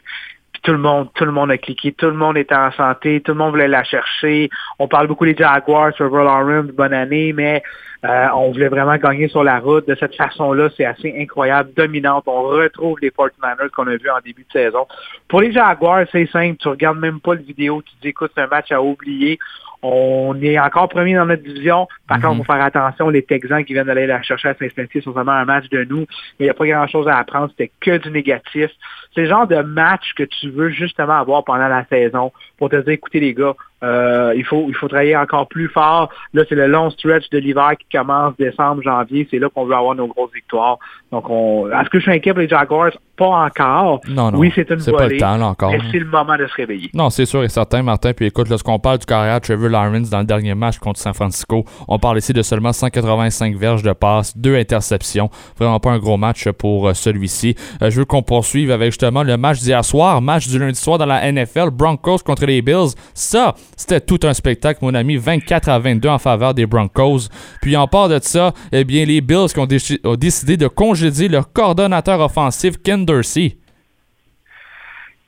Puis 0.60 0.72
tout 0.72 0.72
le 0.74 0.78
monde, 0.78 1.08
tout 1.14 1.24
le 1.24 1.32
monde 1.32 1.52
a 1.52 1.58
cliqué, 1.58 1.94
tout 1.94 2.08
le 2.08 2.14
monde 2.14 2.38
était 2.38 2.56
en 2.56 2.72
santé, 2.74 3.22
tout 3.22 3.32
le 3.32 3.38
monde 3.38 3.52
voulait 3.52 3.70
la 3.70 3.86
chercher. 3.86 4.50
On 4.78 4.90
parle 4.90 5.08
beaucoup 5.08 5.26
des 5.26 5.36
Jaguars, 5.36 5.94
Trevor 5.94 6.26
Lawrence, 6.26 6.72
bonne 6.72 6.94
année, 6.94 7.32
mais 7.32 7.64
euh, 8.04 8.28
on 8.36 8.52
voulait 8.52 8.68
vraiment 8.68 8.98
gagner 8.98 9.30
sur 9.30 9.44
la 9.44 9.60
route. 9.60 9.88
De 9.88 9.96
cette 9.96 10.16
façon-là, 10.16 10.70
c'est 10.76 10.86
assez 10.86 11.16
incroyable, 11.18 11.72
dominante. 11.76 12.24
On 12.28 12.44
retrouve 12.44 12.98
les 13.02 13.10
49ers 13.10 13.70
qu'on 13.70 13.88
a 13.88 13.96
vus 13.96 14.10
en 14.10 14.20
début 14.24 14.44
de 14.44 14.52
saison. 14.52 14.86
Pour 15.30 15.40
les 15.40 15.54
Jaguars, 15.54 16.06
c'est 16.12 16.26
simple. 16.28 16.58
Tu 16.58 16.68
regardes 16.68 17.00
même 17.00 17.22
pas 17.22 17.36
le 17.36 17.42
vidéo, 17.42 17.82
tu 17.82 17.96
te 17.96 18.02
dis, 18.02 18.10
écoute, 18.10 18.32
c'est 18.36 18.42
un 18.42 18.48
match 18.48 18.72
à 18.72 18.82
oublier. 18.82 19.40
On 19.82 20.36
est 20.42 20.60
encore 20.60 20.90
premier 20.90 21.16
dans 21.16 21.26
notre 21.26 21.44
division. 21.44 21.88
Par 22.08 22.20
contre, 22.20 22.36
il 22.36 22.38
faut 22.40 22.52
faire 22.52 22.62
attention. 22.62 23.10
Les 23.10 23.24
Texans 23.24 23.64
qui 23.64 23.74
viennent 23.74 23.88
d'aller 23.88 24.08
la 24.08 24.22
chercher 24.22 24.50
à 24.50 24.54
Cincinnati 24.56 25.02
sont 25.02 25.14
seulement 25.14 25.32
un 25.32 25.46
match 25.46 25.70
de 25.70 25.86
nous. 25.86 26.06
Mais 26.38 26.42
il 26.42 26.44
n'y 26.44 26.50
a 26.50 26.54
pas 26.54 26.68
grand-chose 26.68 27.08
à 27.08 27.18
apprendre. 27.18 27.50
C'était 27.52 27.72
que 27.80 27.98
du 27.98 28.12
négatif. 28.12 28.72
C'est 29.16 29.22
le 29.22 29.28
genre 29.30 29.48
de 29.48 29.62
match 29.62 30.14
que 30.16 30.24
tu 30.24 30.50
veux 30.50 30.70
justement 30.70 31.14
avoir 31.20 31.44
pendant 31.44 31.68
la 31.68 31.86
saison 31.86 32.32
pour 32.58 32.70
te 32.70 32.76
dire, 32.76 32.90
écoutez 32.90 33.20
les 33.20 33.34
gars, 33.34 33.56
euh, 33.82 34.34
il 34.36 34.44
faut 34.44 34.66
il 34.68 34.76
faut 34.76 34.88
travailler 34.88 35.16
encore 35.16 35.48
plus 35.48 35.70
fort. 35.70 36.10
Là, 36.34 36.44
c'est 36.50 36.56
le 36.56 36.68
long 36.68 36.90
stretch 36.90 37.30
de 37.30 37.38
l'hiver 37.38 37.72
qui 37.80 37.98
commence 37.98 38.36
décembre, 38.38 38.82
janvier. 38.84 39.28
C'est 39.32 39.40
là 39.40 39.48
qu'on 39.50 39.66
veut 39.66 39.74
avoir 39.74 39.96
nos 39.96 40.08
grosses 40.08 40.34
victoires. 40.34 40.78
Donc, 41.12 41.30
on, 41.30 41.68
est-ce 41.72 41.90
que 41.90 42.00
je 42.00 42.04
suis 42.04 42.12
inquiet 42.12 42.34
pour 42.34 42.42
les 42.42 42.50
Jaguars? 42.50 42.92
Pas 43.16 43.46
encore. 43.46 44.02
Non, 44.08 44.32
non. 44.32 44.38
Oui, 44.38 44.52
c'est 44.54 44.70
une 44.70 44.80
C'est 44.80 44.92
pas 44.92 45.00
le 45.00 45.04
volée, 45.06 45.18
temps, 45.18 45.38
là, 45.38 45.48
encore. 45.48 45.72
mais 45.72 45.80
c'est 45.92 46.00
le 46.00 46.06
moment 46.06 46.38
de 46.38 46.46
se 46.46 46.54
réveiller. 46.54 46.90
Non, 46.94 47.10
c'est 47.10 47.26
sûr 47.26 47.44
et 47.44 47.50
certain, 47.50 47.82
Martin. 47.82 48.14
Puis 48.14 48.26
écoute, 48.26 48.50
lorsqu'on 48.50 48.80
parle 48.80 49.00
du 49.00 49.06
carrière 49.06 49.40
de 49.40 49.46
Trevor 49.46 49.70
Lawrence 49.70 50.10
dans 50.10 50.20
le 50.20 50.26
dernier 50.26 50.56
match 50.56 50.78
contre 50.78 51.00
San 51.00 51.14
Francisco, 51.14 51.64
on 51.88 52.00
parle 52.00 52.18
ici 52.18 52.34
de 52.34 52.42
seulement 52.42 52.74
185 52.74 53.56
verges 53.56 53.84
de 53.84 53.94
passe, 53.94 54.38
deux 54.38 54.56
interceptions. 54.56 55.30
Vraiment 55.58 55.80
pas 55.80 55.92
un 55.92 56.00
gros 56.00 56.18
match 56.18 56.50
pour 56.52 56.90
euh, 56.90 56.94
celui-ci. 56.94 57.56
Euh, 57.82 57.90
je 57.90 58.00
veux 58.00 58.06
qu'on 58.06 58.24
poursuive 58.24 58.72
avec 58.72 58.92
justement 59.00 59.24
le 59.24 59.38
match 59.38 59.60
d'hier 59.60 59.86
soir, 59.86 60.22
match 60.22 60.50
du 60.50 60.60
lundi 60.60 60.78
soir 60.78 60.98
dans 60.98 61.06
la 61.06 61.32
NFL, 61.32 61.70
Broncos 61.72 62.18
contre 62.18 62.46
les 62.46 62.62
Bills. 62.62 62.96
Ça, 63.14 63.54
c'était 63.78 64.02
tout 64.02 64.20
un 64.24 64.34
spectacle, 64.34 64.80
mon 64.82 64.94
ami. 64.94 65.16
24 65.16 65.70
à 65.70 65.80
22 65.80 66.10
en 66.10 66.18
faveur 66.18 66.54
des 66.54 66.66
Broncos. 66.66 67.30
Puis 67.62 67.78
en 67.78 67.88
part 67.88 68.10
de 68.10 68.20
ça, 68.22 68.52
eh 68.74 68.84
bien, 68.84 69.06
les 69.06 69.22
Bills 69.22 69.48
qui 69.54 69.60
ont, 69.60 70.16
décidé 70.16 70.58
de 70.58 70.68
congédier 70.68 71.30
leur 71.30 71.54
coordonnateur 71.54 72.20
offensif, 72.20 72.76
Ken 72.84 73.06
Dorsey. 73.06 73.56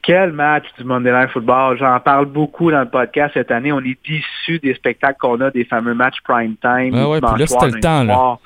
Quel 0.04 0.34
match 0.34 0.66
du 0.78 0.84
Monday 0.84 1.12
Night 1.12 1.30
Football. 1.30 1.78
J'en 1.78 2.00
parle 2.02 2.26
beaucoup 2.26 2.72
dans 2.72 2.82
le 2.82 2.90
podcast 2.90 3.32
cette 3.36 3.52
année. 3.52 3.72
On 3.72 3.80
est 3.80 4.00
issu 4.10 4.60
des 4.60 4.74
spectacles 4.74 5.18
qu'on 5.22 5.40
a, 5.40 5.50
des 5.52 5.64
fameux 5.64 5.94
matchs 5.94 6.18
prime 6.26 6.56
time. 6.62 6.94
Ah 6.94 7.08
ouais, 7.08 7.22
puis 7.22 7.40
là, 7.40 7.48
c'était 7.48 7.68
le 7.68 7.80
temps, 7.80 8.04
soir. 8.04 8.32
Là, 8.34 8.40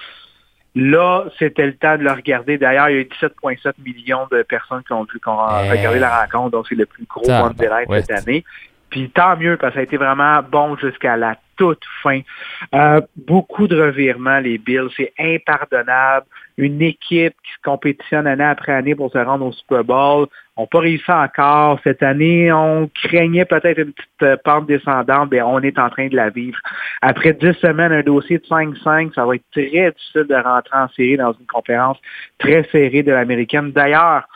c'était 1.40 1.66
le 1.66 1.76
temps 1.76 1.98
de 1.98 2.04
le 2.04 2.12
regarder. 2.12 2.58
D'ailleurs, 2.58 2.90
il 2.90 2.96
y 2.96 2.98
a 2.98 3.02
eu 3.02 3.10
17,7 3.22 3.74
millions 3.84 4.28
de 4.32 4.44
personnes 4.44 4.84
qui 4.84 4.92
ont 4.94 5.04
vu 5.06 5.20
qu'on 5.20 5.40
a 5.40 5.64
Eh. 5.66 5.72
regardé 5.72 6.00
la 6.00 6.22
rencontre, 6.26 6.52
donc 6.52 6.66
c'est 6.68 6.76
le 6.76 6.86
plus 6.86 7.06
gros 7.06 7.24
Night 7.80 7.88
ouais. 7.90 8.02
cette 8.02 8.12
année. 8.28 8.44
Puis 8.90 9.10
tant 9.10 9.38
mieux, 9.38 9.58
parce 9.58 9.72
que 9.72 9.76
ça 9.76 9.80
a 9.82 9.84
été 9.84 9.98
vraiment 9.98 10.42
bon 10.44 10.76
jusqu'à 10.78 11.16
la 11.18 11.36
toute 11.58 11.82
fin. 12.02 12.22
Euh, 12.74 13.02
beaucoup 13.16 13.68
de 13.68 13.80
revirements, 13.80 14.40
les 14.40 14.58
Bills. 14.58 14.90
C'est 14.96 15.14
impardonnable. 15.20 16.26
Une 16.58 16.82
équipe 16.82 17.34
qui 17.44 17.52
se 17.52 17.62
compétitionne 17.64 18.28
année 18.28 18.44
après 18.44 18.74
année 18.74 18.96
pour 18.96 19.12
se 19.12 19.18
rendre 19.18 19.46
au 19.46 19.52
Super 19.52 19.84
Bowl. 19.84 20.28
On 20.58 20.68
pas 20.68 20.80
réussi 20.80 21.12
encore. 21.12 21.80
Cette 21.84 22.02
année, 22.02 22.52
on 22.52 22.90
craignait 23.04 23.44
peut-être 23.44 23.80
une 23.80 23.92
petite 23.92 24.24
euh, 24.24 24.38
pente 24.42 24.66
descendante. 24.68 25.30
mais 25.32 25.42
on 25.42 25.60
est 25.60 25.78
en 25.78 25.90
train 25.90 26.08
de 26.08 26.16
la 26.16 26.30
vivre. 26.30 26.58
Après 27.02 27.34
10 27.34 27.54
semaines, 27.60 27.92
un 27.92 28.04
dossier 28.04 28.38
de 28.38 28.46
5-5, 28.46 29.14
ça 29.14 29.26
va 29.26 29.36
être 29.36 29.44
très 29.52 29.92
difficile 29.92 30.28
de 30.30 30.36
rentrer 30.36 30.78
en 30.78 30.88
série 30.90 31.18
dans 31.18 31.34
une 31.34 31.46
conférence 31.46 31.98
très 32.40 32.64
serrée 32.72 33.04
de 33.04 33.12
l'américaine. 33.12 33.72
D'ailleurs, 33.72 34.28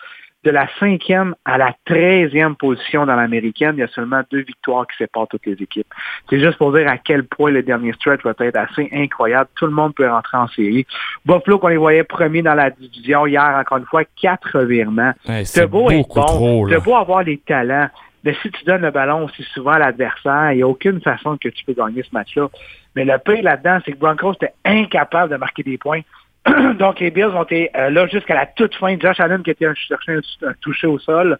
de 0.44 0.52
la 0.52 0.68
cinquième 0.80 1.36
à 1.44 1.58
la 1.58 1.74
treizième 1.86 2.56
position 2.56 3.06
dans 3.06 3.16
l'américaine, 3.16 3.74
il 3.76 3.80
y 3.80 3.84
a 3.84 3.88
seulement 3.90 4.22
deux 4.32 4.42
victoires 4.42 4.88
qui 4.88 4.96
séparent 4.98 5.28
toutes 5.28 5.46
les 5.46 5.62
équipes. 5.62 5.88
C'est 6.30 6.40
juste 6.40 6.58
pour 6.58 6.74
dire 6.74 6.88
à 6.88 6.98
quel 6.98 7.26
point 7.26 7.52
le 7.52 7.62
dernier 7.62 7.92
stretch 7.94 8.24
va 8.24 8.34
être 8.40 8.56
assez 8.56 8.90
incroyable. 8.94 9.50
Tout 9.56 9.66
le 9.66 9.74
monde 9.74 9.94
peut 9.94 10.10
rentrer 10.10 10.38
en 10.38 10.48
série. 10.48 10.86
Buffalo, 11.26 11.60
qu'on 11.60 11.68
les 11.68 11.78
voyait 11.78 12.06
premiers 12.06 12.42
dans 12.42 12.54
la 12.54 12.70
division 12.70 13.28
hier, 13.28 13.56
encore 13.60 13.80
une 13.80 13.86
fois, 13.86 14.04
quatre 14.22 14.60
revirements. 14.60 15.12
Hey, 15.28 15.46
c'est 15.46 15.68
beau 15.68 15.92
être 15.92 16.08
beaucoup 16.08 16.20
bon, 16.20 16.68
trop, 16.68 16.82
beau 16.82 16.96
avoir 16.96 17.24
les 17.24 17.38
talents, 17.40 17.90
mais 18.24 18.36
si 18.42 18.52
tu 18.52 18.64
donnes 18.66 18.82
le 18.82 18.92
ballon 18.92 19.26
aussi 19.26 19.44
souvent 19.54 19.72
à 19.72 19.80
l'adversaire, 19.80 20.52
il 20.54 20.58
n'y 20.58 20.64
a 20.64 20.68
aucune 20.68 21.02
façon 21.02 21.38
que 21.38 21.50
tu 21.50 21.64
peux 21.66 21.74
gagner 21.74 22.04
ce 22.04 22.10
match-là. 22.14 22.48
Mais 22.96 23.06
le 23.06 23.18
pire 23.18 23.44
là-dedans, 23.44 23.80
c'est 23.86 23.94
que 23.94 23.98
Broncos 23.98 24.34
était 24.34 24.54
incapable 24.66 25.32
de 25.32 25.38
marquer 25.38 25.64
des 25.64 25.78
points. 25.78 26.02
Donc, 26.80 27.00
les 27.00 27.12
Bills 27.12 27.26
ont 27.26 27.44
été 27.44 27.70
euh, 27.76 27.90
là 27.90 28.08
jusqu'à 28.08 28.36
la 28.36 28.46
toute 28.46 28.76
fin. 28.76 28.98
Josh 29.00 29.20
Allen 29.20 29.44
qui 29.44 29.52
était 29.52 29.66
un, 29.66 29.74
cherché 29.76 30.14
un, 30.14 30.48
un 30.48 30.54
touché 30.62 30.88
au 30.88 31.00
sol. 31.00 31.38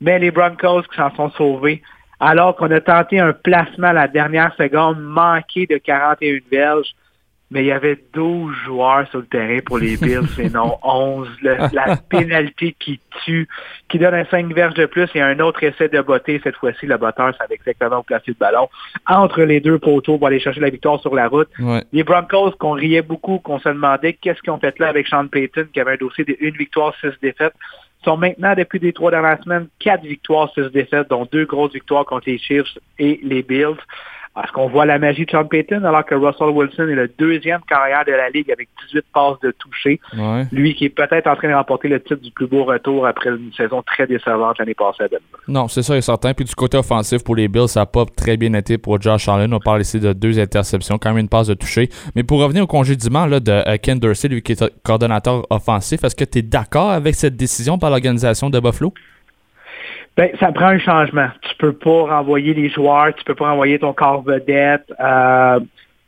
Mais 0.00 0.18
les 0.18 0.30
Broncos 0.30 0.82
qui 0.82 0.96
s'en 0.96 1.14
sont 1.14 1.30
sauvés. 1.30 1.82
Alors 2.20 2.56
qu'on 2.56 2.70
a 2.70 2.80
tenté 2.80 3.18
un 3.18 3.32
placement 3.32 3.88
à 3.88 3.92
la 3.92 4.08
dernière 4.08 4.54
seconde, 4.56 5.00
manqué 5.00 5.66
de 5.66 5.78
41 5.78 6.40
verges. 6.50 6.94
Mais 7.52 7.62
il 7.62 7.66
y 7.66 7.72
avait 7.72 7.98
12 8.12 8.54
joueurs 8.64 9.08
sur 9.10 9.18
le 9.18 9.26
terrain 9.26 9.58
pour 9.66 9.78
les 9.78 9.96
Bills 9.96 10.28
et 10.38 10.48
non 10.50 10.78
11. 10.84 11.28
Le- 11.42 11.56
la 11.74 11.96
pénalité 11.96 12.76
qui 12.78 13.00
tue, 13.24 13.48
qui 13.88 13.98
donne 13.98 14.14
un 14.14 14.24
5 14.24 14.52
verges 14.54 14.74
de 14.74 14.86
plus 14.86 15.08
et 15.16 15.20
un 15.20 15.38
autre 15.40 15.64
essai 15.64 15.88
de 15.88 16.00
botter. 16.00 16.40
Cette 16.44 16.54
fois-ci, 16.56 16.86
le 16.86 16.96
botteur 16.96 17.34
savait 17.36 17.56
exactement 17.56 17.98
où 17.98 18.02
placer 18.04 18.26
le 18.28 18.34
ballon 18.38 18.68
entre 19.08 19.42
les 19.42 19.58
deux 19.60 19.78
poteaux 19.78 20.16
pour 20.16 20.28
aller 20.28 20.38
chercher 20.38 20.60
la 20.60 20.70
victoire 20.70 21.00
sur 21.00 21.14
la 21.14 21.26
route. 21.26 21.48
Ouais. 21.58 21.82
Les 21.92 22.04
Broncos, 22.04 22.52
qu'on 22.52 22.72
riait 22.72 23.02
beaucoup, 23.02 23.38
qu'on 23.40 23.58
se 23.58 23.68
demandait 23.68 24.12
qu'est-ce 24.12 24.40
qu'ils 24.42 24.52
ont 24.52 24.58
fait 24.60 24.78
là 24.78 24.88
avec 24.88 25.08
Sean 25.08 25.26
Payton, 25.26 25.66
qui 25.72 25.80
avait 25.80 25.94
un 25.94 25.96
dossier 25.96 26.24
de 26.24 26.36
une 26.38 26.54
victoire, 26.56 26.94
six 27.00 27.10
défaites, 27.20 27.54
sont 28.04 28.16
maintenant, 28.16 28.54
depuis 28.56 28.78
les 28.78 28.92
trois 28.92 29.10
dernières 29.10 29.42
semaines, 29.42 29.66
quatre 29.80 30.04
victoires, 30.04 30.50
six 30.54 30.70
défaites, 30.72 31.10
dont 31.10 31.26
deux 31.30 31.44
grosses 31.46 31.72
victoires 31.72 32.04
contre 32.06 32.28
les 32.30 32.38
Chiefs 32.38 32.78
et 32.98 33.18
les 33.24 33.42
Bills. 33.42 33.76
Est-ce 34.36 34.52
qu'on 34.52 34.68
voit 34.68 34.86
la 34.86 35.00
magie 35.00 35.26
de 35.26 35.30
Sean 35.30 35.44
Payton 35.44 35.82
alors 35.84 36.04
que 36.04 36.14
Russell 36.14 36.50
Wilson 36.50 36.88
est 36.88 36.94
le 36.94 37.10
deuxième 37.18 37.60
carrière 37.68 38.04
de 38.06 38.12
la 38.12 38.30
Ligue 38.30 38.50
avec 38.52 38.68
18 38.86 39.04
passes 39.12 39.40
de 39.42 39.50
toucher? 39.50 40.00
Ouais. 40.16 40.46
Lui 40.52 40.74
qui 40.76 40.84
est 40.84 40.88
peut-être 40.88 41.26
en 41.26 41.34
train 41.34 41.48
de 41.48 41.54
remporter 41.54 41.88
le 41.88 42.00
titre 42.00 42.22
du 42.22 42.30
plus 42.30 42.46
beau 42.46 42.64
retour 42.64 43.06
après 43.06 43.30
une 43.30 43.52
saison 43.52 43.82
très 43.82 44.06
décevante 44.06 44.58
l'année 44.58 44.74
passée 44.74 45.02
à 45.02 45.08
Denver. 45.08 45.24
Non, 45.48 45.66
c'est 45.66 45.82
ça 45.82 45.96
et 45.96 46.00
certain. 46.00 46.32
Puis 46.32 46.44
du 46.44 46.54
côté 46.54 46.78
offensif 46.78 47.24
pour 47.24 47.34
les 47.34 47.48
Bills, 47.48 47.68
ça 47.68 47.80
n'a 47.80 47.86
pas 47.86 48.04
très 48.04 48.36
bien 48.36 48.54
été 48.54 48.78
pour 48.78 49.00
Josh 49.00 49.28
Allen. 49.28 49.52
On 49.52 49.58
parle 49.58 49.80
ici 49.80 49.98
de 49.98 50.12
deux 50.12 50.38
interceptions, 50.38 50.96
quand 50.98 51.10
même 51.10 51.18
une 51.18 51.28
passe 51.28 51.48
de 51.48 51.54
toucher. 51.54 51.88
Mais 52.14 52.22
pour 52.22 52.40
revenir 52.40 52.62
au 52.62 52.68
congédiement 52.68 53.26
là, 53.26 53.40
de 53.40 53.50
euh, 53.50 53.76
Ken 53.82 53.98
Dorsey, 53.98 54.28
lui 54.28 54.42
qui 54.42 54.52
est 54.52 54.82
coordonnateur 54.84 55.44
offensif, 55.50 56.04
est-ce 56.04 56.14
que 56.14 56.24
tu 56.24 56.38
es 56.38 56.42
d'accord 56.42 56.90
avec 56.90 57.16
cette 57.16 57.36
décision 57.36 57.78
par 57.78 57.90
l'organisation 57.90 58.48
de 58.48 58.60
Buffalo? 58.60 58.94
Ben, 60.16 60.30
ça 60.38 60.52
prend 60.52 60.66
un 60.66 60.78
changement. 60.78 61.28
Tu 61.42 61.54
peux 61.56 61.72
pas 61.72 62.02
renvoyer 62.16 62.52
les 62.54 62.68
joueurs, 62.68 63.14
tu 63.14 63.24
peux 63.24 63.34
pas 63.34 63.50
renvoyer 63.50 63.78
ton 63.78 63.92
corps 63.92 64.22
vedette. 64.22 64.92
Euh, 65.00 65.60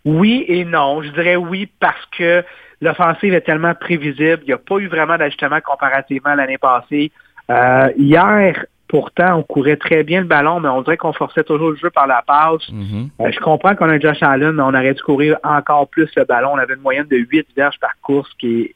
oui 0.04 0.44
et 0.48 0.64
non. 0.64 1.02
Je 1.02 1.10
dirais 1.10 1.36
oui 1.36 1.70
parce 1.80 2.04
que 2.16 2.44
l'offensive 2.80 3.32
est 3.32 3.42
tellement 3.42 3.74
prévisible. 3.74 4.40
Il 4.42 4.48
n'y 4.48 4.52
a 4.52 4.58
pas 4.58 4.78
eu 4.78 4.88
vraiment 4.88 5.16
d'ajustement 5.16 5.60
comparativement 5.60 6.30
à 6.30 6.36
l'année 6.36 6.58
passée. 6.58 7.12
Euh, 7.50 7.90
hier, 7.96 8.66
pourtant, 8.92 9.38
on 9.38 9.42
courait 9.42 9.78
très 9.78 10.04
bien 10.04 10.20
le 10.20 10.26
ballon, 10.26 10.60
mais 10.60 10.68
on 10.68 10.82
dirait 10.82 10.98
qu'on 10.98 11.14
forçait 11.14 11.44
toujours 11.44 11.70
le 11.70 11.76
jeu 11.76 11.88
par 11.88 12.06
la 12.06 12.20
passe. 12.26 12.68
Euh, 12.70 13.32
je 13.32 13.40
comprends 13.40 13.74
qu'on 13.74 13.88
a 13.88 13.94
un 13.94 13.98
Josh 13.98 14.22
Allen, 14.22 14.52
mais 14.52 14.62
on 14.62 14.68
aurait 14.68 14.92
dû 14.92 15.00
courir 15.00 15.38
encore 15.42 15.88
plus 15.88 16.10
le 16.14 16.26
ballon. 16.26 16.50
On 16.52 16.58
avait 16.58 16.74
une 16.74 16.82
moyenne 16.82 17.06
de 17.10 17.16
8 17.16 17.46
verges 17.56 17.78
par 17.80 17.98
course 18.02 18.28
qui 18.38 18.64
est 18.64 18.74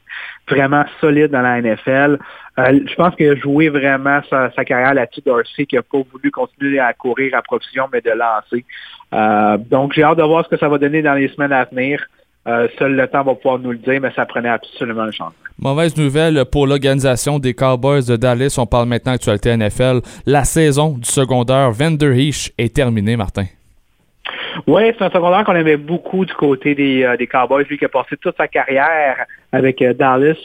vraiment 0.49 0.83
solide 0.99 1.27
dans 1.27 1.43
la 1.43 1.61
NFL. 1.61 2.17
Euh, 2.57 2.79
je 2.87 2.95
pense 2.95 3.13
qu'il 3.13 3.29
a 3.29 3.35
joué 3.35 3.69
vraiment 3.69 4.21
sa, 4.27 4.49
sa 4.53 4.65
carrière 4.65 4.95
là-dessus 4.95 5.21
Dorsey, 5.23 5.67
qui 5.67 5.75
n'a 5.75 5.83
pas 5.83 5.99
voulu 6.11 6.31
continuer 6.31 6.79
à 6.79 6.93
courir 6.93 7.35
à 7.35 7.43
profusion, 7.43 7.87
mais 7.93 8.01
de 8.01 8.09
lancer. 8.09 8.65
Euh, 9.13 9.57
donc, 9.59 9.93
j'ai 9.93 10.01
hâte 10.01 10.17
de 10.17 10.23
voir 10.23 10.45
ce 10.45 10.49
que 10.49 10.57
ça 10.57 10.67
va 10.67 10.79
donner 10.79 11.03
dans 11.03 11.13
les 11.13 11.27
semaines 11.27 11.53
à 11.53 11.65
venir. 11.65 12.03
Euh, 12.47 12.67
seul 12.79 12.95
le 12.95 13.07
temps 13.07 13.23
va 13.23 13.35
pouvoir 13.35 13.59
nous 13.59 13.71
le 13.71 13.77
dire, 13.77 13.99
mais 14.01 14.11
ça 14.15 14.25
prenait 14.25 14.49
absolument 14.49 15.01
un 15.03 15.11
changement. 15.11 15.33
Mauvaise 15.59 15.97
nouvelle 15.97 16.45
pour 16.51 16.67
l'organisation 16.67 17.39
des 17.39 17.53
Cowboys 17.53 18.05
de 18.07 18.15
Dallas. 18.15 18.55
On 18.59 18.65
parle 18.65 18.87
maintenant 18.87 19.13
actualité 19.13 19.55
NFL. 19.57 20.01
La 20.25 20.43
saison 20.43 20.97
du 20.97 21.09
secondaire 21.09 21.71
Vanderheesh 21.71 22.51
est 22.57 22.73
terminée, 22.75 23.17
Martin. 23.17 23.45
Oui, 24.65 24.81
c'est 24.97 25.03
un 25.05 25.09
secondaire 25.09 25.43
qu'on 25.45 25.55
aimait 25.55 25.77
beaucoup 25.77 26.25
du 26.25 26.33
côté 26.33 26.73
des, 26.75 27.03
euh, 27.03 27.15
des 27.17 27.27
Cowboys, 27.27 27.63
lui 27.69 27.77
qui 27.77 27.85
a 27.85 27.89
passé 27.89 28.15
toute 28.19 28.35
sa 28.37 28.47
carrière 28.47 29.15
avec 29.51 29.81
euh, 29.81 29.93
Dallas, 29.93 30.35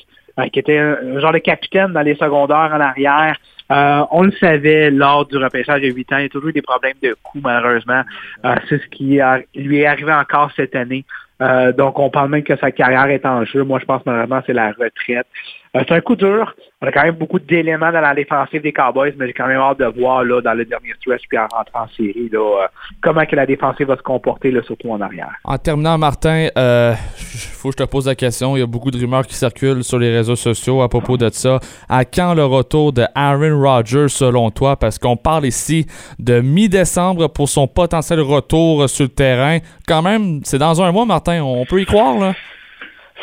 qui 0.53 0.59
était 0.59 0.79
un, 0.79 0.97
un 1.17 1.21
genre 1.21 1.33
de 1.33 1.39
capitaine 1.39 1.93
dans 1.93 2.01
les 2.03 2.15
secondaires 2.15 2.71
en 2.75 2.81
arrière. 2.81 3.37
Euh, 3.71 4.03
on 4.11 4.23
le 4.25 4.33
savait 4.33 4.91
lors 4.91 5.25
du 5.27 5.37
repêchage 5.39 5.83
a 5.83 5.87
8 5.87 6.13
ans, 6.13 6.17
il 6.19 6.23
y 6.23 6.27
a 6.27 6.29
toujours 6.29 6.51
eu 6.51 6.53
des 6.53 6.63
problèmes 6.63 6.97
de 7.03 7.17
coût, 7.23 7.41
malheureusement. 7.43 8.03
Euh, 8.45 8.55
c'est 8.69 8.79
ce 8.83 8.87
qui 8.89 9.19
a- 9.21 9.41
lui 9.55 9.79
est 9.81 9.87
arrivé 9.87 10.13
encore 10.13 10.51
cette 10.57 10.75
année. 10.77 11.05
Euh, 11.43 11.73
donc, 11.73 11.99
on 11.99 12.11
parle 12.11 12.31
même 12.31 12.45
que 12.45 12.57
sa 12.57 12.71
carrière 12.71 13.07
est 13.07 13.27
en 13.27 13.45
jeu. 13.45 13.65
Moi, 13.65 13.79
je 13.81 13.85
pense 13.85 14.03
malheureusement 14.07 14.43
c'est 14.47 14.53
la 14.53 14.69
retraite. 14.69 15.27
Euh, 15.75 15.81
c'est 15.89 15.95
un 15.95 16.01
coup 16.03 16.17
dur. 16.17 16.55
On 16.83 16.87
a 16.87 16.93
quand 16.93 17.03
même 17.03 17.15
beaucoup 17.15 17.39
d'éléments 17.39 17.91
dans 17.91 18.01
la 18.01 18.15
défensive 18.15 18.61
des 18.61 18.73
Cowboys, 18.73 19.15
mais 19.17 19.27
j'ai 19.27 19.33
quand 19.33 19.47
même 19.47 19.61
hâte 19.61 19.79
de 19.79 19.87
voir 19.87 20.23
là, 20.23 20.43
dans 20.43 20.53
le 20.53 20.67
dernier 20.67 20.93
stretch 21.01 21.23
puis 21.29 21.39
en 21.39 21.47
rentrant 21.51 21.85
en 21.85 21.89
série 21.97 22.29
là, 22.31 22.65
euh, 22.65 22.67
comment 23.01 23.25
que 23.25 23.35
la 23.37 23.47
défensive 23.47 23.87
va 23.87 23.97
se 23.97 24.03
comporter, 24.03 24.51
là, 24.51 24.61
surtout 24.63 24.91
en 24.91 25.01
arrière. 25.01 25.33
En 25.45 25.57
terminant, 25.57 25.97
Martin, 25.97 26.49
euh, 26.59 26.93
faut 27.25 27.71
que 27.71 27.77
je 27.79 27.85
te 27.85 27.89
pose 27.89 28.07
la 28.07 28.15
question. 28.15 28.55
Il 28.55 28.61
y 28.61 28.63
a 28.63 28.67
beaucoup 28.67 28.91
de 28.91 28.99
rumeurs 28.99 29.27
qui 29.27 29.35
circulent 29.35 29.83
sur 29.83 29.99
les 29.99 30.15
réseaux 30.15 30.37
sociaux 30.37 30.83
à 30.83 30.91
propos 30.91 31.17
de 31.17 31.31
ça. 31.31 31.59
À 31.89 32.05
quand 32.05 32.35
le 32.35 32.45
retour 32.45 32.93
de 32.93 33.05
Aaron 33.15 33.59
Rodgers 33.59 34.09
selon 34.09 34.51
toi? 34.51 34.77
Parce 34.77 34.99
qu'on 34.99 35.17
parle 35.17 35.47
ici 35.47 35.87
de 36.19 36.41
mi-décembre 36.41 37.29
pour 37.29 37.49
son 37.49 37.67
potentiel 37.67 38.21
retour 38.21 38.91
sur 38.91 39.05
le 39.05 39.09
terrain. 39.09 39.59
Quand 39.89 40.03
même, 40.03 40.41
c'est 40.45 40.59
dans 40.59 40.83
un 40.83 40.93
mois, 40.93 41.07
Martin. 41.07 41.43
On 41.43 41.65
peut 41.65 41.81
y 41.81 41.87
croire, 41.87 42.19
là? 42.19 42.35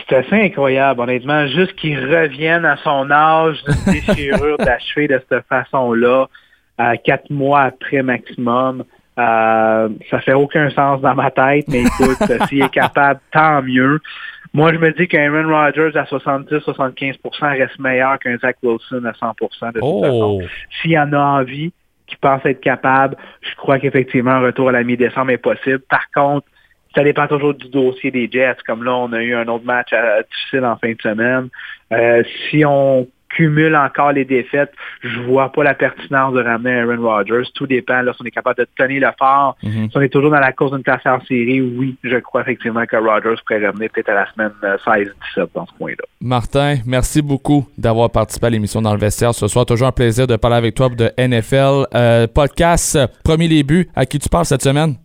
C'est 0.08 0.16
assez 0.18 0.36
incroyable, 0.46 1.02
honnêtement. 1.02 1.48
Juste 1.48 1.74
qu'il 1.76 2.00
revienne 2.00 2.66
à 2.66 2.78
son 2.78 3.10
âge 3.12 3.58
d'une 3.64 3.94
déchirure 3.94 4.58
d'achever 4.60 5.08
de 5.08 5.22
cette 5.30 5.46
façon-là, 5.48 6.28
à 6.78 6.98
quatre 6.98 7.30
mois 7.30 7.62
après 7.62 8.02
maximum. 8.02 8.84
Euh, 9.18 9.90
ça 10.10 10.20
fait 10.22 10.34
aucun 10.34 10.70
sens 10.70 11.02
dans 11.02 11.14
ma 11.16 11.30
tête, 11.32 11.66
mais 11.68 11.82
écoute, 11.82 12.18
s'il 12.48 12.62
est 12.64 12.70
capable, 12.72 13.20
tant 13.34 13.62
mieux. 13.62 14.00
Moi, 14.54 14.74
je 14.74 14.80
me 14.80 14.92
dis 14.92 15.08
qu'Aaron 15.08 15.48
Rodgers 15.48 15.96
à 15.98 16.04
70-75% 16.06 17.58
reste 17.58 17.78
meilleur 17.80 18.18
qu'un 18.20 18.38
Zach 18.38 18.56
Wilson 18.64 19.04
à 19.06 19.12
100% 19.12 19.68
de 19.68 19.74
toute 19.74 19.80
Oh. 19.82 20.02
façon. 20.04 20.42
S'il 20.82 20.98
en 20.98 21.12
a 21.14 21.20
envie, 21.42 21.72
qu'il 22.08 22.18
pense 22.20 22.44
être 22.46 22.62
capable, 22.62 23.16
je 23.42 23.56
crois 23.56 23.78
qu'effectivement, 23.78 24.32
un 24.32 24.40
retour 24.40 24.70
à 24.70 24.72
la 24.72 24.84
mi-décembre 24.84 25.32
est 25.32 25.38
possible. 25.38 25.80
Par 25.90 26.10
contre, 26.16 26.48
ça 27.00 27.04
dépend 27.06 27.28
toujours 27.28 27.54
du 27.54 27.70
dossier 27.70 28.12
des 28.12 28.30
Jets. 28.30 28.58
Comme 28.68 28.84
là, 28.84 28.94
on 28.94 29.14
a 29.14 29.22
eu 29.22 29.34
un 29.34 29.48
autre 29.48 29.64
match 29.64 29.88
euh, 29.94 30.22
difficile 30.30 30.66
en 30.66 30.76
fin 30.76 30.92
de 30.92 31.02
semaine. 31.02 31.48
Euh, 31.94 32.24
si 32.50 32.66
on 32.66 33.08
cumule 33.30 33.76
encore 33.76 34.12
les 34.12 34.26
défaites, 34.26 34.72
je 35.02 35.20
vois 35.22 35.50
pas 35.52 35.64
la 35.64 35.76
pertinence 35.76 36.34
de 36.34 36.42
ramener 36.44 36.80
Aaron 36.82 37.02
Rodgers. 37.02 37.44
Tout 37.56 37.68
dépend. 37.68 38.02
Là, 38.02 38.12
si 38.14 38.22
on 38.22 38.26
est 38.26 38.32
capable 38.32 38.58
de 38.58 38.68
tenir 38.76 39.02
le 39.08 39.14
fort, 39.18 39.56
Mhm. 39.64 39.90
si 39.90 39.98
on 39.98 40.02
est 40.02 40.10
toujours 40.10 40.32
dans 40.32 40.40
la 40.40 40.52
course 40.52 40.72
d'une 40.74 40.84
place 40.84 41.06
en 41.06 41.22
série, 41.22 41.62
oui, 41.62 41.96
je 42.04 42.18
crois 42.18 42.42
effectivement 42.42 42.86
que 42.86 42.98
Rodgers 42.98 43.40
pourrait 43.48 43.66
revenir 43.66 43.90
peut-être 43.94 44.10
à 44.10 44.16
la 44.16 44.32
semaine 44.34 44.52
euh, 44.66 44.78
16-17 44.84 45.48
dans 45.56 45.66
ce 45.68 45.72
coin-là. 45.78 46.04
Martin, 46.20 46.78
merci 46.86 47.22
beaucoup 47.22 47.66
d'avoir 47.78 48.10
participé 48.10 48.48
à 48.48 48.50
l'émission 48.50 48.82
dans 48.82 48.94
le 48.94 49.00
vestiaire 49.00 49.34
ce 49.34 49.48
soir. 49.48 49.66
Toujours 49.66 49.88
un 49.88 49.92
plaisir 49.94 50.28
de 50.28 50.36
parler 50.36 50.58
avec 50.58 50.76
toi 50.76 50.90
de 50.90 51.10
NFL. 51.18 51.86
Euh, 51.96 52.28
podcast, 52.28 52.96
euh, 52.98 53.08
premier 53.24 53.48
début. 53.48 53.88
À 53.96 54.06
qui 54.06 54.20
tu 54.20 54.28
parles 54.28 54.46
cette 54.46 54.64
semaine? 54.64 54.96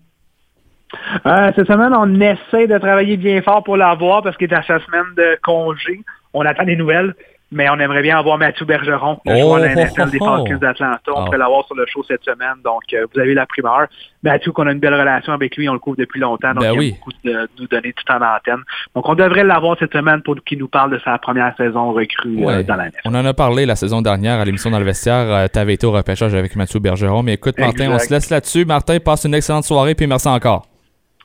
Euh, 1.26 1.51
cette 1.57 1.66
semaine, 1.66 1.93
on 1.95 2.20
essaie 2.20 2.66
de 2.66 2.78
travailler 2.78 3.16
bien 3.16 3.43
fort 3.43 3.64
pour 3.64 3.76
l'avoir 3.76 4.22
parce 4.22 4.37
qu'il 4.37 4.51
est 4.51 4.55
à 4.57 4.62
sa 4.62 4.78
semaine 4.80 5.14
de 5.16 5.39
congé. 5.43 6.01
On 6.32 6.45
attend 6.45 6.64
des 6.64 6.76
nouvelles, 6.76 7.14
mais 7.51 7.68
on 7.70 7.78
aimerait 7.78 8.03
bien 8.03 8.18
avoir 8.18 8.39
Mathieu 8.39 8.64
Bergeron, 8.64 9.18
le 9.24 9.32
Oh, 9.35 9.39
joueur 9.39 9.61
de 9.61 9.64
la 9.66 9.72
oh, 9.72 9.74
des 10.11 10.18
oh, 10.20 10.24
Falcons 10.24 10.55
oh. 10.55 10.59
d'Atlanta. 10.59 11.01
On 11.09 11.20
Ah. 11.20 11.24
pourrait 11.24 11.39
l'avoir 11.39 11.64
sur 11.66 11.74
le 11.76 11.85
show 11.87 12.03
cette 12.07 12.24
semaine, 12.24 12.55
donc 12.64 12.82
euh, 12.93 13.07
vous 13.12 13.20
avez 13.20 13.35
la 13.35 13.47
primeur. 13.47 13.87
Mathieu, 14.22 14.53
qu'on 14.53 14.66
a 14.66 14.72
une 14.72 14.78
belle 14.80 14.95
relation 14.95 15.32
avec 15.32 15.57
lui, 15.57 15.68
on 15.68 15.72
le 15.74 15.78
couvre 15.78 15.97
depuis 15.97 16.20
longtemps, 16.20 16.53
donc 16.55 16.62
Ben 16.64 16.72
il 16.74 16.78
oui. 16.78 16.89
aime 16.89 16.95
beaucoup 16.97 17.12
de 17.24 17.49
nous 17.61 17.66
donner 17.68 17.93
tout 17.93 18.12
en 18.12 18.16
antenne. 18.16 18.62
Donc 18.95 19.09
on 19.09 19.14
devrait 19.14 19.45
l'avoir 19.45 19.76
cette 19.78 19.93
semaine 19.93 20.22
pour 20.22 20.37
qu'il 20.45 20.59
nous 20.59 20.68
parle 20.68 20.91
de 20.93 20.99
sa 21.05 21.18
première 21.18 21.55
saison 21.57 21.93
recrue 21.93 22.45
euh, 22.47 22.62
dans 22.62 22.76
la 22.76 22.87
NFL. 22.87 23.01
On 23.05 23.14
en 23.14 23.24
a 23.24 23.35
parlé 23.35 23.66
la 23.66 23.76
saison 23.76 24.01
dernière 24.03 24.41
à 24.41 24.45
l'émission 24.45 24.70
dans 24.70 24.78
le 24.80 24.85
vestiaire. 24.85 25.49
tu 25.51 25.59
avais 25.59 25.74
été 25.74 25.87
au 25.87 25.93
repêchage 25.93 26.35
avec 26.35 26.55
Mathieu 26.57 26.80
Bergeron. 26.80 27.22
Mais 27.22 27.35
écoute, 27.35 27.59
Martin, 27.59 27.91
on 27.93 27.99
se 27.99 28.12
laisse 28.12 28.30
là-dessus. 28.30 28.64
Martin, 28.64 28.99
passe 28.99 29.24
une 29.24 29.35
excellente 29.35 29.64
soirée 29.64 29.95
puis 29.95 30.07
merci 30.07 30.28
encore. 30.28 30.66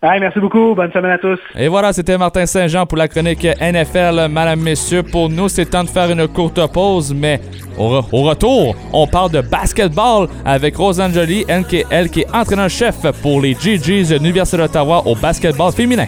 Hey, 0.02 0.18
merci 0.22 0.40
beaucoup, 0.40 0.76
bonne 0.76 0.92
semaine 0.94 1.12
à 1.12 1.18
tous. 1.18 1.38
Et 1.58 1.68
voilà, 1.68 1.92
c'était 1.92 2.18
Martin 2.18 2.46
Saint-Jean 2.46 2.86
pour 2.86 2.98
la 2.98 3.10
chronique 3.10 3.44
NFL. 3.60 4.30
Madame, 4.30 4.62
messieurs, 4.62 5.04
pour 5.04 5.30
nous, 5.30 5.50
c'est 5.50 5.66
temps 5.66 5.84
de 5.84 5.90
faire 5.90 6.10
une 6.10 6.26
courte 6.30 6.66
pause, 6.72 7.14
mais 7.14 7.42
au, 7.78 7.90
re- 7.90 8.06
au 8.14 8.22
retour, 8.24 8.76
on 8.94 9.06
parle 9.06 9.32
de 9.32 9.42
basketball 9.42 10.30
avec 10.46 10.78
Rose 10.78 11.02
Angeli, 11.02 11.44
elle 11.50 11.66
qui 11.66 11.78
est, 11.78 11.86
elle 11.90 12.10
qui 12.10 12.22
est 12.22 12.34
entraîneur-chef 12.34 12.96
pour 13.22 13.42
les 13.42 13.54
GGs 13.54 14.08
de 14.12 14.16
l'Université 14.20 14.56
d'Ottawa 14.56 15.04
au 15.06 15.16
basketball 15.16 15.74
féminin. 15.74 16.06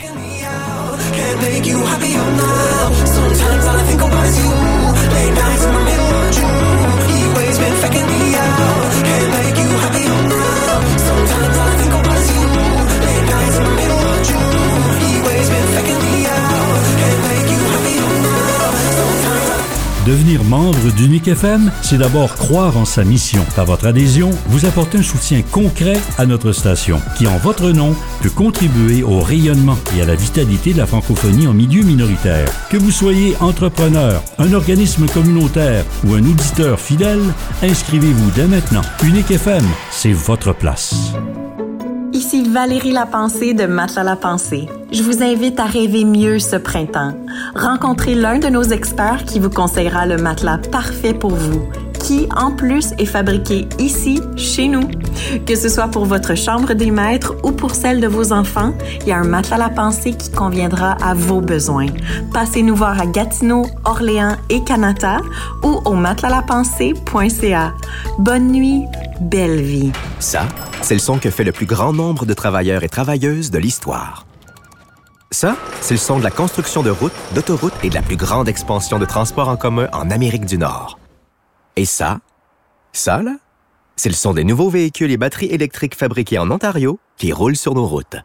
Devenir 20.05 20.43
membre 20.43 20.91
d'Unique 20.97 21.28
FM, 21.28 21.71
c'est 21.83 21.99
d'abord 21.99 22.33
croire 22.33 22.75
en 22.75 22.86
sa 22.86 23.03
mission. 23.03 23.45
Par 23.55 23.65
votre 23.65 23.86
adhésion, 23.86 24.32
vous 24.47 24.65
apportez 24.65 24.97
un 24.97 25.03
soutien 25.03 25.43
concret 25.43 25.99
à 26.17 26.25
notre 26.25 26.53
station, 26.53 26.99
qui 27.15 27.28
en 27.28 27.37
votre 27.37 27.69
nom 27.69 27.95
peut 28.21 28.32
contribuer 28.32 29.03
au 29.03 29.19
rayonnement 29.19 29.78
et 29.95 30.01
à 30.01 30.05
la 30.05 30.15
vitalité 30.15 30.73
de 30.73 30.79
la 30.79 30.87
francophonie 30.87 31.45
en 31.45 31.53
milieu 31.53 31.83
minoritaire. 31.83 32.49
Que 32.71 32.78
vous 32.78 32.89
soyez 32.89 33.36
entrepreneur, 33.41 34.23
un 34.39 34.53
organisme 34.53 35.05
communautaire 35.05 35.86
ou 36.07 36.15
un 36.15 36.25
auditeur 36.25 36.79
fidèle, 36.79 37.21
inscrivez-vous 37.61 38.32
dès 38.32 38.47
maintenant. 38.47 38.82
Unique 39.03 39.29
FM, 39.29 39.65
c'est 39.91 40.13
votre 40.13 40.51
place. 40.51 41.13
Ici 42.22 42.43
Valérie 42.43 42.92
Lapensée 42.92 43.56
de 43.56 43.66
Matelas 43.66 44.04
La 44.04 44.16
Pensée. 44.16 44.70
Je 44.92 45.02
vous 45.02 45.24
invite 45.24 45.60
à 45.60 45.66
rêver 45.66 46.06
mieux 46.06 46.38
ce 46.38 46.56
printemps. 46.56 47.16
Rencontrez 47.56 48.14
l'un 48.14 48.38
de 48.38 48.48
nos 48.48 48.62
experts 48.62 49.26
qui 49.26 49.39
vous 49.39 49.50
conseillera 49.50 50.06
le 50.06 50.18
matelas 50.18 50.60
parfait 50.60 51.16
pour 51.16 51.32
vous, 51.32 51.68
qui 52.01 52.28
en 52.36 52.51
plus 52.51 52.93
est 52.97 53.05
fabriqué 53.05 53.67
ici, 53.79 54.21
chez 54.36 54.67
nous. 54.67 54.89
Que 55.45 55.55
ce 55.55 55.69
soit 55.69 55.87
pour 55.87 56.05
votre 56.05 56.36
chambre 56.36 56.73
des 56.73 56.91
maîtres 56.91 57.36
ou 57.43 57.51
pour 57.51 57.75
celle 57.75 58.01
de 58.01 58.07
vos 58.07 58.33
enfants, 58.33 58.73
il 59.01 59.07
y 59.07 59.11
a 59.11 59.17
un 59.17 59.23
matelas 59.23 59.57
La 59.57 59.69
Pensée 59.69 60.13
qui 60.13 60.32
conviendra 60.32 60.93
à 61.03 61.13
vos 61.13 61.41
besoins. 61.41 61.87
Passez 62.33 62.63
nous 62.63 62.75
voir 62.75 62.99
à 62.99 63.05
Gatineau, 63.05 63.65
Orléans 63.86 64.36
et 64.49 64.63
Canada 64.63 65.19
ou 65.63 65.79
au 65.86 65.93
matelaslapensée.ca. 65.93 67.73
Bonne 68.17 68.51
nuit, 68.51 68.83
belle 69.19 69.61
vie. 69.61 69.91
Ça, 70.19 70.47
c'est 70.82 70.95
le 70.95 70.99
son 70.99 71.19
que 71.19 71.29
fait 71.29 71.43
le 71.43 71.51
plus 71.51 71.65
grand 71.65 71.93
nombre 71.93 72.25
de 72.25 72.33
travailleurs 72.33 72.83
et 72.83 72.89
travailleuses 72.89 73.51
de 73.51 73.59
l'histoire. 73.59 74.25
Ça, 75.29 75.55
c'est 75.79 75.93
le 75.93 75.99
son 75.99 76.19
de 76.19 76.23
la 76.23 76.32
construction 76.32 76.83
de 76.83 76.89
routes, 76.89 77.13
d'autoroutes 77.36 77.73
et 77.83 77.89
de 77.89 77.95
la 77.95 78.01
plus 78.01 78.17
grande 78.17 78.49
expansion 78.49 78.99
de 78.99 79.05
transports 79.05 79.47
en 79.47 79.55
commun 79.55 79.87
en 79.93 80.09
Amérique 80.09 80.45
du 80.45 80.57
Nord. 80.57 81.00
Et 81.76 81.86
ça, 81.86 82.20
ça, 82.93 83.22
là, 83.22 83.38
c'est 83.96 84.10
le 84.10 84.16
son 84.16 84.34
des 84.34 84.43
nouveaux 84.43 84.70
véhicules 84.70 85.12
et 85.12 85.18
batteries 85.18 85.48
électriques 85.48 85.96
fabriqués 85.96 86.39
en 86.39 86.50
Ontario 86.52 87.00
qui 87.18 87.32
roulent 87.32 87.56
sur 87.56 87.76
nos 87.76 87.86
routes. 87.86 88.18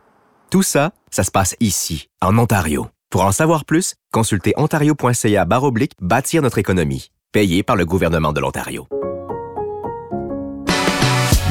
Tout 0.51 0.63
ça, 0.63 0.93
ça 1.11 1.23
se 1.23 1.31
passe 1.31 1.55
ici, 1.61 2.09
en 2.23 2.37
Ontario. 2.39 2.89
Pour 3.11 3.25
en 3.25 3.33
savoir 3.33 3.65
plus, 3.65 3.95
consultez 4.13 4.55
ontario.ca 4.57 5.45
baroblique 5.45 5.93
bâtir 6.01 6.43
notre 6.43 6.59
économie, 6.59 7.11
payé 7.33 7.63
par 7.63 7.77
le 7.77 7.85
gouvernement 7.85 8.33
de 8.33 8.41
l'Ontario. 8.41 8.89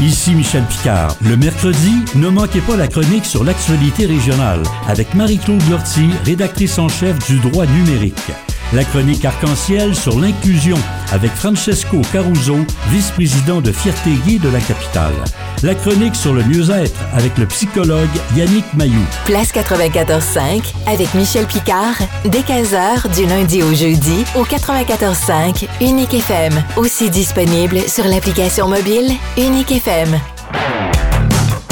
Ici 0.02 0.36
Michel 0.36 0.66
Picard. 0.66 1.16
Le 1.22 1.38
mercredi, 1.38 2.04
ne 2.16 2.28
manquez 2.28 2.60
pas 2.60 2.76
la 2.76 2.88
chronique 2.90 3.26
sur 3.26 3.46
l'actualité 3.46 4.06
régionale 4.06 4.62
avec 4.90 5.14
Marie-Claude 5.14 5.64
Lortie, 5.70 6.10
rédactrice 6.26 6.78
en 6.80 6.90
chef 6.90 7.18
du 7.28 7.40
droit 7.40 7.66
numérique. 7.66 8.32
La 8.74 8.84
chronique 8.84 9.24
arc-en-ciel 9.24 9.96
sur 9.96 10.20
l'inclusion 10.20 10.78
avec 11.12 11.32
Francesco 11.32 12.02
Caruso, 12.12 12.58
vice-président 12.90 13.62
de 13.62 13.72
Fierté 13.72 14.12
Gay 14.26 14.40
de 14.40 14.50
la 14.50 14.60
capitale. 14.60 15.14
La 15.62 15.76
chronique 15.76 16.16
sur 16.16 16.34
le 16.34 16.44
mieux-être 16.44 17.00
avec 17.14 17.38
le 17.38 17.46
psychologue 17.46 18.10
Yannick 18.36 18.66
Mayou. 18.74 19.00
Place 19.26 19.54
94.5 19.54 20.64
avec 20.88 21.14
Michel 21.14 21.46
Picard, 21.46 21.96
dès 22.26 22.40
15h 22.40 23.14
du 23.16 23.28
lundi 23.28 23.62
au 23.62 23.74
jeudi 23.74 24.26
au 24.36 24.44
94.5 24.44 25.68
Unique 25.82 26.16
FM. 26.16 26.54
Aussi 26.76 27.10
disponible 27.12 27.82
sur 27.88 28.06
l'application 28.06 28.68
mobile 28.68 29.12
Unique 29.38 29.72
FM. 29.72 30.20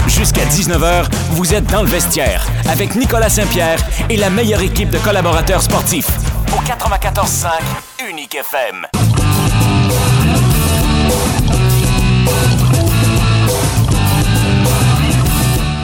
Jusqu'à 0.08 0.46
19h, 0.46 1.06
vous 1.32 1.54
êtes 1.56 1.66
dans 1.66 1.82
le 1.82 1.90
vestiaire 1.90 2.46
avec 2.70 2.96
Nicolas 2.96 3.30
Saint-Pierre 3.30 3.80
et 4.10 4.16
la 4.16 4.30
meilleure 4.30 4.62
équipe 4.62 4.92
de 4.92 5.00
collaborateurs 5.00 5.64
sportifs. 5.64 6.33
Au 6.54 6.62
94.5 6.62 8.10
Unique 8.10 8.36
FM. 8.36 8.86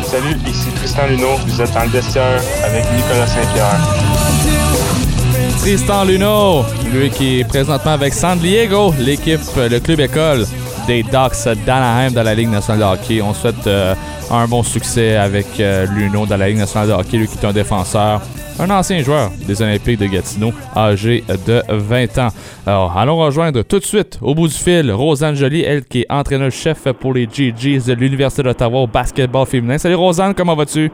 Salut, 0.03 0.37
ici 0.47 0.69
Tristan 0.75 1.07
Luneau. 1.07 1.37
Vous 1.47 1.61
êtes 1.61 1.73
dans 1.73 1.83
le 1.83 1.89
vestiaire 1.89 2.41
avec 2.63 2.83
Nicolas 2.93 3.25
Saint-Pierre. 3.25 3.79
Tristan 5.59 6.03
Luneau, 6.03 6.63
lui 6.93 7.09
qui 7.09 7.39
est 7.39 7.43
présentement 7.45 7.93
avec 7.93 8.13
San 8.13 8.37
Diego, 8.37 8.93
l'équipe, 8.99 9.41
le 9.55 9.79
club 9.79 9.99
école 10.01 10.45
des 10.89 11.03
Ducks 11.03 11.55
d'Anaheim 11.67 12.09
dans 12.13 12.23
la 12.23 12.33
Ligue 12.33 12.49
nationale 12.49 12.79
de 12.79 12.83
hockey. 12.83 13.21
On 13.21 13.31
souhaite 13.35 13.67
euh, 13.67 13.93
un 14.31 14.47
bon 14.47 14.63
succès 14.63 15.17
avec 15.17 15.45
euh, 15.59 15.85
Luneau 15.85 16.25
dans 16.25 16.35
la 16.35 16.49
Ligue 16.49 16.57
nationale 16.57 16.87
de 16.87 16.93
hockey, 16.93 17.17
lui 17.17 17.27
qui 17.27 17.37
est 17.37 17.45
un 17.45 17.53
défenseur, 17.53 18.23
un 18.57 18.69
ancien 18.71 18.99
joueur 19.03 19.29
des 19.47 19.61
Olympiques 19.61 19.99
de 19.99 20.07
Gatineau, 20.07 20.51
âgé 20.75 21.23
de 21.45 21.61
20 21.69 22.17
ans. 22.17 22.29
Alors, 22.65 22.97
allons 22.97 23.17
rejoindre 23.17 23.61
tout 23.61 23.77
de 23.77 23.85
suite, 23.85 24.17
au 24.19 24.33
bout 24.33 24.47
du 24.47 24.55
fil, 24.55 24.91
Rosanne 24.91 25.35
Joly, 25.35 25.61
elle 25.61 25.85
qui 25.85 26.01
est 26.01 26.11
entraîneur-chef 26.11 26.91
pour 26.99 27.13
les 27.13 27.27
GGs 27.31 27.85
de 27.85 27.93
l'Université 27.93 28.41
d'Ottawa 28.41 28.79
au 28.79 28.87
basketball 28.87 29.45
féminin. 29.45 29.77
Salut 29.77 29.93
Rosanne, 29.93 30.33
comment 30.33 30.55
vas-tu? 30.55 30.89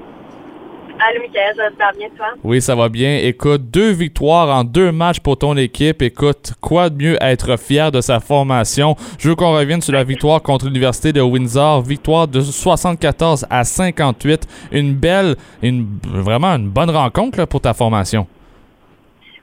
Allô, 0.98 1.20
Michael, 1.20 1.56
ça 1.56 1.86
va 1.86 1.92
bien, 1.92 2.10
toi? 2.16 2.28
Oui, 2.44 2.62
ça 2.62 2.74
va 2.74 2.88
bien. 2.88 3.18
Écoute, 3.18 3.70
deux 3.70 3.92
victoires 3.92 4.48
en 4.50 4.64
deux 4.64 4.94
matchs 4.94 5.20
pour 5.20 5.38
ton 5.38 5.58
équipe. 5.58 6.02
Écoute, 6.02 6.54
quoi 6.62 6.90
de 6.90 6.96
mieux 6.96 7.18
être 7.22 7.58
fier 7.60 7.92
de 7.92 8.00
sa 8.00 8.22
formation? 8.22 8.96
Je 9.20 9.28
veux 9.28 9.36
qu'on 9.36 9.54
revienne 9.54 9.82
sur 9.82 9.94
la 9.94 10.06
victoire 10.06 10.42
contre 10.42 10.68
l'Université 10.68 11.12
de 11.12 11.20
Windsor. 11.20 11.82
Victoire 11.82 12.30
de 12.30 12.40
74 12.40 13.46
à 13.50 13.64
58. 13.66 14.48
Une 14.72 14.94
belle, 14.94 15.36
une, 15.62 15.86
vraiment 16.04 16.56
une 16.56 16.70
bonne 16.70 16.90
rencontre 16.90 17.40
là, 17.40 17.46
pour 17.46 17.60
ta 17.60 17.74
formation. 17.74 18.26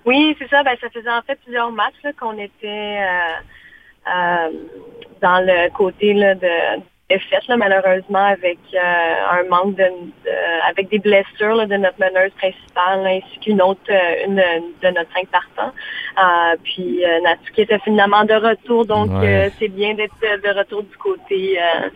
Oui, 0.07 0.35
c'est 0.39 0.49
ça. 0.49 0.62
Ben, 0.62 0.74
ça 0.81 0.89
faisait 0.89 1.11
en 1.11 1.23
fait 1.23 1.39
plusieurs 1.45 1.70
matchs 1.70 1.95
qu'on 2.19 2.39
était 2.39 2.99
euh, 2.99 4.09
euh, 4.09 4.51
dans 5.20 5.45
le 5.45 5.70
côté 5.70 6.15
là, 6.15 6.35
de 6.35 6.83
fait 7.18 7.47
là, 7.48 7.56
malheureusement 7.56 8.24
avec 8.26 8.59
euh, 8.74 8.78
un 9.30 9.48
manque 9.48 9.76
de, 9.76 9.84
de- 9.84 10.68
avec 10.68 10.89
des 10.90 10.98
blessures 10.98 11.55
là, 11.55 11.66
de 11.66 11.76
notre 11.76 11.98
meneuse 12.01 12.32
principale 12.32 13.06
ainsi 13.06 13.39
qu'une 13.40 13.60
autre 13.62 13.80
euh, 13.90 14.26
une, 14.26 14.36
de 14.36 14.89
notre 14.89 15.12
cinq 15.14 15.28
partants. 15.28 15.72
Euh, 16.18 16.56
puis 16.64 17.05
euh, 17.05 17.20
Natsuki 17.20 17.62
était 17.62 17.78
finalement 17.80 18.24
de 18.24 18.34
retour, 18.34 18.84
donc 18.86 19.10
Ouais. 19.12 19.47
euh, 19.47 19.51
c'est 19.59 19.68
bien 19.68 19.94
d'être 19.94 20.14
euh, 20.24 20.36
de 20.39 20.59
retour 20.59 20.82
du 20.82 20.97
côté 20.97 21.59
euh, 21.60 21.89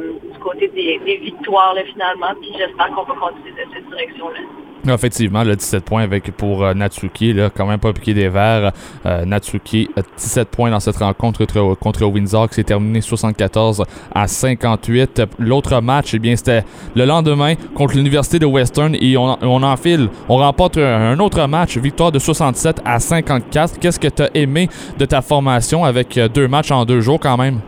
euh, 0.00 0.12
du 0.32 0.38
côté 0.38 0.68
des, 0.68 0.98
des 1.04 1.16
victoires 1.16 1.74
là, 1.74 1.82
finalement. 1.84 2.34
Puis 2.40 2.52
j'espère 2.58 2.88
qu'on 2.88 3.02
va 3.04 3.14
continuer 3.14 3.52
de 3.52 3.70
cette 3.72 3.88
direction-là. 3.88 4.40
Effectivement, 4.86 5.44
le 5.44 5.56
17 5.56 5.84
points 5.84 6.02
avec 6.02 6.30
pour 6.36 6.64
euh, 6.64 6.74
Natsuki, 6.74 7.32
là, 7.32 7.50
quand 7.54 7.66
même 7.66 7.78
pas 7.78 7.92
piqué 7.92 8.14
des 8.14 8.28
verres. 8.28 8.72
Euh, 9.06 9.24
Natsuki, 9.24 9.88
euh, 9.98 10.02
17 10.16 10.48
points 10.48 10.70
dans 10.70 10.80
cette 10.80 10.96
rencontre 10.96 11.44
contre, 11.44 11.74
contre 11.74 12.04
Windsor 12.04 12.48
qui 12.48 12.56
s'est 12.56 12.64
terminée 12.64 13.00
74 13.00 13.84
à 14.14 14.26
58. 14.26 15.22
L'autre 15.38 15.80
match, 15.80 16.14
eh 16.14 16.18
bien, 16.18 16.36
c'était 16.36 16.64
le 16.94 17.04
lendemain 17.04 17.54
contre 17.74 17.94
l'Université 17.94 18.38
de 18.38 18.46
Western 18.46 18.94
et 19.00 19.16
on, 19.16 19.36
on 19.42 19.62
enfile, 19.62 20.08
on 20.28 20.36
remporte 20.36 20.78
un, 20.78 21.12
un 21.12 21.18
autre 21.18 21.46
match, 21.46 21.76
victoire 21.78 22.12
de 22.12 22.18
67 22.18 22.82
à 22.84 23.00
54. 23.00 23.78
Qu'est-ce 23.78 23.98
que 23.98 24.08
tu 24.08 24.22
as 24.22 24.30
aimé 24.34 24.68
de 24.98 25.04
ta 25.04 25.22
formation 25.22 25.84
avec 25.84 26.18
euh, 26.18 26.28
deux 26.28 26.48
matchs 26.48 26.70
en 26.70 26.84
deux 26.84 27.00
jours 27.00 27.20
quand 27.20 27.36
même? 27.36 27.60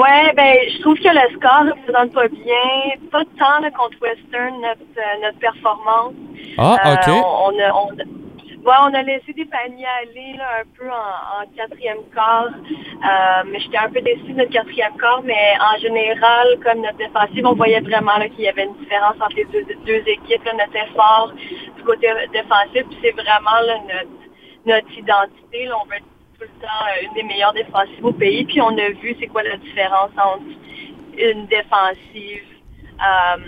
Ouais, 0.00 0.32
ben, 0.34 0.54
je 0.72 0.80
trouve 0.80 0.96
que 0.98 1.08
le 1.08 1.36
score 1.36 1.64
ne 1.64 1.72
représente 1.72 2.12
pas 2.12 2.28
bien, 2.28 2.66
pas 3.10 3.24
tant 3.38 3.58
là, 3.60 3.70
contre 3.70 3.96
Western, 4.00 4.54
notre, 4.60 4.80
euh, 4.96 5.20
notre 5.22 5.38
performance. 5.38 6.14
Ah, 6.58 6.76
Euh, 6.86 6.94
OK. 6.94 7.08
on, 7.08 7.52
on 7.54 7.58
a, 7.60 7.72
on, 7.74 7.88
ouais, 7.96 8.78
on 8.86 8.94
a 8.94 9.02
laissé 9.02 9.32
des 9.32 9.44
paniers 9.46 9.86
aller 10.02 10.34
là, 10.38 10.60
un 10.62 10.66
peu 10.78 10.88
en, 10.88 11.42
en 11.42 11.46
quatrième 11.56 12.02
quart. 12.14 12.46
Euh, 12.48 13.42
mais 13.46 13.60
j'étais 13.60 13.78
un 13.78 13.90
peu 13.90 14.00
déçue 14.00 14.32
de 14.32 14.38
notre 14.38 14.50
quatrième 14.52 14.96
quart, 14.98 15.22
mais 15.24 15.54
en 15.60 15.78
général, 15.80 16.46
comme 16.64 16.80
notre 16.82 16.96
défensive, 16.98 17.46
on 17.46 17.54
voyait 17.54 17.80
vraiment 17.80 18.18
qu'il 18.34 18.44
y 18.44 18.48
avait 18.48 18.64
une 18.64 18.76
différence 18.76 19.16
entre 19.20 19.36
les 19.36 19.44
deux, 19.46 19.64
deux 19.86 20.02
équipes. 20.06 20.44
là, 20.44 20.52
notre 20.54 20.76
effort 20.76 21.32
du 21.76 21.82
côté 21.84 22.08
défensif, 22.32 22.84
puis 22.88 22.98
c'est 23.02 23.12
vraiment 23.12 23.58
là, 23.66 23.74
notre, 23.88 24.16
notre 24.66 24.92
identité. 24.98 25.66
Là, 25.66 25.74
on 25.82 25.86
veut 25.86 26.00
euh, 26.42 27.06
une 27.06 27.14
des 27.14 27.22
meilleures 27.22 27.52
défensives 27.52 28.04
au 28.04 28.12
pays. 28.12 28.44
Puis 28.44 28.60
on 28.60 28.76
a 28.76 28.88
vu 28.90 29.16
c'est 29.18 29.26
quoi 29.26 29.42
la 29.42 29.56
différence 29.56 30.10
entre 30.16 30.44
une 31.18 31.46
défensive 31.46 32.44
euh, 33.00 33.38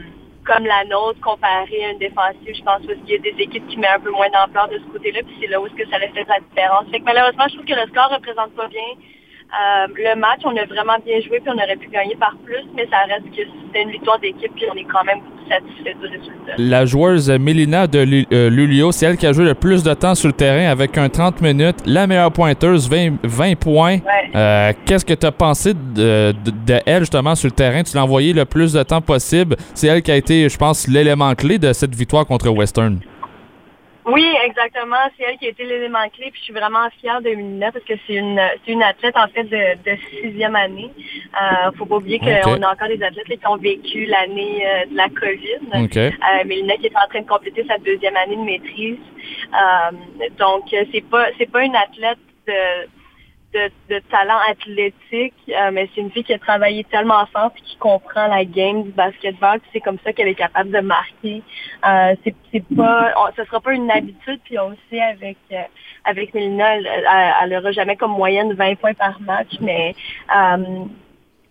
comme 0.44 0.66
la 0.66 0.85
nôtre 0.85 1.20
comparée 1.20 1.85
à 1.85 1.90
une 1.93 1.98
défensive. 1.98 2.55
Je 2.55 2.62
pense 2.62 2.81
qu'il 2.81 3.10
y 3.10 3.14
a 3.14 3.19
des 3.19 3.43
équipes 3.43 3.66
qui 3.69 3.77
mettent 3.77 3.97
un 3.97 4.01
peu 4.01 4.10
moins 4.10 4.28
d'ampleur 4.31 4.69
de 4.69 4.78
ce 4.78 4.93
côté-là. 4.93 5.20
Puis 5.23 5.36
c'est 5.40 5.47
là 5.47 5.60
où 5.60 5.66
est-ce 5.66 5.74
que 5.74 5.89
ça 5.89 5.97
a 5.97 6.01
fait 6.01 6.27
la 6.28 6.40
différence. 6.40 6.86
Malheureusement, 7.05 7.44
je 7.48 7.55
trouve 7.55 7.66
que 7.66 7.74
le 7.74 7.86
score 7.89 8.10
ne 8.10 8.16
représente 8.16 8.55
pas 8.55 8.69
bien. 8.69 8.89
Euh, 9.52 9.86
le 9.94 10.18
match, 10.18 10.40
on 10.44 10.56
a 10.56 10.64
vraiment 10.64 10.96
bien 11.04 11.20
joué, 11.20 11.40
puis 11.40 11.50
on 11.50 11.54
aurait 11.62 11.76
pu 11.76 11.88
gagner 11.88 12.16
par 12.16 12.34
plus, 12.44 12.62
mais 12.74 12.86
ça 12.90 12.98
reste 13.08 13.26
que 13.36 13.42
c'était 13.66 13.82
une 13.82 13.90
victoire 13.90 14.18
d'équipe, 14.20 14.52
puis 14.54 14.64
on 14.72 14.76
est 14.76 14.84
quand 14.84 15.04
même 15.04 15.18
satisfait 15.48 15.94
du 16.00 16.06
résultat. 16.06 16.52
La 16.56 16.86
joueuse 16.86 17.30
Mélina 17.30 17.86
de 17.86 18.24
euh, 18.32 18.48
Lulio, 18.48 18.92
c'est 18.92 19.06
elle 19.06 19.16
qui 19.16 19.26
a 19.26 19.32
joué 19.32 19.44
le 19.44 19.54
plus 19.54 19.82
de 19.82 19.92
temps 19.94 20.14
sur 20.14 20.28
le 20.28 20.32
terrain 20.32 20.70
avec 20.70 20.96
un 20.96 21.08
30 21.08 21.40
minutes. 21.42 21.76
La 21.84 22.06
meilleure 22.06 22.32
pointeuse, 22.32 22.88
20, 22.88 23.16
20 23.22 23.58
points. 23.58 23.98
Euh, 24.34 24.72
Qu'est-ce 24.86 25.04
que 25.04 25.14
tu 25.14 25.26
as 25.26 25.32
pensé 25.32 25.74
de, 25.74 26.32
de- 26.44 26.50
de 26.66 26.80
elle 26.86 27.00
justement 27.00 27.34
sur 27.34 27.48
le 27.48 27.52
terrain? 27.52 27.82
Tu 27.82 27.94
l'as 27.96 28.04
envoyé 28.04 28.32
le 28.32 28.44
plus 28.44 28.72
de 28.72 28.82
temps 28.82 29.00
possible. 29.02 29.56
C'est 29.74 29.88
elle 29.88 30.00
qui 30.02 30.10
a 30.10 30.16
été, 30.16 30.48
je 30.48 30.56
pense, 30.56 30.88
l'élément 30.88 31.34
clé 31.34 31.58
de 31.58 31.72
cette 31.72 31.94
victoire 31.94 32.24
contre 32.26 32.48
Western. 32.48 32.98
Oui, 34.04 34.26
exactement. 34.44 34.96
C'est 35.16 35.24
elle 35.24 35.38
qui 35.38 35.46
a 35.46 35.50
été 35.50 35.64
l'élément 35.64 36.08
clé. 36.08 36.30
Puis 36.30 36.40
je 36.40 36.44
suis 36.44 36.52
vraiment 36.52 36.88
fière 37.00 37.20
de 37.20 37.30
Mélina 37.30 37.70
parce 37.70 37.84
que 37.84 37.94
c'est 38.06 38.14
une, 38.14 38.40
c'est 38.64 38.72
une 38.72 38.82
athlète 38.82 39.16
en 39.16 39.28
fait 39.28 39.44
de, 39.44 39.90
de 39.90 39.96
sixième 40.10 40.56
année. 40.56 40.90
Euh, 41.40 41.70
faut 41.76 41.86
pas 41.86 41.96
oublier 41.96 42.18
qu'on 42.18 42.62
a 42.62 42.72
encore 42.72 42.88
des 42.88 43.02
athlètes 43.02 43.28
là, 43.28 43.36
qui 43.36 43.46
ont 43.46 43.56
vécu 43.56 44.06
l'année 44.06 44.66
euh, 44.66 44.86
de 44.86 44.96
la 44.96 45.08
COVID. 45.08 45.84
Ok. 45.84 45.96
Euh, 45.96 46.10
Mélina 46.46 46.76
qui 46.76 46.86
est 46.86 46.96
en 46.96 47.08
train 47.08 47.20
de 47.20 47.28
compléter 47.28 47.64
sa 47.68 47.78
deuxième 47.78 48.16
année 48.16 48.36
de 48.36 48.42
maîtrise. 48.42 48.98
Euh, 49.54 49.96
donc 50.38 50.64
c'est 50.70 51.08
pas 51.08 51.26
c'est 51.38 51.50
pas 51.50 51.62
une 51.64 51.76
athlète 51.76 52.18
de 52.46 52.88
de, 53.54 53.70
de 53.94 54.00
talent 54.10 54.38
athlétique, 54.48 55.34
euh, 55.48 55.70
mais 55.72 55.88
c'est 55.94 56.00
une 56.00 56.10
fille 56.10 56.24
qui 56.24 56.32
a 56.32 56.38
travaillé 56.38 56.84
tellement 56.84 57.24
fort 57.26 57.50
puis 57.52 57.62
qui 57.62 57.76
comprend 57.76 58.26
la 58.26 58.44
game 58.44 58.84
du 58.84 58.90
basketball. 58.90 59.60
C'est 59.72 59.80
comme 59.80 59.98
ça 60.04 60.12
qu'elle 60.12 60.28
est 60.28 60.34
capable 60.34 60.70
de 60.70 60.80
marquer. 60.80 61.42
Euh, 61.86 62.14
c'est 62.24 62.64
pas, 62.74 63.12
on, 63.18 63.32
ce 63.36 63.44
sera 63.44 63.60
pas 63.60 63.72
une 63.72 63.90
habitude. 63.90 64.40
Puis 64.44 64.58
aussi 64.58 65.00
avec 65.00 65.36
euh, 65.52 65.62
avec 66.04 66.34
Mélina, 66.34 66.76
elle 67.42 67.54
aura 67.54 67.72
jamais 67.72 67.96
comme 67.96 68.12
moyenne 68.12 68.52
20 68.54 68.74
points 68.76 68.94
par 68.94 69.20
match, 69.20 69.50
mais 69.60 69.94
euh, 70.34 70.84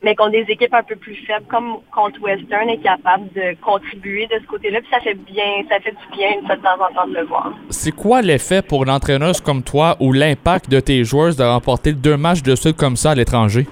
mais 0.04 0.16
contre 0.16 0.32
des 0.32 0.46
équipes 0.50 0.74
un 0.74 0.84
peu 0.84 0.96
plus 0.96 1.16
faibles, 1.28 1.46
comme 1.48 1.78
contre 1.94 2.22
Western, 2.22 2.70
est 2.70 2.82
capable 2.82 3.28
de 3.34 3.56
contribuer 3.62 4.28
de 4.28 4.40
ce 4.42 4.48
côté-là. 4.48 4.80
Puis 4.82 4.90
ça 4.92 5.00
fait 5.00 5.14
bien, 5.14 5.64
ça 5.70 5.80
fait 5.80 5.92
du 5.92 6.18
bien 6.18 6.42
de 6.42 6.62
temps 6.62 6.74
en 6.74 6.94
temps 6.94 7.08
de 7.08 7.14
le 7.14 7.26
voir. 7.26 7.54
C'est 7.70 7.92
quoi 7.92 8.22
l'effet 8.22 8.62
pour 8.62 8.84
une 8.84 8.90
entraîneuse 8.90 9.42
comme 9.42 9.64
toi 9.64 9.96
ou 10.00 10.12
l'impact 10.14 10.70
de 10.70 10.80
tes 10.80 11.04
joueurs 11.04 11.36
de 11.36 11.44
remporter 11.44 11.94
deux 11.94 12.18
matchs 12.18 12.42
de 12.42 12.56
suite 12.56 12.78
comme 12.78 12.96
ça 12.96 13.12
à 13.12 13.16
l'étranger? 13.16 13.68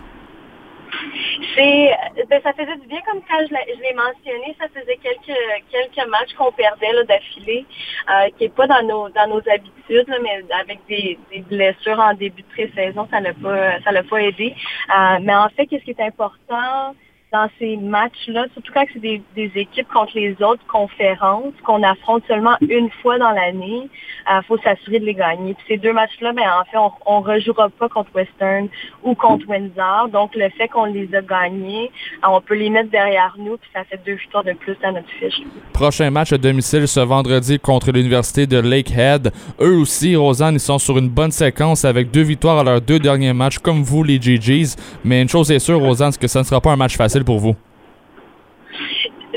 C'est, 1.59 1.91
ben, 2.29 2.41
ça 2.41 2.53
faisait 2.53 2.77
du 2.77 2.87
bien 2.87 3.01
comme 3.01 3.19
quand 3.27 3.39
je 3.41 3.53
l'ai 3.53 3.93
mentionné, 3.93 4.55
ça 4.57 4.67
faisait 4.69 4.97
quelques 5.03 5.37
quelques 5.69 6.07
matchs 6.07 6.33
qu'on 6.37 6.53
perdait 6.53 7.03
d'affilée, 7.03 7.65
euh, 8.09 8.29
qui 8.37 8.45
est 8.45 8.55
pas 8.55 8.65
dans 8.65 8.81
nos 8.81 9.09
dans 9.09 9.27
nos 9.27 9.41
habitudes, 9.49 10.07
mais 10.21 10.41
avec 10.57 10.79
des, 10.87 11.19
des 11.29 11.41
blessures 11.41 11.99
en 11.99 12.13
début 12.13 12.43
de 12.43 12.47
pré-saison, 12.47 13.09
ça 13.11 13.19
l'a 13.19 13.33
pas 13.33 13.81
ça 13.81 13.91
l'a 13.91 14.03
pas 14.03 14.21
aidé. 14.21 14.55
Euh, 14.89 15.17
mais 15.21 15.35
en 15.35 15.49
fait, 15.49 15.67
qu'est-ce 15.67 15.83
qui 15.83 15.91
est 15.91 16.01
important 16.01 16.95
dans 17.31 17.47
ces 17.59 17.77
matchs-là, 17.77 18.45
surtout 18.53 18.71
quand 18.73 18.85
c'est 18.91 18.99
des, 18.99 19.21
équipes 19.35 19.87
contre 19.87 20.13
les 20.15 20.35
autres 20.41 20.65
conférences 20.67 21.53
qu'on 21.63 21.83
affronte 21.83 22.23
seulement 22.27 22.55
une 22.61 22.89
fois 23.01 23.17
dans 23.19 23.31
l'année, 23.31 23.87
il 24.29 24.41
faut 24.47 24.57
s'assurer 24.59 24.99
de 24.99 25.05
les 25.05 25.13
gagner. 25.13 25.53
Puis 25.53 25.65
ces 25.67 25.77
deux 25.77 25.93
matchs-là, 25.93 26.33
ben, 26.33 26.43
en 26.43 26.65
fait, 26.65 26.77
on, 26.77 26.91
on 27.05 27.21
rejouera 27.21 27.69
pas 27.69 27.89
contre 27.89 28.09
Western 28.15 28.67
ou 29.03 29.13
contre 29.15 29.47
Windsor. 29.47 30.09
Donc, 30.11 30.35
le 30.35 30.49
fait 30.49 30.67
qu'on 30.67 30.85
les 30.85 31.13
a 31.13 31.21
gagnés, 31.21 31.91
euh, 32.23 32.27
on 32.29 32.41
peut 32.41 32.55
les 32.55 32.69
mettre 32.69 32.89
derrière 32.89 33.35
nous, 33.37 33.57
puis 33.57 33.69
ça 33.73 33.83
fait 33.83 33.99
deux 34.05 34.13
victoires 34.13 34.43
de 34.43 34.53
plus 34.53 34.75
dans 34.81 34.91
notre 34.91 35.09
fiche. 35.19 35.41
Prochain 35.73 36.09
match 36.11 36.33
à 36.33 36.37
domicile 36.37 36.87
ce 36.87 36.99
vendredi 36.99 37.59
contre 37.59 37.91
l'Université 37.91 38.47
de 38.47 38.59
Lakehead. 38.59 39.31
Eux 39.59 39.77
aussi, 39.77 40.15
Rosanne, 40.15 40.55
ils 40.55 40.59
sont 40.59 40.79
sur 40.79 40.97
une 40.97 41.09
bonne 41.09 41.31
séquence 41.31 41.85
avec 41.85 42.11
deux 42.11 42.23
victoires 42.23 42.59
à 42.59 42.63
leurs 42.63 42.81
deux 42.81 42.99
derniers 42.99 43.33
matchs, 43.33 43.59
comme 43.59 43.83
vous, 43.83 44.03
les 44.03 44.19
GGs. 44.19 44.75
Mais 45.03 45.21
une 45.21 45.29
chose 45.29 45.51
est 45.51 45.59
sûre, 45.59 45.79
Rosanne, 45.79 46.11
c'est 46.11 46.21
que 46.21 46.27
ce 46.27 46.39
ne 46.39 46.43
sera 46.43 46.61
pas 46.61 46.71
un 46.71 46.75
match 46.75 46.97
facile 46.97 47.18
pour 47.25 47.39
vous. 47.39 47.55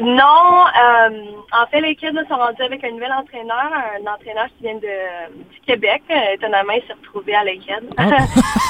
Non, 0.01 0.64
euh, 0.82 1.24
en 1.52 1.66
fait, 1.66 1.81
les 1.82 1.94
kids 1.97 2.12
là, 2.12 2.23
sont 2.28 2.36
rendus 2.36 2.62
avec 2.62 2.82
un 2.82 2.90
nouvel 2.93 3.12
entraîneur, 3.12 3.70
un 4.01 4.06
entraîneur 4.10 4.47
qui 4.56 4.62
vient 4.64 4.77
de, 4.77 5.32
du 5.52 5.60
Québec. 5.66 6.02
Euh, 6.10 6.35
étonnamment, 6.35 6.73
il 6.73 6.82
s'est 6.86 6.94
retrouvé 6.94 7.35
à. 7.35 7.43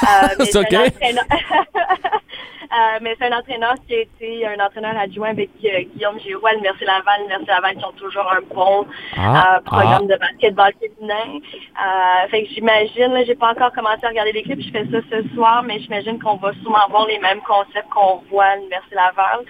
Euh, 0.03 0.29
mais 0.37 0.45
C'est 0.47 0.59
ok. 0.59 0.73
un 0.75 0.87
entraîneur- 0.89 1.25
mais 3.03 3.15
c'est 3.19 3.27
un 3.33 3.39
entraîneur 3.39 3.75
qui 3.87 3.95
a 3.95 4.01
été 4.01 4.47
un 4.47 4.59
entraîneur 4.65 4.97
adjoint 4.99 5.29
avec 5.29 5.51
euh, 5.65 5.83
Guillaume 5.95 6.19
Giroux 6.19 6.45
à 6.45 6.53
l'Université 6.53 6.87
Laval. 6.87 7.21
L'Université 7.21 7.53
Laval 7.53 7.77
qui 7.77 7.85
ont 7.85 7.93
toujours 7.93 8.33
un 8.33 8.41
bon 8.53 8.87
Ah, 9.17 9.57
euh, 9.57 9.61
programme 9.61 10.09
ah. 10.11 10.13
de 10.15 10.19
basketball 10.19 10.73
féminin. 10.81 11.39
Euh, 11.39 12.29
fait 12.31 12.43
que 12.43 12.49
j'imagine, 12.51 13.13
là, 13.13 13.23
j'ai 13.25 13.37
pas 13.37 13.53
encore 13.53 13.73
commencé 13.73 14.05
à 14.05 14.09
regarder 14.09 14.33
l'équipe, 14.33 14.61
je 14.61 14.71
fais 14.73 14.87
ça 14.91 14.99
ce 15.09 15.35
soir, 15.35 15.63
mais 15.63 15.79
j'imagine 15.79 16.19
qu'on 16.21 16.37
va 16.37 16.53
souvent 16.65 16.81
voir 16.91 17.07
les 17.07 17.21
mêmes 17.21 17.43
concepts 17.43 17.89
qu'on 17.91 18.23
voit 18.29 18.45
à 18.47 18.57
l'Université 18.57 18.97
Laval. 18.97 19.45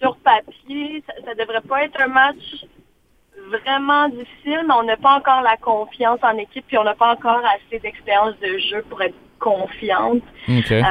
Sur 0.00 0.16
papier, 0.18 1.02
ça, 1.06 1.14
ça 1.24 1.34
devrait 1.34 1.60
pas 1.62 1.84
être 1.84 2.00
un 2.00 2.08
match 2.08 2.66
vraiment 3.50 4.08
difficile, 4.08 4.64
mais 4.66 4.74
on 4.74 4.82
n'a 4.82 4.96
pas 4.96 5.16
encore 5.16 5.42
la 5.42 5.56
confiance 5.56 6.20
en 6.22 6.36
équipe, 6.36 6.66
puis 6.66 6.78
on 6.78 6.84
n'a 6.84 6.94
pas 6.94 7.12
encore 7.12 7.42
assez 7.44 7.78
d'expérience 7.78 8.38
de 8.40 8.58
jeu 8.58 8.82
pour 8.88 9.00
être 9.02 9.14
confiante. 9.38 10.22
Euh, 10.48 10.82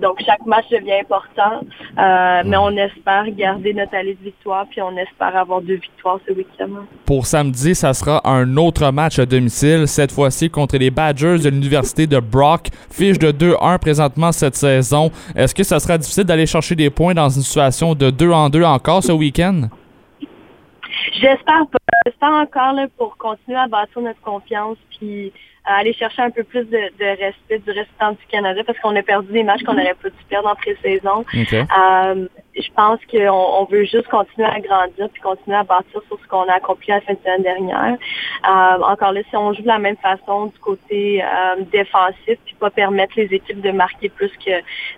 donc 0.00 0.20
chaque 0.24 0.44
match 0.46 0.66
devient 0.70 1.00
important, 1.00 1.60
euh, 1.98 2.42
mais 2.44 2.56
on 2.56 2.70
espère 2.76 3.24
garder 3.30 3.74
notre 3.74 3.94
allée 3.94 4.14
de 4.14 4.24
victoire, 4.24 4.66
puis 4.70 4.80
on 4.82 4.96
espère 4.96 5.36
avoir 5.36 5.60
deux 5.60 5.74
victoires 5.74 6.18
ce 6.26 6.32
week-end. 6.32 6.68
Pour 7.04 7.26
samedi, 7.26 7.74
ça 7.74 7.92
sera 7.94 8.20
un 8.24 8.56
autre 8.56 8.90
match 8.90 9.18
à 9.18 9.26
domicile, 9.26 9.86
cette 9.86 10.12
fois-ci 10.12 10.50
contre 10.50 10.76
les 10.78 10.90
Badgers 10.90 11.38
de 11.38 11.48
l'Université 11.48 12.06
de 12.06 12.20
Brock. 12.20 12.68
Fiche 12.90 13.18
de 13.18 13.32
2-1 13.32 13.78
présentement 13.78 14.32
cette 14.32 14.56
saison. 14.56 15.10
Est-ce 15.34 15.54
que 15.54 15.62
ça 15.62 15.80
sera 15.80 15.98
difficile 15.98 16.24
d'aller 16.24 16.46
chercher 16.46 16.74
des 16.74 16.90
points 16.90 17.14
dans 17.14 17.28
une 17.28 17.42
situation 17.42 17.94
de 17.94 18.10
2 18.10 18.30
en 18.30 18.48
2 18.48 18.62
encore 18.62 19.02
ce 19.02 19.12
week-end? 19.12 19.68
J'espère 21.20 21.66
pas. 21.66 21.78
J'espère 22.06 22.30
encore 22.30 22.72
là, 22.72 22.86
pour 22.96 23.18
continuer 23.18 23.58
à 23.58 23.68
bâtir 23.68 24.00
notre 24.00 24.20
confiance 24.22 24.78
puis 24.96 25.32
à 25.66 25.76
aller 25.76 25.92
chercher 25.92 26.22
un 26.22 26.30
peu 26.30 26.42
plus 26.44 26.64
de, 26.64 26.78
de 26.98 27.22
respect 27.22 27.58
du 27.58 27.70
restant 27.70 28.12
du 28.12 28.26
Canada 28.30 28.62
parce 28.66 28.78
qu'on 28.78 28.96
a 28.96 29.02
perdu 29.02 29.30
des 29.30 29.42
matchs 29.42 29.62
qu'on 29.62 29.74
n'aurait 29.74 29.96
pas 30.02 30.08
dû 30.08 30.24
perdre 30.30 30.48
en 30.48 30.54
pré-saison. 30.54 31.26
Euh, 31.54 32.26
je 32.56 32.68
pense 32.74 33.00
qu'on 33.10 33.28
on 33.28 33.64
veut 33.66 33.84
juste 33.84 34.08
continuer 34.08 34.48
à 34.48 34.60
grandir 34.60 35.10
puis 35.12 35.20
continuer 35.20 35.58
à 35.58 35.64
bâtir 35.64 36.00
sur 36.08 36.18
ce 36.18 36.26
qu'on 36.26 36.48
a 36.48 36.54
accompli 36.54 36.88
la 36.88 37.02
fin 37.02 37.12
de 37.12 37.18
semaine 37.18 37.42
dernière. 37.42 37.98
Euh, 38.48 38.82
encore 38.82 39.12
là, 39.12 39.20
si 39.28 39.36
on 39.36 39.52
joue 39.52 39.62
de 39.62 39.68
la 39.68 39.78
même 39.78 39.98
façon 39.98 40.46
du 40.46 40.58
côté 40.58 41.22
euh, 41.22 41.62
défensif 41.70 42.38
puis 42.46 42.54
pas 42.58 42.70
permettre 42.70 43.12
les 43.16 43.26
équipes 43.26 43.60
de 43.60 43.72
marquer 43.72 44.08
plus 44.08 44.32
que 44.38 44.52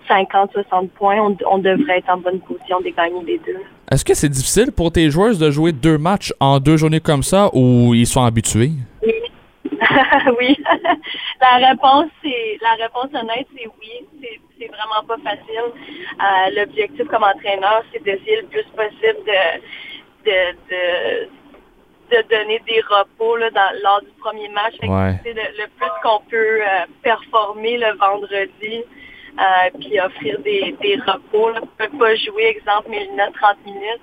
50-60 0.08 0.88
points, 0.90 1.18
on, 1.18 1.36
on 1.46 1.58
devrait 1.58 1.98
être 1.98 2.10
en 2.10 2.18
bonne 2.18 2.40
position 2.40 2.80
de 2.80 2.90
gagner 2.90 3.24
les 3.24 3.38
deux. 3.38 3.60
Est-ce 3.92 4.04
que 4.06 4.14
c'est 4.14 4.30
difficile 4.30 4.72
pour 4.72 4.90
tes 4.90 5.10
joueurs 5.10 5.36
de 5.36 5.50
jouer 5.50 5.72
deux 5.72 5.98
matchs 5.98 6.32
en 6.40 6.58
deux 6.60 6.78
journées 6.78 7.00
comme 7.00 7.22
ça 7.22 7.50
ou 7.52 7.92
ils 7.94 8.06
sont 8.06 8.24
habitués? 8.24 8.70
Oui. 9.04 9.12
oui. 10.38 10.56
la 11.40 11.68
réponse, 11.68 12.06
c'est 12.22 12.58
la 12.62 12.74
réponse 12.84 13.10
honnête, 13.20 13.46
c'est 13.54 13.66
oui. 13.66 14.06
C'est, 14.20 14.40
c'est 14.58 14.68
vraiment 14.68 15.02
pas 15.06 15.16
facile. 15.22 15.68
Euh, 15.68 16.50
l'objectif 16.56 17.06
comme 17.08 17.24
entraîneur, 17.24 17.82
c'est 17.92 18.02
d'essayer 18.02 18.40
le 18.42 18.46
plus 18.46 18.64
possible 18.76 19.20
de, 19.26 20.30
de, 20.30 20.38
de, 20.70 21.28
de 22.16 22.28
donner 22.30 22.60
des 22.68 22.80
repos 22.88 23.36
là, 23.36 23.50
dans, 23.50 23.72
lors 23.82 24.00
du 24.02 24.10
premier 24.20 24.48
match. 24.50 24.74
Fait 24.80 24.86
que 24.86 24.92
Ouais. 24.92 25.14
c'est 25.24 25.32
le, 25.34 25.42
le 25.58 25.66
plus 25.78 25.90
qu'on 26.02 26.20
peut 26.30 26.36
euh, 26.62 26.86
performer 27.02 27.76
le 27.76 27.96
vendredi. 27.98 28.84
Euh, 29.38 29.70
puis 29.80 29.98
offrir 29.98 30.38
des, 30.40 30.74
repos. 31.06 31.50
Là. 31.50 31.60
On 31.62 31.66
peut 31.66 31.98
pas 31.98 32.14
jouer, 32.16 32.46
exemple, 32.46 32.90
Mélina 32.90 33.30
30 33.32 33.64
minutes. 33.64 34.02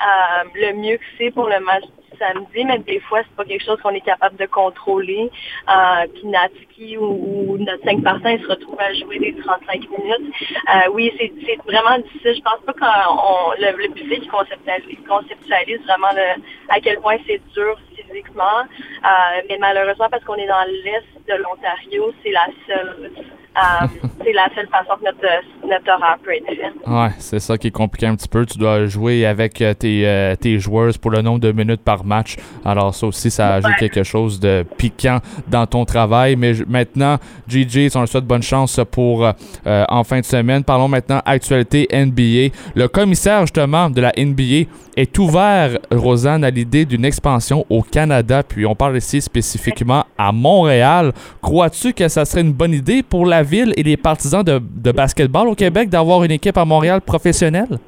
Euh, 0.00 0.44
le 0.54 0.72
mieux 0.74 0.96
que 0.98 1.04
c'est 1.18 1.32
pour 1.32 1.48
le 1.48 1.58
match 1.60 1.82
du 1.82 2.18
samedi, 2.18 2.64
mais 2.64 2.78
des 2.78 3.00
fois, 3.00 3.20
c'est 3.22 3.34
pas 3.34 3.44
quelque 3.44 3.64
chose 3.64 3.80
qu'on 3.82 3.90
est 3.90 4.04
capable 4.04 4.36
de 4.36 4.46
contrôler. 4.46 5.30
Euh, 5.68 6.06
puis 6.14 6.28
Natsuki 6.28 6.96
ou, 6.96 7.54
ou 7.54 7.58
notre 7.58 7.82
5 7.84 8.04
partants, 8.04 8.28
ils 8.28 8.42
se 8.42 8.46
retrouvent 8.46 8.80
à 8.80 8.94
jouer 8.94 9.18
des 9.18 9.34
35 9.34 9.80
minutes. 9.90 10.34
Oui, 10.92 11.12
c'est 11.18 11.56
vraiment 11.66 11.98
difficile. 11.98 12.36
Je 12.36 12.42
pense 12.42 12.60
pas 12.64 12.72
qu'on 12.72 13.50
le, 13.58 13.88
public 13.92 14.30
conceptualise, 14.30 15.80
vraiment 15.86 16.08
à 16.68 16.80
quel 16.80 17.00
point 17.00 17.16
c'est 17.26 17.40
dur 17.52 17.76
physiquement. 17.96 18.62
Mais 19.48 19.58
malheureusement, 19.58 20.08
parce 20.08 20.22
qu'on 20.22 20.36
est 20.36 20.46
dans 20.46 20.64
l'est 20.84 21.04
de 21.28 21.42
l'Ontario, 21.42 22.12
c'est 22.22 22.30
la 22.30 22.46
seule 22.66 23.10
euh, 23.56 23.86
c'est 24.24 24.32
la 24.32 24.48
seule 24.54 24.68
façon 24.68 24.94
que 24.98 25.04
notre, 25.04 25.68
notre 25.68 25.90
horaire 25.90 26.18
peut 26.22 26.34
être 26.34 26.46
fait. 26.46 26.90
Ouais, 26.90 27.10
c'est 27.18 27.40
ça 27.40 27.58
qui 27.58 27.68
est 27.68 27.72
compliqué 27.72 28.06
un 28.06 28.14
petit 28.14 28.28
peu. 28.28 28.44
Tu 28.46 28.58
dois 28.58 28.86
jouer 28.86 29.26
avec 29.26 29.60
euh, 29.60 29.74
tes, 29.74 30.06
euh, 30.06 30.36
tes 30.36 30.58
joueurs 30.58 30.92
pour 31.00 31.10
le 31.10 31.22
nombre 31.22 31.40
de 31.40 31.52
minutes 31.52 31.82
par 31.82 32.04
match. 32.04 32.36
Alors 32.64 32.94
ça 32.94 33.06
aussi, 33.06 33.30
ça 33.30 33.54
ajoute 33.54 33.76
quelque 33.78 34.02
chose 34.02 34.38
de 34.40 34.64
piquant 34.76 35.18
dans 35.48 35.66
ton 35.66 35.84
travail. 35.84 36.36
Mais 36.36 36.52
maintenant, 36.66 37.16
GG, 37.48 37.88
on 37.94 38.02
le 38.02 38.06
souhaite 38.06 38.24
bonne 38.24 38.42
chance 38.42 38.80
pour 38.90 39.24
euh, 39.24 39.84
en 39.88 40.04
fin 40.04 40.20
de 40.20 40.24
semaine. 40.24 40.64
Parlons 40.64 40.88
maintenant 40.88 41.20
actualité 41.24 41.88
NBA. 41.92 42.54
Le 42.74 42.86
commissaire 42.88 43.40
justement 43.42 43.90
de 43.90 44.00
la 44.00 44.12
NBA 44.16 44.68
est 44.96 45.16
ouvert, 45.18 45.78
Rosanne, 45.92 46.42
à 46.42 46.50
l'idée 46.50 46.84
d'une 46.84 47.04
expansion 47.04 47.64
au 47.70 47.82
Canada. 47.82 48.42
Puis 48.42 48.66
on 48.66 48.74
parle 48.74 48.96
ici 48.96 49.20
spécifiquement 49.20 50.04
à 50.16 50.32
Montréal. 50.32 51.12
Crois-tu 51.40 51.92
que 51.92 52.08
ça 52.08 52.24
serait 52.24 52.40
une 52.40 52.52
bonne 52.52 52.72
idée 52.72 53.02
pour 53.02 53.24
la 53.24 53.37
ville 53.42 53.72
et 53.76 53.82
les 53.82 53.96
partisans 53.96 54.42
de, 54.42 54.58
de 54.58 54.92
basketball 54.92 55.48
au 55.48 55.54
Québec 55.54 55.88
d'avoir 55.88 56.24
une 56.24 56.30
équipe 56.30 56.56
à 56.56 56.64
Montréal 56.64 57.00
professionnelle? 57.00 57.78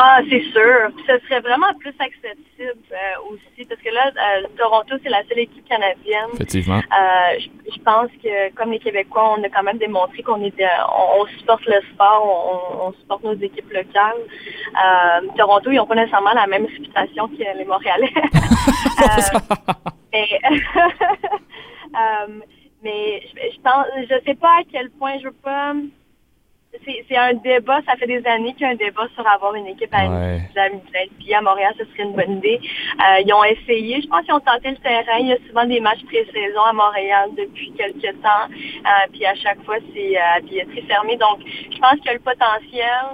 Ah, 0.00 0.20
c'est 0.30 0.44
sûr. 0.52 0.92
Puis 0.94 1.04
ce 1.08 1.18
serait 1.26 1.40
vraiment 1.40 1.74
plus 1.80 1.92
accessible 1.98 2.78
euh, 2.92 3.32
aussi, 3.32 3.66
parce 3.68 3.80
que 3.80 3.92
là, 3.92 4.12
euh, 4.14 4.46
Toronto, 4.56 4.94
c'est 5.02 5.08
la 5.08 5.24
seule 5.28 5.40
équipe 5.40 5.68
canadienne. 5.68 6.30
Effectivement. 6.34 6.78
Euh, 6.78 7.38
je, 7.74 7.80
pense 7.82 8.08
que, 8.22 8.54
comme 8.54 8.70
les 8.70 8.78
Québécois, 8.78 9.34
on 9.36 9.42
a 9.42 9.48
quand 9.48 9.64
même 9.64 9.78
démontré 9.78 10.22
qu'on 10.22 10.40
est, 10.44 10.54
on, 10.88 11.22
on 11.22 11.26
supporte 11.38 11.66
le 11.66 11.80
sport, 11.92 12.22
on, 12.24 12.88
on 12.88 12.92
supporte 12.92 13.24
nos 13.24 13.34
équipes 13.34 13.72
locales. 13.72 14.22
Toronto, 15.36 15.72
ils 15.72 15.76
n'ont 15.76 15.86
pas 15.86 15.96
nécessairement 15.96 16.32
la 16.32 16.46
même 16.46 16.66
réputation 16.66 17.26
que 17.28 17.58
les 17.58 17.64
Montréalais. 17.64 18.12
Euh, 22.86 24.20
sais 24.24 24.34
pas 24.34 24.58
à 24.60 24.62
quel 24.70 24.90
point 24.90 25.18
je 25.18 25.24
veux 25.24 25.32
pas. 25.32 25.74
C'est 26.84 27.04
c'est 27.08 27.16
un 27.16 27.32
débat, 27.32 27.80
ça 27.86 27.96
fait 27.96 28.06
des 28.06 28.24
années 28.26 28.52
qu'il 28.52 28.62
y 28.62 28.64
a 28.66 28.68
un 28.68 28.74
débat 28.74 29.08
sur 29.14 29.26
avoir 29.26 29.54
une 29.54 29.66
équipe 29.66 29.92
à 29.92 30.06
Ouais. 30.06 30.38
puis 31.18 31.32
à 31.32 31.40
Montréal, 31.40 31.74
ce 31.78 31.84
serait 31.86 32.02
une 32.02 32.12
bonne 32.12 32.36
idée. 32.38 32.60
Euh, 33.00 33.20
ils 33.24 33.32
ont 33.32 33.42
essayé, 33.42 34.00
je 34.02 34.06
pense 34.06 34.22
qu'ils 34.24 34.34
ont 34.34 34.40
tenté 34.40 34.70
le 34.70 34.76
terrain. 34.76 35.18
Il 35.18 35.28
y 35.28 35.32
a 35.32 35.38
souvent 35.48 35.64
des 35.64 35.80
matchs 35.80 36.04
pré-saison 36.04 36.60
à 36.60 36.72
Montréal 36.74 37.30
depuis 37.36 37.72
quelques 37.72 38.20
temps. 38.22 38.48
Euh, 38.50 39.06
puis 39.12 39.24
à 39.24 39.34
chaque 39.34 39.64
fois, 39.64 39.76
c'est 39.94 40.16
euh, 40.16 40.36
à 40.36 40.40
billetterie 40.40 40.82
fermée. 40.82 41.16
Donc, 41.16 41.40
je 41.46 41.78
pense 41.78 41.94
qu'il 41.94 42.06
y 42.06 42.10
a 42.10 42.14
le 42.14 42.20
potentiel. 42.20 43.04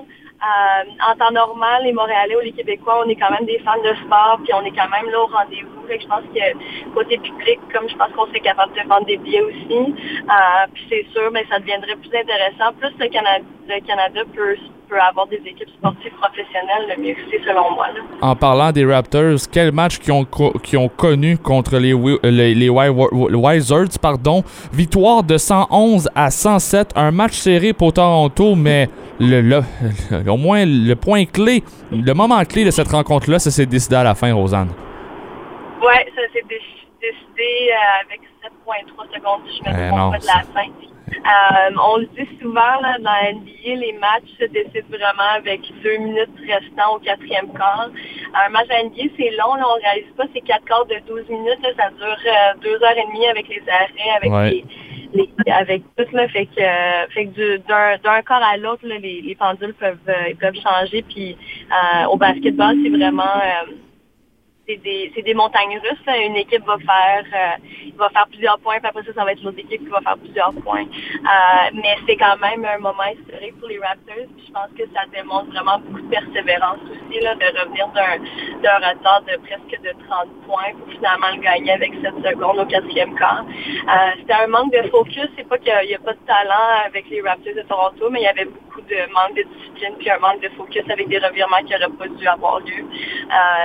Euh, 0.45 0.85
en 1.09 1.17
temps 1.17 1.31
normal, 1.33 1.85
les 1.85 1.93
Montréalais 1.93 2.37
ou 2.37 2.41
les 2.41 2.53
Québécois, 2.53 3.03
on 3.05 3.09
est 3.09 3.17
quand 3.17 3.31
même 3.31 3.47
des 3.47 3.59
fans 3.61 3.81
de 3.83 3.95
sport, 4.05 4.39
puis 4.45 4.53
on 4.53 4.63
est 4.65 4.77
quand 4.77 4.89
même 4.91 5.11
là 5.11 5.23
au 5.23 5.27
rendez-vous. 5.27 5.71
Je 5.89 6.07
pense 6.07 6.25
que 6.35 6.93
côté 6.93 7.17
public, 7.17 7.61
comme 7.73 7.89
je 7.89 7.97
pense 7.97 8.13
qu'on 8.13 8.27
serait 8.27 8.41
capable 8.41 8.75
de 8.75 8.87
vendre 8.87 9.07
des 9.07 9.17
billets 9.17 9.41
aussi, 9.41 9.73
euh, 9.73 10.67
puis 10.75 10.87
c'est 10.91 11.07
sûr, 11.13 11.31
mais 11.33 11.47
ça 11.49 11.59
deviendrait 11.61 11.97
plus 11.97 12.15
intéressant. 12.15 12.73
Plus 12.79 12.93
le 12.99 13.81
Canada 13.87 14.21
peut, 14.35 14.57
peut 14.89 15.01
avoir 15.01 15.27
des 15.27 15.37
équipes 15.45 15.69
sportives 15.79 16.13
professionnelles, 16.21 16.95
le 16.97 17.03
mieux 17.03 17.15
c'est 17.31 17.43
selon 17.45 17.71
moi. 17.75 17.87
Là. 17.89 18.01
En 18.23 18.37
parlant 18.37 18.73
des 18.73 18.85
Raptors, 18.85 19.39
quel 19.51 19.73
match 19.73 19.99
qu'ils 19.99 20.13
ont, 20.13 20.25
qu'ils 20.63 20.79
ont 20.79 20.89
connu 20.89 21.39
contre 21.39 21.79
les, 21.79 21.93
euh, 21.95 22.19
les, 22.25 22.55
les 22.55 22.69
Wi- 22.69 22.89
Wi- 22.89 23.35
Wizards, 23.35 23.99
pardon. 24.01 24.43
Victoire 24.73 25.23
de 25.23 25.37
111 25.39 26.09
à 26.15 26.31
107, 26.31 26.93
un 26.97 27.11
match 27.11 27.33
serré 27.35 27.73
pour 27.73 27.93
Toronto, 27.93 28.55
mais 28.55 28.89
le, 29.21 29.41
le- 29.41 29.63
le- 30.11 30.31
au 30.31 30.37
moins 30.37 30.65
le 30.65 30.95
point 30.95 31.25
clé, 31.25 31.63
le 31.93 32.13
moment 32.13 32.43
clé 32.45 32.65
de 32.65 32.71
cette 32.71 32.89
rencontre-là, 32.89 33.39
ça 33.39 33.51
s'est 33.51 33.67
décidé 33.67 33.97
à 33.97 34.05
la 34.05 34.15
fin, 34.15 34.33
Rosanne. 34.35 34.71
Ouais, 35.83 36.07
ça 36.15 36.23
s'est 36.33 36.45
dé- 36.49 36.61
décidé 37.01 37.71
euh, 37.71 38.05
avec 38.07 38.21
7,3 38.43 39.15
secondes, 39.15 39.41
si 39.49 39.59
je 39.59 39.71
me 39.71 39.87
Eh 39.87 39.89
trompe 39.91 40.13
pas 40.13 40.19
de 40.19 40.27
la 40.27 40.43
fin. 40.55 40.69
Euh, 41.11 41.71
on 41.87 41.99
le 41.99 42.07
dit 42.17 42.29
souvent 42.41 42.81
là, 42.83 42.97
dans 42.99 43.11
la 43.13 43.33
NBA, 43.33 43.75
les 43.77 43.93
matchs 43.95 44.31
se 44.41 44.45
décident 44.47 44.89
vraiment 44.91 45.31
avec 45.37 45.61
deux 45.83 45.97
minutes 45.99 46.31
restant 46.49 46.97
au 46.97 46.99
quatrième 46.99 47.53
quart. 47.53 47.91
Un 48.35 48.49
match 48.51 48.67
à 48.71 48.83
NBA, 48.85 49.05
c'est 49.17 49.31
long, 49.31 49.55
là, 49.55 49.65
on 49.69 49.81
réalise 49.83 50.11
pas, 50.17 50.25
c'est 50.35 50.41
quatre 50.41 50.65
quarts 50.65 50.87
de 50.87 50.97
12 51.07 51.29
minutes, 51.29 51.59
là, 51.63 51.69
ça 51.79 51.91
dure 51.91 52.17
euh, 52.27 52.55
deux 52.63 52.83
heures 52.83 52.97
et 52.99 53.07
demie 53.09 53.27
avec 53.27 53.49
les 53.49 53.63
arrêts, 53.69 54.17
avec 54.17 54.33
Ouais. 54.33 54.51
les, 54.51 54.65
les- 55.15 55.53
avec 55.53 55.83
tout 55.97 56.05
là, 56.13 56.27
fait 56.29 56.47
que, 56.47 56.61
euh, 56.61 57.07
fait 57.11 57.27
que 57.27 57.31
du- 57.31 57.59
d'un 57.69 57.97
d'un 58.03 58.23
quart 58.23 58.43
à 58.43 58.57
l'autre, 58.57 58.83
les, 58.85 58.99
les 59.23 59.35
pendules 59.35 59.75
peuvent 59.75 59.99
euh, 60.09 60.29
ils 60.31 60.37
peuvent 60.37 60.57
changer. 60.61 61.03
Puis 61.03 61.37
au 62.11 62.17
basketball, 62.17 62.77
c'est 62.83 62.91
vraiment 62.91 63.23
c'est 64.67 64.77
des, 64.83 65.11
des 65.23 65.35
montagnes 65.35 65.79
russes. 65.79 66.17
Une 66.27 66.37
équipe 66.37 66.65
va 66.65 66.79
faire 66.79 67.25
euh, 67.33 67.93
va 67.97 68.09
faire 68.11 68.27
plusieurs 68.29 68.59
points, 68.59 68.79
puis 68.79 68.89
après 68.89 69.03
ça, 69.05 69.13
ça 69.15 69.25
va 69.25 69.33
être 69.33 69.43
l'autre 69.43 69.59
équipe 69.59 69.85
qui 69.85 69.91
va 69.91 70.01
faire 70.01 70.19
plusieurs 70.19 70.53
points. 70.65 70.85
Euh, 70.85 71.71
mais 71.75 71.97
c'est 72.07 72.17
quand 72.17 72.37
même 72.39 72.65
un 72.65 72.79
moment 72.79 73.05
historique 73.13 73.59
pour 73.59 73.69
les 73.69 73.79
Raptors. 73.79 74.29
Puis 74.37 74.47
je 74.49 74.53
pense 74.53 74.71
que 74.77 74.85
ça 74.95 75.03
démontre 75.13 75.51
vraiment 75.51 75.79
beaucoup 75.79 76.01
de 76.01 76.11
persévérance 76.11 76.81
aussi, 76.91 77.21
là, 77.21 77.35
de 77.35 77.45
revenir 77.45 77.89
d'un, 77.89 78.89
retard 78.89 79.23
de 79.23 79.37
presque 79.47 79.83
de 79.83 79.91
30 80.09 80.29
points 80.47 80.73
pour 80.79 80.89
finalement 80.91 81.31
le 81.35 81.41
gagner 81.41 81.73
avec 81.73 81.93
7 82.03 82.15
secondes 82.25 82.59
au 82.59 82.67
quatrième 82.67 83.15
quart. 83.17 83.45
Euh, 83.45 84.11
c'était 84.19 84.35
un 84.35 84.47
manque 84.47 84.73
de 84.73 84.89
focus. 84.89 85.29
C'est 85.37 85.49
pas 85.49 85.59
qu'il 85.59 85.73
n'y 85.87 85.95
a, 85.95 85.99
pas 85.99 86.13
de 86.13 86.27
talent 86.27 86.85
avec 86.87 87.09
les 87.11 87.21
Raptors 87.21 87.55
de 87.55 87.63
Toronto, 87.63 88.11
mais 88.11 88.21
il 88.21 88.25
y 88.25 88.29
avait 88.29 88.47
beaucoup 88.47 88.81
de 88.81 89.13
manque 89.13 89.37
de 89.37 89.43
discipline 89.43 89.95
puis 89.99 90.11
un 90.11 90.19
manque 90.19 90.41
de 90.41 90.49
focus 90.57 90.83
avec 90.91 91.09
des 91.09 91.19
revirements 91.19 91.63
qui 91.65 91.73
n'auraient 91.73 91.97
pas 91.97 92.09
dû 92.09 92.27
avoir 92.27 92.61
lieu. 92.61 92.85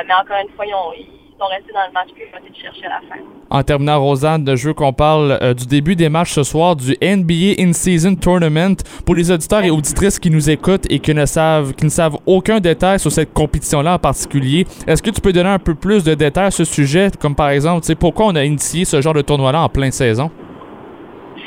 Mais 0.05 0.13
encore 0.13 0.37
une 0.41 0.49
fois, 0.55 0.65
ils, 0.65 0.73
ont, 0.73 0.88
ils 0.97 1.05
sont 1.39 1.45
restés 1.47 1.71
dans 1.73 1.85
le 1.87 1.93
match 1.93 2.09
puis 2.13 2.23
ils 2.31 2.35
ont 2.37 2.53
chercher 2.61 2.85
à 2.85 2.89
la 2.89 2.99
fin. 3.07 3.21
En 3.49 3.63
terminant, 3.63 3.99
Rosanne, 4.01 4.45
je 4.55 4.67
veux 4.67 4.73
qu'on 4.73 4.91
parle 4.93 5.39
euh, 5.41 5.53
du 5.53 5.65
début 5.65 5.95
des 5.95 6.09
matchs 6.09 6.33
ce 6.33 6.43
soir 6.43 6.75
du 6.75 6.95
NBA 7.01 7.59
In-Season 7.61 8.15
Tournament. 8.15 8.75
Pour 9.05 9.15
les 9.15 9.31
auditeurs 9.31 9.63
et 9.63 9.69
auditrices 9.71 10.19
qui 10.19 10.29
nous 10.29 10.49
écoutent 10.49 10.85
et 10.91 10.99
qui 10.99 11.13
ne 11.13 11.25
savent, 11.25 11.73
qui 11.73 11.85
ne 11.85 11.89
savent 11.89 12.17
aucun 12.25 12.59
détail 12.59 12.99
sur 12.99 13.11
cette 13.11 13.33
compétition-là 13.33 13.93
en 13.95 13.99
particulier, 13.99 14.65
est-ce 14.85 15.01
que 15.01 15.09
tu 15.11 15.21
peux 15.21 15.31
donner 15.33 15.49
un 15.49 15.59
peu 15.59 15.75
plus 15.75 16.03
de 16.03 16.13
détails 16.13 16.47
à 16.47 16.51
ce 16.51 16.63
sujet, 16.65 17.09
comme 17.19 17.35
par 17.35 17.49
exemple, 17.49 17.81
tu 17.81 17.87
sais, 17.87 17.95
pourquoi 17.95 18.25
on 18.27 18.35
a 18.35 18.43
initié 18.43 18.83
ce 18.85 19.01
genre 19.01 19.13
de 19.13 19.21
tournoi-là 19.21 19.61
en 19.63 19.69
pleine 19.69 19.91
saison? 19.91 20.29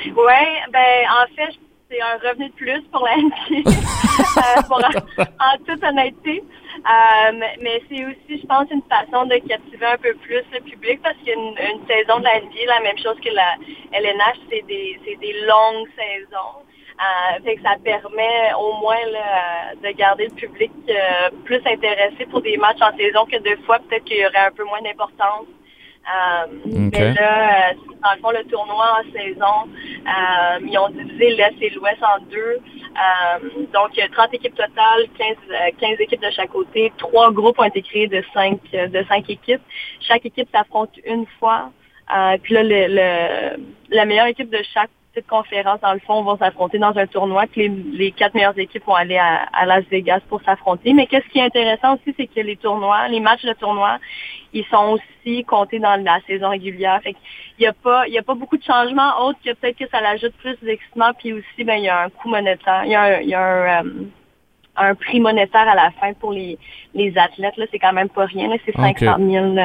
Oui, 0.07 0.45
ben 0.73 0.81
en 1.11 1.27
fait, 1.37 1.53
c'est 1.91 2.01
un 2.01 2.29
revenu 2.31 2.49
de 2.49 2.55
plus 2.55 2.83
pour 2.91 3.05
la 3.05 3.17
NBA, 3.17 3.71
euh, 3.71 4.63
pour- 4.67 4.79
en 5.19 5.57
toute 5.67 5.85
honnêteté. 5.85 6.43
Euh, 6.79 7.33
mais- 7.61 7.83
c'est 7.89 8.05
aussi, 8.05 8.41
je 8.41 8.47
pense, 8.47 8.71
une 8.71 8.83
façon 8.83 9.27
de 9.27 9.37
captiver 9.49 9.87
un 9.87 9.99
peu 9.99 10.15
plus 10.15 10.43
le 10.53 10.61
public 10.61 11.01
parce 11.03 11.17
qu'une 11.25 11.57
une 11.59 11.87
saison 11.87 12.19
de 12.19 12.25
la 12.25 12.37
NBA, 12.41 12.67
la 12.67 12.81
même 12.81 12.99
chose 12.99 13.19
que 13.25 13.31
la 13.31 13.55
LNH, 13.93 14.39
c'est 14.51 14.63
des, 14.67 14.99
des 15.21 15.33
longues 15.47 15.89
saisons. 15.97 16.63
Euh, 17.01 17.55
ça 17.63 17.77
permet 17.83 18.53
au 18.59 18.75
moins 18.75 18.97
de 19.83 19.91
garder 19.97 20.29
le 20.29 20.35
public 20.35 20.71
euh, 20.89 21.31
plus 21.45 21.61
intéressé 21.67 22.27
pour 22.31 22.43
des 22.43 22.57
matchs 22.57 22.81
en 22.81 22.97
saison 22.97 23.25
que 23.27 23.39
deux 23.39 23.57
fois, 23.65 23.79
peut-être 23.81 24.05
qu'il 24.05 24.19
y 24.19 24.27
aurait 24.27 24.47
un 24.47 24.53
peu 24.53 24.65
moins 24.65 24.81
d'importance. 24.83 25.47
Ok. 26.65 26.93
Mais 26.93 27.13
là, 27.15 27.71
euh, 27.71 27.75
dans 28.03 28.13
le 28.15 28.21
fond, 28.21 28.31
le 28.31 28.45
tournoi 28.51 28.99
en 29.01 29.13
saison, 29.13 29.69
euh, 30.07 30.59
ils 30.69 30.79
ont 30.79 30.89
divisé 30.91 31.31
l'Est 31.37 31.55
et 31.61 31.71
l'Ouest 31.71 31.99
en 32.03 32.21
deux. 32.31 32.59
Euh, 32.59 33.49
donc, 33.73 33.91
il 33.95 33.99
y 34.01 34.03
a 34.03 34.09
30 34.09 34.35
équipes 34.35 34.55
totales, 34.55 35.07
15, 35.17 35.37
euh, 35.51 35.71
15 35.81 36.01
équipes 36.01 36.21
de 36.23 36.31
chaque 36.31 36.51
côté. 36.51 36.93
Trois 36.99 37.31
groupes 37.33 37.59
ont 37.59 37.65
été 37.65 37.83
créés 37.83 38.09
de 38.09 38.23
cinq, 38.35 38.59
de 38.73 39.05
cinq 39.09 39.31
équipes. 39.31 39.63
Chaque 40.01 40.27
équipe 40.27 40.49
s'affronte 40.53 40.91
une 41.07 41.27
fois. 41.39 41.71
Puis 42.43 42.53
là, 42.55 42.63
le, 42.63 42.87
le- 42.89 43.63
la 43.91 44.05
meilleure 44.05 44.27
équipe 44.27 44.51
de 44.51 44.63
chaque 44.75 44.91
petite 45.13 45.29
conférence, 45.29 45.81
dans 45.81 45.93
le 45.93 46.01
fond, 46.01 46.23
vont 46.23 46.37
s'affronter 46.39 46.79
dans 46.79 46.97
un 46.97 47.07
tournoi. 47.07 47.45
Puis 47.51 47.69
les, 47.69 47.97
les 47.99 48.13
quatre 48.13 48.35
meilleures 48.35 48.59
équipes 48.59 48.85
vont 48.87 48.95
aller 48.95 49.19
à, 49.19 49.45
à 49.53 49.67
Las 49.67 49.85
Vegas 49.91 50.21
pour 50.29 50.41
s'affronter. 50.43 50.93
Mais 50.95 51.07
qu'est-ce 51.07 51.29
qui 51.29 51.39
est 51.39 51.43
intéressant 51.45 51.95
aussi, 51.95 52.15
c'est 52.17 52.27
que 52.27 52.41
les 52.41 52.57
tournois, 52.57 53.09
les 53.09 53.21
matchs 53.21 53.45
de 53.45 53.53
tournoi, 53.53 53.99
ils 54.53 54.65
sont 54.67 54.97
aussi 54.99 55.45
comptés 55.45 55.79
dans 55.79 56.03
la 56.03 56.19
saison 56.27 56.49
régulière. 56.51 57.01
Fait 57.03 57.13
qu'il 57.13 57.65
y 57.65 57.67
a 57.67 57.73
pas, 57.73 58.07
il 58.09 58.15
y 58.15 58.19
a 58.19 58.23
pas 58.23 58.35
beaucoup 58.35 58.57
de 58.57 58.65
changements 58.65 59.27
autres 59.27 59.39
que 59.45 59.53
peut-être 59.53 59.79
que 59.79 59.89
ça 59.89 60.01
l'ajoute 60.01 60.35
plus 60.39 60.57
d'excitement. 60.63 61.13
Puis 61.19 61.33
aussi, 61.35 61.65
ben, 61.65 61.75
il 61.75 61.85
y 61.85 61.89
a 61.89 62.03
un 62.05 62.09
coût 62.11 62.29
monétaire. 62.29 62.83
Il 62.85 62.91
y 62.91 62.95
a 62.95 63.03
un, 63.03 63.21
il 63.21 63.29
y 63.29 63.35
a 63.35 63.41
un, 63.81 63.85
euh, 63.87 63.91
un 64.77 64.95
prix 64.95 65.21
monétaire 65.21 65.69
à 65.69 65.75
la 65.75 65.91
fin 65.93 66.15
pour 66.15 66.33
les, 66.33 66.59
les 66.95 67.17
athlètes. 67.19 67.57
Là, 67.59 67.67
c'est 67.71 67.79
quand 67.79 67.93
même 67.93 68.09
pas 68.09 68.25
rien. 68.25 68.49
là. 68.49 68.57
C'est 68.65 68.75
Ok. 68.79 68.99
500 68.99 69.17
000 69.19 69.45
euh, 69.59 69.65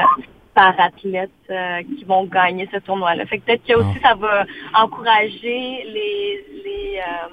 par 0.57 0.73
athlète 0.79 1.29
euh, 1.51 1.83
qui 1.83 2.03
vont 2.03 2.23
gagner 2.23 2.67
ce 2.73 2.79
tournoi-là. 2.79 3.27
Fait 3.27 3.37
que 3.37 3.45
peut-être 3.45 3.63
que 3.63 3.73
aussi 3.75 3.99
ça 4.01 4.15
va 4.15 4.43
encourager 4.73 5.85
les 5.85 6.43
les, 6.65 6.97
euh, 6.97 7.29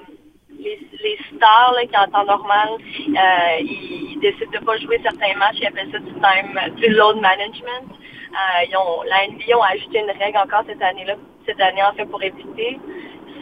les, 0.59 0.77
les 1.03 1.17
stars 1.35 1.73
là, 1.75 1.87
qui 1.87 1.97
en 1.97 2.05
temps 2.05 2.23
normal 2.23 2.69
euh, 2.77 3.61
ils, 3.61 4.11
ils 4.13 4.19
décident 4.21 4.51
de 4.53 4.63
pas 4.63 4.77
jouer 4.77 4.99
certains 5.01 5.35
matchs, 5.39 5.57
ils 5.59 5.65
appellent 5.65 5.91
ça 5.91 5.97
du 5.97 6.13
time 6.13 6.75
du 6.77 6.87
load 6.89 7.19
management. 7.19 7.87
Euh, 7.89 8.65
ils 8.69 8.77
ont, 8.77 9.01
la 9.09 9.25
NBA 9.27 9.57
ont 9.57 9.63
ajouté 9.73 9.97
une 10.05 10.13
règle 10.21 10.37
encore 10.37 10.61
cette 10.67 10.83
année-là, 10.83 11.15
cette 11.47 11.59
année 11.59 11.81
en 11.81 11.93
fait 11.93 12.05
pour 12.05 12.21
éviter 12.21 12.79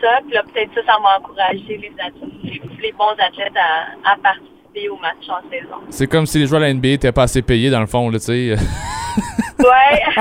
ça. 0.01 0.21
Puis 0.23 0.33
là 0.33 0.43
peut-être 0.43 0.73
ça, 0.75 0.93
ça 0.93 0.97
va 1.03 1.19
encourager 1.19 1.75
les 1.75 1.91
athlètes, 1.99 2.39
les, 2.41 2.61
les 2.83 2.91
bons 2.93 3.17
athlètes 3.19 3.57
à, 3.57 4.11
à 4.13 4.15
participer 4.15 4.87
aux 4.87 4.99
matchs 4.99 5.27
en 5.27 5.43
saison. 5.51 5.79
C'est 5.89 6.07
comme 6.07 6.25
si 6.25 6.39
les 6.39 6.47
joueurs 6.47 6.61
de 6.61 6.67
la 6.67 6.73
NBA 6.73 6.87
n'étaient 6.87 7.11
pas 7.11 7.23
assez 7.23 7.41
payés, 7.41 7.69
dans 7.69 7.81
le 7.81 7.87
fond, 7.87 8.09
là, 8.09 8.17
tu 8.19 8.27
sais. 8.27 8.55
Ouais. 9.59 10.01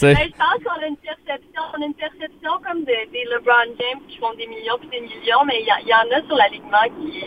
Ben, 0.14 0.16
je 0.16 0.32
pense 0.36 0.64
qu'on 0.64 0.82
a 0.82 0.86
une 0.86 0.96
perception, 0.96 1.62
on 1.78 1.82
a 1.82 1.86
une 1.86 1.94
perception 1.94 2.50
comme 2.66 2.82
des, 2.84 3.06
des 3.12 3.24
LeBron 3.30 3.70
James 3.78 4.00
qui 4.08 4.18
font 4.18 4.32
des 4.34 4.46
millions 4.48 4.76
puis 4.80 4.88
des 4.88 5.00
millions, 5.00 5.44
mais 5.46 5.60
il 5.60 5.66
y, 5.66 5.70
a- 5.70 5.80
il 5.80 5.88
y 5.88 5.94
en 5.94 6.10
a 6.18 6.20
sur 6.26 6.34
l'alignement 6.34 6.82
qui 6.98 7.20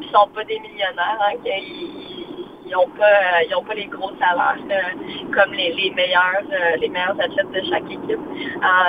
qui 0.00 0.08
sont 0.12 0.28
pas 0.28 0.44
des 0.44 0.58
millionnaires, 0.60 1.18
hein, 1.20 1.34
qui 1.44 2.26
ils, 2.70 2.72
ils 2.72 2.76
ont 2.76 2.88
pas 2.96 3.04
euh, 3.04 3.46
ils 3.48 3.54
ont 3.54 3.64
pas 3.64 3.74
les 3.74 3.86
gros 3.86 4.10
salaires 4.18 4.56
euh, 4.70 5.32
comme 5.34 5.52
les, 5.54 5.72
les 5.74 5.90
meilleurs 5.90 6.42
euh, 6.52 6.76
les 6.80 6.88
meilleurs 6.88 7.16
athlètes 7.20 7.50
de 7.54 7.60
chaque 7.70 7.84
équipe. 7.90 8.20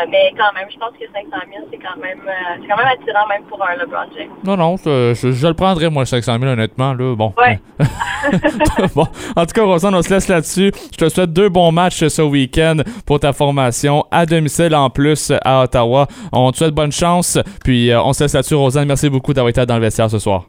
Mais 0.10 0.32
quand 0.38 0.54
même, 0.54 0.68
je 0.72 0.78
pense 0.78 0.92
que 1.00 1.06
500 1.14 1.30
000 1.54 1.66
c'est 1.72 1.78
quand 1.78 2.00
même 2.02 2.20
c'est 2.62 2.68
quand 2.68 2.78
même 2.78 2.88
attirant 2.88 3.28
même 3.28 3.44
pour 3.44 3.62
un 3.64 3.76
LeBron 3.76 4.06
James. 4.18 4.30
Non, 4.44 4.58
non, 4.58 4.76
je, 4.78 5.14
je- 5.16 5.32
je 5.32 5.48
le 5.48 5.54
prendrais, 5.54 5.90
moi, 5.90 6.04
le 6.04 6.08
500 6.08 6.38
000, 6.40 6.52
honnêtement, 6.52 6.94
là. 6.94 7.16
Bon. 7.16 7.34
Ouais. 7.38 7.60
bon. 8.96 9.08
En 9.36 9.46
tout 9.46 9.54
cas, 9.54 9.64
Rosanne, 9.64 9.96
on 9.96 10.02
se 10.02 10.14
laisse 10.14 10.28
là-dessus. 10.28 10.72
Je 10.92 10.98
te 10.98 11.10
souhaite 11.10 11.32
deux 11.34 11.50
bons 11.50 11.72
matchs 11.72 12.06
ce 12.08 12.22
week-end 12.22 12.78
pour 13.06 13.20
ta 13.20 13.34
formation 13.34 14.06
à 14.12 14.26
domicile 14.26 14.76
en 14.76 14.90
plus 14.90 15.32
à 15.44 15.64
Ottawa. 15.64 16.08
On 16.32 16.52
te 16.52 16.58
souhaite 16.58 16.74
bonne 16.74 16.92
chance. 16.92 17.38
Puis, 17.64 17.92
euh, 17.92 18.02
on 18.02 18.14
se 18.14 18.24
laisse 18.24 18.34
là-dessus, 18.34 18.56
Rosanne. 18.56 18.88
Merci 18.88 19.10
beaucoup 19.10 19.34
d'avoir 19.34 19.50
été 19.50 19.66
dans 19.66 19.76
le 19.76 19.82
vestiaire 19.82 20.10
ce 20.10 20.20
soir. 20.20 20.46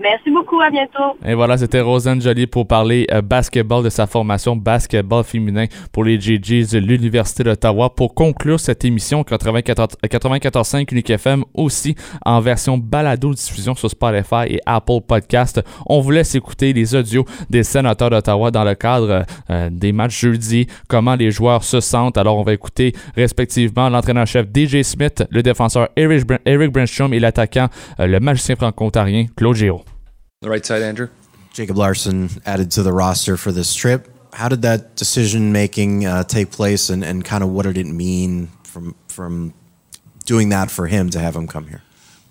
Merci 0.00 0.30
beaucoup, 0.30 0.60
à 0.60 0.70
bientôt. 0.70 1.16
Et 1.24 1.34
voilà, 1.34 1.56
c'était 1.58 1.80
Rosanne 1.80 2.20
Joly 2.20 2.46
pour 2.46 2.66
parler 2.66 3.06
euh, 3.12 3.22
basketball 3.22 3.84
de 3.84 3.88
sa 3.90 4.06
formation 4.06 4.56
basketball 4.56 5.22
féminin 5.22 5.66
pour 5.92 6.04
les 6.04 6.18
GGs 6.18 6.72
de 6.72 6.78
l'Université 6.78 7.44
d'Ottawa. 7.44 7.90
Pour 7.94 8.14
conclure 8.14 8.58
cette 8.58 8.84
émission 8.84 9.22
94 9.22 9.96
94.5 10.04 10.90
Unique 10.92 11.10
FM 11.10 11.44
aussi 11.54 11.94
en 12.24 12.40
version 12.40 12.78
balado-diffusion 12.78 13.74
sur 13.74 13.90
Spotify 13.90 14.44
et 14.48 14.60
Apple 14.66 15.00
Podcast. 15.06 15.62
On 15.86 16.00
vous 16.00 16.10
laisse 16.10 16.34
écouter 16.34 16.72
les 16.72 16.94
audios 16.94 17.24
des 17.50 17.62
sénateurs 17.62 18.10
d'Ottawa 18.10 18.50
dans 18.50 18.64
le 18.64 18.74
cadre 18.74 19.24
euh, 19.50 19.68
des 19.70 19.92
matchs 19.92 20.20
jeudi, 20.20 20.66
comment 20.88 21.14
les 21.14 21.30
joueurs 21.30 21.62
se 21.64 21.80
sentent. 21.80 22.18
Alors, 22.18 22.38
on 22.38 22.42
va 22.42 22.54
écouter 22.54 22.92
respectivement 23.14 23.88
l'entraîneur-chef 23.88 24.46
DJ 24.54 24.82
Smith, 24.82 25.24
le 25.30 25.42
défenseur 25.42 25.88
Eric, 25.96 26.24
Br- 26.26 27.12
et 27.12 27.20
l'attaquant, 27.20 27.68
euh, 28.00 28.06
le 28.06 28.20
magicien 28.20 28.56
franco-ontarien 28.56 29.26
Claude 29.36 29.56
Giraud. 29.56 29.81
The 30.42 30.50
right 30.50 30.66
side, 30.66 30.82
Andrew. 30.82 31.08
Jacob 31.52 31.78
Larson 31.78 32.28
added 32.44 32.72
to 32.72 32.82
the 32.82 32.92
roster 32.92 33.36
for 33.36 33.52
this 33.52 33.74
trip. 33.74 34.08
How 34.32 34.48
did 34.48 34.62
that 34.62 34.96
decision 34.96 35.52
making 35.52 36.04
uh, 36.04 36.24
take 36.24 36.50
place, 36.50 36.90
and, 36.90 37.04
and 37.04 37.24
kind 37.24 37.44
of 37.44 37.50
what 37.50 37.62
did 37.64 37.78
it 37.78 37.86
mean 37.86 38.48
from 38.64 38.96
from 39.06 39.54
doing 40.24 40.48
that 40.48 40.70
for 40.70 40.88
him 40.88 41.10
to 41.10 41.20
have 41.20 41.36
him 41.36 41.46
come 41.46 41.68
here? 41.68 41.82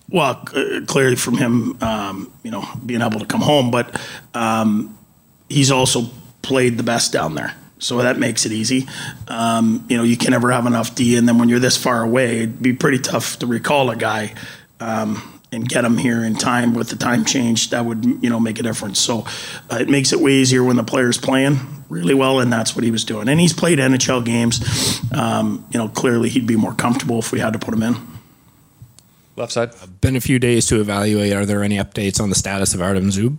Well, 0.09 0.45
c- 0.47 0.85
clearly 0.87 1.15
from 1.15 1.37
him, 1.37 1.77
um, 1.81 2.33
you 2.43 2.51
know, 2.51 2.67
being 2.85 3.01
able 3.01 3.19
to 3.19 3.25
come 3.25 3.41
home, 3.41 3.71
but 3.71 4.01
um, 4.33 4.97
he's 5.47 5.71
also 5.71 6.09
played 6.41 6.77
the 6.77 6.83
best 6.83 7.13
down 7.13 7.35
there. 7.35 7.55
So 7.79 7.99
that 7.99 8.19
makes 8.19 8.45
it 8.45 8.51
easy. 8.51 8.87
Um, 9.29 9.85
you 9.87 9.95
know, 9.95 10.03
you 10.03 10.17
can 10.17 10.31
never 10.31 10.51
have 10.51 10.65
enough 10.65 10.95
D, 10.95 11.15
and 11.15 11.29
then 11.29 11.37
when 11.37 11.47
you're 11.47 11.59
this 11.59 11.77
far 11.77 12.03
away, 12.03 12.39
it'd 12.39 12.61
be 12.61 12.73
pretty 12.73 12.99
tough 12.99 13.39
to 13.39 13.47
recall 13.47 13.89
a 13.89 13.95
guy 13.95 14.33
um, 14.81 15.40
and 15.51 15.67
get 15.67 15.83
him 15.83 15.97
here 15.97 16.23
in 16.23 16.35
time 16.35 16.73
with 16.73 16.89
the 16.89 16.95
time 16.95 17.25
change. 17.25 17.71
That 17.71 17.85
would, 17.85 18.05
you 18.05 18.29
know, 18.29 18.39
make 18.39 18.59
a 18.59 18.63
difference. 18.63 18.99
So 18.99 19.25
uh, 19.69 19.77
it 19.81 19.89
makes 19.89 20.13
it 20.13 20.19
way 20.19 20.33
easier 20.33 20.63
when 20.63 20.77
the 20.77 20.83
player's 20.83 21.17
playing 21.17 21.59
really 21.89 22.13
well, 22.13 22.39
and 22.39 22.51
that's 22.51 22.73
what 22.73 22.85
he 22.85 22.91
was 22.91 23.03
doing. 23.03 23.27
And 23.27 23.39
he's 23.39 23.51
played 23.51 23.77
NHL 23.77 24.23
games. 24.23 24.61
Um, 25.11 25.67
you 25.71 25.77
know, 25.77 25.89
clearly 25.89 26.29
he'd 26.29 26.47
be 26.47 26.55
more 26.55 26.73
comfortable 26.73 27.19
if 27.19 27.31
we 27.33 27.39
had 27.39 27.53
to 27.53 27.59
put 27.59 27.73
him 27.73 27.83
in. 27.83 27.95
Left 29.35 29.51
side. 29.51 29.71
Been 29.99 30.15
a 30.15 30.21
few 30.21 30.39
days 30.39 30.67
to 30.67 30.79
evaluate. 30.79 31.33
Are 31.33 31.45
there 31.45 31.63
any 31.63 31.77
updates 31.77 32.21
on 32.21 32.29
the 32.29 32.35
status 32.35 32.73
of 32.73 32.81
Artem 32.81 33.09
Zub? 33.09 33.37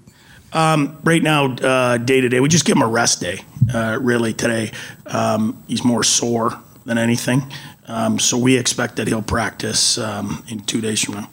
Um, 0.52 0.98
right 1.02 1.22
now, 1.22 1.54
uh, 1.54 1.96
day 1.96 2.20
to 2.20 2.28
day, 2.28 2.40
we 2.40 2.48
just 2.48 2.66
give 2.66 2.76
him 2.76 2.82
a 2.82 2.88
rest 2.88 3.20
day. 3.20 3.40
Uh, 3.72 3.98
really, 4.00 4.34
today, 4.34 4.72
um, 5.06 5.62
he's 5.66 5.82
more 5.82 6.02
sore 6.04 6.58
than 6.84 6.98
anything. 6.98 7.42
Um, 7.86 8.18
so 8.18 8.36
we 8.36 8.58
expect 8.58 8.96
that 8.96 9.08
he'll 9.08 9.22
practice 9.22 9.96
um, 9.96 10.44
in 10.48 10.60
two 10.60 10.82
days 10.82 11.00
from 11.00 11.14
now. 11.14 11.30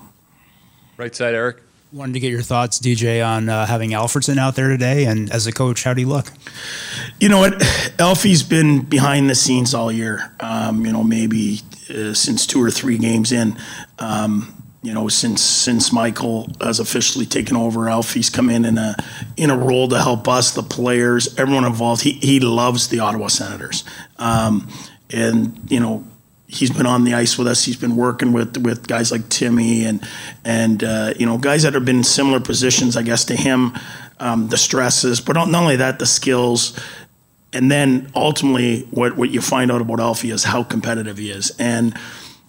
Right 1.00 1.16
side, 1.16 1.34
Eric. 1.34 1.62
Wanted 1.94 2.12
to 2.12 2.20
get 2.20 2.30
your 2.30 2.42
thoughts, 2.42 2.78
DJ, 2.78 3.26
on 3.26 3.48
uh, 3.48 3.66
having 3.66 3.92
Alfredson 3.92 4.38
out 4.38 4.58
there 4.58 4.68
today, 4.68 5.06
and 5.06 5.32
as 5.32 5.48
a 5.48 5.54
coach, 5.54 5.86
how 5.86 5.94
do 5.94 6.02
you 6.02 6.10
look? 6.10 6.30
You 7.22 7.30
know 7.30 7.40
what? 7.40 7.54
Elfie's 8.00 8.44
been 8.44 8.82
behind 8.82 9.30
the 9.30 9.34
scenes 9.34 9.74
all 9.74 9.94
year. 9.94 10.34
Um, 10.42 10.86
you 10.86 10.92
know, 10.92 11.02
maybe 11.02 11.62
uh, 11.90 12.14
since 12.14 12.46
two 12.46 12.62
or 12.62 12.70
three 12.70 12.98
games 12.98 13.32
in. 13.32 13.58
Um, 14.00 14.62
you 14.84 14.94
know, 14.94 15.08
since 15.08 15.42
since 15.42 15.94
Michael 15.94 16.50
has 16.60 16.82
officially 16.82 17.26
taken 17.26 17.56
over, 17.56 17.88
Alfie's 17.88 18.30
come 18.30 18.50
in 18.50 18.66
in 18.66 18.78
a 18.78 18.98
in 19.38 19.52
a 19.52 19.58
role 19.58 19.88
to 19.88 20.02
help 20.02 20.28
us, 20.28 20.52
the 20.52 20.64
players, 20.64 21.34
everyone 21.40 21.64
involved. 21.64 22.02
He 22.02 22.12
he 22.12 22.42
loves 22.42 22.90
the 22.90 23.00
Ottawa 23.00 23.28
Senators, 23.28 23.86
um, 24.18 24.68
and 25.12 25.58
you 25.70 25.80
know 25.80 26.06
he's 26.50 26.72
been 26.72 26.88
on 26.88 27.04
the 27.04 27.14
ice 27.14 27.38
with 27.38 27.48
us. 27.48 27.64
He's 27.64 27.78
been 27.78 27.96
working 27.96 28.34
with 28.34 28.58
with 28.58 28.88
guys 28.88 29.12
like 29.12 29.30
Timmy 29.30 29.86
and 29.86 30.06
and 30.44 30.84
uh, 30.84 31.14
you 31.18 31.26
know 31.26 31.38
guys 31.38 31.64
that 31.64 31.74
have 31.76 31.86
been 31.86 31.98
in 31.98 32.04
similar 32.04 32.40
positions, 32.40 32.98
I 32.98 33.04
guess, 33.04 33.26
to 33.26 33.36
him. 33.36 33.74
Um, 34.22 34.50
the 34.50 34.58
stresses, 34.58 35.22
but 35.22 35.34
not 35.34 35.54
only 35.54 35.78
that, 35.78 35.98
the 36.00 36.06
skills, 36.06 36.78
and 37.54 37.72
then 37.72 38.12
ultimately, 38.16 38.82
what 38.92 39.16
what 39.16 39.30
you 39.30 39.40
find 39.40 39.72
out 39.72 39.80
about 39.80 40.02
Alfie 40.02 40.32
is 40.32 40.44
how 40.44 40.64
competitive 40.64 41.18
he 41.18 41.32
is 41.32 41.56
and 41.58 41.98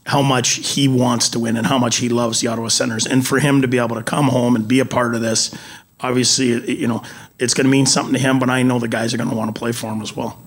how 0.06 0.22
much 0.22 0.66
he 0.66 0.88
wants 0.88 1.28
to 1.28 1.38
win 1.38 1.56
and 1.56 1.66
how 1.66 1.78
much 1.78 1.98
he 1.98 2.08
loves 2.08 2.40
the 2.40 2.48
Ottawa 2.48 2.68
Senators. 2.68 3.06
And 3.06 3.24
for 3.24 3.38
him 3.38 3.62
to 3.62 3.68
be 3.68 3.78
able 3.78 3.94
to 3.96 4.02
come 4.02 4.26
home 4.26 4.56
and 4.56 4.66
be 4.66 4.80
a 4.80 4.84
part 4.84 5.14
of 5.14 5.20
this, 5.20 5.54
obviously, 6.00 6.78
you 6.78 6.88
know, 6.88 7.04
it's 7.38 7.54
going 7.54 7.66
to 7.66 7.70
mean 7.70 7.86
something 7.86 8.14
to 8.14 8.18
him. 8.18 8.40
But 8.40 8.50
I 8.50 8.64
know 8.64 8.80
the 8.80 8.88
guys 8.88 9.14
are 9.14 9.18
going 9.18 9.30
to 9.30 9.36
want 9.36 9.54
to 9.54 9.58
play 9.58 9.70
for 9.70 9.92
him 9.92 10.02
as 10.02 10.16
well. 10.16 10.42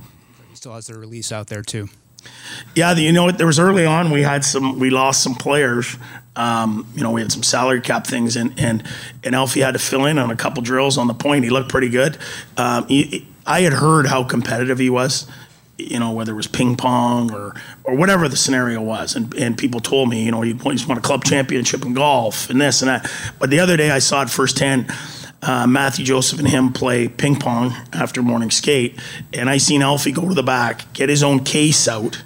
He 0.50 0.58
still 0.58 0.74
has 0.74 0.88
the 0.88 0.98
release 0.98 1.32
out 1.32 1.48
there 1.48 1.62
too. 1.62 1.88
Yeah, 2.76 2.94
you 2.96 3.12
know 3.12 3.26
what? 3.26 3.38
There 3.38 3.48
was 3.48 3.60
early 3.60 3.86
on 3.86 4.12
we 4.12 4.24
had 4.24 4.44
some 4.44 4.80
we 4.80 4.90
lost 4.90 5.22
some 5.24 5.36
players. 5.36 5.98
Um, 6.36 6.88
you 6.96 7.04
know, 7.04 7.12
we 7.12 7.22
had 7.22 7.32
some 7.32 7.44
salary 7.44 7.82
cap 7.82 8.08
things, 8.08 8.36
and 8.36 8.60
and 8.60 8.84
and 9.24 9.36
Alfie 9.36 9.62
had 9.62 9.74
to 9.74 9.80
fill 9.80 10.06
in 10.06 10.18
on 10.18 10.32
a 10.32 10.36
couple 10.36 10.64
drills 10.64 10.98
on 10.98 11.08
the 11.08 11.14
point. 11.14 11.44
He 11.44 11.52
looked 11.52 11.70
pretty 11.70 11.90
good. 11.90 12.18
Um, 12.58 12.88
he, 12.88 13.28
I 13.46 13.62
had 13.62 13.74
heard 13.74 14.08
how 14.08 14.24
competitive 14.24 14.80
he 14.80 14.90
was. 14.90 15.28
You 15.78 16.00
know, 16.00 16.12
whether 16.12 16.34
it 16.34 16.36
was 16.36 16.48
ping 16.48 16.76
pong 16.76 17.34
or 17.34 17.56
or 17.84 17.96
whatever 17.96 18.28
the 18.28 18.38
scenario 18.38 18.82
was, 18.82 19.16
and 19.16 19.34
and 19.36 19.58
people 19.58 19.80
told 19.80 20.10
me, 20.10 20.24
you 20.24 20.32
know, 20.32 20.42
he 20.42 20.54
he's 20.54 20.88
won 20.88 20.98
a 20.98 21.02
club 21.02 21.24
championship 21.24 21.84
in 21.86 21.94
golf 21.94 22.50
and 22.50 22.62
this 22.62 22.82
and 22.82 22.90
that. 22.90 23.12
But 23.40 23.50
the 23.50 23.60
other 23.60 23.78
day 23.78 23.92
I 23.92 24.00
saw 24.00 24.22
it 24.24 24.30
firsthand. 24.30 24.92
Uh, 25.46 25.68
Matthew 25.68 26.06
Joseph 26.06 26.40
and 26.40 26.48
him 26.48 26.72
play 26.72 27.10
ping 27.10 27.36
pong 27.36 27.74
after 27.92 28.24
morning 28.24 28.50
skate, 28.50 28.98
and 29.34 29.50
I 29.50 29.58
seen 29.58 29.82
Alfie 29.82 30.14
go 30.14 30.30
to 30.30 30.34
the 30.34 30.42
back, 30.42 30.92
get 30.94 31.10
his 31.10 31.22
own 31.22 31.44
case 31.44 31.86
out, 31.86 32.24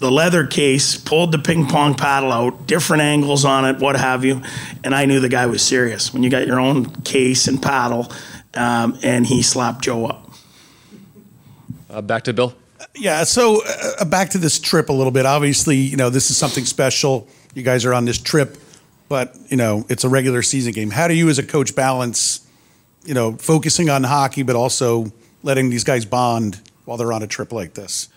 the 0.00 0.10
leather 0.10 0.46
case, 0.46 0.96
pulled 0.96 1.30
the 1.30 1.38
ping 1.38 1.66
pong 1.66 1.94
paddle 1.94 2.32
out, 2.32 2.66
different 2.66 3.02
angles 3.02 3.44
on 3.44 3.64
it, 3.66 3.78
what 3.78 3.96
have 3.96 4.24
you, 4.24 4.42
and 4.82 4.96
I 4.96 5.04
knew 5.04 5.20
the 5.20 5.28
guy 5.28 5.46
was 5.46 5.62
serious. 5.62 6.12
When 6.12 6.24
you 6.24 6.30
got 6.30 6.46
your 6.46 6.58
own 6.58 6.86
case 7.02 7.46
and 7.46 7.62
paddle, 7.62 8.10
um, 8.54 8.98
and 9.02 9.24
he 9.24 9.42
slapped 9.42 9.84
Joe 9.84 10.06
up. 10.06 10.30
Uh, 11.88 12.00
back 12.02 12.24
to 12.24 12.32
Bill. 12.32 12.52
Yeah, 12.96 13.22
so 13.24 13.62
uh, 14.00 14.04
back 14.06 14.30
to 14.30 14.38
this 14.38 14.58
trip 14.58 14.88
a 14.88 14.92
little 14.92 15.12
bit. 15.12 15.24
Obviously, 15.24 15.76
you 15.76 15.96
know, 15.96 16.10
this 16.10 16.30
is 16.30 16.36
something 16.36 16.64
special. 16.64 17.28
You 17.54 17.62
guys 17.62 17.84
are 17.84 17.94
on 17.94 18.04
this 18.04 18.18
trip, 18.18 18.56
but, 19.10 19.36
you 19.48 19.56
know, 19.56 19.84
it's 19.88 20.04
a 20.04 20.08
regular 20.08 20.40
season 20.40 20.72
game. 20.72 20.88
How 20.88 21.08
do 21.08 21.14
you 21.14 21.28
as 21.28 21.40
a 21.40 21.42
coach 21.42 21.74
balance, 21.74 22.46
you 23.04 23.12
know, 23.12 23.32
focusing 23.32 23.90
on 23.90 24.04
hockey, 24.04 24.44
but 24.44 24.54
also 24.54 25.12
letting 25.42 25.68
these 25.68 25.82
guys 25.82 26.04
bond 26.04 26.60
while 26.84 26.96
they're 26.96 27.12
on 27.12 27.24
a 27.24 27.26
trip 27.26 27.52
like 27.52 27.74
this? 27.74 28.08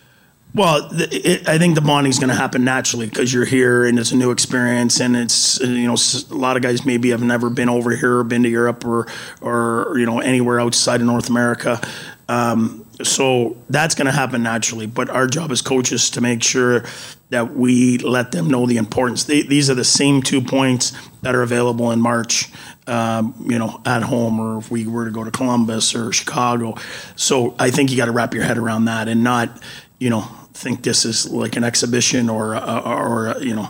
Well, 0.54 0.88
it, 0.92 1.50
I 1.50 1.58
think 1.58 1.74
the 1.74 1.82
bonding 1.82 2.12
is 2.12 2.20
going 2.20 2.30
to 2.30 2.36
happen 2.36 2.64
naturally 2.64 3.08
because 3.08 3.34
you're 3.34 3.44
here 3.44 3.86
and 3.86 3.98
it's 3.98 4.12
a 4.12 4.16
new 4.16 4.30
experience, 4.30 5.00
and 5.00 5.16
it's 5.16 5.60
you 5.62 5.88
know 5.88 5.96
a 5.96 6.36
lot 6.36 6.58
of 6.58 6.62
guys 6.62 6.86
maybe 6.86 7.10
have 7.10 7.24
never 7.24 7.50
been 7.50 7.70
over 7.70 7.96
here 7.96 8.20
or 8.20 8.24
been 8.24 8.44
to 8.44 8.50
Europe 8.50 8.86
or 8.86 9.08
or 9.42 9.98
you 9.98 10.06
know 10.06 10.20
anywhere 10.20 10.60
outside 10.60 11.02
of 11.02 11.08
North 11.08 11.28
America. 11.28 11.82
Um, 12.30 12.86
so 13.02 13.58
that's 13.70 13.96
going 13.96 14.06
to 14.06 14.12
happen 14.12 14.44
naturally. 14.44 14.86
But 14.86 15.10
our 15.10 15.26
job 15.26 15.52
as 15.52 15.64
coaches 15.64 16.12
to 16.12 16.22
make 16.22 16.44
sure 16.44 16.84
that 17.34 17.54
we 17.54 17.98
let 17.98 18.32
them 18.32 18.48
know 18.48 18.66
the 18.66 18.78
importance. 18.78 19.26
They, 19.26 19.42
these 19.42 19.70
are 19.70 19.76
the 19.76 19.84
same 19.84 20.22
two 20.22 20.42
points 20.42 20.94
that 21.22 21.36
are 21.36 21.42
available 21.42 21.92
in 21.92 22.00
March. 22.00 22.50
Um, 22.86 23.34
you 23.50 23.58
know, 23.60 23.82
at 23.86 24.04
home, 24.04 24.42
or 24.42 24.58
if 24.58 24.70
we 24.70 24.86
were 24.88 25.06
to 25.06 25.12
go 25.12 25.24
to 25.24 25.32
Columbus 25.32 25.96
or 25.96 26.12
Chicago. 26.12 26.76
So 27.16 27.56
I 27.58 27.72
think 27.72 27.92
you 27.92 27.96
got 27.96 28.08
to 28.08 28.12
wrap 28.12 28.34
your 28.34 28.44
head 28.44 28.58
around 28.58 28.86
that 28.86 29.08
and 29.08 29.24
not, 29.24 29.64
you 30.00 30.10
know, 30.10 30.28
think 30.54 30.84
this 30.84 31.06
is 31.06 31.30
like 31.30 31.56
an 31.56 31.64
exhibition 31.64 32.30
or 32.30 32.54
a, 32.54 32.82
or 32.86 33.28
a, 33.28 33.44
you 33.44 33.56
know 33.56 33.70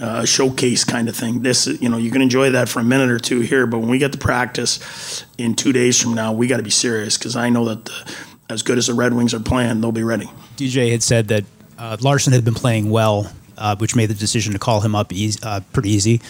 uh, 0.00 0.20
a 0.22 0.26
showcase 0.26 0.84
kind 0.84 1.08
of 1.08 1.16
thing. 1.16 1.42
This 1.42 1.66
you 1.66 1.88
know 1.88 1.96
you 1.96 2.10
can 2.10 2.22
enjoy 2.22 2.50
that 2.50 2.68
for 2.68 2.80
a 2.80 2.84
minute 2.84 3.10
or 3.10 3.18
two 3.18 3.40
here, 3.40 3.66
but 3.66 3.78
when 3.78 3.88
we 3.88 3.98
get 3.98 4.12
to 4.12 4.18
practice 4.18 5.24
in 5.38 5.54
two 5.54 5.72
days 5.72 6.00
from 6.00 6.14
now, 6.14 6.32
we 6.32 6.46
got 6.46 6.56
to 6.58 6.62
be 6.62 6.70
serious 6.70 7.16
because 7.16 7.36
I 7.36 7.48
know 7.48 7.64
that 7.66 7.84
the, 7.84 8.16
as 8.50 8.62
good 8.62 8.78
as 8.78 8.88
the 8.88 8.94
Red 8.94 9.14
Wings 9.14 9.32
are 9.32 9.40
playing, 9.40 9.80
they'll 9.80 9.92
be 9.92 10.02
ready. 10.02 10.28
DJ 10.56 10.90
had 10.90 11.02
said 11.02 11.28
that 11.28 11.44
uh, 11.78 11.96
Larson 12.00 12.32
had 12.32 12.44
been 12.44 12.54
playing 12.54 12.90
well, 12.90 13.32
uh, 13.58 13.76
which 13.76 13.96
made 13.96 14.06
the 14.06 14.14
decision 14.14 14.52
to 14.52 14.58
call 14.58 14.80
him 14.80 14.94
up 14.94 15.12
easy, 15.12 15.38
uh, 15.42 15.60
pretty 15.72 15.90
easy. 15.90 16.20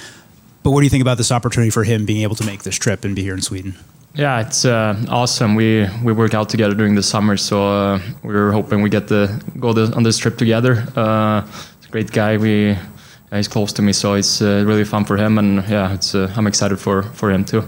But 0.62 0.70
what 0.70 0.80
do 0.80 0.84
you 0.84 0.90
think 0.90 1.02
about 1.02 1.18
this 1.18 1.30
opportunity 1.30 1.70
for 1.70 1.84
him 1.84 2.06
being 2.06 2.22
able 2.22 2.36
to 2.36 2.44
make 2.44 2.62
this 2.62 2.76
trip 2.76 3.04
and 3.04 3.14
be 3.14 3.22
here 3.22 3.34
in 3.34 3.42
Sweden? 3.42 3.74
Yeah, 4.14 4.40
it's 4.40 4.64
uh, 4.64 4.94
awesome. 5.08 5.56
We 5.56 5.88
we 6.04 6.12
work 6.12 6.34
out 6.34 6.48
together 6.48 6.74
during 6.74 6.94
the 6.94 7.02
summer, 7.02 7.36
so 7.36 7.56
uh, 7.66 8.00
we 8.22 8.32
were 8.32 8.52
hoping 8.52 8.80
we 8.80 8.88
get 8.88 9.08
to 9.08 9.40
go 9.58 9.72
the, 9.72 9.92
on 9.96 10.04
this 10.04 10.18
trip 10.18 10.38
together. 10.38 10.86
Uh, 10.96 11.42
a 11.42 11.90
great 11.90 12.12
guy. 12.12 12.36
We 12.36 12.76
yeah, 13.30 13.38
he's 13.38 13.48
close 13.48 13.72
to 13.72 13.82
me, 13.82 13.92
so 13.92 14.14
it's 14.14 14.40
uh, 14.40 14.62
really 14.66 14.84
fun 14.84 15.04
for 15.04 15.16
him, 15.16 15.38
and 15.38 15.68
yeah, 15.68 15.92
it's 15.92 16.14
uh, 16.14 16.32
I'm 16.36 16.46
excited 16.46 16.78
for 16.78 17.02
for 17.02 17.30
him 17.30 17.44
too. 17.44 17.64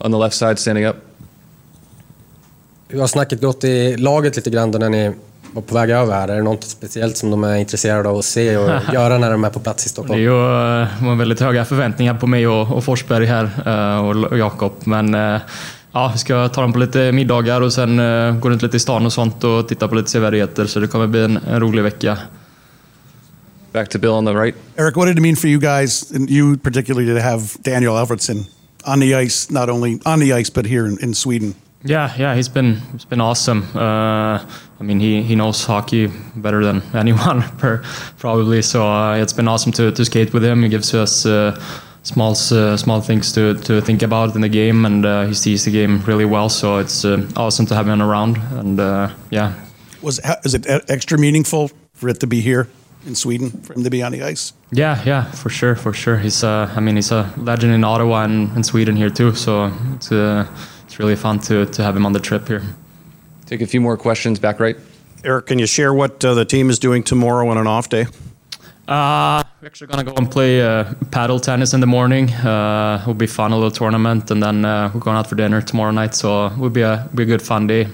On 0.00 0.10
the 0.10 0.18
left 0.18 0.34
side, 0.34 0.58
standing 0.58 0.86
up. 0.86 0.96
Hur 2.88 3.00
har 3.00 3.06
snacket 3.06 3.40
gått 3.40 3.64
i 3.64 3.96
laget 3.96 4.36
lite 4.36 4.50
grann 4.50 4.70
då 4.70 4.78
när 4.78 4.90
ni 4.90 5.14
var 5.52 5.62
på 5.62 5.74
väg 5.74 5.90
över 5.90 6.14
här? 6.14 6.28
Är 6.28 6.36
det 6.36 6.42
något 6.42 6.64
speciellt 6.64 7.16
som 7.16 7.30
de 7.30 7.44
är 7.44 7.56
intresserade 7.56 8.08
av 8.08 8.18
att 8.18 8.24
se 8.24 8.56
och 8.56 8.70
göra 8.92 9.18
när 9.18 9.30
de 9.30 9.44
är 9.44 9.50
på 9.50 9.60
plats 9.60 9.86
i 9.86 9.88
Det 9.88 9.90
är 9.90 9.92
Stockholm? 9.92 10.20
ju 10.20 10.28
uh, 10.28 11.06
var 11.06 11.14
väldigt 11.14 11.40
höga 11.40 11.64
förväntningar 11.64 12.14
på 12.14 12.26
mig 12.26 12.46
och, 12.46 12.76
och 12.76 12.84
Forsberg 12.84 13.26
här 13.26 13.44
uh, 13.66 14.24
och, 14.24 14.38
Jakob, 14.38 14.72
men 14.84 15.14
uh, 15.14 15.40
ja, 15.92 16.10
vi 16.12 16.18
ska 16.18 16.48
ta 16.48 16.60
dem 16.60 16.72
på 16.72 16.78
lite 16.78 17.12
middagar 17.12 17.60
och 17.60 17.72
sen 17.72 18.00
uh, 18.00 18.36
gå 18.36 18.50
runt 18.50 18.62
lite 18.62 18.76
i 18.76 18.80
stan 18.80 19.06
och 19.06 19.12
sånt 19.12 19.44
och 19.44 19.68
titta 19.68 19.88
på 19.88 19.94
lite 19.94 20.10
sevärdheter, 20.10 20.66
så 20.66 20.80
det 20.80 20.86
kommer 20.86 21.06
bli 21.06 21.24
en, 21.24 21.36
en 21.36 21.60
rolig 21.60 21.82
vecka. 21.82 22.18
Back 23.72 23.88
to 23.88 23.98
Bill 23.98 24.10
on 24.10 24.26
the 24.26 24.34
right. 24.34 24.54
Eric, 24.76 24.96
what 24.96 25.06
did 25.06 25.16
it 25.16 25.22
mean 25.22 25.36
for 25.36 25.48
you 25.48 25.58
guys, 25.58 26.10
and 26.10 26.30
you 26.30 26.58
particularly, 26.58 27.14
to 27.14 27.20
have 27.20 27.56
Daniel 27.62 27.94
Alfredson 27.94 28.46
on 28.84 29.00
the 29.00 29.14
ice, 29.14 29.50
not 29.50 29.70
only 29.70 29.98
on 30.04 30.20
the 30.20 30.40
ice 30.40 30.50
but 30.50 30.66
here 30.66 30.86
in, 30.86 30.98
in 31.02 31.14
Sweden? 31.14 31.54
Yeah, 31.84 32.14
yeah, 32.16 32.34
he's 32.34 32.48
been 32.48 32.76
he's 32.92 33.04
been 33.04 33.20
awesome. 33.20 33.62
Uh, 33.74 34.38
I 34.80 34.84
mean, 34.84 35.00
he, 35.00 35.22
he 35.22 35.34
knows 35.34 35.64
hockey 35.64 36.10
better 36.36 36.64
than 36.64 36.82
anyone, 36.94 37.42
per, 37.58 37.82
probably. 38.18 38.62
So 38.62 38.86
uh, 38.86 39.14
it's 39.16 39.32
been 39.32 39.48
awesome 39.48 39.72
to, 39.72 39.92
to 39.92 40.04
skate 40.04 40.32
with 40.32 40.44
him. 40.44 40.62
He 40.62 40.68
gives 40.68 40.94
us 40.94 41.26
uh, 41.26 41.60
small 42.02 42.32
uh, 42.32 42.76
small 42.76 43.00
things 43.00 43.32
to, 43.32 43.54
to 43.54 43.80
think 43.80 44.02
about 44.02 44.34
in 44.34 44.40
the 44.40 44.48
game, 44.48 44.84
and 44.84 45.04
uh, 45.04 45.26
he 45.26 45.34
sees 45.34 45.64
the 45.64 45.70
game 45.70 46.00
really 46.06 46.24
well. 46.24 46.48
So 46.48 46.78
it's 46.78 47.04
uh, 47.04 47.28
awesome 47.36 47.66
to 47.66 47.74
have 47.74 47.88
him 47.88 48.00
around. 48.02 48.36
And 48.58 48.78
uh, 48.80 49.10
yeah, 49.30 49.54
Was 50.02 50.20
is 50.44 50.54
it 50.54 50.66
extra 50.88 51.18
meaningful 51.18 51.70
for 51.94 52.08
it 52.08 52.20
to 52.20 52.26
be 52.26 52.40
here 52.40 52.66
in 53.06 53.14
Sweden 53.16 53.50
for 53.50 53.74
him 53.74 53.82
to 53.84 53.90
be 53.90 54.02
on 54.04 54.12
the 54.12 54.22
ice? 54.22 54.52
yeah, 54.70 55.02
yeah, 55.04 55.24
for 55.32 55.50
sure, 55.50 55.74
for 55.76 55.92
sure. 55.92 56.18
He's 56.18 56.44
uh, 56.44 56.72
I 56.76 56.80
mean, 56.80 56.96
he's 56.96 57.12
a 57.12 57.32
legend 57.36 57.72
in 57.72 57.84
Ottawa 57.84 58.22
and, 58.24 58.56
in 58.56 58.62
Sweden 58.64 58.96
here 58.96 59.10
too. 59.10 59.34
So 59.34 59.70
it's 59.94 60.10
uh, 60.12 60.46
it's 60.92 60.98
really 60.98 61.16
fun 61.16 61.38
to 61.38 61.64
to 61.64 61.82
have 61.82 61.96
him 61.96 62.04
on 62.04 62.12
the 62.12 62.20
trip 62.20 62.46
here. 62.46 62.62
Take 63.46 63.62
a 63.62 63.66
few 63.66 63.80
more 63.80 63.96
questions 63.96 64.38
back 64.38 64.60
right. 64.60 64.76
Eric, 65.24 65.46
can 65.46 65.58
you 65.58 65.66
share 65.66 65.94
what 65.94 66.22
uh, 66.22 66.34
the 66.34 66.44
team 66.44 66.68
is 66.68 66.78
doing 66.78 67.02
tomorrow 67.02 67.48
on 67.48 67.56
an 67.56 67.66
off 67.66 67.88
day? 67.88 68.04
Uh, 68.86 69.42
we're 69.62 69.68
actually 69.68 69.86
gonna 69.86 70.04
go 70.04 70.12
and 70.16 70.30
play 70.30 70.60
uh, 70.60 70.92
paddle 71.10 71.40
tennis 71.40 71.72
in 71.72 71.80
the 71.80 71.86
morning. 71.86 72.30
Uh, 72.30 72.98
it'll 73.00 73.14
be 73.14 73.26
fun, 73.26 73.52
a 73.52 73.54
little 73.54 73.70
tournament, 73.70 74.30
and 74.30 74.42
then 74.42 74.66
uh, 74.66 74.90
we're 74.92 75.00
going 75.00 75.16
out 75.16 75.26
for 75.26 75.34
dinner 75.34 75.62
tomorrow 75.62 75.92
night. 75.92 76.14
So 76.14 76.48
it 76.48 76.58
will 76.58 76.68
be 76.68 76.82
a 76.82 77.08
be 77.14 77.22
a 77.22 77.26
good 77.26 77.40
fun 77.40 77.66
day. 77.66 77.88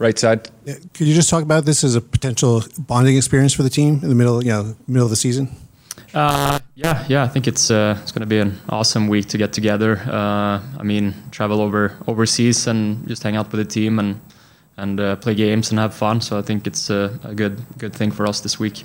Right 0.00 0.18
side. 0.18 0.50
Could 0.64 1.06
you 1.06 1.14
just 1.14 1.30
talk 1.30 1.44
about 1.44 1.64
this 1.64 1.84
as 1.84 1.94
a 1.94 2.00
potential 2.00 2.64
bonding 2.76 3.16
experience 3.16 3.52
for 3.52 3.62
the 3.62 3.70
team 3.70 4.00
in 4.02 4.08
the 4.08 4.16
middle, 4.16 4.42
you 4.42 4.50
know, 4.50 4.74
middle 4.88 5.06
of 5.06 5.10
the 5.10 5.16
season? 5.16 5.48
Uh, 6.14 6.58
yeah, 6.74 7.04
yeah. 7.08 7.22
I 7.22 7.28
think 7.28 7.46
it's 7.46 7.70
uh, 7.70 7.98
it's 8.02 8.12
gonna 8.12 8.26
be 8.26 8.38
an 8.38 8.58
awesome 8.68 9.08
week 9.08 9.26
to 9.28 9.38
get 9.38 9.52
together. 9.52 9.98
Uh, 9.98 10.60
I 10.78 10.82
mean, 10.82 11.14
travel 11.30 11.60
over 11.60 11.96
overseas 12.06 12.66
and 12.66 13.06
just 13.08 13.22
hang 13.22 13.36
out 13.36 13.52
with 13.52 13.60
the 13.60 13.72
team 13.72 13.98
and 13.98 14.20
and 14.76 14.98
uh, 14.98 15.16
play 15.16 15.34
games 15.34 15.70
and 15.70 15.78
have 15.78 15.94
fun. 15.94 16.20
So 16.20 16.38
I 16.38 16.42
think 16.42 16.66
it's 16.66 16.90
uh, 16.90 17.16
a 17.24 17.34
good 17.34 17.60
good 17.78 17.92
thing 17.92 18.10
for 18.10 18.26
us 18.26 18.40
this 18.40 18.58
week. 18.58 18.84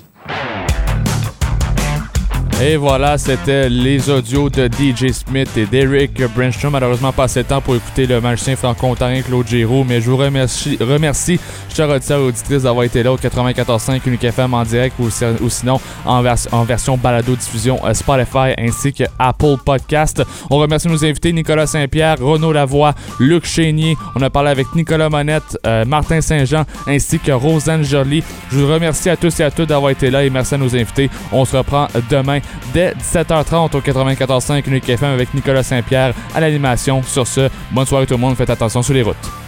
Et 2.62 2.76
voilà, 2.76 3.18
c'était 3.18 3.68
les 3.68 4.08
audios 4.08 4.48
de 4.48 4.66
DJ 4.66 5.12
Smith 5.12 5.50
et 5.58 5.66
d'Eric 5.66 6.22
Brenstrom. 6.34 6.72
Malheureusement, 6.72 7.12
pas 7.12 7.24
assez 7.24 7.42
de 7.42 7.48
temps 7.48 7.60
pour 7.60 7.76
écouter 7.76 8.06
le 8.06 8.18
magicien 8.18 8.56
franco-ontarien 8.56 9.20
Claude 9.20 9.46
Giroux, 9.46 9.84
mais 9.84 10.00
je 10.00 10.10
vous 10.10 10.16
remercie, 10.16 10.78
remercie 10.80 11.38
chère 11.74 11.90
auditeur 11.90 12.18
et 12.18 12.22
auditrice, 12.24 12.62
d'avoir 12.62 12.84
été 12.86 13.02
là 13.02 13.12
au 13.12 13.18
94.5 13.18 14.00
Unique 14.06 14.24
FM 14.24 14.54
en 14.54 14.62
direct 14.62 14.94
ou, 14.98 15.10
si- 15.10 15.24
ou 15.42 15.50
sinon 15.50 15.78
en, 16.06 16.22
vers- 16.22 16.38
en 16.50 16.64
version 16.64 16.96
balado-diffusion 16.96 17.78
euh, 17.84 17.92
Spotify 17.92 18.54
ainsi 18.58 18.94
que 18.94 19.04
Apple 19.18 19.56
Podcast. 19.62 20.22
On 20.48 20.56
remercie 20.56 20.88
nos 20.88 21.04
invités 21.04 21.34
Nicolas 21.34 21.66
Saint-Pierre, 21.66 22.16
Renaud 22.18 22.52
Lavoie, 22.54 22.94
Luc 23.20 23.44
Chénier. 23.44 23.98
On 24.14 24.22
a 24.22 24.30
parlé 24.30 24.48
avec 24.48 24.74
Nicolas 24.74 25.10
Monette, 25.10 25.58
euh, 25.66 25.84
Martin 25.84 26.22
Saint-Jean 26.22 26.64
ainsi 26.86 27.18
que 27.18 27.32
Rosanne 27.32 27.84
Joly. 27.84 28.24
Je 28.50 28.56
vous 28.60 28.72
remercie 28.72 29.10
à 29.10 29.16
tous 29.18 29.38
et 29.40 29.44
à 29.44 29.50
toutes 29.50 29.68
d'avoir 29.68 29.90
été 29.90 30.10
là 30.10 30.24
et 30.24 30.30
merci 30.30 30.54
à 30.54 30.58
nos 30.58 30.74
invités. 30.74 31.10
On 31.32 31.44
se 31.44 31.54
reprend 31.54 31.88
demain 32.10 32.38
dès 32.72 32.92
17h30 32.92 33.76
au 33.76 33.80
94.5 33.80 34.68
Unique 34.68 34.88
FM 34.88 35.12
avec 35.12 35.32
Nicolas 35.34 35.62
Saint-Pierre 35.62 36.14
à 36.34 36.40
l'animation. 36.40 37.02
Sur 37.02 37.26
ce, 37.26 37.48
bonne 37.70 37.86
soirée 37.86 38.06
tout 38.06 38.14
le 38.14 38.20
monde. 38.20 38.36
Faites 38.36 38.50
attention 38.50 38.82
sur 38.82 38.94
les 38.94 39.02
routes. 39.02 39.45